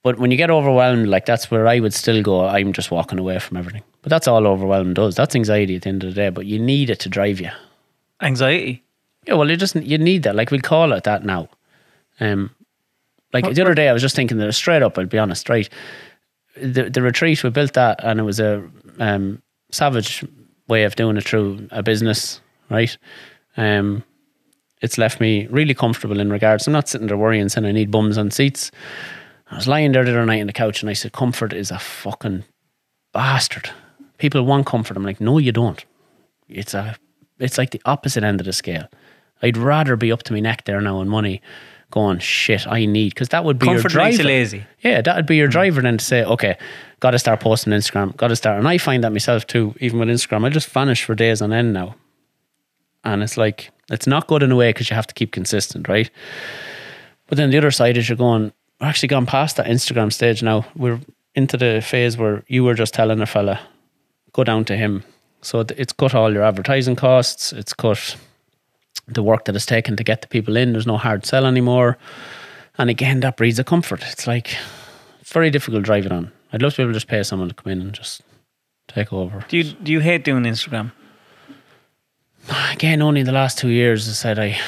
but 0.03 0.19
when 0.19 0.31
you 0.31 0.37
get 0.37 0.51
overwhelmed, 0.51 1.09
like 1.09 1.27
that's 1.27 1.51
where 1.51 1.67
I 1.67 1.81
would 1.81 1.93
still 1.93 2.23
go, 2.23 2.47
I'm 2.47 2.73
just 2.73 2.91
walking 2.91 3.19
away 3.19 3.39
from 3.39 3.57
everything. 3.57 3.83
But 4.03 4.11
that's 4.11 4.29
all 4.29 4.47
overwhelming 4.47 4.95
does. 4.95 5.15
That's 5.15 5.35
anxiety 5.35 5.77
at 5.77 5.83
the 5.83 5.89
end 5.91 6.05
of 6.05 6.11
the 6.11 6.15
day, 6.15 6.31
but 6.31 6.47
you 6.47 6.59
need 6.59 6.91
it 6.91 7.01
to 7.01 7.09
drive 7.09 7.41
you. 7.41 7.51
Anxiety. 8.23 8.83
Yeah, 9.27 9.35
well, 9.35 9.51
you 9.51 9.57
just 9.57 9.77
you 9.77 9.99
need 9.99 10.23
that. 10.23 10.35
Like 10.35 10.51
we 10.51 10.59
call 10.59 10.93
it 10.93 11.05
that 11.05 11.25
now. 11.25 11.49
Um, 12.19 12.51
like 13.33 13.53
the 13.53 13.63
other 13.63 13.75
day, 13.75 13.89
I 13.89 13.93
was 13.93 14.03
just 14.03 14.17
thinking 14.17 14.39
that 14.39 14.53
straight 14.55 14.83
up. 14.83 14.99
I'll 14.99 15.07
be 15.07 15.19
honest, 15.19 15.49
right? 15.49 15.69
The 16.57 16.91
the 16.91 17.03
retreat 17.03 17.43
we 17.45 17.51
built 17.51 17.75
that, 17.75 18.03
and 18.03 18.21
it 18.21 18.25
was 18.25 18.41
a 18.41 18.69
um, 18.99 19.43
savage 19.71 20.25
way 20.69 20.85
of 20.85 20.97
doing 20.97 21.17
it 21.17 21.25
through 21.25 21.69
a 21.71 21.83
business, 21.83 22.41
right? 22.71 22.97
Um, 23.57 24.05
it's 24.81 24.99
left 24.99 25.21
me 25.21 25.47
really 25.49 25.75
comfortable 25.75 26.21
in 26.21 26.31
regards. 26.31 26.67
I'm 26.67 26.73
not 26.73 26.89
sitting 26.89 27.07
there 27.07 27.17
worrying, 27.17 27.49
saying 27.49 27.67
I 27.67 27.73
need 27.73 27.91
bums 27.91 28.17
on 28.17 28.31
seats. 28.31 28.71
I 29.51 29.57
was 29.57 29.69
lying 29.69 29.93
there 29.93 30.05
the 30.05 30.13
other 30.13 30.25
night 30.25 30.41
on 30.41 30.47
the 30.47 30.53
couch, 30.53 30.83
and 30.83 30.91
I 30.91 30.95
said, 30.95 31.13
"Comfort 31.13 31.53
is 31.53 31.71
a 31.71 31.79
fucking 31.79 32.45
bastard. 33.13 33.71
People 34.19 34.45
want 34.45 34.67
comfort." 34.67 34.97
I'm 34.97 35.05
like, 35.05 35.21
"No, 35.21 35.39
you 35.39 35.53
don't. 35.53 35.85
It's 36.49 36.75
a, 36.75 36.97
it's 37.39 37.59
like 37.59 37.71
the 37.71 37.83
opposite 37.85 38.25
end 38.25 38.41
of 38.41 38.47
the 38.47 38.53
scale. 38.53 38.89
I'd 39.43 39.57
rather 39.57 39.97
be 39.97 40.13
up 40.13 40.23
to 40.25 40.33
my 40.33 40.41
neck 40.41 40.65
there 40.65 40.81
now 40.81 40.99
on 40.99 41.09
money, 41.09 41.41
going 41.91 42.19
shit. 42.19 42.67
I 42.67 42.85
need 42.87 43.15
because 43.15 43.31
that 43.31 43.45
would 43.45 43.59
be 43.59 43.67
Comfort 43.67 43.93
your 43.93 44.03
makes 44.03 44.17
driver. 44.17 44.29
you 44.29 44.35
lazy. 44.37 44.65
Yeah, 44.81 45.01
that'd 45.03 45.27
be 45.27 45.37
your 45.37 45.49
hmm. 45.49 45.53
driver 45.53 45.83
then 45.83 45.99
to 45.99 46.05
say, 46.05 46.25
okay, 46.25 46.57
got 47.01 47.11
to 47.13 47.19
start 47.19 47.41
posting 47.41 47.73
Instagram, 47.73 48.17
got 48.17 48.29
to 48.29 48.37
start. 48.37 48.59
And 48.59 48.69
I 48.69 48.79
find 48.79 49.03
that 49.05 49.13
myself 49.13 49.47
too, 49.47 49.75
even 49.81 49.99
with 49.99 50.09
Instagram, 50.09 50.45
I 50.45 50.51
just 50.51 50.69
vanish 50.69 51.05
for 51.05 51.15
days 51.15 51.43
on 51.43 51.53
end 51.53 51.73
now. 51.73 51.97
And 53.05 53.23
it's 53.23 53.37
like, 53.37 53.71
it's 53.91 54.07
not 54.07 54.27
good 54.27 54.43
in 54.43 54.53
a 54.53 54.57
way 54.57 54.71
because 54.71 54.91
you 54.91 54.97
have 54.97 55.07
to 55.07 55.15
keep 55.15 55.33
consistent, 55.33 55.89
right? 55.89 56.11
But 57.27 57.39
then 57.39 57.51
the 57.51 57.59
other 57.59 57.71
side 57.71 57.97
is 57.97 58.09
you're 58.09 58.17
going, 58.17 58.53
we're 58.81 58.87
actually 58.87 59.09
gone 59.09 59.27
past 59.27 59.57
that 59.57 59.67
Instagram 59.67 60.13
stage 60.13 60.43
now. 60.43 60.67
We're 60.77 61.01
into 61.35 61.57
the 61.57 61.81
phase 61.81 62.17
where 62.17 62.45
you 62.49 62.65
were 62.65 62.75
just 62.75 62.93
telling 62.93 63.21
a 63.21 63.27
fella, 63.27 63.61
go 64.33 64.45
down 64.45 64.65
to 64.67 64.77
him. 64.77 65.05
So 65.43 65.61
it's 65.61 65.93
cut 65.93 66.15
all 66.15 66.33
your 66.33 66.43
advertising 66.43 66.97
costs, 66.97 67.53
it's 67.53 67.73
cut 67.73 68.17
the 69.09 69.23
work 69.23 69.45
that 69.45 69.57
it's 69.57 69.67
taken 69.67 69.97
to 69.97 70.05
get 70.05 70.23
the 70.23 70.29
people 70.29 70.57
in. 70.57 70.73
There's 70.73 70.87
no 70.87 70.97
hard 70.97 71.27
sell 71.27 71.47
anymore. 71.47 71.99
And 72.79 72.89
again, 72.91 73.21
that 73.21 73.37
breeds 73.37 73.59
a 73.59 73.65
comfort. 73.65 74.03
It's 74.11 74.27
like, 74.27 74.57
it's 75.21 75.33
very 75.33 75.51
difficult 75.51 75.83
driving 75.83 76.13
on. 76.13 76.33
I'd 76.53 76.63
love 76.63 76.73
to 76.75 76.77
be 76.79 76.83
able 76.85 76.93
to 76.93 76.97
just 76.97 77.09
pay 77.09 77.23
someone 77.23 77.49
to 77.49 77.55
come 77.55 77.73
in 77.73 77.81
and 77.81 77.93
just 77.93 78.23
take 78.89 79.13
over. 79.13 79.45
Do 79.49 79.57
you 79.57 79.65
do 79.65 79.93
you 79.93 80.01
hate 80.01 80.25
doing 80.25 80.45
Instagram? 80.45 80.93
Again, 82.73 83.03
only 83.03 83.21
in 83.21 83.27
the 83.27 83.33
last 83.33 83.59
two 83.59 83.69
years, 83.69 84.09
I 84.09 84.13
said 84.13 84.39
I. 84.39 84.59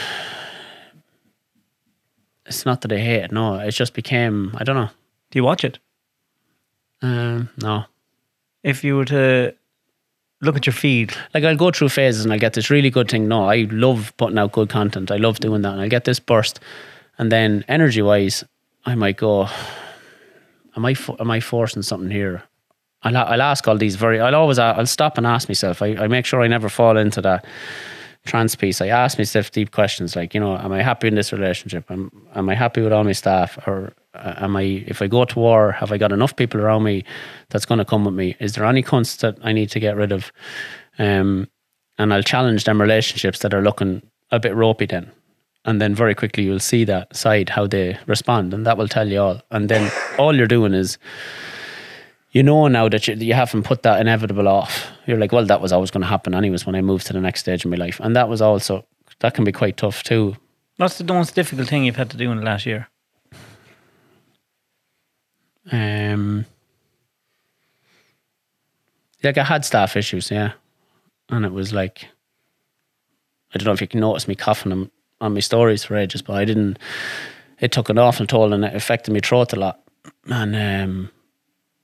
It's 2.47 2.67
not 2.67 2.83
that 2.83 2.93
I 2.93 2.99
hate 2.99 3.25
it. 3.25 3.33
No, 3.33 3.55
it 3.59 3.71
just 3.71 3.95
became. 3.95 4.55
I 4.59 4.65
don't 4.65 4.77
know. 4.77 4.91
Do 5.31 5.39
you 5.39 5.45
watch 5.45 5.65
it? 5.65 5.79
Um, 7.01 7.49
no, 7.61 7.85
If 8.63 8.85
you 8.85 8.97
were 8.97 9.07
to 9.07 9.55
look 10.43 10.57
at 10.57 10.67
your 10.67 10.75
feed, 10.75 11.15
like 11.33 11.45
I'll 11.45 11.57
go 11.57 11.71
through 11.71 11.89
phases 11.89 12.25
and 12.25 12.33
I 12.33 12.39
get 12.39 12.53
this 12.53 12.69
really 12.69 12.91
good 12.91 13.11
thing. 13.11 13.29
No, 13.29 13.49
I 13.49 13.67
love 13.71 14.13
putting 14.19 14.39
out 14.39 14.53
good 14.53 14.69
content. 14.69 15.11
I 15.11 15.17
love 15.17 15.41
doing 15.41 15.63
that, 15.63 15.73
and 15.73 15.81
I 15.81 15.89
get 15.89 16.05
this 16.05 16.21
burst, 16.21 16.61
and 17.19 17.33
then 17.33 17.65
energy 17.69 18.03
wise, 18.03 18.45
I 18.85 18.95
might 18.95 19.17
go. 19.17 19.49
Am 20.77 20.85
I 20.85 20.95
am 21.21 21.31
I 21.31 21.41
forcing 21.41 21.83
something 21.83 22.11
here? 22.11 22.43
I'll, 23.05 23.17
I'll 23.17 23.43
ask 23.43 23.67
all 23.67 23.77
these 23.77 23.97
very. 23.97 24.21
I'll 24.21 24.35
always 24.35 24.59
I'll 24.59 24.87
stop 24.87 25.19
and 25.19 25.27
ask 25.27 25.49
myself. 25.49 25.83
I, 25.83 25.97
I 25.97 26.09
make 26.09 26.27
sure 26.27 26.43
I 26.43 26.49
never 26.49 26.69
fall 26.69 26.97
into 26.97 27.21
that 27.23 27.45
trance 28.25 28.55
piece. 28.55 28.81
I 28.81 28.89
ask 28.89 29.19
myself 29.19 29.51
deep 29.51 29.73
questions 29.73 30.15
like, 30.15 30.35
you 30.35 30.41
know, 30.41 30.57
am 30.57 30.73
I 30.73 30.83
happy 30.83 31.09
in 31.09 31.15
this 31.15 31.33
relationship? 31.33 31.91
Am 31.91 32.11
am 32.35 32.49
I 32.49 32.55
happy 32.55 32.81
with 32.81 32.93
all 32.93 33.05
my 33.05 33.13
staff, 33.13 33.59
or 33.67 33.93
am 34.15 34.57
I? 34.57 34.85
If 34.87 35.03
I 35.03 35.07
go 35.07 35.25
to 35.25 35.39
war, 35.39 35.73
have 35.73 35.93
I 35.93 35.99
got 35.99 36.13
enough 36.13 36.37
people 36.37 36.61
around 36.61 36.83
me 36.83 37.05
that's 37.51 37.67
going 37.67 37.79
to 37.79 37.85
come 37.85 38.05
with 38.05 38.15
me? 38.15 38.37
Is 38.41 38.55
there 38.55 38.65
any 38.65 38.83
cunts 38.83 39.19
that 39.19 39.39
I 39.43 39.53
need 39.53 39.71
to 39.71 39.81
get 39.81 39.97
rid 39.97 40.13
of? 40.13 40.33
Um, 40.99 41.49
and 41.99 42.13
I'll 42.13 42.23
challenge 42.23 42.65
them 42.65 42.81
relationships 42.81 43.41
that 43.41 43.55
are 43.55 43.63
looking 43.63 44.03
a 44.31 44.41
bit 44.41 44.55
ropey 44.55 44.87
then. 44.87 45.11
And 45.65 45.81
then 45.81 45.95
very 45.95 46.15
quickly 46.15 46.45
you'll 46.45 46.59
see 46.59 46.85
that 46.85 47.15
side, 47.15 47.51
how 47.51 47.67
they 47.67 47.99
respond, 48.07 48.53
and 48.53 48.67
that 48.67 48.77
will 48.77 48.89
tell 48.89 49.09
you 49.09 49.21
all. 49.21 49.43
And 49.51 49.69
then 49.69 49.93
all 50.19 50.35
you're 50.35 50.49
doing 50.49 50.75
is 50.75 50.99
you 52.33 52.43
know 52.43 52.67
now 52.67 52.89
that 52.89 53.07
you, 53.07 53.15
you 53.15 53.35
haven't 53.35 53.63
put 53.63 53.83
that 53.83 54.01
inevitable 54.01 54.49
off. 54.49 54.91
You're 55.07 55.19
like, 55.19 55.33
well, 55.33 55.45
that 55.47 55.61
was 55.61 55.73
always 55.73 55.91
going 55.91 56.01
to 56.03 56.09
happen 56.09 56.35
anyways 56.35 56.67
when 56.67 56.75
I 56.75 56.81
moved 56.81 57.07
to 57.09 57.13
the 57.13 57.21
next 57.21 57.41
stage 57.41 57.65
of 57.65 57.71
my 57.71 57.77
life. 57.77 58.01
And 58.01 58.17
that 58.17 58.29
was 58.29 58.43
also, 58.43 58.87
that 59.21 59.35
can 59.35 59.45
be 59.45 59.53
quite 59.53 59.77
tough 59.77 60.03
too. 60.03 60.37
What's 60.79 60.99
the 60.99 61.05
most 61.05 61.35
difficult 61.35 61.69
thing 61.69 61.85
you've 61.85 61.97
had 61.97 62.11
to 62.11 62.17
do 62.17 62.31
in 62.33 62.39
the 62.39 62.45
last 62.45 62.67
year? 62.67 62.89
Um, 65.71 66.47
like 69.23 69.39
I 69.39 69.45
had 69.45 69.65
staff 69.65 69.97
issues, 69.97 70.31
yeah, 70.31 70.53
and 71.31 71.45
it 71.45 71.53
was 71.53 71.73
like 71.73 72.09
I 73.55 73.59
don't 73.59 73.67
know 73.67 73.73
if 73.73 73.81
you 73.81 73.87
can 73.87 74.01
notice 74.01 74.27
me 74.27 74.35
coughing 74.35 74.73
on, 74.73 74.91
on 75.21 75.35
my 75.35 75.41
stories 75.41 75.85
for 75.85 75.97
ages, 75.97 76.23
but 76.23 76.35
I 76.35 76.45
didn't. 76.45 76.79
It 77.61 77.71
took 77.71 77.89
an 77.89 77.99
awful 77.99 78.27
toll 78.27 78.53
and 78.53 78.65
it 78.65 78.75
affected 78.75 79.13
my 79.13 79.21
throat 79.21 79.53
a 79.53 79.57
lot, 79.57 79.81
and 80.27 80.57
um, 80.57 81.11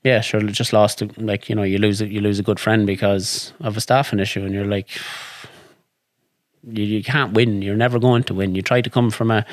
yeah, 0.02 0.20
sure, 0.20 0.40
just 0.40 0.72
lost 0.72 1.02
like 1.18 1.48
you 1.48 1.54
know 1.54 1.62
you 1.62 1.78
lose 1.78 2.00
you 2.00 2.20
lose 2.20 2.38
a 2.38 2.42
good 2.42 2.58
friend 2.58 2.86
because 2.86 3.52
of 3.60 3.76
a 3.76 3.80
staffing 3.80 4.18
issue, 4.18 4.44
and 4.44 4.54
you're 4.54 4.64
like. 4.64 4.88
You, 6.70 6.84
you 6.84 7.04
can't 7.04 7.32
win. 7.32 7.62
You're 7.62 7.76
never 7.76 8.00
going 8.00 8.24
to 8.24 8.34
win. 8.34 8.54
You 8.56 8.62
try 8.62 8.82
to 8.82 8.90
come 8.90 9.10
from 9.10 9.30
a, 9.30 9.46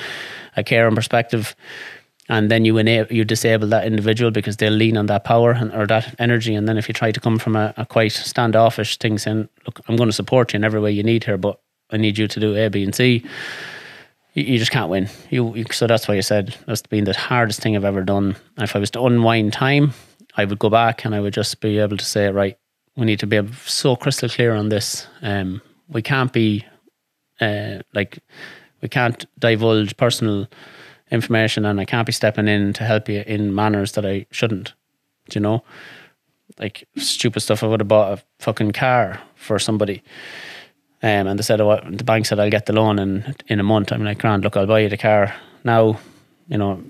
a 0.58 0.64
caring 0.64 0.96
perspective, 0.96 1.56
and 2.30 2.50
then 2.50 2.66
you 2.66 2.78
enable 2.78 3.14
you 3.14 3.24
disable 3.24 3.68
that 3.68 3.86
individual 3.86 4.32
because 4.32 4.58
they'll 4.58 4.74
lean 4.74 4.98
on 4.98 5.06
that 5.08 5.24
power 5.24 5.52
and, 5.52 5.74
or 5.74 5.86
that 5.88 6.16
energy. 6.20 6.56
And 6.56 6.68
then 6.68 6.78
if 6.78 6.88
you 6.88 6.94
try 6.94 7.12
to 7.12 7.20
come 7.20 7.38
from 7.38 7.56
a, 7.56 7.74
a 7.78 7.86
quite 7.86 8.12
standoffish 8.12 8.98
thing 8.98 9.18
saying 9.18 9.48
look 9.66 9.82
i'm 9.88 9.96
going 9.96 10.10
to 10.10 10.14
support 10.14 10.54
you 10.54 10.58
in 10.58 10.64
every 10.64 10.80
way 10.80 10.92
you 10.92 11.04
need 11.04 11.24
here 11.24 11.38
but 11.38 11.60
i 11.92 11.98
need 11.98 12.18
you 12.18 12.28
to 12.28 12.40
do 12.40 12.56
a 12.56 12.70
b 12.70 12.84
and 12.84 12.96
c. 12.96 13.24
You, 14.34 14.44
you 14.44 14.58
just 14.58 14.72
can't 14.72 14.90
win. 14.90 15.08
You, 15.30 15.56
you, 15.56 15.66
so 15.72 15.88
that's 15.88 16.08
why 16.08 16.16
i 16.16 16.22
said 16.22 16.56
that's 16.68 16.82
been 16.82 17.04
the 17.04 17.14
hardest 17.14 17.62
thing 17.62 17.76
i've 17.76 17.86
ever 17.86 18.04
done. 18.04 18.36
If 18.58 18.76
i 18.76 18.80
was 18.80 18.92
to 18.92 19.04
unwind 19.04 19.54
time 19.54 19.94
i 20.38 20.46
would 20.46 20.60
go 20.60 20.70
back 20.70 21.06
and 21.06 21.14
i 21.14 21.20
would 21.20 21.34
just 21.34 21.62
be 21.62 21.80
able 21.80 21.98
to 21.98 22.06
say 22.06 22.30
right 22.30 22.58
we 22.96 23.06
need 23.06 23.20
to 23.20 23.28
be 23.28 23.42
so 23.66 23.96
crystal 23.96 24.30
clear 24.30 24.54
on 24.54 24.70
this. 24.70 25.08
Um, 25.22 25.62
we 25.88 26.02
can't 26.02 26.32
be 26.32 26.66
uh, 27.42 27.80
like 27.94 28.20
we 28.82 28.90
can't 28.90 29.26
divulge 29.40 29.98
personal 29.98 30.48
information 31.16 31.66
and 31.66 31.80
I 31.80 31.86
can't 31.86 32.06
be 32.06 32.12
stepping 32.12 32.48
in 32.48 32.74
to 32.74 32.84
help 32.84 33.10
you 33.10 33.24
in 33.26 33.56
manners 33.56 33.94
that 33.94 34.06
I 34.06 34.28
shouldn't. 34.32 34.74
Do 35.30 35.40
you 35.40 35.42
know? 35.42 35.64
Like 36.60 36.88
stupid 36.98 37.40
stuff. 37.40 37.64
I 37.64 37.68
would 37.68 37.80
have 37.80 37.88
bought 37.88 38.20
a 38.20 38.24
fucking 38.40 38.74
car 38.74 39.20
for 39.36 39.58
somebody. 39.58 40.04
Um, 41.02 41.28
and 41.28 41.40
they 41.40 41.44
said, 41.44 41.60
oh, 41.62 41.80
the 41.90 42.04
bank 42.04 42.26
said, 42.26 42.40
I'll 42.40 42.50
get 42.50 42.68
the 42.68 42.74
loan 42.74 43.00
in, 43.00 43.36
in 43.48 43.60
a 43.60 43.64
month. 43.64 43.92
I'm 43.92 44.04
like, 44.04 44.20
grand, 44.20 44.44
look, 44.44 44.56
I'll 44.56 44.68
buy 44.68 44.80
you 44.80 44.90
the 44.90 44.98
car. 44.98 45.34
Now, 45.64 46.00
you 46.48 46.58
know, 46.58 46.84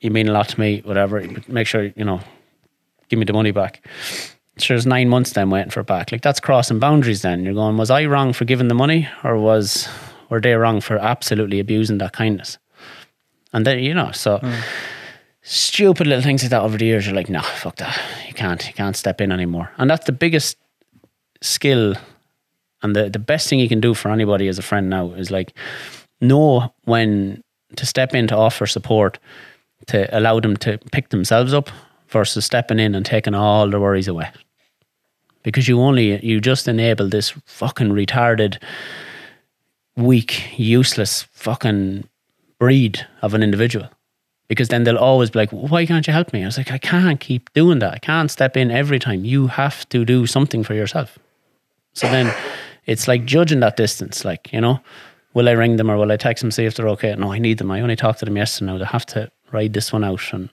you 0.00 0.10
mean 0.10 0.28
a 0.28 0.32
lot 0.32 0.48
to 0.50 0.60
me, 0.60 0.80
whatever. 0.84 1.24
Make 1.48 1.66
sure, 1.66 1.84
you 1.84 2.04
know, 2.04 2.20
give 3.08 3.18
me 3.18 3.24
the 3.24 3.32
money 3.32 3.50
back. 3.50 3.86
Sure, 4.58 4.76
there's 4.76 4.86
nine 4.86 5.08
months 5.08 5.32
then 5.32 5.50
waiting 5.50 5.70
for 5.70 5.80
it 5.80 5.86
back. 5.86 6.12
Like 6.12 6.22
that's 6.22 6.40
crossing 6.40 6.78
boundaries 6.78 7.22
then. 7.22 7.44
You're 7.44 7.54
going, 7.54 7.76
was 7.76 7.90
I 7.90 8.04
wrong 8.06 8.32
for 8.32 8.44
giving 8.44 8.68
the 8.68 8.74
money 8.74 9.08
or 9.24 9.38
was 9.38 9.88
were 10.28 10.40
they 10.40 10.54
wrong 10.54 10.80
for 10.80 10.98
absolutely 10.98 11.60
abusing 11.60 11.98
that 11.98 12.12
kindness? 12.14 12.58
And 13.52 13.66
then, 13.66 13.78
you 13.80 13.94
know, 13.94 14.10
so 14.12 14.38
mm. 14.38 14.62
stupid 15.42 16.06
little 16.06 16.22
things 16.22 16.42
like 16.42 16.50
that 16.50 16.62
over 16.62 16.78
the 16.78 16.86
years, 16.86 17.06
you're 17.06 17.14
like, 17.14 17.28
no, 17.28 17.40
fuck 17.40 17.76
that. 17.76 18.00
You 18.26 18.34
can't, 18.34 18.66
you 18.66 18.72
can't 18.72 18.96
step 18.96 19.20
in 19.20 19.30
anymore. 19.30 19.70
And 19.78 19.90
that's 19.90 20.06
the 20.06 20.12
biggest 20.12 20.56
skill 21.40 21.94
and 22.82 22.96
the, 22.96 23.08
the 23.08 23.18
best 23.18 23.48
thing 23.48 23.60
you 23.60 23.68
can 23.68 23.80
do 23.80 23.94
for 23.94 24.10
anybody 24.10 24.48
as 24.48 24.58
a 24.58 24.62
friend 24.62 24.90
now 24.90 25.12
is 25.12 25.30
like 25.30 25.54
know 26.20 26.72
when 26.84 27.42
to 27.76 27.86
step 27.86 28.14
in 28.14 28.26
to 28.28 28.36
offer 28.36 28.66
support 28.66 29.18
to 29.86 30.16
allow 30.16 30.40
them 30.40 30.56
to 30.58 30.78
pick 30.90 31.08
themselves 31.10 31.54
up 31.54 31.70
versus 32.08 32.44
stepping 32.44 32.78
in 32.78 32.94
and 32.94 33.06
taking 33.06 33.34
all 33.34 33.68
the 33.68 33.80
worries 33.80 34.08
away. 34.08 34.30
Because 35.42 35.66
you 35.66 35.80
only 35.80 36.24
you 36.24 36.40
just 36.40 36.68
enable 36.68 37.08
this 37.08 37.30
fucking 37.46 37.90
retarded, 37.90 38.62
weak, 39.96 40.56
useless 40.56 41.22
fucking 41.32 42.08
breed 42.62 43.04
of 43.22 43.34
an 43.34 43.42
individual. 43.42 43.88
Because 44.46 44.68
then 44.68 44.84
they'll 44.84 44.96
always 44.96 45.30
be 45.30 45.40
like, 45.40 45.50
why 45.50 45.84
can't 45.84 46.06
you 46.06 46.12
help 46.12 46.32
me? 46.32 46.44
I 46.44 46.46
was 46.46 46.56
like, 46.56 46.70
I 46.70 46.78
can't 46.78 47.18
keep 47.18 47.52
doing 47.54 47.80
that. 47.80 47.92
I 47.92 47.98
can't 47.98 48.30
step 48.30 48.56
in 48.56 48.70
every 48.70 49.00
time. 49.00 49.24
You 49.24 49.48
have 49.48 49.88
to 49.88 50.04
do 50.04 50.26
something 50.26 50.62
for 50.62 50.72
yourself. 50.72 51.18
So 51.94 52.06
then 52.06 52.32
it's 52.86 53.08
like 53.08 53.24
judging 53.24 53.58
that 53.60 53.76
distance. 53.76 54.24
Like, 54.24 54.52
you 54.52 54.60
know, 54.60 54.78
will 55.34 55.48
I 55.48 55.52
ring 55.52 55.74
them 55.74 55.90
or 55.90 55.96
will 55.96 56.12
I 56.12 56.16
text 56.16 56.42
them, 56.42 56.52
see 56.52 56.64
if 56.64 56.76
they're 56.76 56.88
okay? 56.90 57.16
No, 57.16 57.32
I 57.32 57.40
need 57.40 57.58
them. 57.58 57.72
I 57.72 57.80
only 57.80 57.96
talked 57.96 58.20
to 58.20 58.26
them 58.26 58.36
yesterday 58.36 58.70
now. 58.70 58.78
They 58.78 58.84
have 58.84 59.06
to 59.06 59.28
ride 59.50 59.72
this 59.72 59.92
one 59.92 60.04
out. 60.04 60.32
And 60.32 60.48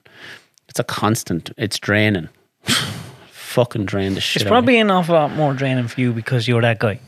it's 0.68 0.80
a 0.80 0.84
constant, 0.84 1.52
it's 1.56 1.78
draining. 1.78 2.28
Fucking 3.30 3.84
drain 3.84 4.14
the 4.14 4.20
shit. 4.20 4.42
It's 4.42 4.48
probably 4.48 4.80
an 4.80 4.90
awful 4.90 5.14
lot 5.14 5.30
more 5.36 5.54
draining 5.54 5.86
for 5.86 6.00
you 6.00 6.12
because 6.12 6.48
you're 6.48 6.62
that 6.62 6.80
guy. 6.80 6.98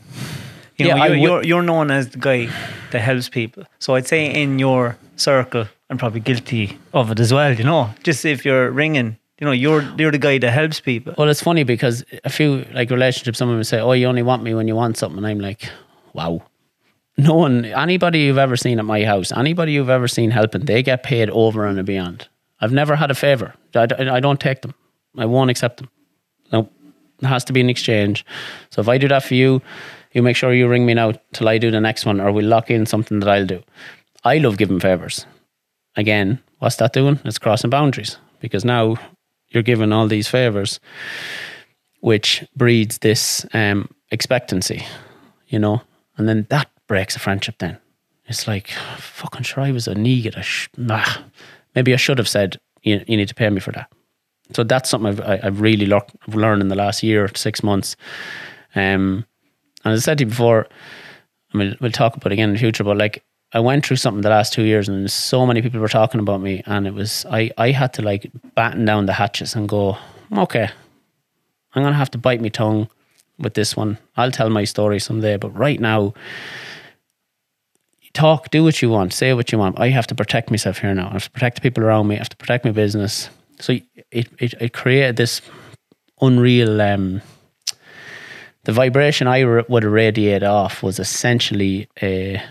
You 0.77 0.87
know, 0.87 0.95
yeah, 0.95 1.07
you're, 1.07 1.15
you're, 1.15 1.43
you're 1.43 1.61
known 1.61 1.91
as 1.91 2.09
the 2.09 2.17
guy 2.17 2.49
that 2.91 2.99
helps 2.99 3.29
people. 3.29 3.63
So 3.79 3.95
I'd 3.95 4.07
say 4.07 4.25
in 4.25 4.59
your 4.59 4.97
circle, 5.15 5.67
I'm 5.89 5.97
probably 5.97 6.19
guilty 6.19 6.79
of 6.93 7.11
it 7.11 7.19
as 7.19 7.31
well. 7.31 7.53
You 7.53 7.63
know, 7.63 7.89
just 8.03 8.25
if 8.25 8.43
you're 8.43 8.71
ringing, 8.71 9.17
you 9.39 9.45
know, 9.45 9.51
you're 9.51 9.83
you're 9.97 10.11
the 10.11 10.17
guy 10.17 10.37
that 10.39 10.51
helps 10.51 10.79
people. 10.79 11.13
Well, 11.17 11.29
it's 11.29 11.41
funny 11.41 11.63
because 11.63 12.03
a 12.23 12.29
few 12.29 12.65
like 12.73 12.89
relationships, 12.89 13.37
someone 13.37 13.57
would 13.57 13.67
say, 13.67 13.79
"Oh, 13.79 13.91
you 13.91 14.07
only 14.07 14.23
want 14.23 14.41
me 14.43 14.53
when 14.53 14.67
you 14.67 14.75
want 14.75 14.97
something," 14.97 15.17
and 15.17 15.27
I'm 15.27 15.39
like, 15.39 15.69
"Wow." 16.13 16.43
No 17.15 17.35
one, 17.35 17.65
anybody 17.65 18.21
you've 18.21 18.39
ever 18.39 18.57
seen 18.57 18.79
at 18.79 18.85
my 18.85 19.03
house, 19.03 19.31
anybody 19.31 19.73
you've 19.73 19.89
ever 19.89 20.07
seen 20.07 20.31
helping, 20.31 20.65
they 20.65 20.81
get 20.81 21.03
paid 21.03 21.29
over 21.29 21.65
and 21.67 21.85
beyond. 21.85 22.27
I've 22.59 22.71
never 22.71 22.95
had 22.95 23.11
a 23.11 23.15
favor. 23.15 23.53
I, 23.75 23.87
I 23.99 24.19
don't 24.19 24.39
take 24.39 24.63
them. 24.63 24.73
I 25.17 25.25
won't 25.25 25.51
accept 25.51 25.77
them. 25.77 25.89
No, 26.51 26.69
it 27.21 27.27
has 27.27 27.43
to 27.45 27.53
be 27.53 27.61
an 27.61 27.69
exchange. 27.69 28.25
So 28.71 28.81
if 28.81 28.89
I 28.89 28.97
do 28.97 29.07
that 29.09 29.23
for 29.23 29.35
you, 29.35 29.61
you 30.13 30.21
make 30.21 30.35
sure 30.35 30.53
you 30.53 30.67
ring 30.67 30.85
me 30.85 30.93
now 30.93 31.13
till 31.33 31.49
I 31.49 31.57
do 31.57 31.71
the 31.71 31.81
next 31.81 32.05
one, 32.05 32.21
or 32.21 32.31
we'll 32.31 32.45
lock 32.45 32.71
in 32.71 32.85
something 32.85 33.19
that 33.19 33.29
I'll 33.29 33.45
do. 33.45 33.61
I 34.23 34.37
love 34.37 34.57
giving 34.57 34.79
favors. 34.79 35.25
Again, 35.95 36.39
what's 36.59 36.77
that 36.77 36.93
doing? 36.93 37.19
It's 37.25 37.39
crossing 37.39 37.69
boundaries 37.69 38.17
because 38.39 38.63
now 38.63 38.95
you're 39.49 39.63
given 39.63 39.91
all 39.91 40.07
these 40.07 40.27
favors, 40.27 40.79
which 41.99 42.43
breeds 42.55 42.99
this 42.99 43.45
um, 43.53 43.89
expectancy, 44.11 44.85
you 45.47 45.59
know, 45.59 45.81
and 46.17 46.27
then 46.27 46.47
that 46.49 46.69
breaks 46.87 47.15
a 47.15 47.19
friendship. 47.19 47.55
Then 47.59 47.77
it's 48.25 48.47
like, 48.47 48.69
fucking 48.97 49.43
sure, 49.43 49.63
I 49.63 49.71
was 49.71 49.87
a 49.87 49.95
negat. 49.95 50.41
Sh- 50.43 50.69
nah. 50.77 51.05
Maybe 51.75 51.93
I 51.93 51.97
should 51.97 52.17
have 52.17 52.29
said, 52.29 52.59
you, 52.81 53.03
you 53.07 53.17
need 53.17 53.27
to 53.29 53.35
pay 53.35 53.49
me 53.49 53.59
for 53.59 53.71
that. 53.71 53.91
So 54.51 54.63
that's 54.63 54.89
something 54.89 55.09
I've, 55.09 55.21
I, 55.21 55.35
have 55.35 55.39
i 55.39 55.45
have 55.45 55.61
really 55.61 55.85
le- 55.85 56.05
learned 56.27 56.61
in 56.61 56.67
the 56.67 56.75
last 56.75 57.03
year, 57.03 57.29
six 57.35 57.63
months. 57.63 57.95
Um, 58.75 59.25
and 59.83 59.93
as 59.93 60.01
I 60.01 60.03
said 60.03 60.17
to 60.19 60.23
you 60.23 60.29
before, 60.29 60.67
I 61.53 61.57
mean, 61.57 61.77
we'll 61.79 61.91
talk 61.91 62.15
about 62.15 62.31
it 62.31 62.33
again 62.33 62.49
in 62.49 62.53
the 62.53 62.59
future, 62.59 62.83
but 62.83 62.97
like 62.97 63.23
I 63.53 63.59
went 63.59 63.85
through 63.85 63.97
something 63.97 64.21
the 64.21 64.29
last 64.29 64.53
two 64.53 64.63
years 64.63 64.89
and 64.89 65.09
so 65.11 65.45
many 65.45 65.61
people 65.61 65.79
were 65.79 65.87
talking 65.87 66.19
about 66.19 66.41
me 66.41 66.63
and 66.65 66.87
it 66.87 66.93
was 66.93 67.25
I, 67.29 67.51
I 67.57 67.71
had 67.71 67.93
to 67.93 68.01
like 68.01 68.31
batten 68.55 68.85
down 68.85 69.05
the 69.05 69.13
hatches 69.13 69.55
and 69.55 69.69
go, 69.69 69.97
okay, 70.35 70.69
I'm 71.73 71.83
gonna 71.83 71.95
have 71.95 72.11
to 72.11 72.17
bite 72.17 72.41
my 72.41 72.49
tongue 72.49 72.89
with 73.37 73.53
this 73.53 73.77
one. 73.77 73.99
I'll 74.17 74.31
tell 74.31 74.49
my 74.49 74.63
story 74.63 74.99
someday, 74.99 75.37
but 75.37 75.49
right 75.51 75.79
now 75.79 76.13
talk, 78.13 78.49
do 78.49 78.63
what 78.63 78.81
you 78.81 78.89
want, 78.89 79.13
say 79.13 79.33
what 79.33 79.51
you 79.51 79.57
want. 79.57 79.79
I 79.79 79.89
have 79.89 80.07
to 80.07 80.15
protect 80.15 80.49
myself 80.49 80.79
here 80.79 80.93
now. 80.93 81.09
I 81.09 81.13
have 81.13 81.25
to 81.25 81.31
protect 81.31 81.55
the 81.55 81.61
people 81.61 81.83
around 81.83 82.07
me, 82.07 82.15
I 82.15 82.19
have 82.19 82.29
to 82.29 82.37
protect 82.37 82.65
my 82.65 82.71
business. 82.71 83.29
So 83.59 83.77
it 84.11 84.27
it, 84.39 84.53
it 84.59 84.73
created 84.73 85.15
this 85.15 85.41
unreal 86.21 86.81
um, 86.81 87.21
the 88.63 88.71
vibration 88.71 89.27
I 89.27 89.39
re- 89.39 89.63
would 89.67 89.83
radiate 89.83 90.43
off 90.43 90.83
was 90.83 90.99
essentially 90.99 91.87
a 92.01 92.41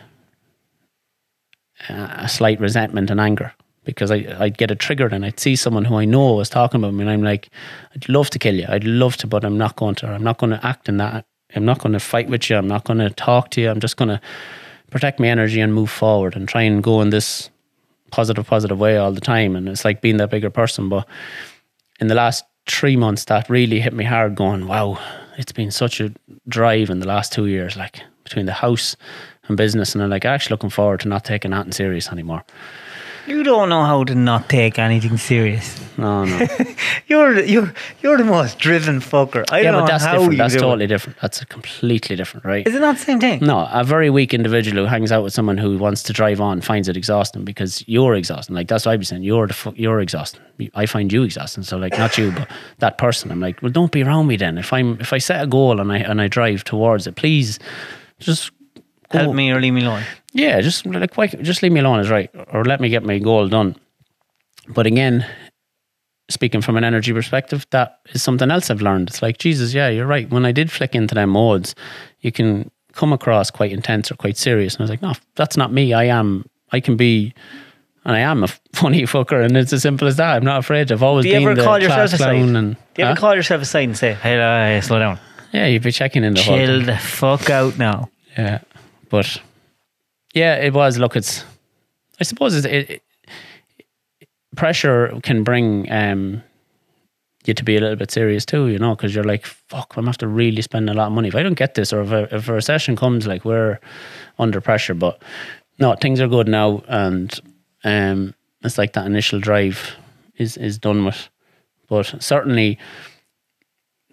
a 1.88 2.28
slight 2.28 2.60
resentment 2.60 3.10
and 3.10 3.20
anger 3.20 3.52
because 3.84 4.12
I, 4.12 4.36
I'd 4.38 4.56
get 4.56 4.70
it 4.70 4.78
triggered 4.78 5.12
and 5.12 5.24
I'd 5.24 5.40
see 5.40 5.56
someone 5.56 5.84
who 5.84 5.96
I 5.96 6.04
know 6.04 6.34
was 6.34 6.48
talking 6.48 6.80
about 6.80 6.94
me 6.94 7.02
and 7.02 7.10
I'm 7.10 7.22
like, 7.22 7.48
I'd 7.94 8.08
love 8.08 8.30
to 8.30 8.38
kill 8.38 8.54
you. 8.54 8.66
I'd 8.68 8.84
love 8.84 9.16
to, 9.18 9.26
but 9.26 9.44
I'm 9.44 9.58
not 9.58 9.74
going 9.76 9.96
to. 9.96 10.06
I'm 10.06 10.22
not 10.22 10.38
going 10.38 10.50
to 10.50 10.64
act 10.64 10.88
in 10.88 10.98
that. 10.98 11.26
I'm 11.56 11.64
not 11.64 11.80
going 11.80 11.92
to 11.92 12.00
fight 12.00 12.28
with 12.28 12.48
you. 12.48 12.56
I'm 12.56 12.68
not 12.68 12.84
going 12.84 13.00
to 13.00 13.10
talk 13.10 13.50
to 13.52 13.60
you. 13.60 13.68
I'm 13.70 13.80
just 13.80 13.96
going 13.96 14.08
to 14.08 14.20
protect 14.90 15.18
my 15.18 15.26
energy 15.26 15.60
and 15.60 15.74
move 15.74 15.90
forward 15.90 16.36
and 16.36 16.48
try 16.48 16.62
and 16.62 16.82
go 16.82 17.00
in 17.00 17.10
this 17.10 17.50
positive, 18.10 18.46
positive 18.46 18.78
way 18.78 18.96
all 18.96 19.12
the 19.12 19.20
time. 19.20 19.56
And 19.56 19.68
it's 19.68 19.84
like 19.84 20.00
being 20.00 20.18
that 20.18 20.30
bigger 20.30 20.50
person. 20.50 20.88
But 20.88 21.06
in 21.98 22.06
the 22.06 22.14
last 22.14 22.44
three 22.68 22.96
months, 22.96 23.24
that 23.24 23.50
really 23.50 23.80
hit 23.80 23.92
me 23.92 24.04
hard 24.04 24.36
going, 24.36 24.66
wow, 24.66 24.98
it's 25.39 25.53
been 25.53 25.70
such 25.70 26.01
a 26.01 26.12
drive 26.49 26.91
in 26.91 27.01
the 27.01 27.07
last 27.07 27.33
two 27.33 27.47
years, 27.47 27.76
like 27.76 28.03
between 28.24 28.47
the 28.47 28.53
house 28.53 28.97
and 29.49 29.57
business. 29.57 29.95
And 29.95 30.03
I'm 30.03 30.11
like 30.11 30.24
actually 30.24 30.55
looking 30.55 30.70
forward 30.70 31.01
to 31.01 31.09
not 31.09 31.24
taking 31.24 31.51
that 31.51 31.66
in 31.66 31.72
serious 31.72 32.09
anymore. 32.09 32.45
You 33.26 33.42
don't 33.44 33.68
know 33.68 33.84
how 33.84 34.04
to 34.04 34.14
not 34.14 34.48
take 34.48 34.78
anything 34.78 35.16
serious. 35.16 35.80
No, 35.96 36.24
no. 36.24 36.46
You're 37.06 37.40
you're 37.44 37.72
you're 38.00 38.16
the 38.16 38.24
most 38.24 38.58
driven 38.58 39.00
fucker. 39.00 39.44
I 39.52 39.60
yeah, 39.60 39.70
don't 39.70 39.74
but 39.74 39.80
know 39.80 39.86
that's 39.86 40.04
how 40.04 40.18
different. 40.18 40.38
That's 40.38 40.54
totally 40.54 40.84
it. 40.84 40.88
different. 40.88 41.18
That's 41.20 41.42
a 41.42 41.46
completely 41.46 42.16
different, 42.16 42.46
right? 42.46 42.66
Is 42.66 42.74
it 42.74 42.80
not 42.80 42.96
the 42.96 43.02
same 43.02 43.20
thing? 43.20 43.40
No, 43.40 43.68
a 43.70 43.84
very 43.84 44.08
weak 44.08 44.32
individual 44.32 44.84
who 44.84 44.88
hangs 44.88 45.12
out 45.12 45.22
with 45.22 45.34
someone 45.34 45.58
who 45.58 45.76
wants 45.76 46.02
to 46.04 46.12
drive 46.14 46.40
on 46.40 46.62
finds 46.62 46.88
it 46.88 46.96
exhausting 46.96 47.44
because 47.44 47.84
you're 47.86 48.14
exhausting. 48.14 48.56
Like 48.56 48.68
that's 48.68 48.86
what 48.86 48.92
I'd 48.92 49.00
be 49.00 49.04
saying. 49.04 49.22
You're 49.22 49.46
the 49.46 49.54
fu- 49.54 49.74
you're 49.76 50.00
exhausting. 50.00 50.40
I 50.74 50.86
find 50.86 51.12
you 51.12 51.22
exhausting. 51.22 51.62
So 51.64 51.76
like 51.76 51.96
not 51.98 52.16
you, 52.16 52.32
but 52.32 52.48
that 52.78 52.96
person. 52.96 53.30
I'm 53.30 53.40
like, 53.40 53.60
well, 53.60 53.70
don't 53.72 53.92
be 53.92 54.02
around 54.02 54.26
me 54.28 54.36
then. 54.36 54.56
If 54.56 54.72
I'm 54.72 54.98
if 55.00 55.12
I 55.12 55.18
set 55.18 55.42
a 55.42 55.46
goal 55.46 55.78
and 55.80 55.92
I 55.92 55.98
and 55.98 56.20
I 56.22 56.28
drive 56.28 56.64
towards 56.64 57.06
it, 57.06 57.16
please 57.16 57.58
just 58.18 58.50
go. 59.12 59.18
Help 59.18 59.34
me 59.34 59.50
or 59.50 59.60
leave 59.60 59.72
me 59.74 59.82
alone. 59.82 60.02
Yeah, 60.32 60.60
just 60.60 60.86
like 60.86 61.16
why, 61.16 61.26
just 61.28 61.62
leave 61.62 61.72
me 61.72 61.80
alone 61.80 62.00
is 62.00 62.10
right, 62.10 62.30
or 62.52 62.64
let 62.64 62.80
me 62.80 62.88
get 62.88 63.02
my 63.04 63.18
goal 63.18 63.48
done. 63.48 63.76
But 64.68 64.86
again, 64.86 65.26
speaking 66.30 66.60
from 66.62 66.76
an 66.76 66.84
energy 66.84 67.12
perspective, 67.12 67.66
that 67.70 67.98
is 68.12 68.22
something 68.22 68.50
else 68.50 68.70
I've 68.70 68.80
learned. 68.82 69.08
It's 69.10 69.22
like 69.22 69.38
Jesus, 69.38 69.74
yeah, 69.74 69.88
you're 69.88 70.06
right. 70.06 70.28
When 70.30 70.44
I 70.46 70.52
did 70.52 70.70
flick 70.70 70.94
into 70.94 71.14
them 71.14 71.30
modes, 71.30 71.74
you 72.20 72.32
can 72.32 72.70
come 72.92 73.12
across 73.12 73.50
quite 73.50 73.72
intense 73.72 74.10
or 74.10 74.14
quite 74.16 74.36
serious, 74.36 74.74
and 74.74 74.80
I 74.80 74.84
was 74.84 74.90
like, 74.90 75.02
no, 75.02 75.12
that's 75.36 75.56
not 75.56 75.72
me. 75.72 75.92
I 75.92 76.04
am. 76.04 76.46
I 76.70 76.80
can 76.80 76.96
be. 76.96 77.34
And 78.04 78.16
I 78.16 78.20
am 78.20 78.42
a 78.42 78.48
funny 78.72 79.02
fucker, 79.02 79.44
and 79.44 79.56
it's 79.56 79.72
as 79.72 79.82
simple 79.82 80.08
as 80.08 80.16
that. 80.16 80.34
I'm 80.36 80.44
not 80.44 80.58
afraid. 80.58 80.90
I've 80.90 81.02
always 81.02 81.24
Do 81.24 81.30
you 81.30 81.36
been 81.36 81.42
ever 81.48 81.54
the 81.54 81.62
call 81.64 81.78
yourself 81.80 82.12
aside? 82.12 82.18
clown. 82.18 82.56
And 82.56 82.74
Do 82.74 82.80
you 83.02 83.04
ever 83.04 83.14
Huh? 83.14 83.20
call 83.20 83.34
yourself 83.36 83.62
aside 83.62 83.84
and 83.84 83.96
say, 83.96 84.14
"Hey, 84.14 84.40
uh, 84.76 84.80
slow 84.80 84.98
down, 84.98 85.18
yeah, 85.52 85.66
you'd 85.66 85.82
be 85.82 85.92
checking 85.92 86.24
in 86.24 86.34
the 86.34 86.42
whole 86.42 86.56
chill 86.56 86.82
the 86.82 86.96
fuck 86.96 87.48
out 87.50 87.78
now"? 87.78 88.10
Yeah, 88.36 88.58
but 89.12 89.40
yeah, 90.32 90.56
it 90.56 90.72
was. 90.72 90.98
Look, 90.98 91.16
it's. 91.16 91.44
I 92.18 92.24
suppose 92.24 92.64
it, 92.64 92.64
it 92.64 93.02
pressure 94.56 95.12
can 95.22 95.44
bring 95.44 95.90
um, 95.92 96.42
you 97.44 97.52
to 97.52 97.62
be 97.62 97.76
a 97.76 97.80
little 97.80 97.96
bit 97.96 98.10
serious 98.10 98.46
too. 98.46 98.68
You 98.68 98.78
know, 98.78 98.96
because 98.96 99.14
you're 99.14 99.22
like, 99.22 99.44
"Fuck, 99.44 99.96
I'm 99.96 100.06
have 100.06 100.16
to 100.18 100.26
really 100.26 100.62
spend 100.62 100.88
a 100.88 100.94
lot 100.94 101.08
of 101.08 101.12
money. 101.12 101.28
If 101.28 101.34
I 101.34 101.42
don't 101.42 101.58
get 101.58 101.74
this, 101.74 101.92
or 101.92 102.00
if 102.00 102.10
a, 102.10 102.34
if 102.34 102.48
a 102.48 102.54
recession 102.54 102.96
comes, 102.96 103.26
like 103.26 103.44
we're 103.44 103.78
under 104.38 104.62
pressure." 104.62 104.94
But 104.94 105.22
no, 105.78 105.94
things 105.94 106.18
are 106.18 106.26
good 106.26 106.48
now, 106.48 106.82
and 106.88 107.38
um, 107.84 108.34
it's 108.64 108.78
like 108.78 108.94
that 108.94 109.04
initial 109.04 109.40
drive 109.40 109.94
is 110.36 110.56
is 110.56 110.78
done 110.78 111.04
with. 111.04 111.28
But 111.86 112.14
certainly, 112.20 112.78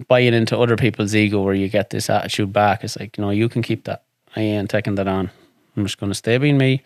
buying 0.10 0.34
into 0.34 0.60
other 0.60 0.76
people's 0.76 1.16
ego 1.16 1.42
where 1.42 1.54
you 1.54 1.70
get 1.70 1.90
this 1.90 2.10
attitude 2.10 2.52
back. 2.52 2.84
It's 2.84 3.00
like, 3.00 3.18
you 3.18 3.24
know, 3.24 3.30
you 3.30 3.48
can 3.48 3.62
keep 3.62 3.86
that. 3.86 4.04
I 4.36 4.42
ain't 4.42 4.70
taking 4.70 4.96
that 4.96 5.08
on. 5.08 5.32
I'm 5.76 5.86
just 5.86 5.98
going 6.00 6.12
to 6.12 6.16
stay 6.16 6.38
being 6.38 6.58
me. 6.58 6.84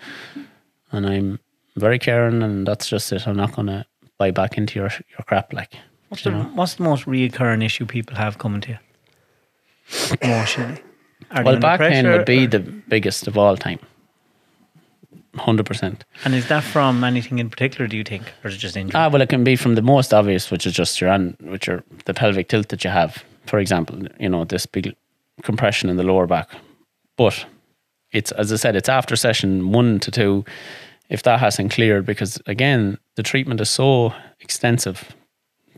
And 0.92 1.08
I'm 1.08 1.40
very 1.76 2.00
caring, 2.00 2.44
and 2.44 2.68
that's 2.68 2.88
just 2.88 3.12
it. 3.12 3.28
I'm 3.28 3.36
not 3.36 3.54
going 3.56 3.68
to 3.68 3.86
buy 4.18 4.32
back 4.32 4.58
into 4.58 4.80
your, 4.80 4.90
your 5.10 5.24
crap. 5.28 5.52
Like, 5.54 5.74
What's 6.10 6.24
the 6.24 6.32
know? 6.32 6.44
what's 6.54 6.76
the 6.76 6.84
most 6.84 7.08
recurring 7.08 7.62
issue 7.64 7.86
people 7.88 8.16
have 8.16 8.38
coming 8.38 8.62
to 8.62 8.70
you 8.72 8.78
emotionally? 10.22 10.80
Are 11.32 11.44
Well, 11.44 11.58
back 11.60 11.80
pain 11.80 12.06
would 12.08 12.26
be 12.26 12.44
or- 12.46 12.48
the 12.48 12.60
biggest 12.60 13.28
of 13.28 13.38
all 13.38 13.58
time. 13.58 13.80
100%. 15.36 16.02
And 16.26 16.36
is 16.36 16.48
that 16.50 16.64
from 16.64 17.04
anything 17.04 17.40
in 17.40 17.50
particular? 17.50 17.88
Do 17.88 17.98
you 17.98 18.04
think, 18.04 18.32
or 18.44 18.50
is 18.50 18.56
it 18.56 18.60
just 18.60 18.78
injury? 18.78 18.94
Ah, 18.96 19.10
well, 19.10 19.22
it 19.22 19.30
can 19.30 19.44
be 19.44 19.56
from 19.56 19.74
the 19.74 19.82
most 19.82 20.14
obvious, 20.14 20.52
which 20.52 20.68
is 20.68 20.74
just 20.74 21.02
your 21.02 21.10
an, 21.10 21.36
which 21.42 21.68
are 21.68 21.84
the 22.06 22.14
pelvic 22.14 22.50
tilt 22.50 22.68
that 22.70 22.84
you 22.84 22.92
have. 22.92 23.24
For 23.48 23.58
example, 23.58 24.00
you 24.20 24.30
know 24.30 24.46
this 24.46 24.68
big 24.68 24.96
compression 25.42 25.90
in 25.90 25.98
the 25.98 26.04
lower 26.04 26.28
back. 26.28 26.50
But 27.18 27.46
it's 28.12 28.32
as 28.32 28.52
I 28.52 28.58
said, 28.58 28.76
it's 28.76 28.90
after 28.90 29.16
session 29.16 29.72
one 29.72 30.00
to 30.00 30.12
two. 30.12 30.46
If 31.10 31.24
that 31.24 31.40
hasn't 31.40 31.72
cleared, 31.72 32.06
because 32.06 32.42
again, 32.48 32.98
the 33.16 33.24
treatment 33.24 33.62
is 33.62 33.70
so 33.70 34.14
extensive 34.40 35.16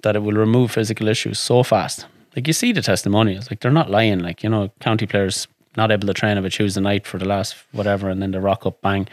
that 0.03 0.15
it 0.15 0.19
will 0.19 0.33
remove 0.33 0.71
physical 0.71 1.07
issues 1.07 1.39
so 1.39 1.63
fast. 1.63 2.05
Like 2.35 2.47
you 2.47 2.53
see 2.53 2.71
the 2.71 2.81
testimonials, 2.81 3.49
like 3.49 3.59
they're 3.59 3.71
not 3.71 3.89
lying. 3.89 4.19
Like 4.19 4.43
you 4.43 4.49
know, 4.49 4.71
county 4.79 5.07
players 5.07 5.47
not 5.77 5.91
able 5.91 6.07
to 6.07 6.13
train 6.13 6.37
of 6.37 6.45
a 6.45 6.49
Tuesday 6.49 6.81
night 6.81 7.05
for 7.05 7.17
the 7.17 7.25
last 7.25 7.55
whatever, 7.71 8.09
and 8.09 8.21
then 8.21 8.31
they 8.31 8.37
rock 8.37 8.65
up, 8.65 8.81
bang, 8.81 9.07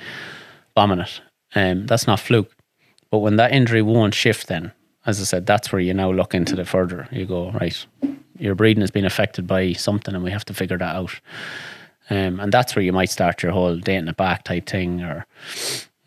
bombing 0.74 1.00
it. 1.00 1.20
Um, 1.54 1.86
that's 1.86 2.06
not 2.06 2.20
fluke. 2.20 2.54
But 3.10 3.18
when 3.18 3.36
that 3.36 3.52
injury 3.52 3.82
won't 3.82 4.14
shift, 4.14 4.46
then, 4.46 4.72
as 5.06 5.20
I 5.20 5.24
said, 5.24 5.46
that's 5.46 5.70
where 5.72 5.80
you 5.80 5.92
now 5.92 6.10
look 6.10 6.34
into 6.34 6.56
the 6.56 6.64
further. 6.64 7.08
You 7.10 7.26
go, 7.26 7.50
right, 7.50 7.84
your 8.38 8.54
breathing 8.54 8.80
has 8.80 8.90
been 8.90 9.04
affected 9.04 9.46
by 9.46 9.72
something 9.74 10.14
and 10.14 10.24
we 10.24 10.30
have 10.30 10.44
to 10.46 10.54
figure 10.54 10.78
that 10.78 10.96
out. 10.96 11.20
Um, 12.12 12.40
and 12.40 12.52
that's 12.52 12.76
where 12.76 12.82
you 12.82 12.92
might 12.92 13.08
start 13.08 13.42
your 13.42 13.52
whole 13.52 13.76
dating 13.76 14.08
it 14.08 14.16
back 14.18 14.44
type 14.44 14.66
thing. 14.66 15.00
Or 15.00 15.24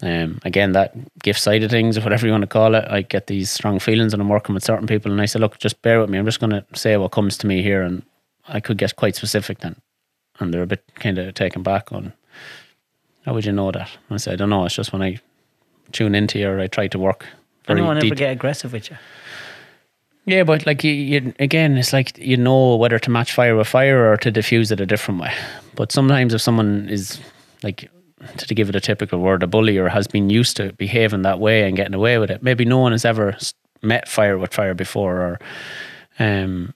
um, 0.03 0.39
again, 0.45 0.73
that 0.73 0.93
gift 1.23 1.39
side 1.39 1.63
of 1.63 1.71
things, 1.71 1.97
or 1.97 2.01
whatever 2.01 2.27
you 2.27 2.31
want 2.31 2.43
to 2.43 2.47
call 2.47 2.75
it. 2.75 2.85
I 2.87 3.01
get 3.01 3.25
these 3.25 3.49
strong 3.49 3.79
feelings 3.79 4.13
and 4.13 4.21
I'm 4.21 4.29
working 4.29 4.53
with 4.53 4.63
certain 4.63 4.85
people. 4.85 5.11
And 5.11 5.19
I 5.19 5.25
say, 5.25 5.39
look, 5.39 5.57
just 5.57 5.81
bear 5.81 5.99
with 5.99 6.09
me. 6.09 6.19
I'm 6.19 6.25
just 6.25 6.39
going 6.39 6.51
to 6.51 6.65
say 6.73 6.95
what 6.97 7.11
comes 7.11 7.37
to 7.39 7.47
me 7.47 7.63
here. 7.63 7.81
And 7.81 8.03
I 8.47 8.59
could 8.59 8.77
get 8.77 8.95
quite 8.95 9.15
specific 9.15 9.59
then. 9.59 9.77
And 10.39 10.53
they're 10.53 10.61
a 10.61 10.67
bit 10.67 10.83
kind 10.95 11.17
of 11.17 11.33
taken 11.33 11.63
back 11.63 11.91
on, 11.91 12.13
how 13.25 13.33
would 13.33 13.45
you 13.45 13.51
know 13.51 13.71
that? 13.71 13.89
I 14.11 14.17
say, 14.17 14.33
I 14.33 14.35
don't 14.35 14.51
know. 14.51 14.65
It's 14.65 14.75
just 14.75 14.93
when 14.93 15.01
I 15.01 15.19
tune 15.91 16.13
into 16.13 16.37
you 16.37 16.49
or 16.49 16.59
I 16.59 16.67
try 16.67 16.87
to 16.87 16.99
work 16.99 17.25
very 17.65 17.79
Anyone 17.79 17.97
ever 17.97 18.09
deep. 18.09 18.17
get 18.17 18.31
aggressive 18.31 18.73
with 18.73 18.91
you? 18.91 18.97
Yeah, 20.25 20.43
but 20.43 20.65
like 20.65 20.83
you, 20.83 20.91
you, 20.91 21.33
again, 21.39 21.77
it's 21.77 21.93
like 21.93 22.17
you 22.17 22.35
know 22.35 22.75
whether 22.75 22.97
to 22.97 23.11
match 23.11 23.33
fire 23.33 23.55
with 23.55 23.67
fire 23.67 24.11
or 24.11 24.17
to 24.17 24.31
diffuse 24.31 24.71
it 24.71 24.79
a 24.79 24.85
different 24.85 25.21
way. 25.21 25.31
But 25.75 25.91
sometimes 25.91 26.33
if 26.33 26.41
someone 26.41 26.89
is 26.89 27.19
like, 27.63 27.89
to 28.37 28.55
give 28.55 28.69
it 28.69 28.75
a 28.75 28.81
typical 28.81 29.19
word, 29.19 29.43
a 29.43 29.47
bully 29.47 29.77
or 29.77 29.87
has 29.87 30.07
been 30.07 30.31
used 30.31 30.57
to 30.57 30.73
behaving 30.73 31.21
that 31.23 31.39
way 31.39 31.67
and 31.67 31.77
getting 31.77 31.93
away 31.93 32.17
with 32.17 32.31
it, 32.31 32.41
maybe 32.41 32.65
no 32.65 32.79
one 32.79 32.91
has 32.91 33.05
ever 33.05 33.37
met 33.83 34.07
fire 34.07 34.37
with 34.39 34.53
fire 34.53 34.73
before, 34.73 35.21
or 35.21 35.39
um, 36.17 36.73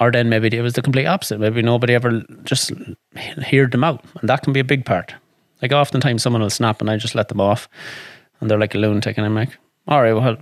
or 0.00 0.10
then 0.10 0.30
maybe 0.30 0.48
it 0.56 0.62
was 0.62 0.72
the 0.72 0.82
complete 0.82 1.06
opposite. 1.06 1.40
Maybe 1.40 1.60
nobody 1.60 1.94
ever 1.94 2.22
just 2.44 2.72
heard 3.14 3.72
them 3.72 3.84
out, 3.84 4.02
and 4.20 4.30
that 4.30 4.42
can 4.42 4.54
be 4.54 4.60
a 4.60 4.64
big 4.64 4.86
part. 4.86 5.14
Like 5.60 5.72
oftentimes 5.72 6.22
someone 6.22 6.40
will 6.40 6.50
snap 6.50 6.80
and 6.80 6.90
I 6.90 6.96
just 6.96 7.14
let 7.14 7.28
them 7.28 7.40
off, 7.40 7.68
and 8.40 8.50
they're 8.50 8.58
like 8.58 8.74
a 8.74 8.78
lunatic, 8.78 9.18
and 9.18 9.26
I'm 9.26 9.34
like, 9.34 9.58
all 9.86 10.00
right, 10.00 10.14
well, 10.14 10.38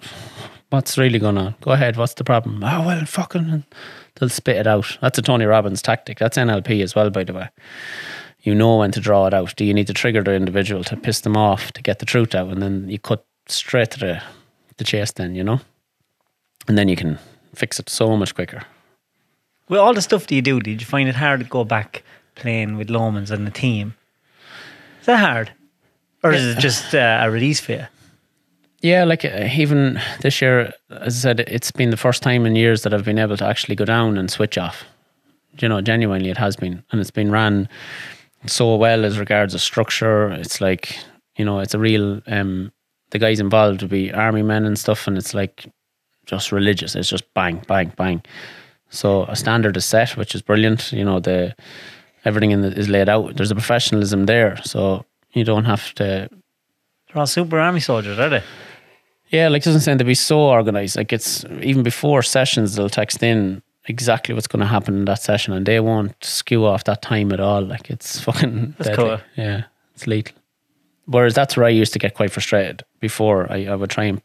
what's 0.70 0.96
really 0.96 1.18
going 1.18 1.38
on? 1.38 1.54
Go 1.60 1.72
ahead. 1.72 1.96
What's 1.96 2.14
the 2.14 2.24
problem? 2.24 2.62
Oh 2.64 2.86
well, 2.86 3.04
fucking. 3.04 3.64
They'll 4.16 4.28
spit 4.28 4.56
it 4.56 4.66
out. 4.66 4.98
That's 5.00 5.18
a 5.18 5.22
Tony 5.22 5.44
Robbins 5.44 5.82
tactic. 5.82 6.18
That's 6.18 6.36
NLP 6.36 6.82
as 6.82 6.94
well, 6.94 7.10
by 7.10 7.24
the 7.24 7.34
way. 7.34 7.48
You 8.42 8.54
know 8.54 8.78
when 8.78 8.90
to 8.92 9.00
draw 9.00 9.26
it 9.26 9.34
out. 9.34 9.54
Do 9.56 9.64
you 9.64 9.74
need 9.74 9.86
to 9.88 9.92
trigger 9.92 10.22
the 10.22 10.34
individual 10.34 10.82
to 10.84 10.96
piss 10.96 11.20
them 11.20 11.36
off 11.36 11.72
to 11.72 11.82
get 11.82 11.98
the 11.98 12.06
truth 12.06 12.34
out, 12.34 12.48
and 12.48 12.62
then 12.62 12.88
you 12.88 12.98
cut 12.98 13.24
straight 13.46 13.90
to 13.92 13.98
the 13.98 14.22
the 14.80 14.84
chase. 14.84 15.12
Then 15.12 15.34
you 15.34 15.44
know, 15.44 15.60
and 16.66 16.76
then 16.76 16.88
you 16.88 16.96
can 16.96 17.18
fix 17.54 17.78
it 17.78 17.88
so 17.88 18.16
much 18.16 18.34
quicker. 18.34 18.62
With 19.68 19.78
all 19.78 19.94
the 19.94 20.02
stuff 20.02 20.26
that 20.26 20.34
you 20.34 20.42
do, 20.42 20.58
did 20.60 20.80
you 20.80 20.86
find 20.86 21.08
it 21.08 21.14
hard 21.14 21.40
to 21.40 21.46
go 21.46 21.62
back 21.62 22.02
playing 22.34 22.76
with 22.76 22.88
Lomans 22.88 23.30
and 23.30 23.46
the 23.46 23.52
team? 23.52 23.94
Is 25.00 25.06
that 25.06 25.20
hard? 25.20 25.52
Or 26.22 26.32
is 26.32 26.44
it 26.44 26.58
just 26.58 26.94
uh, 26.94 27.20
a 27.22 27.30
release 27.30 27.60
for 27.60 27.72
you? 27.72 27.86
Yeah, 28.80 29.04
like 29.04 29.24
uh, 29.24 29.48
even 29.52 30.00
this 30.22 30.40
year, 30.40 30.72
as 30.90 31.16
I 31.18 31.20
said, 31.20 31.40
it's 31.40 31.70
been 31.70 31.90
the 31.90 31.96
first 31.98 32.22
time 32.22 32.46
in 32.46 32.56
years 32.56 32.82
that 32.82 32.94
I've 32.94 33.04
been 33.04 33.18
able 33.18 33.36
to 33.36 33.46
actually 33.46 33.76
go 33.76 33.84
down 33.84 34.16
and 34.16 34.30
switch 34.30 34.56
off. 34.56 34.84
You 35.58 35.68
know, 35.68 35.80
genuinely, 35.82 36.30
it 36.30 36.38
has 36.38 36.56
been, 36.56 36.82
and 36.90 37.00
it's 37.00 37.10
been 37.10 37.30
ran 37.30 37.68
so 38.46 38.74
well 38.76 39.04
as 39.04 39.18
regards 39.18 39.52
the 39.52 39.58
structure. 39.58 40.30
It's 40.32 40.60
like 40.60 40.96
you 41.36 41.44
know, 41.44 41.60
it's 41.60 41.74
a 41.74 41.78
real. 41.78 42.20
Um, 42.26 42.72
the 43.10 43.18
guys 43.18 43.40
involved 43.40 43.82
would 43.82 43.90
be 43.90 44.12
army 44.12 44.42
men 44.42 44.64
and 44.64 44.78
stuff, 44.78 45.06
and 45.06 45.18
it's 45.18 45.34
like 45.34 45.66
just 46.26 46.52
religious. 46.52 46.94
It's 46.94 47.08
just 47.08 47.32
bang, 47.34 47.62
bang, 47.66 47.92
bang. 47.96 48.22
So 48.90 49.24
a 49.24 49.36
standard 49.36 49.76
is 49.76 49.84
set, 49.84 50.16
which 50.16 50.34
is 50.34 50.42
brilliant. 50.42 50.92
You 50.92 51.04
know, 51.04 51.20
the 51.20 51.54
everything 52.24 52.50
in 52.52 52.60
the, 52.60 52.68
is 52.68 52.88
laid 52.88 53.08
out. 53.08 53.36
There's 53.36 53.50
a 53.50 53.54
professionalism 53.54 54.26
there, 54.26 54.56
so 54.62 55.04
you 55.32 55.44
don't 55.44 55.64
have 55.64 55.94
to 55.94 56.28
They're 57.08 57.18
all 57.18 57.26
super 57.26 57.58
army 57.58 57.80
soldiers, 57.80 58.18
are 58.18 58.28
they? 58.28 58.42
Yeah, 59.30 59.48
like 59.48 59.62
doesn't 59.62 59.82
sound 59.82 60.00
to 60.00 60.04
be 60.04 60.14
so 60.14 60.40
organized. 60.40 60.96
Like 60.96 61.12
it's 61.12 61.44
even 61.62 61.82
before 61.82 62.22
sessions, 62.22 62.74
they'll 62.74 62.88
text 62.90 63.22
in 63.22 63.62
exactly 63.86 64.34
what's 64.34 64.48
going 64.48 64.60
to 64.60 64.66
happen 64.66 64.96
in 64.96 65.04
that 65.06 65.22
session, 65.22 65.52
and 65.52 65.64
they 65.64 65.80
won't 65.80 66.22
skew 66.22 66.66
off 66.66 66.84
that 66.84 67.00
time 67.02 67.32
at 67.32 67.40
all. 67.40 67.62
Like 67.62 67.90
it's 67.90 68.20
fucking. 68.24 68.74
That's 68.76 68.90
deadly. 68.90 69.04
cool. 69.04 69.20
Yeah, 69.36 69.64
it's 69.94 70.06
lethal. 70.06 70.36
Whereas 71.06 71.34
that's 71.34 71.56
where 71.56 71.66
I 71.66 71.70
used 71.70 71.92
to 71.94 71.98
get 71.98 72.14
quite 72.14 72.30
frustrated. 72.30 72.84
Before 73.00 73.50
I, 73.50 73.66
I 73.66 73.74
would 73.74 73.90
try 73.90 74.04
and 74.04 74.22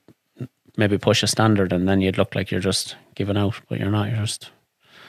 maybe 0.78 0.98
push 0.98 1.24
a 1.24 1.28
standard, 1.28 1.72
and 1.72 1.88
then 1.88 2.02
you'd 2.02 2.18
look 2.18 2.36
like 2.36 2.52
you're 2.52 2.60
just 2.60 2.96
giving 3.14 3.38
out, 3.38 3.60
but 3.70 3.80
you're 3.80 3.92
not. 3.92 4.10
You're 4.10 4.26
just 4.26 4.50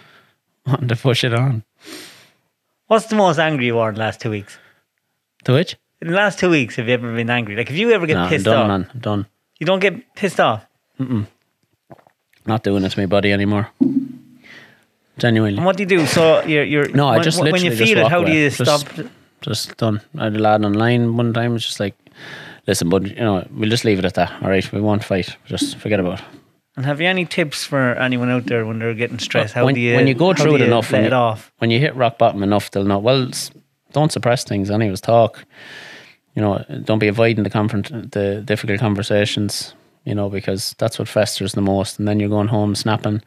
wanting 0.67 0.89
to 0.89 0.97
push 0.97 1.25
it 1.25 1.35
on. 1.35 1.65
What's 2.87 3.07
the 3.07 3.17
most 3.17 3.39
angry 3.39 3.67
you 3.67 3.79
are 3.79 3.89
in 3.89 3.95
the 3.95 4.01
last 4.01 4.21
two 4.21 4.31
weeks? 4.31 4.59
To 5.45 5.55
which? 5.55 5.77
In 6.01 6.09
the 6.09 6.15
last 6.15 6.39
two 6.39 6.51
weeks, 6.51 6.77
have 6.77 6.87
you 6.87 6.95
ever 6.95 7.15
been 7.15 7.31
angry? 7.31 7.57
Like, 7.57 7.71
if 7.71 7.77
you 7.77 7.91
ever 7.93 8.07
get 8.07 8.15
no, 8.15 8.23
I'm 8.25 8.29
pissed 8.29 8.45
done, 8.45 8.57
off, 8.59 8.69
man. 8.69 8.91
I'm 8.93 9.01
done. 9.01 9.27
You 9.59 9.67
don't 9.67 9.81
get 9.81 10.15
pissed 10.15 10.41
off. 10.41 10.67
Not 12.47 12.63
doing 12.63 12.85
it 12.85 12.91
to 12.91 13.01
my 13.01 13.07
body 13.07 13.33
anymore. 13.33 13.69
Genuinely. 15.19 15.57
And 15.57 15.65
what 15.67 15.77
do 15.77 15.83
you 15.83 15.89
do? 15.89 16.07
So 16.07 16.45
you're, 16.45 16.65
you're 16.65 16.89
No, 16.89 17.09
I 17.09 17.21
just 17.23 17.39
when 17.41 17.47
you 17.49 17.53
literally 17.71 17.77
just 17.77 17.93
feel 17.95 18.07
it, 18.07 18.11
how 18.11 18.23
do 18.23 18.33
you 18.33 18.51
Just- 18.51 18.87
stop? 18.87 19.07
just 19.41 19.77
done. 19.77 20.01
I 20.19 20.25
had 20.25 20.37
a 20.37 20.39
lad 20.39 20.65
online 20.65 21.17
one 21.17 21.33
time. 21.33 21.55
It's 21.57 21.65
just 21.67 21.79
like, 21.81 21.95
listen, 22.67 22.89
bud, 22.89 23.09
you 23.09 23.15
know, 23.17 23.47
we'll 23.53 23.71
just 23.71 23.85
leave 23.85 23.99
it 23.99 24.05
at 24.05 24.15
that. 24.15 24.33
All 24.43 24.49
right, 24.49 24.71
we 24.73 24.81
won't 24.81 25.05
fight. 25.05 25.37
Just 25.47 25.77
forget 25.79 26.01
about 26.01 26.21
it. 26.21 26.25
And 26.77 26.85
have 26.85 27.01
you 27.01 27.07
any 27.07 27.25
tips 27.25 27.65
for 27.65 27.95
anyone 27.95 28.29
out 28.31 28.47
there 28.47 28.67
when 28.67 28.79
they're 28.79 28.95
getting 28.95 29.19
stressed? 29.19 29.55
How 29.55 29.65
when, 29.65 29.75
do 29.75 29.81
you 29.81 29.95
when 29.97 30.07
you 30.07 30.15
go 30.15 30.35
through 30.35 30.57
it 30.57 30.61
enough, 30.63 30.91
let 30.93 30.99
when 30.99 31.07
it 31.07 31.11
you, 31.11 31.17
off? 31.17 31.53
when 31.59 31.71
you 31.71 31.79
hit 31.79 31.95
rock 31.97 32.19
bottom 32.19 32.43
enough, 32.43 32.71
they'll 32.71 32.85
know. 32.85 32.99
Well, 32.99 33.31
don't 33.93 34.13
suppress 34.13 34.45
things. 34.45 34.71
Anyways, 34.71 35.01
talk. 35.01 35.45
You 36.37 36.43
know, 36.43 36.65
don't 36.85 37.01
be 37.01 37.09
avoiding 37.09 37.43
the 37.43 37.51
confront, 37.51 38.13
the 38.13 38.43
difficult 38.45 38.79
conversations. 38.79 39.75
You 40.05 40.15
know, 40.15 40.29
because 40.31 40.77
that's 40.79 41.01
what 41.01 41.09
festers 41.09 41.55
the 41.55 41.61
most, 41.63 41.99
and 41.99 42.07
then 42.07 42.21
you're 42.21 42.29
going 42.29 42.47
home 42.47 42.77
snapping 42.77 43.23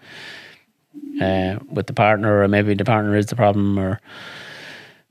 uh, 1.21 1.59
with 1.69 1.87
the 1.87 1.93
partner, 1.93 2.41
or 2.41 2.47
maybe 2.47 2.73
the 2.73 2.85
partner 2.85 3.17
is 3.17 3.25
the 3.25 3.35
problem, 3.35 3.77
or 3.77 3.99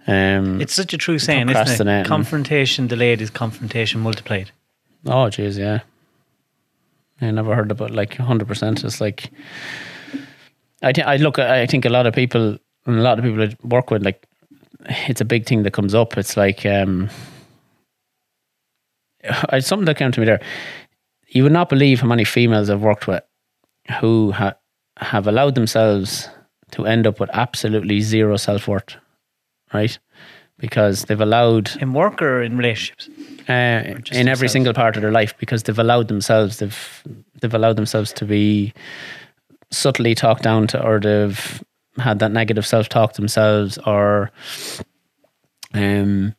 um, 0.06 0.62
It's 0.62 0.72
such 0.72 0.94
a 0.94 0.96
true 0.96 1.18
saying, 1.18 1.50
isn't 1.50 1.88
it? 1.88 2.06
Confrontation 2.06 2.86
delayed 2.86 3.20
is 3.20 3.28
confrontation 3.28 4.00
multiplied. 4.00 4.50
Oh, 5.04 5.28
jeez, 5.28 5.58
yeah. 5.58 5.80
I 7.20 7.30
never 7.30 7.54
heard 7.54 7.70
about 7.70 7.90
like 7.90 8.16
hundred 8.16 8.48
percent. 8.48 8.82
It's 8.84 9.00
like 9.00 9.30
I 10.82 10.92
think 10.92 11.06
I 11.06 11.16
look. 11.16 11.38
I 11.38 11.66
think 11.66 11.84
a 11.84 11.90
lot 11.90 12.06
of 12.06 12.14
people 12.14 12.56
and 12.86 12.98
a 12.98 13.02
lot 13.02 13.18
of 13.18 13.24
people 13.24 13.42
I 13.42 13.54
work 13.62 13.90
with 13.90 14.04
like 14.04 14.24
it's 15.08 15.20
a 15.20 15.24
big 15.24 15.46
thing 15.46 15.64
that 15.64 15.72
comes 15.72 15.94
up. 15.94 16.16
It's 16.16 16.36
like 16.36 16.64
um, 16.64 17.10
I 19.50 19.58
something 19.60 19.86
that 19.86 19.96
came 19.98 20.12
to 20.12 20.20
me 20.20 20.26
there. 20.26 20.40
You 21.28 21.42
would 21.42 21.52
not 21.52 21.68
believe 21.68 22.00
how 22.00 22.06
many 22.08 22.24
females 22.24 22.70
I've 22.70 22.80
worked 22.82 23.06
with 23.06 23.22
who 24.00 24.32
ha- 24.32 24.56
have 24.98 25.26
allowed 25.26 25.54
themselves 25.54 26.28
to 26.72 26.86
end 26.86 27.06
up 27.06 27.20
with 27.20 27.30
absolutely 27.32 28.00
zero 28.00 28.36
self 28.36 28.68
worth, 28.68 28.96
right? 29.72 29.98
Because 30.58 31.04
they've 31.04 31.20
allowed 31.20 31.70
In 31.80 31.92
work 31.92 32.20
or 32.22 32.42
in 32.42 32.56
relationships? 32.56 33.08
uh, 33.48 33.94
just 34.02 34.18
in 34.18 34.28
every 34.28 34.48
single 34.48 34.74
part 34.74 34.96
of 34.96 35.02
their 35.02 35.12
life 35.12 35.34
because 35.38 35.62
they've 35.62 35.78
allowed 35.78 36.08
themselves 36.08 36.58
they've 36.58 37.02
they've 37.40 37.54
allowed 37.54 37.76
themselves 37.76 38.12
to 38.12 38.24
be 38.26 38.74
subtly 39.70 40.14
talked 40.14 40.42
down 40.42 40.66
to 40.66 40.82
or 40.82 41.00
they've 41.00 41.62
had 41.98 42.18
that 42.18 42.30
negative 42.32 42.66
self 42.66 42.88
talk 42.90 43.14
themselves 43.14 43.78
or 43.86 44.30
um 45.74 46.34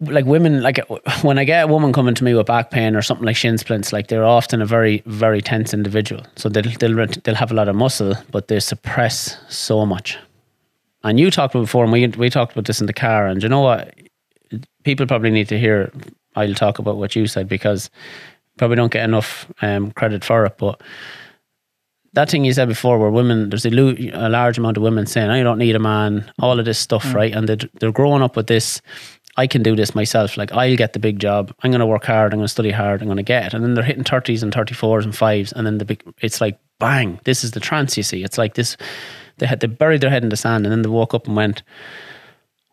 like 0.00 0.24
women 0.26 0.62
like 0.62 0.78
when 1.22 1.38
I 1.38 1.44
get 1.44 1.64
a 1.64 1.66
woman 1.66 1.92
coming 1.92 2.14
to 2.14 2.24
me 2.24 2.34
with 2.34 2.46
back 2.46 2.70
pain 2.70 2.94
or 2.94 3.02
something 3.02 3.26
like 3.26 3.36
shin 3.36 3.58
splints 3.58 3.92
like 3.92 4.08
they're 4.08 4.24
often 4.24 4.62
a 4.62 4.66
very 4.66 5.02
very 5.06 5.42
tense 5.42 5.74
individual 5.74 6.24
so 6.36 6.48
they'll 6.48 6.70
they'll, 6.78 7.06
they'll 7.06 7.34
have 7.34 7.50
a 7.50 7.54
lot 7.54 7.68
of 7.68 7.76
muscle 7.76 8.14
but 8.30 8.48
they 8.48 8.60
suppress 8.60 9.36
so 9.48 9.84
much 9.84 10.16
and 11.02 11.18
you 11.18 11.30
talked 11.30 11.54
about 11.54 11.62
before 11.62 11.82
and 11.84 11.92
we 11.92 12.06
we 12.08 12.30
talked 12.30 12.52
about 12.52 12.66
this 12.66 12.80
in 12.80 12.86
the 12.86 12.92
car 12.92 13.26
and 13.26 13.42
you 13.42 13.48
know 13.48 13.60
what 13.60 13.92
people 14.84 15.06
probably 15.06 15.30
need 15.30 15.48
to 15.48 15.58
hear 15.58 15.92
I'll 16.36 16.54
talk 16.54 16.78
about 16.78 16.96
what 16.96 17.16
you 17.16 17.26
said 17.26 17.48
because 17.48 17.90
probably 18.58 18.76
don't 18.76 18.92
get 18.92 19.04
enough 19.04 19.50
um, 19.62 19.92
credit 19.92 20.24
for 20.24 20.44
it. 20.44 20.58
But 20.58 20.80
that 22.12 22.30
thing 22.30 22.44
you 22.44 22.52
said 22.52 22.68
before, 22.68 22.98
where 22.98 23.10
women, 23.10 23.50
there's 23.50 23.66
a, 23.66 23.70
lo- 23.70 23.94
a 24.12 24.28
large 24.28 24.58
amount 24.58 24.76
of 24.76 24.82
women 24.82 25.06
saying, 25.06 25.30
I 25.30 25.42
don't 25.42 25.58
need 25.58 25.76
a 25.76 25.80
man, 25.80 26.30
all 26.38 26.58
of 26.58 26.64
this 26.64 26.78
stuff, 26.78 27.14
right? 27.14 27.32
And 27.32 27.48
they're, 27.48 27.68
they're 27.80 27.92
growing 27.92 28.22
up 28.22 28.36
with 28.36 28.46
this, 28.46 28.80
I 29.38 29.46
can 29.46 29.62
do 29.62 29.76
this 29.76 29.94
myself. 29.94 30.36
Like, 30.36 30.52
I'll 30.52 30.76
get 30.76 30.92
the 30.94 30.98
big 30.98 31.20
job. 31.20 31.54
I'm 31.62 31.70
going 31.70 31.80
to 31.80 31.86
work 31.86 32.04
hard. 32.04 32.32
I'm 32.32 32.40
going 32.40 32.46
to 32.46 32.52
study 32.52 32.72
hard. 32.72 33.00
I'm 33.00 33.06
going 33.06 33.18
to 33.18 33.22
get 33.22 33.46
it. 33.46 33.54
And 33.54 33.62
then 33.62 33.74
they're 33.74 33.84
hitting 33.84 34.02
30s 34.02 34.42
and 34.42 34.52
34s 34.52 35.04
and 35.04 35.12
5s. 35.12 35.52
And 35.52 35.64
then 35.64 35.78
the 35.78 35.84
big, 35.84 36.02
it's 36.20 36.40
like, 36.40 36.58
bang, 36.80 37.20
this 37.22 37.44
is 37.44 37.52
the 37.52 37.60
trance, 37.60 37.96
you 37.96 38.02
see. 38.02 38.24
It's 38.24 38.36
like 38.36 38.54
this, 38.54 38.76
they 39.38 39.46
had, 39.46 39.60
they 39.60 39.68
buried 39.68 40.00
their 40.00 40.10
head 40.10 40.24
in 40.24 40.28
the 40.28 40.36
sand 40.36 40.66
and 40.66 40.72
then 40.72 40.82
they 40.82 40.88
woke 40.88 41.14
up 41.14 41.28
and 41.28 41.36
went, 41.36 41.62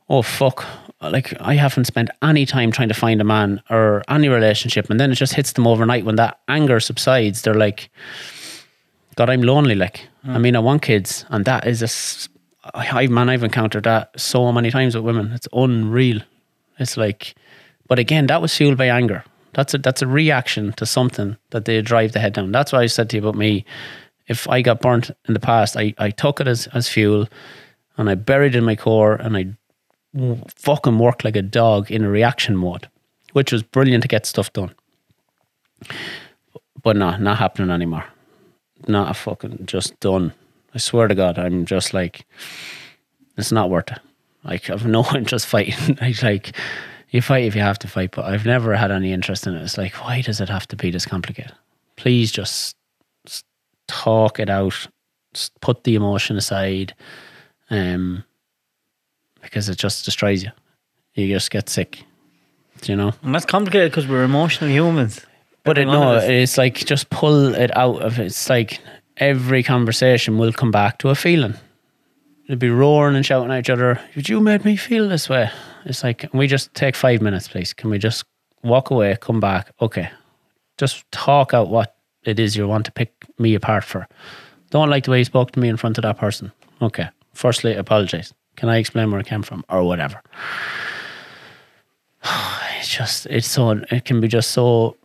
oh 0.10 0.22
fuck 0.22 0.66
like 1.02 1.34
i 1.42 1.56
haven't 1.56 1.86
spent 1.86 2.10
any 2.22 2.46
time 2.46 2.72
trying 2.72 2.88
to 2.88 2.94
find 2.94 3.20
a 3.20 3.24
man 3.24 3.62
or 3.70 4.04
any 4.08 4.30
relationship 4.30 4.90
and 4.90 5.00
then 5.00 5.12
it 5.12 5.16
just 5.16 5.34
hits 5.34 5.54
them 5.54 5.68
overnight 5.68 6.06
when 6.06 6.16
that 6.16 6.40
anger 6.48 6.80
subsides 6.80 7.42
they're 7.42 7.56
like 7.56 7.90
god 9.16 9.30
i'm 9.30 9.42
lonely 9.42 9.76
like 9.76 10.08
i 10.24 10.38
mm. 10.38 10.42
mean 10.42 10.56
i 10.56 10.60
want 10.60 10.82
kids 10.82 11.26
and 11.30 11.46
that 11.46 11.66
is 11.68 11.82
a 11.82 12.78
I, 12.78 13.08
man 13.08 13.30
i've 13.30 13.44
encountered 13.44 13.84
that 13.84 14.20
so 14.20 14.52
many 14.52 14.72
times 14.72 14.96
with 14.96 15.04
women 15.04 15.32
it's 15.32 15.48
unreal 15.54 16.22
it's 16.80 16.98
like 16.98 17.36
but 17.88 18.00
again 18.00 18.28
that 18.28 18.42
was 18.42 18.56
fueled 18.56 18.78
by 18.78 18.88
anger 18.88 19.24
that's 19.54 19.74
a 19.74 19.78
that's 19.78 20.02
a 20.02 20.08
reaction 20.08 20.74
to 20.74 20.86
something 20.86 21.38
that 21.52 21.66
they 21.66 21.82
drive 21.82 22.12
the 22.12 22.20
head 22.20 22.34
down 22.34 22.52
that's 22.52 22.72
why 22.72 22.82
i 22.82 22.88
said 22.88 23.10
to 23.10 23.18
you 23.18 23.22
about 23.24 23.36
me 23.36 23.66
if 24.28 24.48
i 24.50 24.62
got 24.62 24.82
burnt 24.82 25.12
in 25.28 25.34
the 25.34 25.40
past 25.40 25.78
i, 25.78 25.94
I 25.98 26.10
took 26.10 26.40
it 26.40 26.48
as, 26.48 26.68
as 26.68 26.90
fuel 26.90 27.28
and 27.98 28.10
i 28.10 28.16
buried 28.16 28.56
in 28.56 28.64
my 28.64 28.76
core 28.76 29.16
and 29.16 29.38
i 29.38 29.48
fucking 30.56 30.98
worked 30.98 31.26
like 31.26 31.36
a 31.36 31.42
dog 31.42 31.92
in 31.92 32.04
a 32.04 32.10
reaction 32.10 32.56
mode, 32.56 32.88
which 33.34 33.52
was 33.52 33.64
brilliant 33.64 34.02
to 34.04 34.08
get 34.08 34.26
stuff 34.26 34.52
done. 34.54 34.74
But 36.82 36.96
no, 36.96 37.18
not 37.18 37.38
happening 37.38 37.70
anymore. 37.70 38.06
Not 38.88 39.12
a 39.12 39.14
fucking 39.14 39.66
just 39.66 40.00
done. 40.00 40.34
I 40.74 40.78
swear 40.78 41.08
to 41.08 41.16
God, 41.16 41.38
I'm 41.38 41.66
just 41.66 41.94
like, 41.94 42.26
it's 43.38 43.52
not 43.52 43.70
worth 43.70 43.92
it. 43.92 44.00
Like 44.46 44.70
I've 44.70 44.86
no 44.86 45.04
interest 45.16 45.48
fighting. 45.48 45.98
I 46.02 46.14
like 46.22 46.56
you 47.10 47.22
fight 47.22 47.46
if 47.46 47.56
you 47.56 47.62
have 47.62 47.80
to 47.80 47.88
fight, 47.88 48.12
but 48.12 48.26
I've 48.26 48.46
never 48.46 48.76
had 48.76 48.92
any 48.92 49.12
interest 49.12 49.48
in 49.48 49.56
it. 49.56 49.62
It's 49.64 49.78
like, 49.78 49.94
why 49.96 50.22
does 50.22 50.40
it 50.42 50.50
have 50.50 50.68
to 50.68 50.76
be 50.76 50.92
this 50.92 51.06
complicated? 51.06 51.54
Please 51.96 52.32
just 52.32 52.76
talk 53.88 54.40
it 54.40 54.50
out. 54.50 54.88
S- 55.34 55.52
Put 55.62 55.84
the 55.84 55.96
emotion 55.96 56.38
aside. 56.38 56.94
Um, 57.70 58.24
because 59.42 59.70
it 59.70 59.78
just 59.78 60.06
destroys 60.06 60.44
you. 60.44 60.52
You 61.14 61.28
just 61.28 61.52
get 61.52 61.70
sick. 61.70 62.04
Do 62.82 62.92
you 62.92 62.96
know? 62.98 63.14
And 63.24 63.34
that's 63.34 63.46
complicated 63.46 63.92
because 63.92 64.08
we're 64.08 64.24
emotional 64.24 64.70
humans. 64.70 65.26
But 65.64 65.78
it, 65.78 65.86
no, 65.86 66.18
it's 66.18 66.58
like 66.58 66.76
just 66.86 67.10
pull 67.10 67.56
it 67.56 67.76
out 67.76 68.02
of 68.02 68.20
it. 68.20 68.26
It's 68.28 68.50
like 68.50 68.80
every 69.18 69.64
conversation 69.64 70.38
will 70.38 70.52
come 70.52 70.72
back 70.72 70.98
to 71.00 71.10
a 71.10 71.16
feeling. 71.16 71.56
It'll 72.46 72.58
be 72.58 72.70
roaring 72.70 73.16
and 73.16 73.26
shouting 73.26 73.52
at 73.52 73.60
each 73.60 73.70
other. 73.72 74.00
You 74.14 74.40
made 74.40 74.66
me 74.66 74.76
feel 74.76 75.10
this 75.10 75.28
way? 75.28 75.50
It's 75.86 76.04
like, 76.04 76.28
we 76.32 76.46
just 76.46 76.74
take 76.76 76.96
five 76.96 77.22
minutes, 77.22 77.48
please? 77.48 77.74
Can 77.74 77.90
we 77.90 77.98
just 77.98 78.24
walk 78.64 78.92
away, 78.92 79.18
come 79.20 79.40
back? 79.40 79.72
Okay. 79.82 80.10
Just 80.78 81.10
talk 81.12 81.54
out 81.56 81.70
what 81.70 81.96
it 82.24 82.40
is 82.40 82.56
you 82.56 82.68
want 82.68 82.86
to 82.86 82.92
pick 82.92 83.14
me 83.40 83.56
apart 83.56 83.84
for. 83.84 84.08
Don't 84.70 84.90
like 84.90 85.06
the 85.06 85.12
way 85.12 85.20
you 85.20 85.26
spoke 85.26 85.52
to 85.52 85.60
me 85.60 85.70
in 85.70 85.78
front 85.78 85.98
of 85.98 86.04
that 86.04 86.18
person. 86.18 86.52
Okay. 86.82 87.10
Firstly, 87.34 87.74
apologize. 87.74 88.32
Can 88.58 88.70
I 88.70 88.78
explain 88.78 89.10
where 89.10 89.20
it 89.20 89.28
came 89.28 89.44
from 89.44 89.66
or 89.70 89.84
whatever? 89.84 90.22
It's 92.78 92.96
just, 92.96 93.26
it's 93.28 93.48
so, 93.48 93.72
it 93.90 94.06
can 94.06 94.22
be 94.22 94.28
just 94.28 94.52
so 94.52 94.96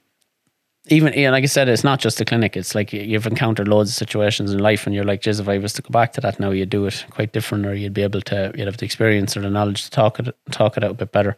even 0.89 1.13
like 1.33 1.45
I 1.45 1.47
said, 1.47 1.69
it's 1.69 1.85
not 1.85 2.01
just 2.01 2.21
a 2.21 2.25
clinic. 2.25 2.57
It's 2.57 2.75
like 2.75 2.93
you- 2.93 3.03
you've 3.03 3.27
encountered 3.27 3.69
loads 3.69 3.91
of 3.91 3.95
situations 3.97 4.53
in 4.53 4.59
life, 4.61 4.87
and 4.87 4.95
you're 4.95 5.05
like, 5.05 5.23
"Jeez, 5.23 5.41
if 5.41 5.49
I 5.49 5.59
was 5.59 5.73
to 5.75 5.83
go 5.83 5.91
back 5.91 6.13
to 6.15 6.21
that 6.23 6.41
now, 6.41 6.51
you'd 6.51 6.71
do 6.71 6.87
it 6.87 7.05
quite 7.11 7.33
different, 7.33 7.67
or 7.67 7.75
you'd 7.75 7.95
be 7.95 8.03
able 8.03 8.23
to, 8.23 8.53
you'd 8.57 8.67
have 8.67 8.79
the 8.79 8.87
experience 8.87 9.37
or 9.37 9.41
the 9.41 9.51
knowledge 9.51 9.85
to 9.85 9.91
talk 9.91 10.19
it, 10.19 10.35
talk 10.51 10.77
it 10.77 10.85
out 10.85 10.93
a 10.93 10.95
bit 10.95 11.13
better." 11.13 11.37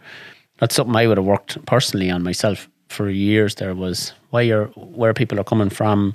That's 0.58 0.74
something 0.76 0.94
I 0.94 1.06
would 1.08 1.16
have 1.18 1.26
worked 1.26 1.64
personally 1.66 2.10
on 2.10 2.22
myself 2.22 2.68
for 2.88 3.10
years. 3.10 3.56
There 3.56 3.74
was 3.74 4.12
why 4.30 4.42
you're 4.42 4.66
where 4.76 5.12
people 5.14 5.40
are 5.40 5.44
coming 5.44 5.70
from, 5.70 6.14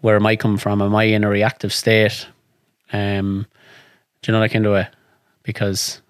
where 0.00 0.16
am 0.16 0.26
I 0.26 0.36
coming 0.36 0.58
from? 0.58 0.80
Am 0.80 0.94
I 0.94 1.04
in 1.04 1.24
a 1.24 1.28
reactive 1.28 1.72
state? 1.72 2.26
Um, 2.92 3.46
do 4.22 4.30
you 4.30 4.32
know 4.32 4.40
that 4.40 4.52
kind 4.52 4.64
of 4.66 4.72
way? 4.74 4.86
Because 5.42 6.00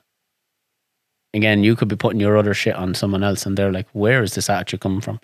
again, 1.32 1.64
you 1.64 1.74
could 1.74 1.88
be 1.88 1.96
putting 1.96 2.20
your 2.20 2.36
other 2.36 2.54
shit 2.54 2.74
on 2.76 2.94
someone 2.94 3.24
else, 3.24 3.46
and 3.46 3.56
they're 3.56 3.72
like, 3.72 3.88
"Where 3.92 4.22
is 4.22 4.34
this 4.34 4.50
attitude 4.50 4.80
coming 4.80 5.00
from?" 5.00 5.20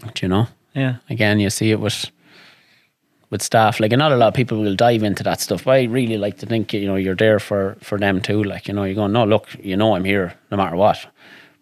Do 0.00 0.12
you 0.22 0.28
know? 0.28 0.48
Yeah. 0.74 0.96
Again, 1.08 1.40
you 1.40 1.50
see 1.50 1.70
it 1.70 1.80
with 1.80 2.10
with 3.30 3.42
staff. 3.42 3.80
Like, 3.80 3.92
and 3.92 3.98
not 3.98 4.12
a 4.12 4.16
lot 4.16 4.28
of 4.28 4.34
people 4.34 4.58
will 4.58 4.74
dive 4.74 5.02
into 5.02 5.22
that 5.22 5.40
stuff. 5.40 5.64
But 5.64 5.70
I 5.72 5.82
really 5.84 6.18
like 6.18 6.38
to 6.38 6.46
think, 6.46 6.72
you 6.72 6.86
know, 6.86 6.96
you're 6.96 7.14
there 7.14 7.38
for 7.38 7.76
for 7.80 7.98
them 7.98 8.20
too. 8.20 8.42
Like, 8.42 8.68
you 8.68 8.74
know, 8.74 8.84
you're 8.84 8.94
going, 8.94 9.12
no, 9.12 9.24
look, 9.24 9.48
you 9.62 9.76
know, 9.76 9.94
I'm 9.94 10.04
here 10.04 10.34
no 10.50 10.56
matter 10.56 10.76
what, 10.76 11.06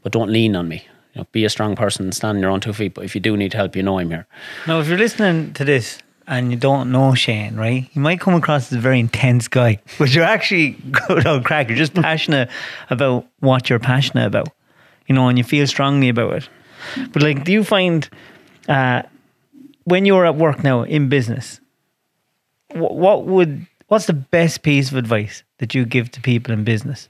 but 0.02 0.12
don't 0.12 0.30
lean 0.30 0.56
on 0.56 0.68
me. 0.68 0.86
You 1.14 1.20
know, 1.20 1.26
be 1.32 1.44
a 1.44 1.50
strong 1.50 1.76
person, 1.76 2.06
and 2.06 2.14
stand 2.14 2.36
on 2.36 2.42
your 2.42 2.50
own 2.50 2.60
two 2.60 2.72
feet. 2.72 2.94
But 2.94 3.04
if 3.04 3.14
you 3.14 3.20
do 3.20 3.36
need 3.36 3.52
help, 3.52 3.76
you 3.76 3.82
know 3.82 3.98
I'm 3.98 4.10
here. 4.10 4.26
Now, 4.66 4.80
if 4.80 4.88
you're 4.88 4.98
listening 4.98 5.52
to 5.54 5.64
this 5.64 5.98
and 6.26 6.50
you 6.50 6.58
don't 6.58 6.92
know 6.92 7.14
Shane, 7.14 7.56
right, 7.56 7.88
you 7.92 8.02
might 8.02 8.20
come 8.20 8.34
across 8.34 8.70
as 8.70 8.78
a 8.78 8.80
very 8.80 9.00
intense 9.00 9.48
guy, 9.48 9.80
but 9.98 10.14
you're 10.14 10.24
actually 10.24 10.70
good 11.08 11.26
old 11.26 11.44
crack. 11.44 11.68
You're 11.68 11.78
just 11.78 11.94
passionate 11.94 12.50
about 12.90 13.26
what 13.40 13.70
you're 13.70 13.78
passionate 13.78 14.26
about, 14.26 14.48
you 15.06 15.14
know, 15.14 15.28
and 15.28 15.38
you 15.38 15.44
feel 15.44 15.66
strongly 15.66 16.08
about 16.08 16.34
it. 16.34 16.48
But 17.12 17.22
like, 17.22 17.44
do 17.44 17.52
you 17.52 17.64
find 17.64 18.08
uh, 18.68 19.02
when 19.84 20.04
you're 20.04 20.26
at 20.26 20.36
work 20.36 20.62
now 20.62 20.82
in 20.82 21.08
business, 21.08 21.60
what, 22.74 22.94
what 22.96 23.24
would 23.26 23.66
what's 23.88 24.06
the 24.06 24.12
best 24.12 24.62
piece 24.62 24.90
of 24.90 24.96
advice 24.96 25.42
that 25.58 25.74
you 25.74 25.84
give 25.86 26.10
to 26.12 26.20
people 26.20 26.52
in 26.52 26.64
business 26.64 27.08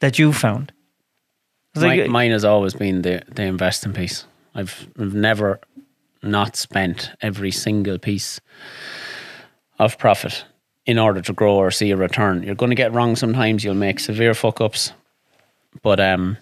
that 0.00 0.18
you 0.18 0.32
found? 0.32 0.72
Like- 1.74 2.00
Mi- 2.02 2.08
mine 2.08 2.30
has 2.32 2.44
always 2.44 2.74
been 2.74 3.02
the 3.02 3.22
the 3.32 3.42
investing 3.44 3.92
piece. 3.92 4.24
I've, 4.54 4.88
I've 4.98 5.14
never 5.14 5.60
not 6.22 6.56
spent 6.56 7.10
every 7.20 7.52
single 7.52 7.98
piece 7.98 8.40
of 9.78 9.98
profit 9.98 10.44
in 10.84 10.98
order 10.98 11.20
to 11.20 11.32
grow 11.32 11.54
or 11.54 11.70
see 11.70 11.90
a 11.92 11.96
return. 11.96 12.42
You're 12.42 12.56
going 12.56 12.70
to 12.70 12.74
get 12.82 12.92
wrong 12.92 13.14
sometimes. 13.14 13.62
You'll 13.62 13.74
make 13.74 14.00
severe 14.00 14.34
fuck 14.34 14.60
ups, 14.60 14.92
but 15.82 16.00
um, 16.00 16.36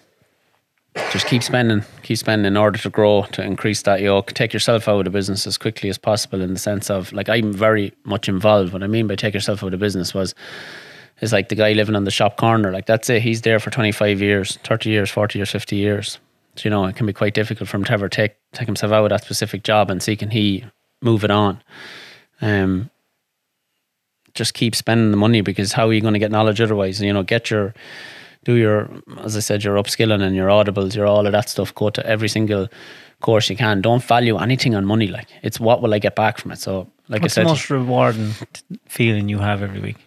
just 1.11 1.27
keep 1.27 1.43
spending, 1.43 1.83
keep 2.03 2.17
spending 2.17 2.45
in 2.45 2.57
order 2.57 2.79
to 2.79 2.89
grow, 2.89 3.23
to 3.31 3.43
increase 3.43 3.81
that 3.83 4.01
yoke. 4.01 4.33
Take 4.33 4.53
yourself 4.53 4.87
out 4.87 4.99
of 4.99 5.05
the 5.05 5.11
business 5.11 5.47
as 5.47 5.57
quickly 5.57 5.89
as 5.89 5.97
possible. 5.97 6.41
In 6.41 6.53
the 6.53 6.59
sense 6.59 6.89
of 6.89 7.11
like, 7.13 7.29
I'm 7.29 7.53
very 7.53 7.93
much 8.03 8.27
involved. 8.29 8.73
What 8.73 8.83
I 8.83 8.87
mean 8.87 9.07
by 9.07 9.15
take 9.15 9.33
yourself 9.33 9.63
out 9.63 9.73
of 9.73 9.79
business 9.79 10.13
was. 10.13 10.35
Is 11.19 11.33
like 11.33 11.49
the 11.49 11.55
guy 11.55 11.73
living 11.73 11.95
on 11.95 12.03
the 12.03 12.11
shop 12.11 12.37
corner. 12.37 12.71
Like 12.71 12.85
that's 12.85 13.09
it. 13.09 13.23
He's 13.23 13.41
there 13.41 13.59
for 13.59 13.71
twenty 13.71 13.91
five 13.91 14.21
years, 14.21 14.59
thirty 14.63 14.91
years, 14.91 15.09
forty 15.09 15.39
years, 15.39 15.49
fifty 15.49 15.75
years. 15.75 16.19
So, 16.55 16.61
you 16.65 16.69
know, 16.69 16.85
it 16.85 16.95
can 16.95 17.07
be 17.07 17.13
quite 17.13 17.33
difficult 17.33 17.69
for 17.69 17.77
him 17.77 17.85
to 17.85 17.91
ever 17.93 18.07
take 18.07 18.35
take 18.53 18.67
himself 18.67 18.91
out 18.91 19.05
of 19.05 19.09
that 19.09 19.23
specific 19.23 19.63
job 19.63 19.89
and 19.89 20.03
see 20.03 20.15
can 20.15 20.29
he 20.29 20.63
move 21.01 21.23
it 21.23 21.31
on. 21.31 21.59
Um, 22.39 22.91
just 24.35 24.53
keep 24.53 24.75
spending 24.75 25.09
the 25.09 25.17
money 25.17 25.41
because 25.41 25.73
how 25.73 25.87
are 25.87 25.93
you 25.93 26.01
going 26.01 26.13
to 26.13 26.19
get 26.19 26.29
knowledge 26.29 26.61
otherwise? 26.61 27.01
You 27.01 27.11
know, 27.11 27.23
get 27.23 27.49
your 27.49 27.73
do 28.47 28.55
your 28.55 28.89
as 29.25 29.35
I 29.35 29.41
said, 29.41 29.63
your 29.63 29.75
upskilling 29.75 30.21
and 30.21 30.33
your 30.35 30.47
audibles, 30.47 30.95
your 30.95 31.05
all 31.05 31.25
of 31.25 31.33
that 31.33 31.49
stuff. 31.49 31.75
Go 31.75 31.89
to 31.89 32.05
every 32.05 32.29
single 32.29 32.69
course 33.19 33.49
you 33.49 33.57
can. 33.57 33.81
Don't 33.81 34.01
value 34.01 34.37
anything 34.37 34.73
on 34.73 34.85
money. 34.85 35.07
Like 35.07 35.27
it's 35.43 35.59
what 35.59 35.81
will 35.81 35.93
I 35.93 35.99
get 35.99 36.15
back 36.15 36.37
from 36.37 36.51
it. 36.51 36.59
So, 36.59 36.87
like 37.09 37.21
What's 37.21 37.33
I 37.33 37.41
said, 37.41 37.45
the 37.45 37.49
most 37.49 37.69
rewarding 37.69 38.31
feeling 38.87 39.27
you 39.27 39.39
have 39.39 39.61
every 39.61 39.81
week? 39.81 39.97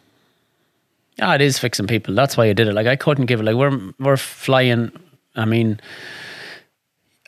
Yeah, 1.19 1.35
it 1.35 1.43
is 1.43 1.59
fixing 1.59 1.87
people. 1.87 2.15
That's 2.15 2.39
why 2.39 2.47
I 2.47 2.55
did 2.55 2.67
it. 2.67 2.73
Like 2.73 2.87
I 2.87 2.97
couldn't 2.97 3.27
give 3.27 3.41
it. 3.41 3.43
Like 3.43 3.57
we're 3.57 3.79
we're 3.99 4.17
flying. 4.17 4.91
I 5.37 5.45
mean, 5.45 5.79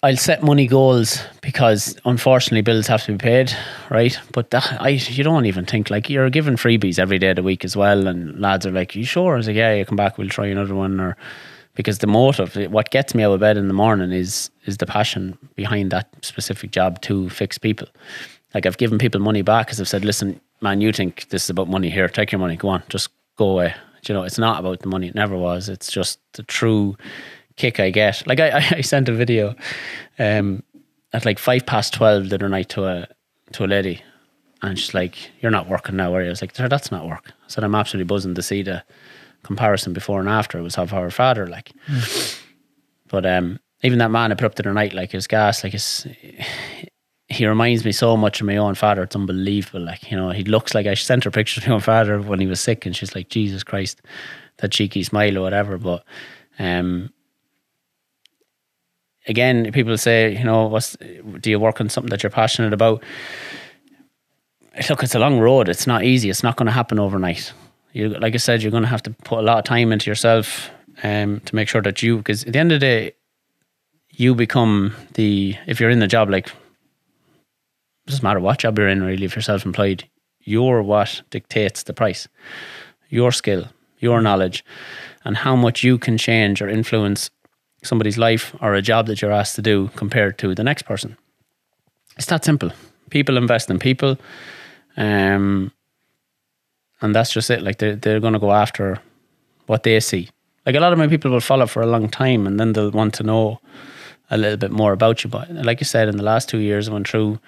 I'll 0.04 0.16
set 0.16 0.42
money 0.42 0.66
goals 0.66 1.22
because 1.42 1.96
unfortunately 2.04 2.62
bills 2.62 2.88
have 2.88 3.04
to 3.04 3.12
be 3.12 3.18
paid, 3.18 3.52
right? 3.88 4.18
But 4.32 4.50
that, 4.50 4.80
I 4.80 4.88
you 4.88 5.22
don't 5.22 5.46
even 5.46 5.64
think 5.64 5.90
like 5.90 6.10
you're 6.10 6.28
given 6.28 6.56
freebies 6.56 6.98
every 6.98 7.20
day 7.20 7.30
of 7.30 7.36
the 7.36 7.42
week 7.44 7.64
as 7.64 7.76
well, 7.76 8.08
and 8.08 8.40
lads 8.40 8.66
are 8.66 8.72
like, 8.72 8.96
"You 8.96 9.04
sure?" 9.04 9.34
I 9.34 9.36
was 9.36 9.46
like, 9.46 9.54
"Yeah, 9.54 9.74
you 9.74 9.84
come 9.84 9.94
back, 9.94 10.18
we'll 10.18 10.28
try 10.28 10.46
another 10.46 10.74
one." 10.74 10.98
Or 10.98 11.16
because 11.74 11.98
the 11.98 12.08
motive, 12.08 12.56
what 12.72 12.90
gets 12.90 13.14
me 13.14 13.22
out 13.22 13.32
of 13.32 13.38
bed 13.38 13.56
in 13.56 13.68
the 13.68 13.74
morning 13.74 14.10
is 14.10 14.50
is 14.66 14.78
the 14.78 14.86
passion 14.86 15.38
behind 15.54 15.92
that 15.92 16.08
specific 16.22 16.72
job 16.72 17.00
to 17.02 17.30
fix 17.30 17.56
people. 17.56 17.86
Like 18.54 18.66
I've 18.66 18.78
given 18.78 18.98
people 18.98 19.20
money 19.20 19.42
back 19.42 19.66
because 19.68 19.80
I've 19.80 19.88
said, 19.88 20.04
"Listen, 20.04 20.40
man, 20.60 20.80
you 20.80 20.92
think 20.92 21.28
this 21.28 21.44
is 21.44 21.50
about 21.50 21.68
money 21.68 21.90
here? 21.90 22.08
Take 22.08 22.32
your 22.32 22.40
money, 22.40 22.56
go 22.56 22.70
on, 22.70 22.82
just 22.88 23.08
go 23.36 23.50
away." 23.50 23.72
Do 24.02 24.12
you 24.12 24.18
know, 24.18 24.24
it's 24.24 24.38
not 24.38 24.58
about 24.58 24.80
the 24.80 24.88
money. 24.88 25.06
It 25.06 25.14
never 25.14 25.36
was. 25.36 25.68
It's 25.68 25.92
just 25.92 26.18
the 26.32 26.42
true 26.42 26.96
kick 27.56 27.80
I 27.80 27.90
get. 27.90 28.26
Like 28.26 28.40
I, 28.40 28.58
I 28.76 28.80
sent 28.80 29.08
a 29.08 29.12
video 29.12 29.54
um, 30.18 30.62
at 31.12 31.24
like 31.24 31.38
five 31.38 31.66
past 31.66 31.94
twelve 31.94 32.28
the 32.28 32.36
other 32.36 32.48
night 32.48 32.68
to 32.70 32.84
a 32.84 33.08
to 33.52 33.64
a 33.64 33.66
lady, 33.66 34.02
and 34.62 34.78
she's 34.78 34.94
like, 34.94 35.16
"You're 35.40 35.50
not 35.50 35.68
working 35.68 35.96
now, 35.96 36.14
are 36.14 36.20
you?" 36.22 36.28
I 36.28 36.30
was 36.30 36.40
like, 36.40 36.54
"Sir, 36.54 36.68
"That's 36.68 36.90
not 36.90 37.08
work." 37.08 37.28
I 37.28 37.48
said, 37.48 37.64
"I'm 37.64 37.74
absolutely 37.74 38.08
buzzing 38.08 38.34
to 38.34 38.42
see 38.42 38.62
the 38.62 38.82
comparison 39.42 39.92
before 39.92 40.20
and 40.20 40.28
after." 40.28 40.58
It 40.58 40.62
was 40.62 40.78
of 40.78 40.92
our 40.92 41.10
father, 41.10 41.46
like. 41.46 41.72
But 43.08 43.26
um, 43.26 43.60
even 43.82 43.98
that 43.98 44.10
man 44.10 44.32
I 44.32 44.34
put 44.34 44.46
up 44.46 44.54
the 44.54 44.62
other 44.62 44.72
night, 44.72 44.94
like 44.94 45.12
his 45.12 45.26
gas, 45.26 45.62
like 45.62 45.74
his. 45.74 46.06
He 47.28 47.46
reminds 47.46 47.82
me 47.84 47.92
so 47.92 48.14
much 48.16 48.40
of 48.40 48.46
my 48.46 48.58
own 48.58 48.74
father. 48.74 49.02
It's 49.02 49.16
unbelievable. 49.16 49.80
Like, 49.80 50.10
you 50.10 50.18
know, 50.18 50.30
he 50.30 50.44
looks 50.44 50.74
like 50.74 50.86
I 50.86 50.92
sent 50.92 51.24
her 51.24 51.30
pictures 51.30 51.64
of 51.64 51.68
my 51.68 51.74
own 51.76 51.80
father 51.80 52.20
when 52.20 52.40
he 52.40 52.46
was 52.46 52.60
sick, 52.60 52.84
and 52.84 52.94
she's 52.94 53.14
like, 53.14 53.30
Jesus 53.30 53.62
Christ, 53.62 54.02
that 54.58 54.70
cheeky 54.70 55.02
smile 55.02 55.38
or 55.38 55.40
whatever. 55.40 55.78
But 55.78 56.04
um, 56.58 57.10
again, 59.28 59.70
people 59.72 59.96
say, 59.96 60.36
you 60.36 60.44
know, 60.44 60.66
what's 60.66 60.96
do 61.40 61.50
you 61.50 61.58
work 61.58 61.80
on 61.80 61.88
something 61.88 62.10
that 62.10 62.22
you're 62.22 62.30
passionate 62.30 62.72
about? 62.72 63.02
Look, 64.88 65.02
it's 65.02 65.14
a 65.14 65.18
long 65.18 65.38
road. 65.38 65.68
It's 65.68 65.86
not 65.86 66.04
easy. 66.04 66.30
It's 66.30 66.42
not 66.42 66.56
going 66.56 66.66
to 66.66 66.72
happen 66.72 66.98
overnight. 66.98 67.52
You, 67.92 68.08
like 68.08 68.34
I 68.34 68.38
said, 68.38 68.62
you're 68.62 68.70
going 68.70 68.84
to 68.84 68.88
have 68.88 69.02
to 69.02 69.10
put 69.10 69.38
a 69.38 69.42
lot 69.42 69.58
of 69.58 69.64
time 69.64 69.92
into 69.92 70.10
yourself 70.10 70.70
um, 71.02 71.40
to 71.40 71.54
make 71.54 71.68
sure 71.68 71.82
that 71.82 72.02
you, 72.02 72.16
because 72.16 72.44
at 72.44 72.54
the 72.54 72.58
end 72.58 72.72
of 72.72 72.80
the 72.80 72.86
day, 72.86 73.12
you 74.10 74.34
become 74.34 74.94
the 75.14 75.56
if 75.66 75.80
you're 75.80 75.90
in 75.90 75.98
the 75.98 76.06
job, 76.06 76.30
like 76.30 76.48
it 76.48 76.54
doesn't 78.06 78.22
matter 78.22 78.40
what 78.40 78.58
job 78.58 78.78
you're 78.78 78.88
in, 78.88 79.02
really. 79.02 79.24
If 79.24 79.36
you're 79.36 79.42
self-employed, 79.42 80.08
you're 80.40 80.82
what 80.82 81.22
dictates 81.30 81.82
the 81.82 81.92
price. 81.92 82.28
Your 83.08 83.30
skill, 83.32 83.68
your 83.98 84.20
knowledge, 84.20 84.64
and 85.24 85.36
how 85.36 85.54
much 85.54 85.84
you 85.84 85.98
can 85.98 86.18
change 86.18 86.60
or 86.62 86.68
influence 86.68 87.30
somebody's 87.82 88.18
life 88.18 88.54
or 88.60 88.74
a 88.74 88.82
job 88.82 89.06
that 89.06 89.20
you're 89.20 89.32
asked 89.32 89.56
to 89.56 89.62
do 89.62 89.88
compared 89.96 90.38
to 90.38 90.54
the 90.54 90.64
next 90.64 90.82
person. 90.82 91.16
It's 92.16 92.26
that 92.26 92.44
simple. 92.44 92.70
People 93.10 93.36
invest 93.36 93.70
in 93.70 93.78
people, 93.78 94.18
um, 94.96 95.72
and 97.00 97.14
that's 97.14 97.32
just 97.32 97.50
it. 97.50 97.62
Like 97.62 97.78
they're 97.78 97.96
they're 97.96 98.20
going 98.20 98.32
to 98.32 98.38
go 98.38 98.52
after 98.52 99.00
what 99.66 99.82
they 99.82 100.00
see. 100.00 100.28
Like 100.64 100.76
a 100.76 100.80
lot 100.80 100.92
of 100.92 100.98
my 100.98 101.08
people 101.08 101.30
will 101.30 101.40
follow 101.40 101.66
for 101.66 101.82
a 101.82 101.86
long 101.86 102.08
time, 102.08 102.46
and 102.46 102.58
then 102.58 102.72
they'll 102.72 102.90
want 102.90 103.14
to 103.14 103.22
know 103.22 103.60
a 104.30 104.38
little 104.38 104.56
bit 104.56 104.70
more 104.70 104.92
about 104.92 105.24
you. 105.24 105.30
But 105.30 105.50
like 105.50 105.80
you 105.80 105.84
said, 105.84 106.08
in 106.08 106.16
the 106.16 106.22
last 106.22 106.48
two 106.48 106.58
years, 106.58 106.88
I 106.88 106.92
went 106.92 107.08
through 107.08 107.38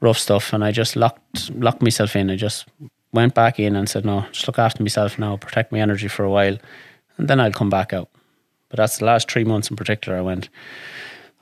rough 0.00 0.18
stuff, 0.18 0.52
and 0.52 0.64
I 0.64 0.72
just 0.72 0.96
locked 0.96 1.50
locked 1.50 1.82
myself 1.82 2.14
in. 2.16 2.30
I 2.30 2.36
just 2.36 2.66
went 3.12 3.34
back 3.34 3.58
in 3.58 3.76
and 3.76 3.88
said, 3.88 4.04
"No, 4.04 4.26
just 4.32 4.46
look 4.46 4.58
after 4.58 4.82
myself 4.82 5.18
now, 5.18 5.36
protect 5.36 5.72
my 5.72 5.80
energy 5.80 6.08
for 6.08 6.24
a 6.24 6.30
while, 6.30 6.58
and 7.16 7.28
then 7.28 7.40
I'll 7.40 7.52
come 7.52 7.70
back 7.70 7.92
out." 7.92 8.08
But 8.72 8.78
that's 8.78 8.96
the 8.96 9.04
last 9.04 9.30
three 9.30 9.44
months 9.44 9.68
in 9.68 9.76
particular. 9.76 10.16
I 10.16 10.22
went. 10.22 10.48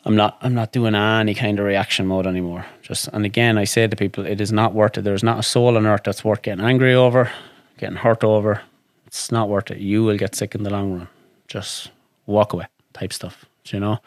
I'm 0.04 0.16
not. 0.16 0.36
I'm 0.42 0.52
not 0.52 0.72
doing 0.72 0.96
any 0.96 1.32
kind 1.32 1.60
of 1.60 1.64
reaction 1.64 2.08
mode 2.08 2.26
anymore. 2.26 2.66
Just 2.82 3.06
and 3.12 3.24
again, 3.24 3.56
I 3.56 3.62
say 3.62 3.86
to 3.86 3.94
people, 3.94 4.26
it 4.26 4.40
is 4.40 4.50
not 4.50 4.74
worth 4.74 4.98
it. 4.98 5.02
There's 5.02 5.22
not 5.22 5.38
a 5.38 5.44
soul 5.44 5.76
on 5.76 5.86
earth 5.86 6.02
that's 6.04 6.24
worth 6.24 6.42
getting 6.42 6.64
angry 6.64 6.92
over, 6.92 7.30
getting 7.78 7.98
hurt 7.98 8.24
over. 8.24 8.62
It's 9.06 9.30
not 9.30 9.48
worth 9.48 9.70
it. 9.70 9.78
You 9.78 10.02
will 10.02 10.16
get 10.16 10.34
sick 10.34 10.56
in 10.56 10.64
the 10.64 10.70
long 10.70 10.92
run. 10.92 11.08
Just 11.46 11.92
walk 12.26 12.52
away, 12.52 12.66
type 12.94 13.12
stuff. 13.12 13.44
You 13.66 13.78
know, 13.78 14.00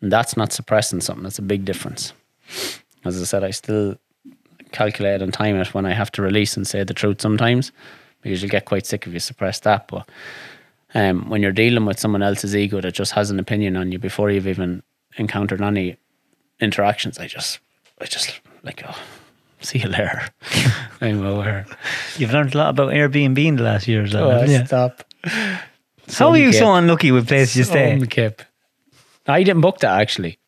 and 0.00 0.10
that's 0.10 0.36
not 0.36 0.52
suppressing 0.52 1.00
something. 1.00 1.22
That's 1.22 1.38
a 1.38 1.42
big 1.42 1.64
difference. 1.64 2.12
As 3.04 3.20
I 3.20 3.24
said, 3.24 3.44
I 3.44 3.52
still 3.52 3.98
calculate 4.72 5.22
and 5.22 5.32
time 5.32 5.54
it 5.54 5.74
when 5.74 5.86
I 5.86 5.92
have 5.92 6.10
to 6.12 6.22
release 6.22 6.56
and 6.56 6.66
say 6.66 6.82
the 6.82 6.92
truth 6.92 7.20
sometimes, 7.20 7.70
because 8.22 8.42
you'll 8.42 8.50
get 8.50 8.64
quite 8.64 8.84
sick 8.84 9.06
if 9.06 9.12
you 9.12 9.20
suppress 9.20 9.60
that. 9.60 9.86
But 9.86 10.08
um, 10.94 11.28
when 11.28 11.42
you're 11.42 11.52
dealing 11.52 11.84
with 11.84 11.98
someone 11.98 12.22
else's 12.22 12.54
ego 12.56 12.80
that 12.80 12.92
just 12.94 13.12
has 13.12 13.30
an 13.30 13.38
opinion 13.40 13.76
on 13.76 13.90
you 13.92 13.98
before 13.98 14.30
you've 14.30 14.46
even 14.46 14.82
encountered 15.16 15.60
any 15.60 15.96
interactions, 16.60 17.18
I 17.18 17.26
just, 17.26 17.58
I 18.00 18.04
just 18.06 18.40
like, 18.62 18.82
oh, 18.86 18.96
see 19.60 19.78
you 19.80 19.88
later. 19.88 20.22
I'm 21.00 21.24
aware. 21.24 21.66
You've 22.16 22.32
learned 22.32 22.54
a 22.54 22.58
lot 22.58 22.70
about 22.70 22.92
Airbnb 22.92 23.44
in 23.44 23.56
the 23.56 23.62
last 23.64 23.88
year 23.88 24.04
or 24.04 24.06
so. 24.06 24.30
haven't 24.30 24.50
you? 24.50 24.58
Oh, 24.60 24.64
stop. 24.64 25.04
How 26.12 26.30
are 26.30 26.38
you 26.38 26.52
so 26.52 26.72
unlucky 26.74 27.10
with 27.12 27.28
places 27.28 27.56
you 27.56 27.64
stay? 27.64 27.98
Some 27.98 28.06
kip. 28.08 28.42
I 29.26 29.42
didn't 29.42 29.62
book 29.62 29.78
that 29.80 30.00
actually. 30.00 30.38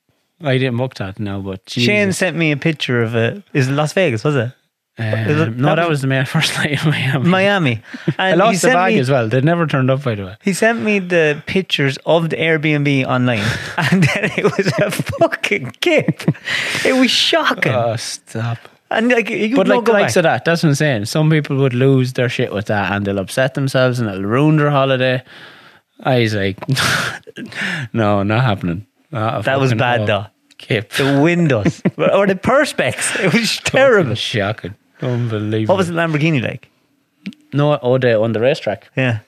I 0.43 0.59
didn't 0.59 0.77
book 0.77 0.95
that 0.97 1.19
no, 1.19 1.41
but 1.41 1.69
Shane 1.71 2.13
sent 2.13 2.37
me 2.37 2.53
a 2.53 2.59
picture 2.59 3.03
of 3.03 3.15
it. 3.17 3.43
Is 3.55 3.69
it 3.69 3.73
Las 3.73 3.95
Vegas? 3.95 4.23
Was 4.23 4.37
it- 4.37 4.53
Um, 4.99 5.05
no, 5.05 5.45
that 5.45 5.57
that 5.77 5.79
was- 5.89 5.89
was 5.89 6.01
the 6.03 6.07
my 6.09 6.25
first 6.37 6.55
night 6.57 6.83
in 6.85 6.91
Miami. 6.91 7.29
Miami? 7.29 7.83
And 8.19 8.41
I 8.41 8.45
lost 8.47 8.63
the 8.63 8.69
bag 8.69 8.95
me, 8.95 9.01
as 9.01 9.11
well. 9.11 9.29
They 9.29 9.41
never 9.43 9.67
turned 9.67 9.91
up, 9.91 10.03
by 10.03 10.15
the 10.15 10.25
way. 10.25 10.37
He 10.43 10.55
sent 10.55 10.81
me 10.81 11.01
the 11.01 11.43
pictures 11.47 11.99
of 12.07 12.31
the 12.31 12.37
Airbnb 12.37 13.05
online, 13.07 13.45
and 13.77 14.03
then 14.05 14.31
it 14.37 14.45
was 14.45 14.67
a 14.79 14.91
fucking 14.91 15.73
kip. 15.81 16.23
It 16.85 16.95
was 16.99 17.11
shocking. 17.11 17.73
Oh, 17.75 17.97
stop. 17.97 18.57
and 18.91 19.09
like, 19.11 19.29
you 19.29 19.55
But 19.55 19.69
like 19.69 19.77
go 19.81 19.81
the 19.81 19.93
back. 19.93 20.01
likes 20.03 20.17
of 20.17 20.23
that, 20.23 20.45
that's 20.47 20.63
what 20.63 20.71
I'm 20.71 20.75
saying. 20.77 21.05
Some 21.07 21.29
people 21.29 21.57
would 21.59 21.75
lose 21.75 22.15
their 22.15 22.29
shit 22.31 22.53
with 22.55 22.67
that 22.67 22.91
and 22.93 23.05
they'll 23.07 23.19
upset 23.19 23.53
themselves 23.55 23.99
and 24.01 24.09
it'll 24.09 24.23
ruin 24.25 24.57
their 24.57 24.71
holiday. 24.71 25.23
I 26.01 26.21
was 26.21 26.35
like, 26.35 26.57
no, 27.93 28.23
not 28.23 28.45
happening. 28.45 28.87
Not 29.11 29.45
that 29.45 29.61
was 29.61 29.75
bad 29.75 30.01
hope. 30.01 30.07
though. 30.07 30.27
Kip. 30.59 30.91
The 30.93 31.21
windows 31.23 31.83
or 31.99 32.27
the 32.27 32.35
perspex. 32.35 33.19
It 33.23 33.33
was 33.35 33.59
terrible. 33.59 34.15
Shocking. 34.15 34.75
Unbelievable. 35.03 35.75
What 35.75 35.79
was 35.79 35.89
the 35.89 35.95
Lamborghini 35.95 36.43
like? 36.43 36.69
No, 37.53 37.79
oh, 37.83 37.99
they 37.99 38.15
on 38.15 38.33
the 38.33 38.41
racetrack. 38.41 38.89
Yeah. 38.97 39.21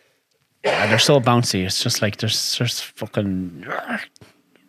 Yeah, 0.64 0.86
they're 0.88 0.98
so 0.98 1.20
bouncy. 1.20 1.64
It's 1.64 1.82
just 1.82 2.02
like 2.02 2.16
there's 2.18 2.56
there's 2.58 2.80
fucking 2.80 3.66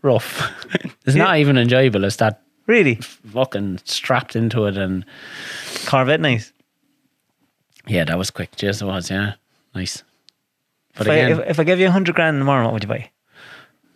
rough. 0.02 0.52
it's 1.06 1.16
not 1.16 1.38
even 1.38 1.58
enjoyable. 1.58 2.04
It's 2.04 2.18
that 2.18 2.42
Really? 2.68 2.96
fucking 2.96 3.80
strapped 3.86 4.36
into 4.36 4.66
it 4.66 4.78
and 4.78 5.04
Corvette 5.88 6.20
nice. 6.22 6.54
yeah, 7.88 8.04
that 8.04 8.18
was 8.18 8.30
quick. 8.30 8.52
Yes, 8.62 8.82
it 8.82 8.86
was. 8.86 9.10
Yeah, 9.10 9.34
nice. 9.74 10.04
But 10.96 11.08
If 11.08 11.12
I, 11.12 11.16
if, 11.16 11.50
if 11.52 11.60
I 11.60 11.64
gave 11.64 11.80
you 11.80 11.88
a 11.88 11.92
hundred 11.92 12.14
grand 12.16 12.40
tomorrow, 12.40 12.66
what 12.66 12.74
would 12.74 12.84
you 12.84 12.90
buy? 12.90 13.10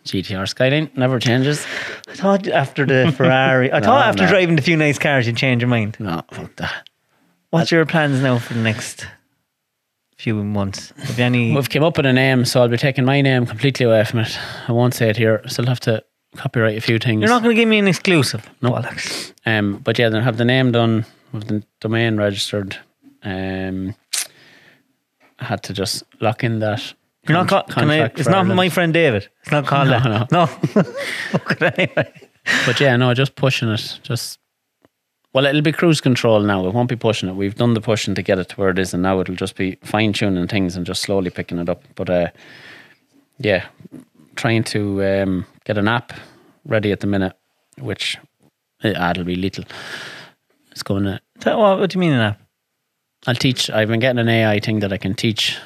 GTR 0.04 0.48
Skyline 0.48 0.90
never 0.96 1.18
changes. 1.20 1.64
I 2.08 2.14
thought 2.14 2.48
after 2.48 2.84
the 2.84 3.12
Ferrari, 3.16 3.72
I 3.72 3.78
No, 3.78 3.86
thought 3.86 4.06
after 4.06 4.24
no. 4.24 4.28
driving 4.28 4.56
the 4.56 4.62
few 4.62 4.76
nice 4.76 4.98
cars, 4.98 5.26
you'd 5.26 5.36
change 5.36 5.62
your 5.62 5.68
mind. 5.68 5.96
No, 6.00 6.22
fuck 6.32 6.54
that. 6.56 6.88
What's 7.54 7.70
your 7.70 7.86
plans 7.86 8.20
now 8.20 8.38
for 8.40 8.52
the 8.54 8.60
next 8.60 9.06
few 10.16 10.34
months? 10.42 10.92
Have 10.98 11.20
any? 11.20 11.54
We've 11.54 11.68
came 11.70 11.84
up 11.84 11.96
with 11.96 12.04
a 12.04 12.12
name, 12.12 12.44
so 12.44 12.60
I'll 12.60 12.68
be 12.68 12.76
taking 12.76 13.04
my 13.04 13.20
name 13.20 13.46
completely 13.46 13.86
away 13.86 14.02
from 14.02 14.18
it. 14.20 14.36
I 14.66 14.72
won't 14.72 14.92
say 14.92 15.08
it 15.08 15.16
here. 15.16 15.40
Still 15.46 15.66
have 15.66 15.78
to 15.80 16.02
copyright 16.36 16.76
a 16.76 16.80
few 16.80 16.98
things. 16.98 17.20
You're 17.20 17.30
not 17.30 17.44
going 17.44 17.54
to 17.54 17.60
give 17.62 17.68
me 17.68 17.78
an 17.78 17.86
exclusive. 17.86 18.44
No, 18.60 18.74
Alex. 18.76 19.32
Um, 19.46 19.76
but 19.84 20.00
yeah, 20.00 20.08
then 20.08 20.24
have 20.24 20.36
the 20.36 20.44
name 20.44 20.72
done, 20.72 21.06
with 21.32 21.46
the 21.46 21.62
domain 21.80 22.16
registered. 22.16 22.76
Um, 23.22 23.94
I 25.38 25.44
had 25.44 25.62
to 25.62 25.72
just 25.72 26.02
lock 26.20 26.42
in 26.42 26.58
that. 26.58 26.92
You're 27.28 27.38
not. 27.38 27.46
con- 27.48 27.62
Call, 27.68 27.82
can 27.84 27.90
I, 27.90 28.06
it's 28.06 28.26
not 28.26 28.38
Ireland. 28.38 28.56
my 28.56 28.68
friend 28.68 28.92
David. 28.92 29.28
It's 29.42 29.52
not 29.52 29.64
called 29.64 29.86
No, 29.90 30.00
that. 30.00 30.32
no. 30.32 30.46
no. 30.74 30.92
Okay, 31.34 31.66
anyway. 31.78 32.12
But 32.66 32.80
yeah, 32.80 32.96
no, 32.96 33.14
just 33.14 33.36
pushing 33.36 33.68
it. 33.68 34.00
Just 34.02 34.40
well, 35.34 35.46
it'll 35.46 35.62
be 35.62 35.72
cruise 35.72 36.00
control 36.00 36.40
now. 36.40 36.64
It 36.64 36.72
won't 36.72 36.88
be 36.88 36.94
pushing 36.94 37.28
it. 37.28 37.34
We've 37.34 37.56
done 37.56 37.74
the 37.74 37.80
pushing 37.80 38.14
to 38.14 38.22
get 38.22 38.38
it 38.38 38.50
to 38.50 38.56
where 38.56 38.70
it 38.70 38.78
is, 38.78 38.94
and 38.94 39.02
now 39.02 39.18
it'll 39.18 39.34
just 39.34 39.56
be 39.56 39.76
fine 39.82 40.12
tuning 40.12 40.46
things 40.46 40.76
and 40.76 40.86
just 40.86 41.02
slowly 41.02 41.28
picking 41.28 41.58
it 41.58 41.68
up. 41.68 41.82
But 41.96 42.08
uh, 42.08 42.28
yeah, 43.38 43.66
trying 44.36 44.62
to 44.64 45.04
um, 45.04 45.46
get 45.64 45.76
an 45.76 45.88
app 45.88 46.12
ready 46.64 46.92
at 46.92 47.00
the 47.00 47.08
minute, 47.08 47.36
which 47.78 48.16
uh, 48.84 49.10
it'll 49.10 49.24
be 49.24 49.34
little. 49.34 49.64
It's 50.70 50.84
going 50.84 51.02
to. 51.02 51.20
What, 51.44 51.80
what 51.80 51.90
do 51.90 51.96
you 51.96 52.00
mean 52.00 52.12
in 52.12 52.18
that? 52.20 52.38
I'll 53.26 53.34
teach. 53.34 53.68
I've 53.70 53.88
been 53.88 54.00
getting 54.00 54.20
an 54.20 54.28
AI 54.28 54.60
thing 54.60 54.78
that 54.80 54.92
I 54.92 54.98
can 54.98 55.14
teach. 55.14 55.58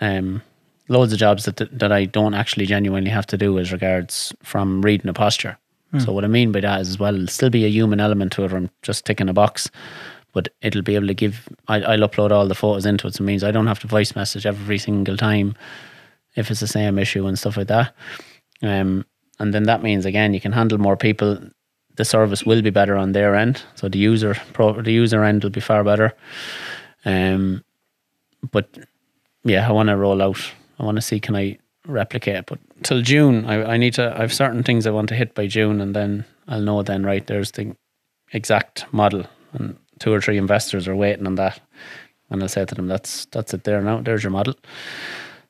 Um, 0.00 0.40
loads 0.88 1.12
of 1.12 1.18
jobs 1.18 1.46
that 1.46 1.56
that 1.56 1.90
I 1.90 2.04
don't 2.04 2.34
actually 2.34 2.66
genuinely 2.66 3.10
have 3.10 3.26
to 3.28 3.36
do 3.36 3.58
as 3.58 3.72
regards 3.72 4.32
from 4.44 4.82
reading 4.82 5.08
a 5.08 5.14
posture. 5.14 5.58
So 6.00 6.12
what 6.12 6.24
I 6.24 6.28
mean 6.28 6.52
by 6.52 6.60
that 6.60 6.80
is 6.80 6.88
as 6.88 6.98
well, 6.98 7.14
it'll 7.14 7.26
still 7.28 7.50
be 7.50 7.64
a 7.64 7.68
human 7.68 8.00
element 8.00 8.32
to 8.32 8.44
it. 8.44 8.52
I'm 8.52 8.70
just 8.82 9.04
ticking 9.04 9.28
a 9.28 9.32
box, 9.32 9.70
but 10.32 10.48
it'll 10.60 10.82
be 10.82 10.94
able 10.94 11.06
to 11.06 11.14
give. 11.14 11.48
I, 11.68 11.82
I'll 11.82 12.08
upload 12.08 12.30
all 12.30 12.48
the 12.48 12.54
photos 12.54 12.86
into 12.86 13.06
it, 13.06 13.14
so 13.14 13.22
it 13.22 13.26
means 13.26 13.44
I 13.44 13.50
don't 13.50 13.66
have 13.66 13.80
to 13.80 13.86
voice 13.86 14.14
message 14.16 14.46
every 14.46 14.78
single 14.78 15.16
time 15.16 15.54
if 16.34 16.50
it's 16.50 16.60
the 16.60 16.66
same 16.66 16.98
issue 16.98 17.26
and 17.26 17.38
stuff 17.38 17.56
like 17.56 17.68
that. 17.68 17.94
Um, 18.62 19.04
and 19.38 19.52
then 19.54 19.64
that 19.64 19.82
means 19.82 20.04
again 20.04 20.34
you 20.34 20.40
can 20.40 20.52
handle 20.52 20.78
more 20.78 20.96
people. 20.96 21.38
The 21.96 22.04
service 22.04 22.44
will 22.44 22.60
be 22.60 22.70
better 22.70 22.96
on 22.96 23.12
their 23.12 23.36
end, 23.36 23.62
so 23.76 23.88
the 23.88 23.98
user 23.98 24.34
pro, 24.52 24.80
the 24.82 24.92
user 24.92 25.22
end 25.22 25.44
will 25.44 25.50
be 25.50 25.60
far 25.60 25.84
better. 25.84 26.12
Um, 27.04 27.62
but 28.50 28.68
yeah, 29.44 29.68
I 29.68 29.72
want 29.72 29.88
to 29.90 29.96
roll 29.96 30.20
out. 30.20 30.40
I 30.78 30.84
want 30.84 30.96
to 30.96 31.02
see 31.02 31.20
can 31.20 31.36
I 31.36 31.58
replicate. 31.86 32.46
But 32.46 32.58
till 32.82 33.02
June, 33.02 33.44
I, 33.46 33.74
I 33.74 33.76
need 33.76 33.94
to. 33.94 34.14
I 34.16 34.20
have 34.20 34.32
certain 34.32 34.62
things 34.62 34.86
I 34.86 34.90
want 34.90 35.08
to 35.10 35.14
hit 35.14 35.34
by 35.34 35.46
June, 35.46 35.80
and 35.80 35.94
then 35.94 36.24
I'll 36.48 36.60
know. 36.60 36.82
Then 36.82 37.04
right, 37.04 37.26
there's 37.26 37.52
the 37.52 37.76
exact 38.32 38.92
model, 38.92 39.26
and 39.52 39.76
two 39.98 40.12
or 40.12 40.20
three 40.20 40.38
investors 40.38 40.88
are 40.88 40.96
waiting 40.96 41.26
on 41.26 41.34
that. 41.36 41.60
And 42.30 42.42
I'll 42.42 42.48
say 42.48 42.64
to 42.64 42.74
them, 42.74 42.88
"That's 42.88 43.26
that's 43.26 43.54
it 43.54 43.64
there 43.64 43.80
now. 43.82 44.00
There's 44.00 44.22
your 44.22 44.32
model. 44.32 44.54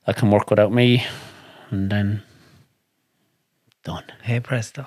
That 0.07 0.17
can 0.17 0.31
work 0.31 0.51
without 0.51 0.73
me." 0.73 1.05
And 1.71 1.91
then 1.91 2.23
done, 3.85 4.05
Hey, 4.23 4.41
presto. 4.41 4.87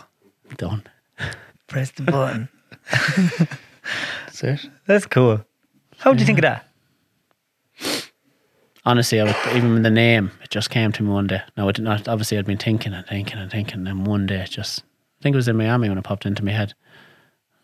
done. 0.58 0.84
Press 1.68 1.92
the 1.92 2.04
button. 2.04 2.50
That's 4.26 4.44
it. 4.44 4.70
That's 4.86 5.06
cool. 5.06 5.44
How 5.98 6.12
would 6.12 6.20
you 6.20 6.26
think 6.26 6.38
of 6.40 6.44
that? 6.44 6.67
Honestly, 8.88 9.20
I 9.22 9.26
was, 9.26 9.36
even 9.56 9.74
with 9.76 9.84
the 9.84 9.92
name, 9.92 10.32
it 10.44 10.50
just 10.50 10.70
came 10.72 10.92
to 10.94 11.04
me 11.04 11.10
one 11.12 11.28
day. 11.28 11.42
No, 11.56 11.70
it 11.70 11.76
did 11.76 11.86
not. 11.86 12.08
Obviously, 12.08 12.38
I'd 12.38 12.46
been 12.46 12.58
thinking 12.58 12.94
and 12.94 13.06
thinking 13.06 13.38
and 13.38 13.52
thinking, 13.52 13.86
and 13.88 14.08
one 14.08 14.26
day, 14.26 14.42
it 14.42 14.50
just 14.50 14.80
I 15.20 15.24
think 15.24 15.34
it 15.36 15.38
was 15.38 15.48
in 15.48 15.58
Miami 15.58 15.90
when 15.90 15.98
it 15.98 16.04
popped 16.04 16.26
into 16.26 16.44
my 16.44 16.52
head. 16.52 16.74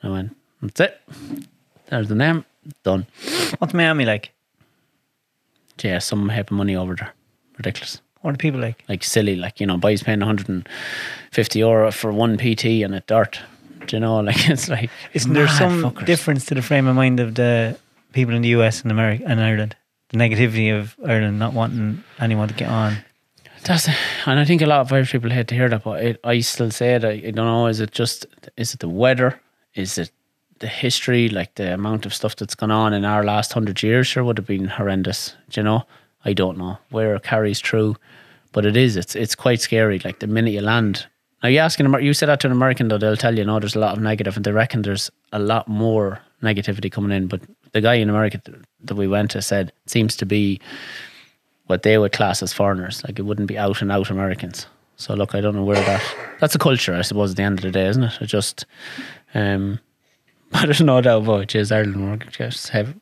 I 0.03 0.09
went, 0.09 0.35
"That's 0.61 0.79
it. 0.81 1.01
There's 1.87 2.09
the 2.09 2.15
name. 2.15 2.45
Done." 2.83 3.07
What's 3.57 3.73
Miami 3.73 4.05
like? 4.05 4.31
Yeah, 5.81 5.99
some 5.99 6.29
heap 6.29 6.51
of 6.51 6.57
money 6.57 6.75
over 6.75 6.95
there, 6.95 7.13
ridiculous, 7.57 7.99
What 8.21 8.35
are 8.35 8.37
people 8.37 8.59
like? 8.61 8.83
like 8.87 9.03
silly, 9.03 9.35
like 9.35 9.59
you 9.59 9.65
know, 9.65 9.75
boys 9.77 10.03
paying 10.03 10.19
150 10.19 11.59
euro 11.59 11.91
for 11.91 12.11
one 12.11 12.37
PT 12.37 12.83
and 12.83 12.93
a 12.93 12.99
dart. 13.01 13.39
Do 13.87 13.95
you 13.95 13.99
know, 13.99 14.19
like 14.29 14.49
it's 14.49 14.69
like 14.69 14.89
Isn't 15.13 15.33
there 15.33 15.47
some 15.47 15.81
fuckers. 15.83 16.05
difference 16.05 16.45
to 16.45 16.55
the 16.55 16.61
frame 16.61 16.87
of 16.87 16.95
mind 16.95 17.19
of 17.19 17.33
the 17.35 17.77
people 18.13 18.35
in 18.35 18.41
the 18.43 18.49
US 18.49 18.81
and 18.83 18.91
America 18.91 19.23
and 19.27 19.41
Ireland? 19.41 19.75
Negativity 20.13 20.77
of 20.77 20.95
Ireland 21.05 21.39
not 21.39 21.53
wanting 21.53 22.03
anyone 22.19 22.47
to 22.47 22.53
get 22.53 22.69
on. 22.69 22.97
That's 23.63 23.87
and 24.25 24.39
I 24.39 24.45
think 24.45 24.61
a 24.61 24.65
lot 24.65 24.81
of 24.81 24.91
Irish 24.91 25.11
people 25.11 25.29
hate 25.29 25.47
to 25.47 25.55
hear 25.55 25.69
that, 25.69 25.83
but 25.83 26.03
it, 26.03 26.19
I 26.23 26.39
still 26.41 26.69
say 26.69 26.95
it. 26.95 27.05
I, 27.05 27.11
I 27.11 27.31
don't 27.31 27.45
know. 27.45 27.67
Is 27.67 27.79
it 27.79 27.91
just 27.91 28.25
is 28.57 28.73
it 28.73 28.81
the 28.81 28.89
weather? 28.89 29.39
Is 29.73 29.97
it 29.97 30.11
the 30.59 30.67
history? 30.67 31.29
Like 31.29 31.55
the 31.55 31.73
amount 31.73 32.05
of 32.05 32.13
stuff 32.13 32.35
that's 32.35 32.55
gone 32.55 32.71
on 32.71 32.93
in 32.93 33.05
our 33.05 33.23
last 33.23 33.53
hundred 33.53 33.81
years? 33.81 34.07
Sure, 34.07 34.23
would 34.23 34.37
have 34.37 34.47
been 34.47 34.67
horrendous. 34.67 35.35
Do 35.49 35.61
you 35.61 35.63
know? 35.63 35.83
I 36.25 36.33
don't 36.33 36.57
know 36.57 36.77
where 36.89 37.15
it 37.15 37.23
carries 37.23 37.59
through, 37.61 37.95
but 38.51 38.65
it 38.65 38.75
is. 38.75 38.97
It's 38.97 39.15
it's 39.15 39.35
quite 39.35 39.61
scary. 39.61 39.99
Like 39.99 40.19
the 40.19 40.27
minute 40.27 40.51
you 40.51 40.61
land. 40.61 41.07
Now 41.41 41.49
you 41.49 41.59
asking 41.59 41.85
Amer- 41.85 42.01
you 42.01 42.13
said 42.13 42.29
that 42.29 42.39
to 42.41 42.47
an 42.47 42.53
American 42.53 42.89
though, 42.89 42.97
they'll 42.97 43.17
tell 43.17 43.37
you 43.37 43.45
no. 43.45 43.59
There's 43.59 43.75
a 43.75 43.79
lot 43.79 43.95
of 43.95 44.03
negative, 44.03 44.35
and 44.35 44.45
they 44.45 44.51
reckon 44.51 44.81
there's 44.81 45.09
a 45.31 45.39
lot 45.39 45.67
more 45.69 46.19
negativity 46.41 46.91
coming 46.91 47.15
in. 47.15 47.27
But 47.27 47.41
the 47.73 47.81
guy 47.81 47.95
in 47.95 48.09
America 48.09 48.39
th- 48.43 48.57
that 48.85 48.95
we 48.95 49.07
went 49.07 49.31
to 49.31 49.41
said 49.41 49.69
it 49.69 49.89
seems 49.89 50.15
to 50.17 50.25
be 50.25 50.59
what 51.67 51.83
they 51.83 51.97
would 51.97 52.11
class 52.13 52.41
as 52.41 52.53
foreigners. 52.53 53.03
Like 53.03 53.19
it 53.19 53.23
wouldn't 53.23 53.47
be 53.47 53.57
out 53.57 53.81
and 53.81 53.91
out 53.91 54.09
Americans. 54.09 54.67
So 54.95 55.13
look, 55.15 55.35
I 55.35 55.41
don't 55.41 55.55
know 55.55 55.63
where 55.63 55.83
that. 55.83 56.03
That's 56.39 56.55
a 56.55 56.59
culture, 56.59 56.93
I 56.93 57.01
suppose. 57.01 57.31
At 57.31 57.37
the 57.37 57.43
end 57.43 57.59
of 57.59 57.63
the 57.63 57.71
day, 57.71 57.87
isn't 57.87 58.03
it? 58.03 58.21
It 58.21 58.27
just. 58.27 58.65
Um, 59.33 59.79
but 60.51 60.65
there's 60.65 60.81
no 60.81 61.01
doubt 61.01 61.23
about 61.23 61.41
it. 61.41 61.55
Is 61.55 61.71
Ireland 61.71 62.25
just 62.31 62.69
have 62.69 62.95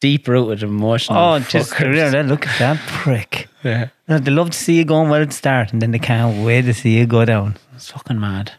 deep 0.00 0.28
rooted 0.28 0.62
emotional. 0.62 1.18
Oh, 1.18 1.38
just 1.38 1.72
fuckers. 1.72 2.28
look 2.28 2.46
at 2.46 2.58
that 2.58 2.78
prick. 2.88 3.48
yeah, 3.62 3.88
They 4.06 4.30
love 4.30 4.50
to 4.50 4.58
see 4.58 4.76
you 4.76 4.84
going 4.84 5.08
well 5.08 5.22
at 5.22 5.28
the 5.30 5.34
start 5.34 5.72
and 5.72 5.80
then 5.80 5.92
they 5.92 5.98
can't 5.98 6.44
wait 6.44 6.62
to 6.66 6.74
see 6.74 6.98
you 6.98 7.06
go 7.06 7.24
down. 7.24 7.56
it's 7.74 7.90
fucking 7.90 8.20
mad. 8.20 8.52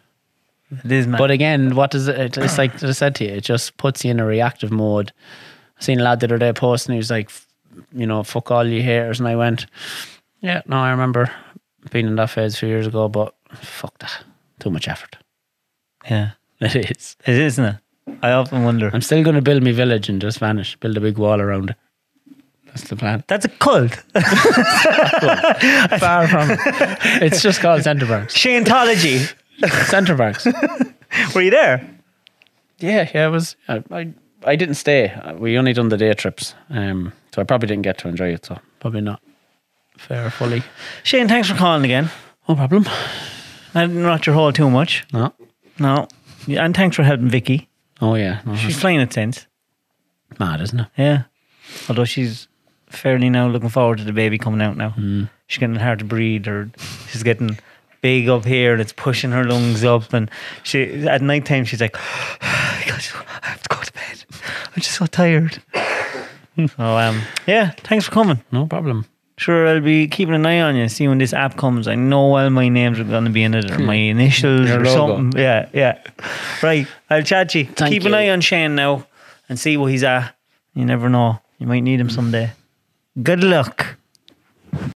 It 0.83 0.91
is 0.91 1.07
mad. 1.07 1.17
But 1.19 1.31
again, 1.31 1.75
what 1.75 1.91
does 1.91 2.07
it? 2.07 2.37
It's 2.37 2.57
like 2.57 2.83
I 2.83 2.91
said 2.91 3.15
to 3.15 3.23
you, 3.25 3.31
it 3.31 3.43
just 3.43 3.77
puts 3.77 4.03
you 4.03 4.11
in 4.11 4.19
a 4.19 4.25
reactive 4.25 4.71
mode. 4.71 5.11
I 5.77 5.81
seen 5.83 5.99
a 5.99 6.03
lad 6.03 6.19
the 6.19 6.25
other 6.27 6.37
day 6.37 6.53
posting. 6.53 6.93
He 6.93 6.97
was 6.97 7.11
like, 7.11 7.29
you 7.93 8.05
know, 8.07 8.23
fuck 8.23 8.49
all 8.51 8.65
you 8.65 8.81
haters, 8.81 9.19
and 9.19 9.27
I 9.27 9.35
went, 9.35 9.65
yeah, 10.41 10.61
no, 10.67 10.77
I 10.77 10.91
remember 10.91 11.29
being 11.91 12.07
in 12.07 12.15
that 12.15 12.29
phase 12.31 12.55
a 12.55 12.57
few 12.57 12.69
years 12.69 12.87
ago, 12.87 13.07
but 13.09 13.35
fuck 13.53 13.97
that, 13.99 14.23
too 14.59 14.69
much 14.71 14.87
effort. 14.87 15.17
yeah, 16.09 16.31
It 16.59 16.75
is. 16.75 17.15
it 17.25 17.33
is, 17.33 17.53
isn't 17.59 17.65
it? 17.65 17.75
I 18.23 18.31
often 18.31 18.63
wonder. 18.63 18.89
I'm 18.93 19.01
still 19.01 19.23
going 19.23 19.35
to 19.35 19.41
build 19.41 19.63
my 19.63 19.71
village 19.71 20.09
and 20.09 20.21
just 20.21 20.39
vanish. 20.39 20.75
Build 20.77 20.95
a 20.97 21.01
big 21.01 21.17
wall 21.17 21.41
around 21.41 21.71
it. 21.71 21.75
That's 22.67 22.83
the 22.89 22.95
plan. 22.95 23.23
That's 23.27 23.45
a 23.45 23.49
cult. 23.49 23.91
Far 25.99 26.27
from. 26.27 26.51
it. 26.51 26.59
It's 27.23 27.41
just 27.41 27.61
called 27.61 27.83
Center 27.83 28.05
Parcs. 28.05 28.35
Scientology. 28.35 29.33
Center 29.87 30.15
Parcs. 30.15 30.45
Were 31.35 31.41
you 31.41 31.51
there? 31.51 31.89
Yeah, 32.79 33.09
yeah. 33.13 33.27
It 33.27 33.31
was. 33.31 33.55
I, 33.67 33.83
I, 33.91 34.13
I 34.43 34.55
didn't 34.55 34.75
stay. 34.75 35.13
We 35.37 35.57
only 35.57 35.73
done 35.73 35.89
the 35.89 35.97
day 35.97 36.13
trips, 36.13 36.55
um, 36.69 37.13
so 37.33 37.41
I 37.41 37.45
probably 37.45 37.67
didn't 37.67 37.83
get 37.83 37.97
to 37.99 38.07
enjoy 38.07 38.33
it. 38.33 38.45
So 38.45 38.59
probably 38.79 39.01
not 39.01 39.21
fair 39.97 40.29
fully. 40.29 40.61
Shane, 41.03 41.27
thanks 41.27 41.49
for 41.49 41.55
calling 41.55 41.85
again. 41.85 42.09
No 42.49 42.55
problem. 42.55 42.85
I 43.73 43.85
didn't 43.87 44.03
rot 44.03 44.25
your 44.25 44.35
hole 44.35 44.51
too 44.51 44.69
much. 44.69 45.05
No. 45.13 45.33
No. 45.79 46.07
Yeah, 46.47 46.63
and 46.65 46.75
thanks 46.75 46.95
for 46.95 47.03
helping 47.03 47.29
Vicky. 47.29 47.69
Oh 48.01 48.15
yeah. 48.15 48.41
No, 48.45 48.55
She's 48.55 48.67
that's 48.73 48.81
flying 48.81 48.99
it 48.99 49.13
since. 49.13 49.47
mad, 50.39 50.61
isn't 50.61 50.79
it? 50.81 50.87
Yeah. 50.97 51.23
Although 51.89 52.05
she's 52.05 52.47
fairly 52.89 53.29
now 53.29 53.47
looking 53.47 53.69
forward 53.69 53.97
to 53.97 54.03
the 54.03 54.13
baby 54.13 54.37
coming 54.37 54.61
out 54.61 54.77
now. 54.77 54.93
She's 55.47 55.59
getting 55.59 55.75
hard 55.77 55.99
to 55.99 56.05
breathe 56.05 56.47
or 56.47 56.69
she's 57.09 57.23
getting 57.23 57.57
big 58.01 58.29
up 58.29 58.45
here 58.45 58.73
and 58.73 58.81
it's 58.81 58.93
pushing 58.93 59.31
her 59.31 59.43
lungs 59.43 59.83
up 59.83 60.13
and 60.13 60.29
she 60.63 61.07
at 61.07 61.21
night 61.21 61.45
time 61.45 61.65
she's 61.65 61.81
like 61.81 61.95
I 62.41 63.01
have 63.41 63.61
to 63.63 63.69
go 63.69 63.81
to 63.81 63.93
bed. 63.93 64.25
I'm 64.75 64.81
just 64.81 64.95
so 64.97 65.05
tired. 65.05 65.61
so 66.55 66.67
um 66.97 67.21
yeah, 67.47 67.71
thanks 67.83 68.05
for 68.05 68.11
coming. 68.11 68.41
No 68.51 68.65
problem. 68.67 69.05
Sure, 69.37 69.67
I'll 69.67 69.81
be 69.81 70.07
keeping 70.07 70.33
an 70.33 70.45
eye 70.45 70.61
on 70.61 70.77
you, 70.77 70.87
see 70.87 71.09
when 71.09 71.17
this 71.17 71.33
app 71.33 71.57
comes. 71.57 71.89
I 71.89 71.95
know 71.95 72.35
all 72.37 72.49
my 72.49 72.69
names 72.69 72.99
are 73.01 73.03
going 73.03 73.25
to 73.25 73.29
be 73.29 73.43
in 73.43 73.53
it, 73.53 73.69
or 73.69 73.79
my 73.79 73.95
initials, 74.13 74.69
Your 74.69 74.79
or 74.79 74.85
logo. 74.85 75.17
something. 75.17 75.41
Yeah, 75.41 75.67
yeah. 75.73 76.01
Right, 76.63 76.87
I'll 77.09 77.21
chat 77.21 77.49
to 77.49 77.59
you. 77.59 77.65
Thank 77.65 77.91
Keep 77.91 78.03
an 78.03 78.11
you. 78.11 78.15
eye 78.17 78.29
on 78.29 78.39
Shane 78.39 78.75
now 78.75 79.05
and 79.49 79.59
see 79.59 79.75
what 79.75 79.91
he's 79.91 80.03
at. 80.05 80.33
You 80.73 80.85
never 80.85 81.09
know. 81.09 81.39
You 81.57 81.67
might 81.67 81.81
need 81.81 81.99
him 81.99 82.09
someday. 82.09 82.51
Good 83.21 83.43
luck. 83.43 83.97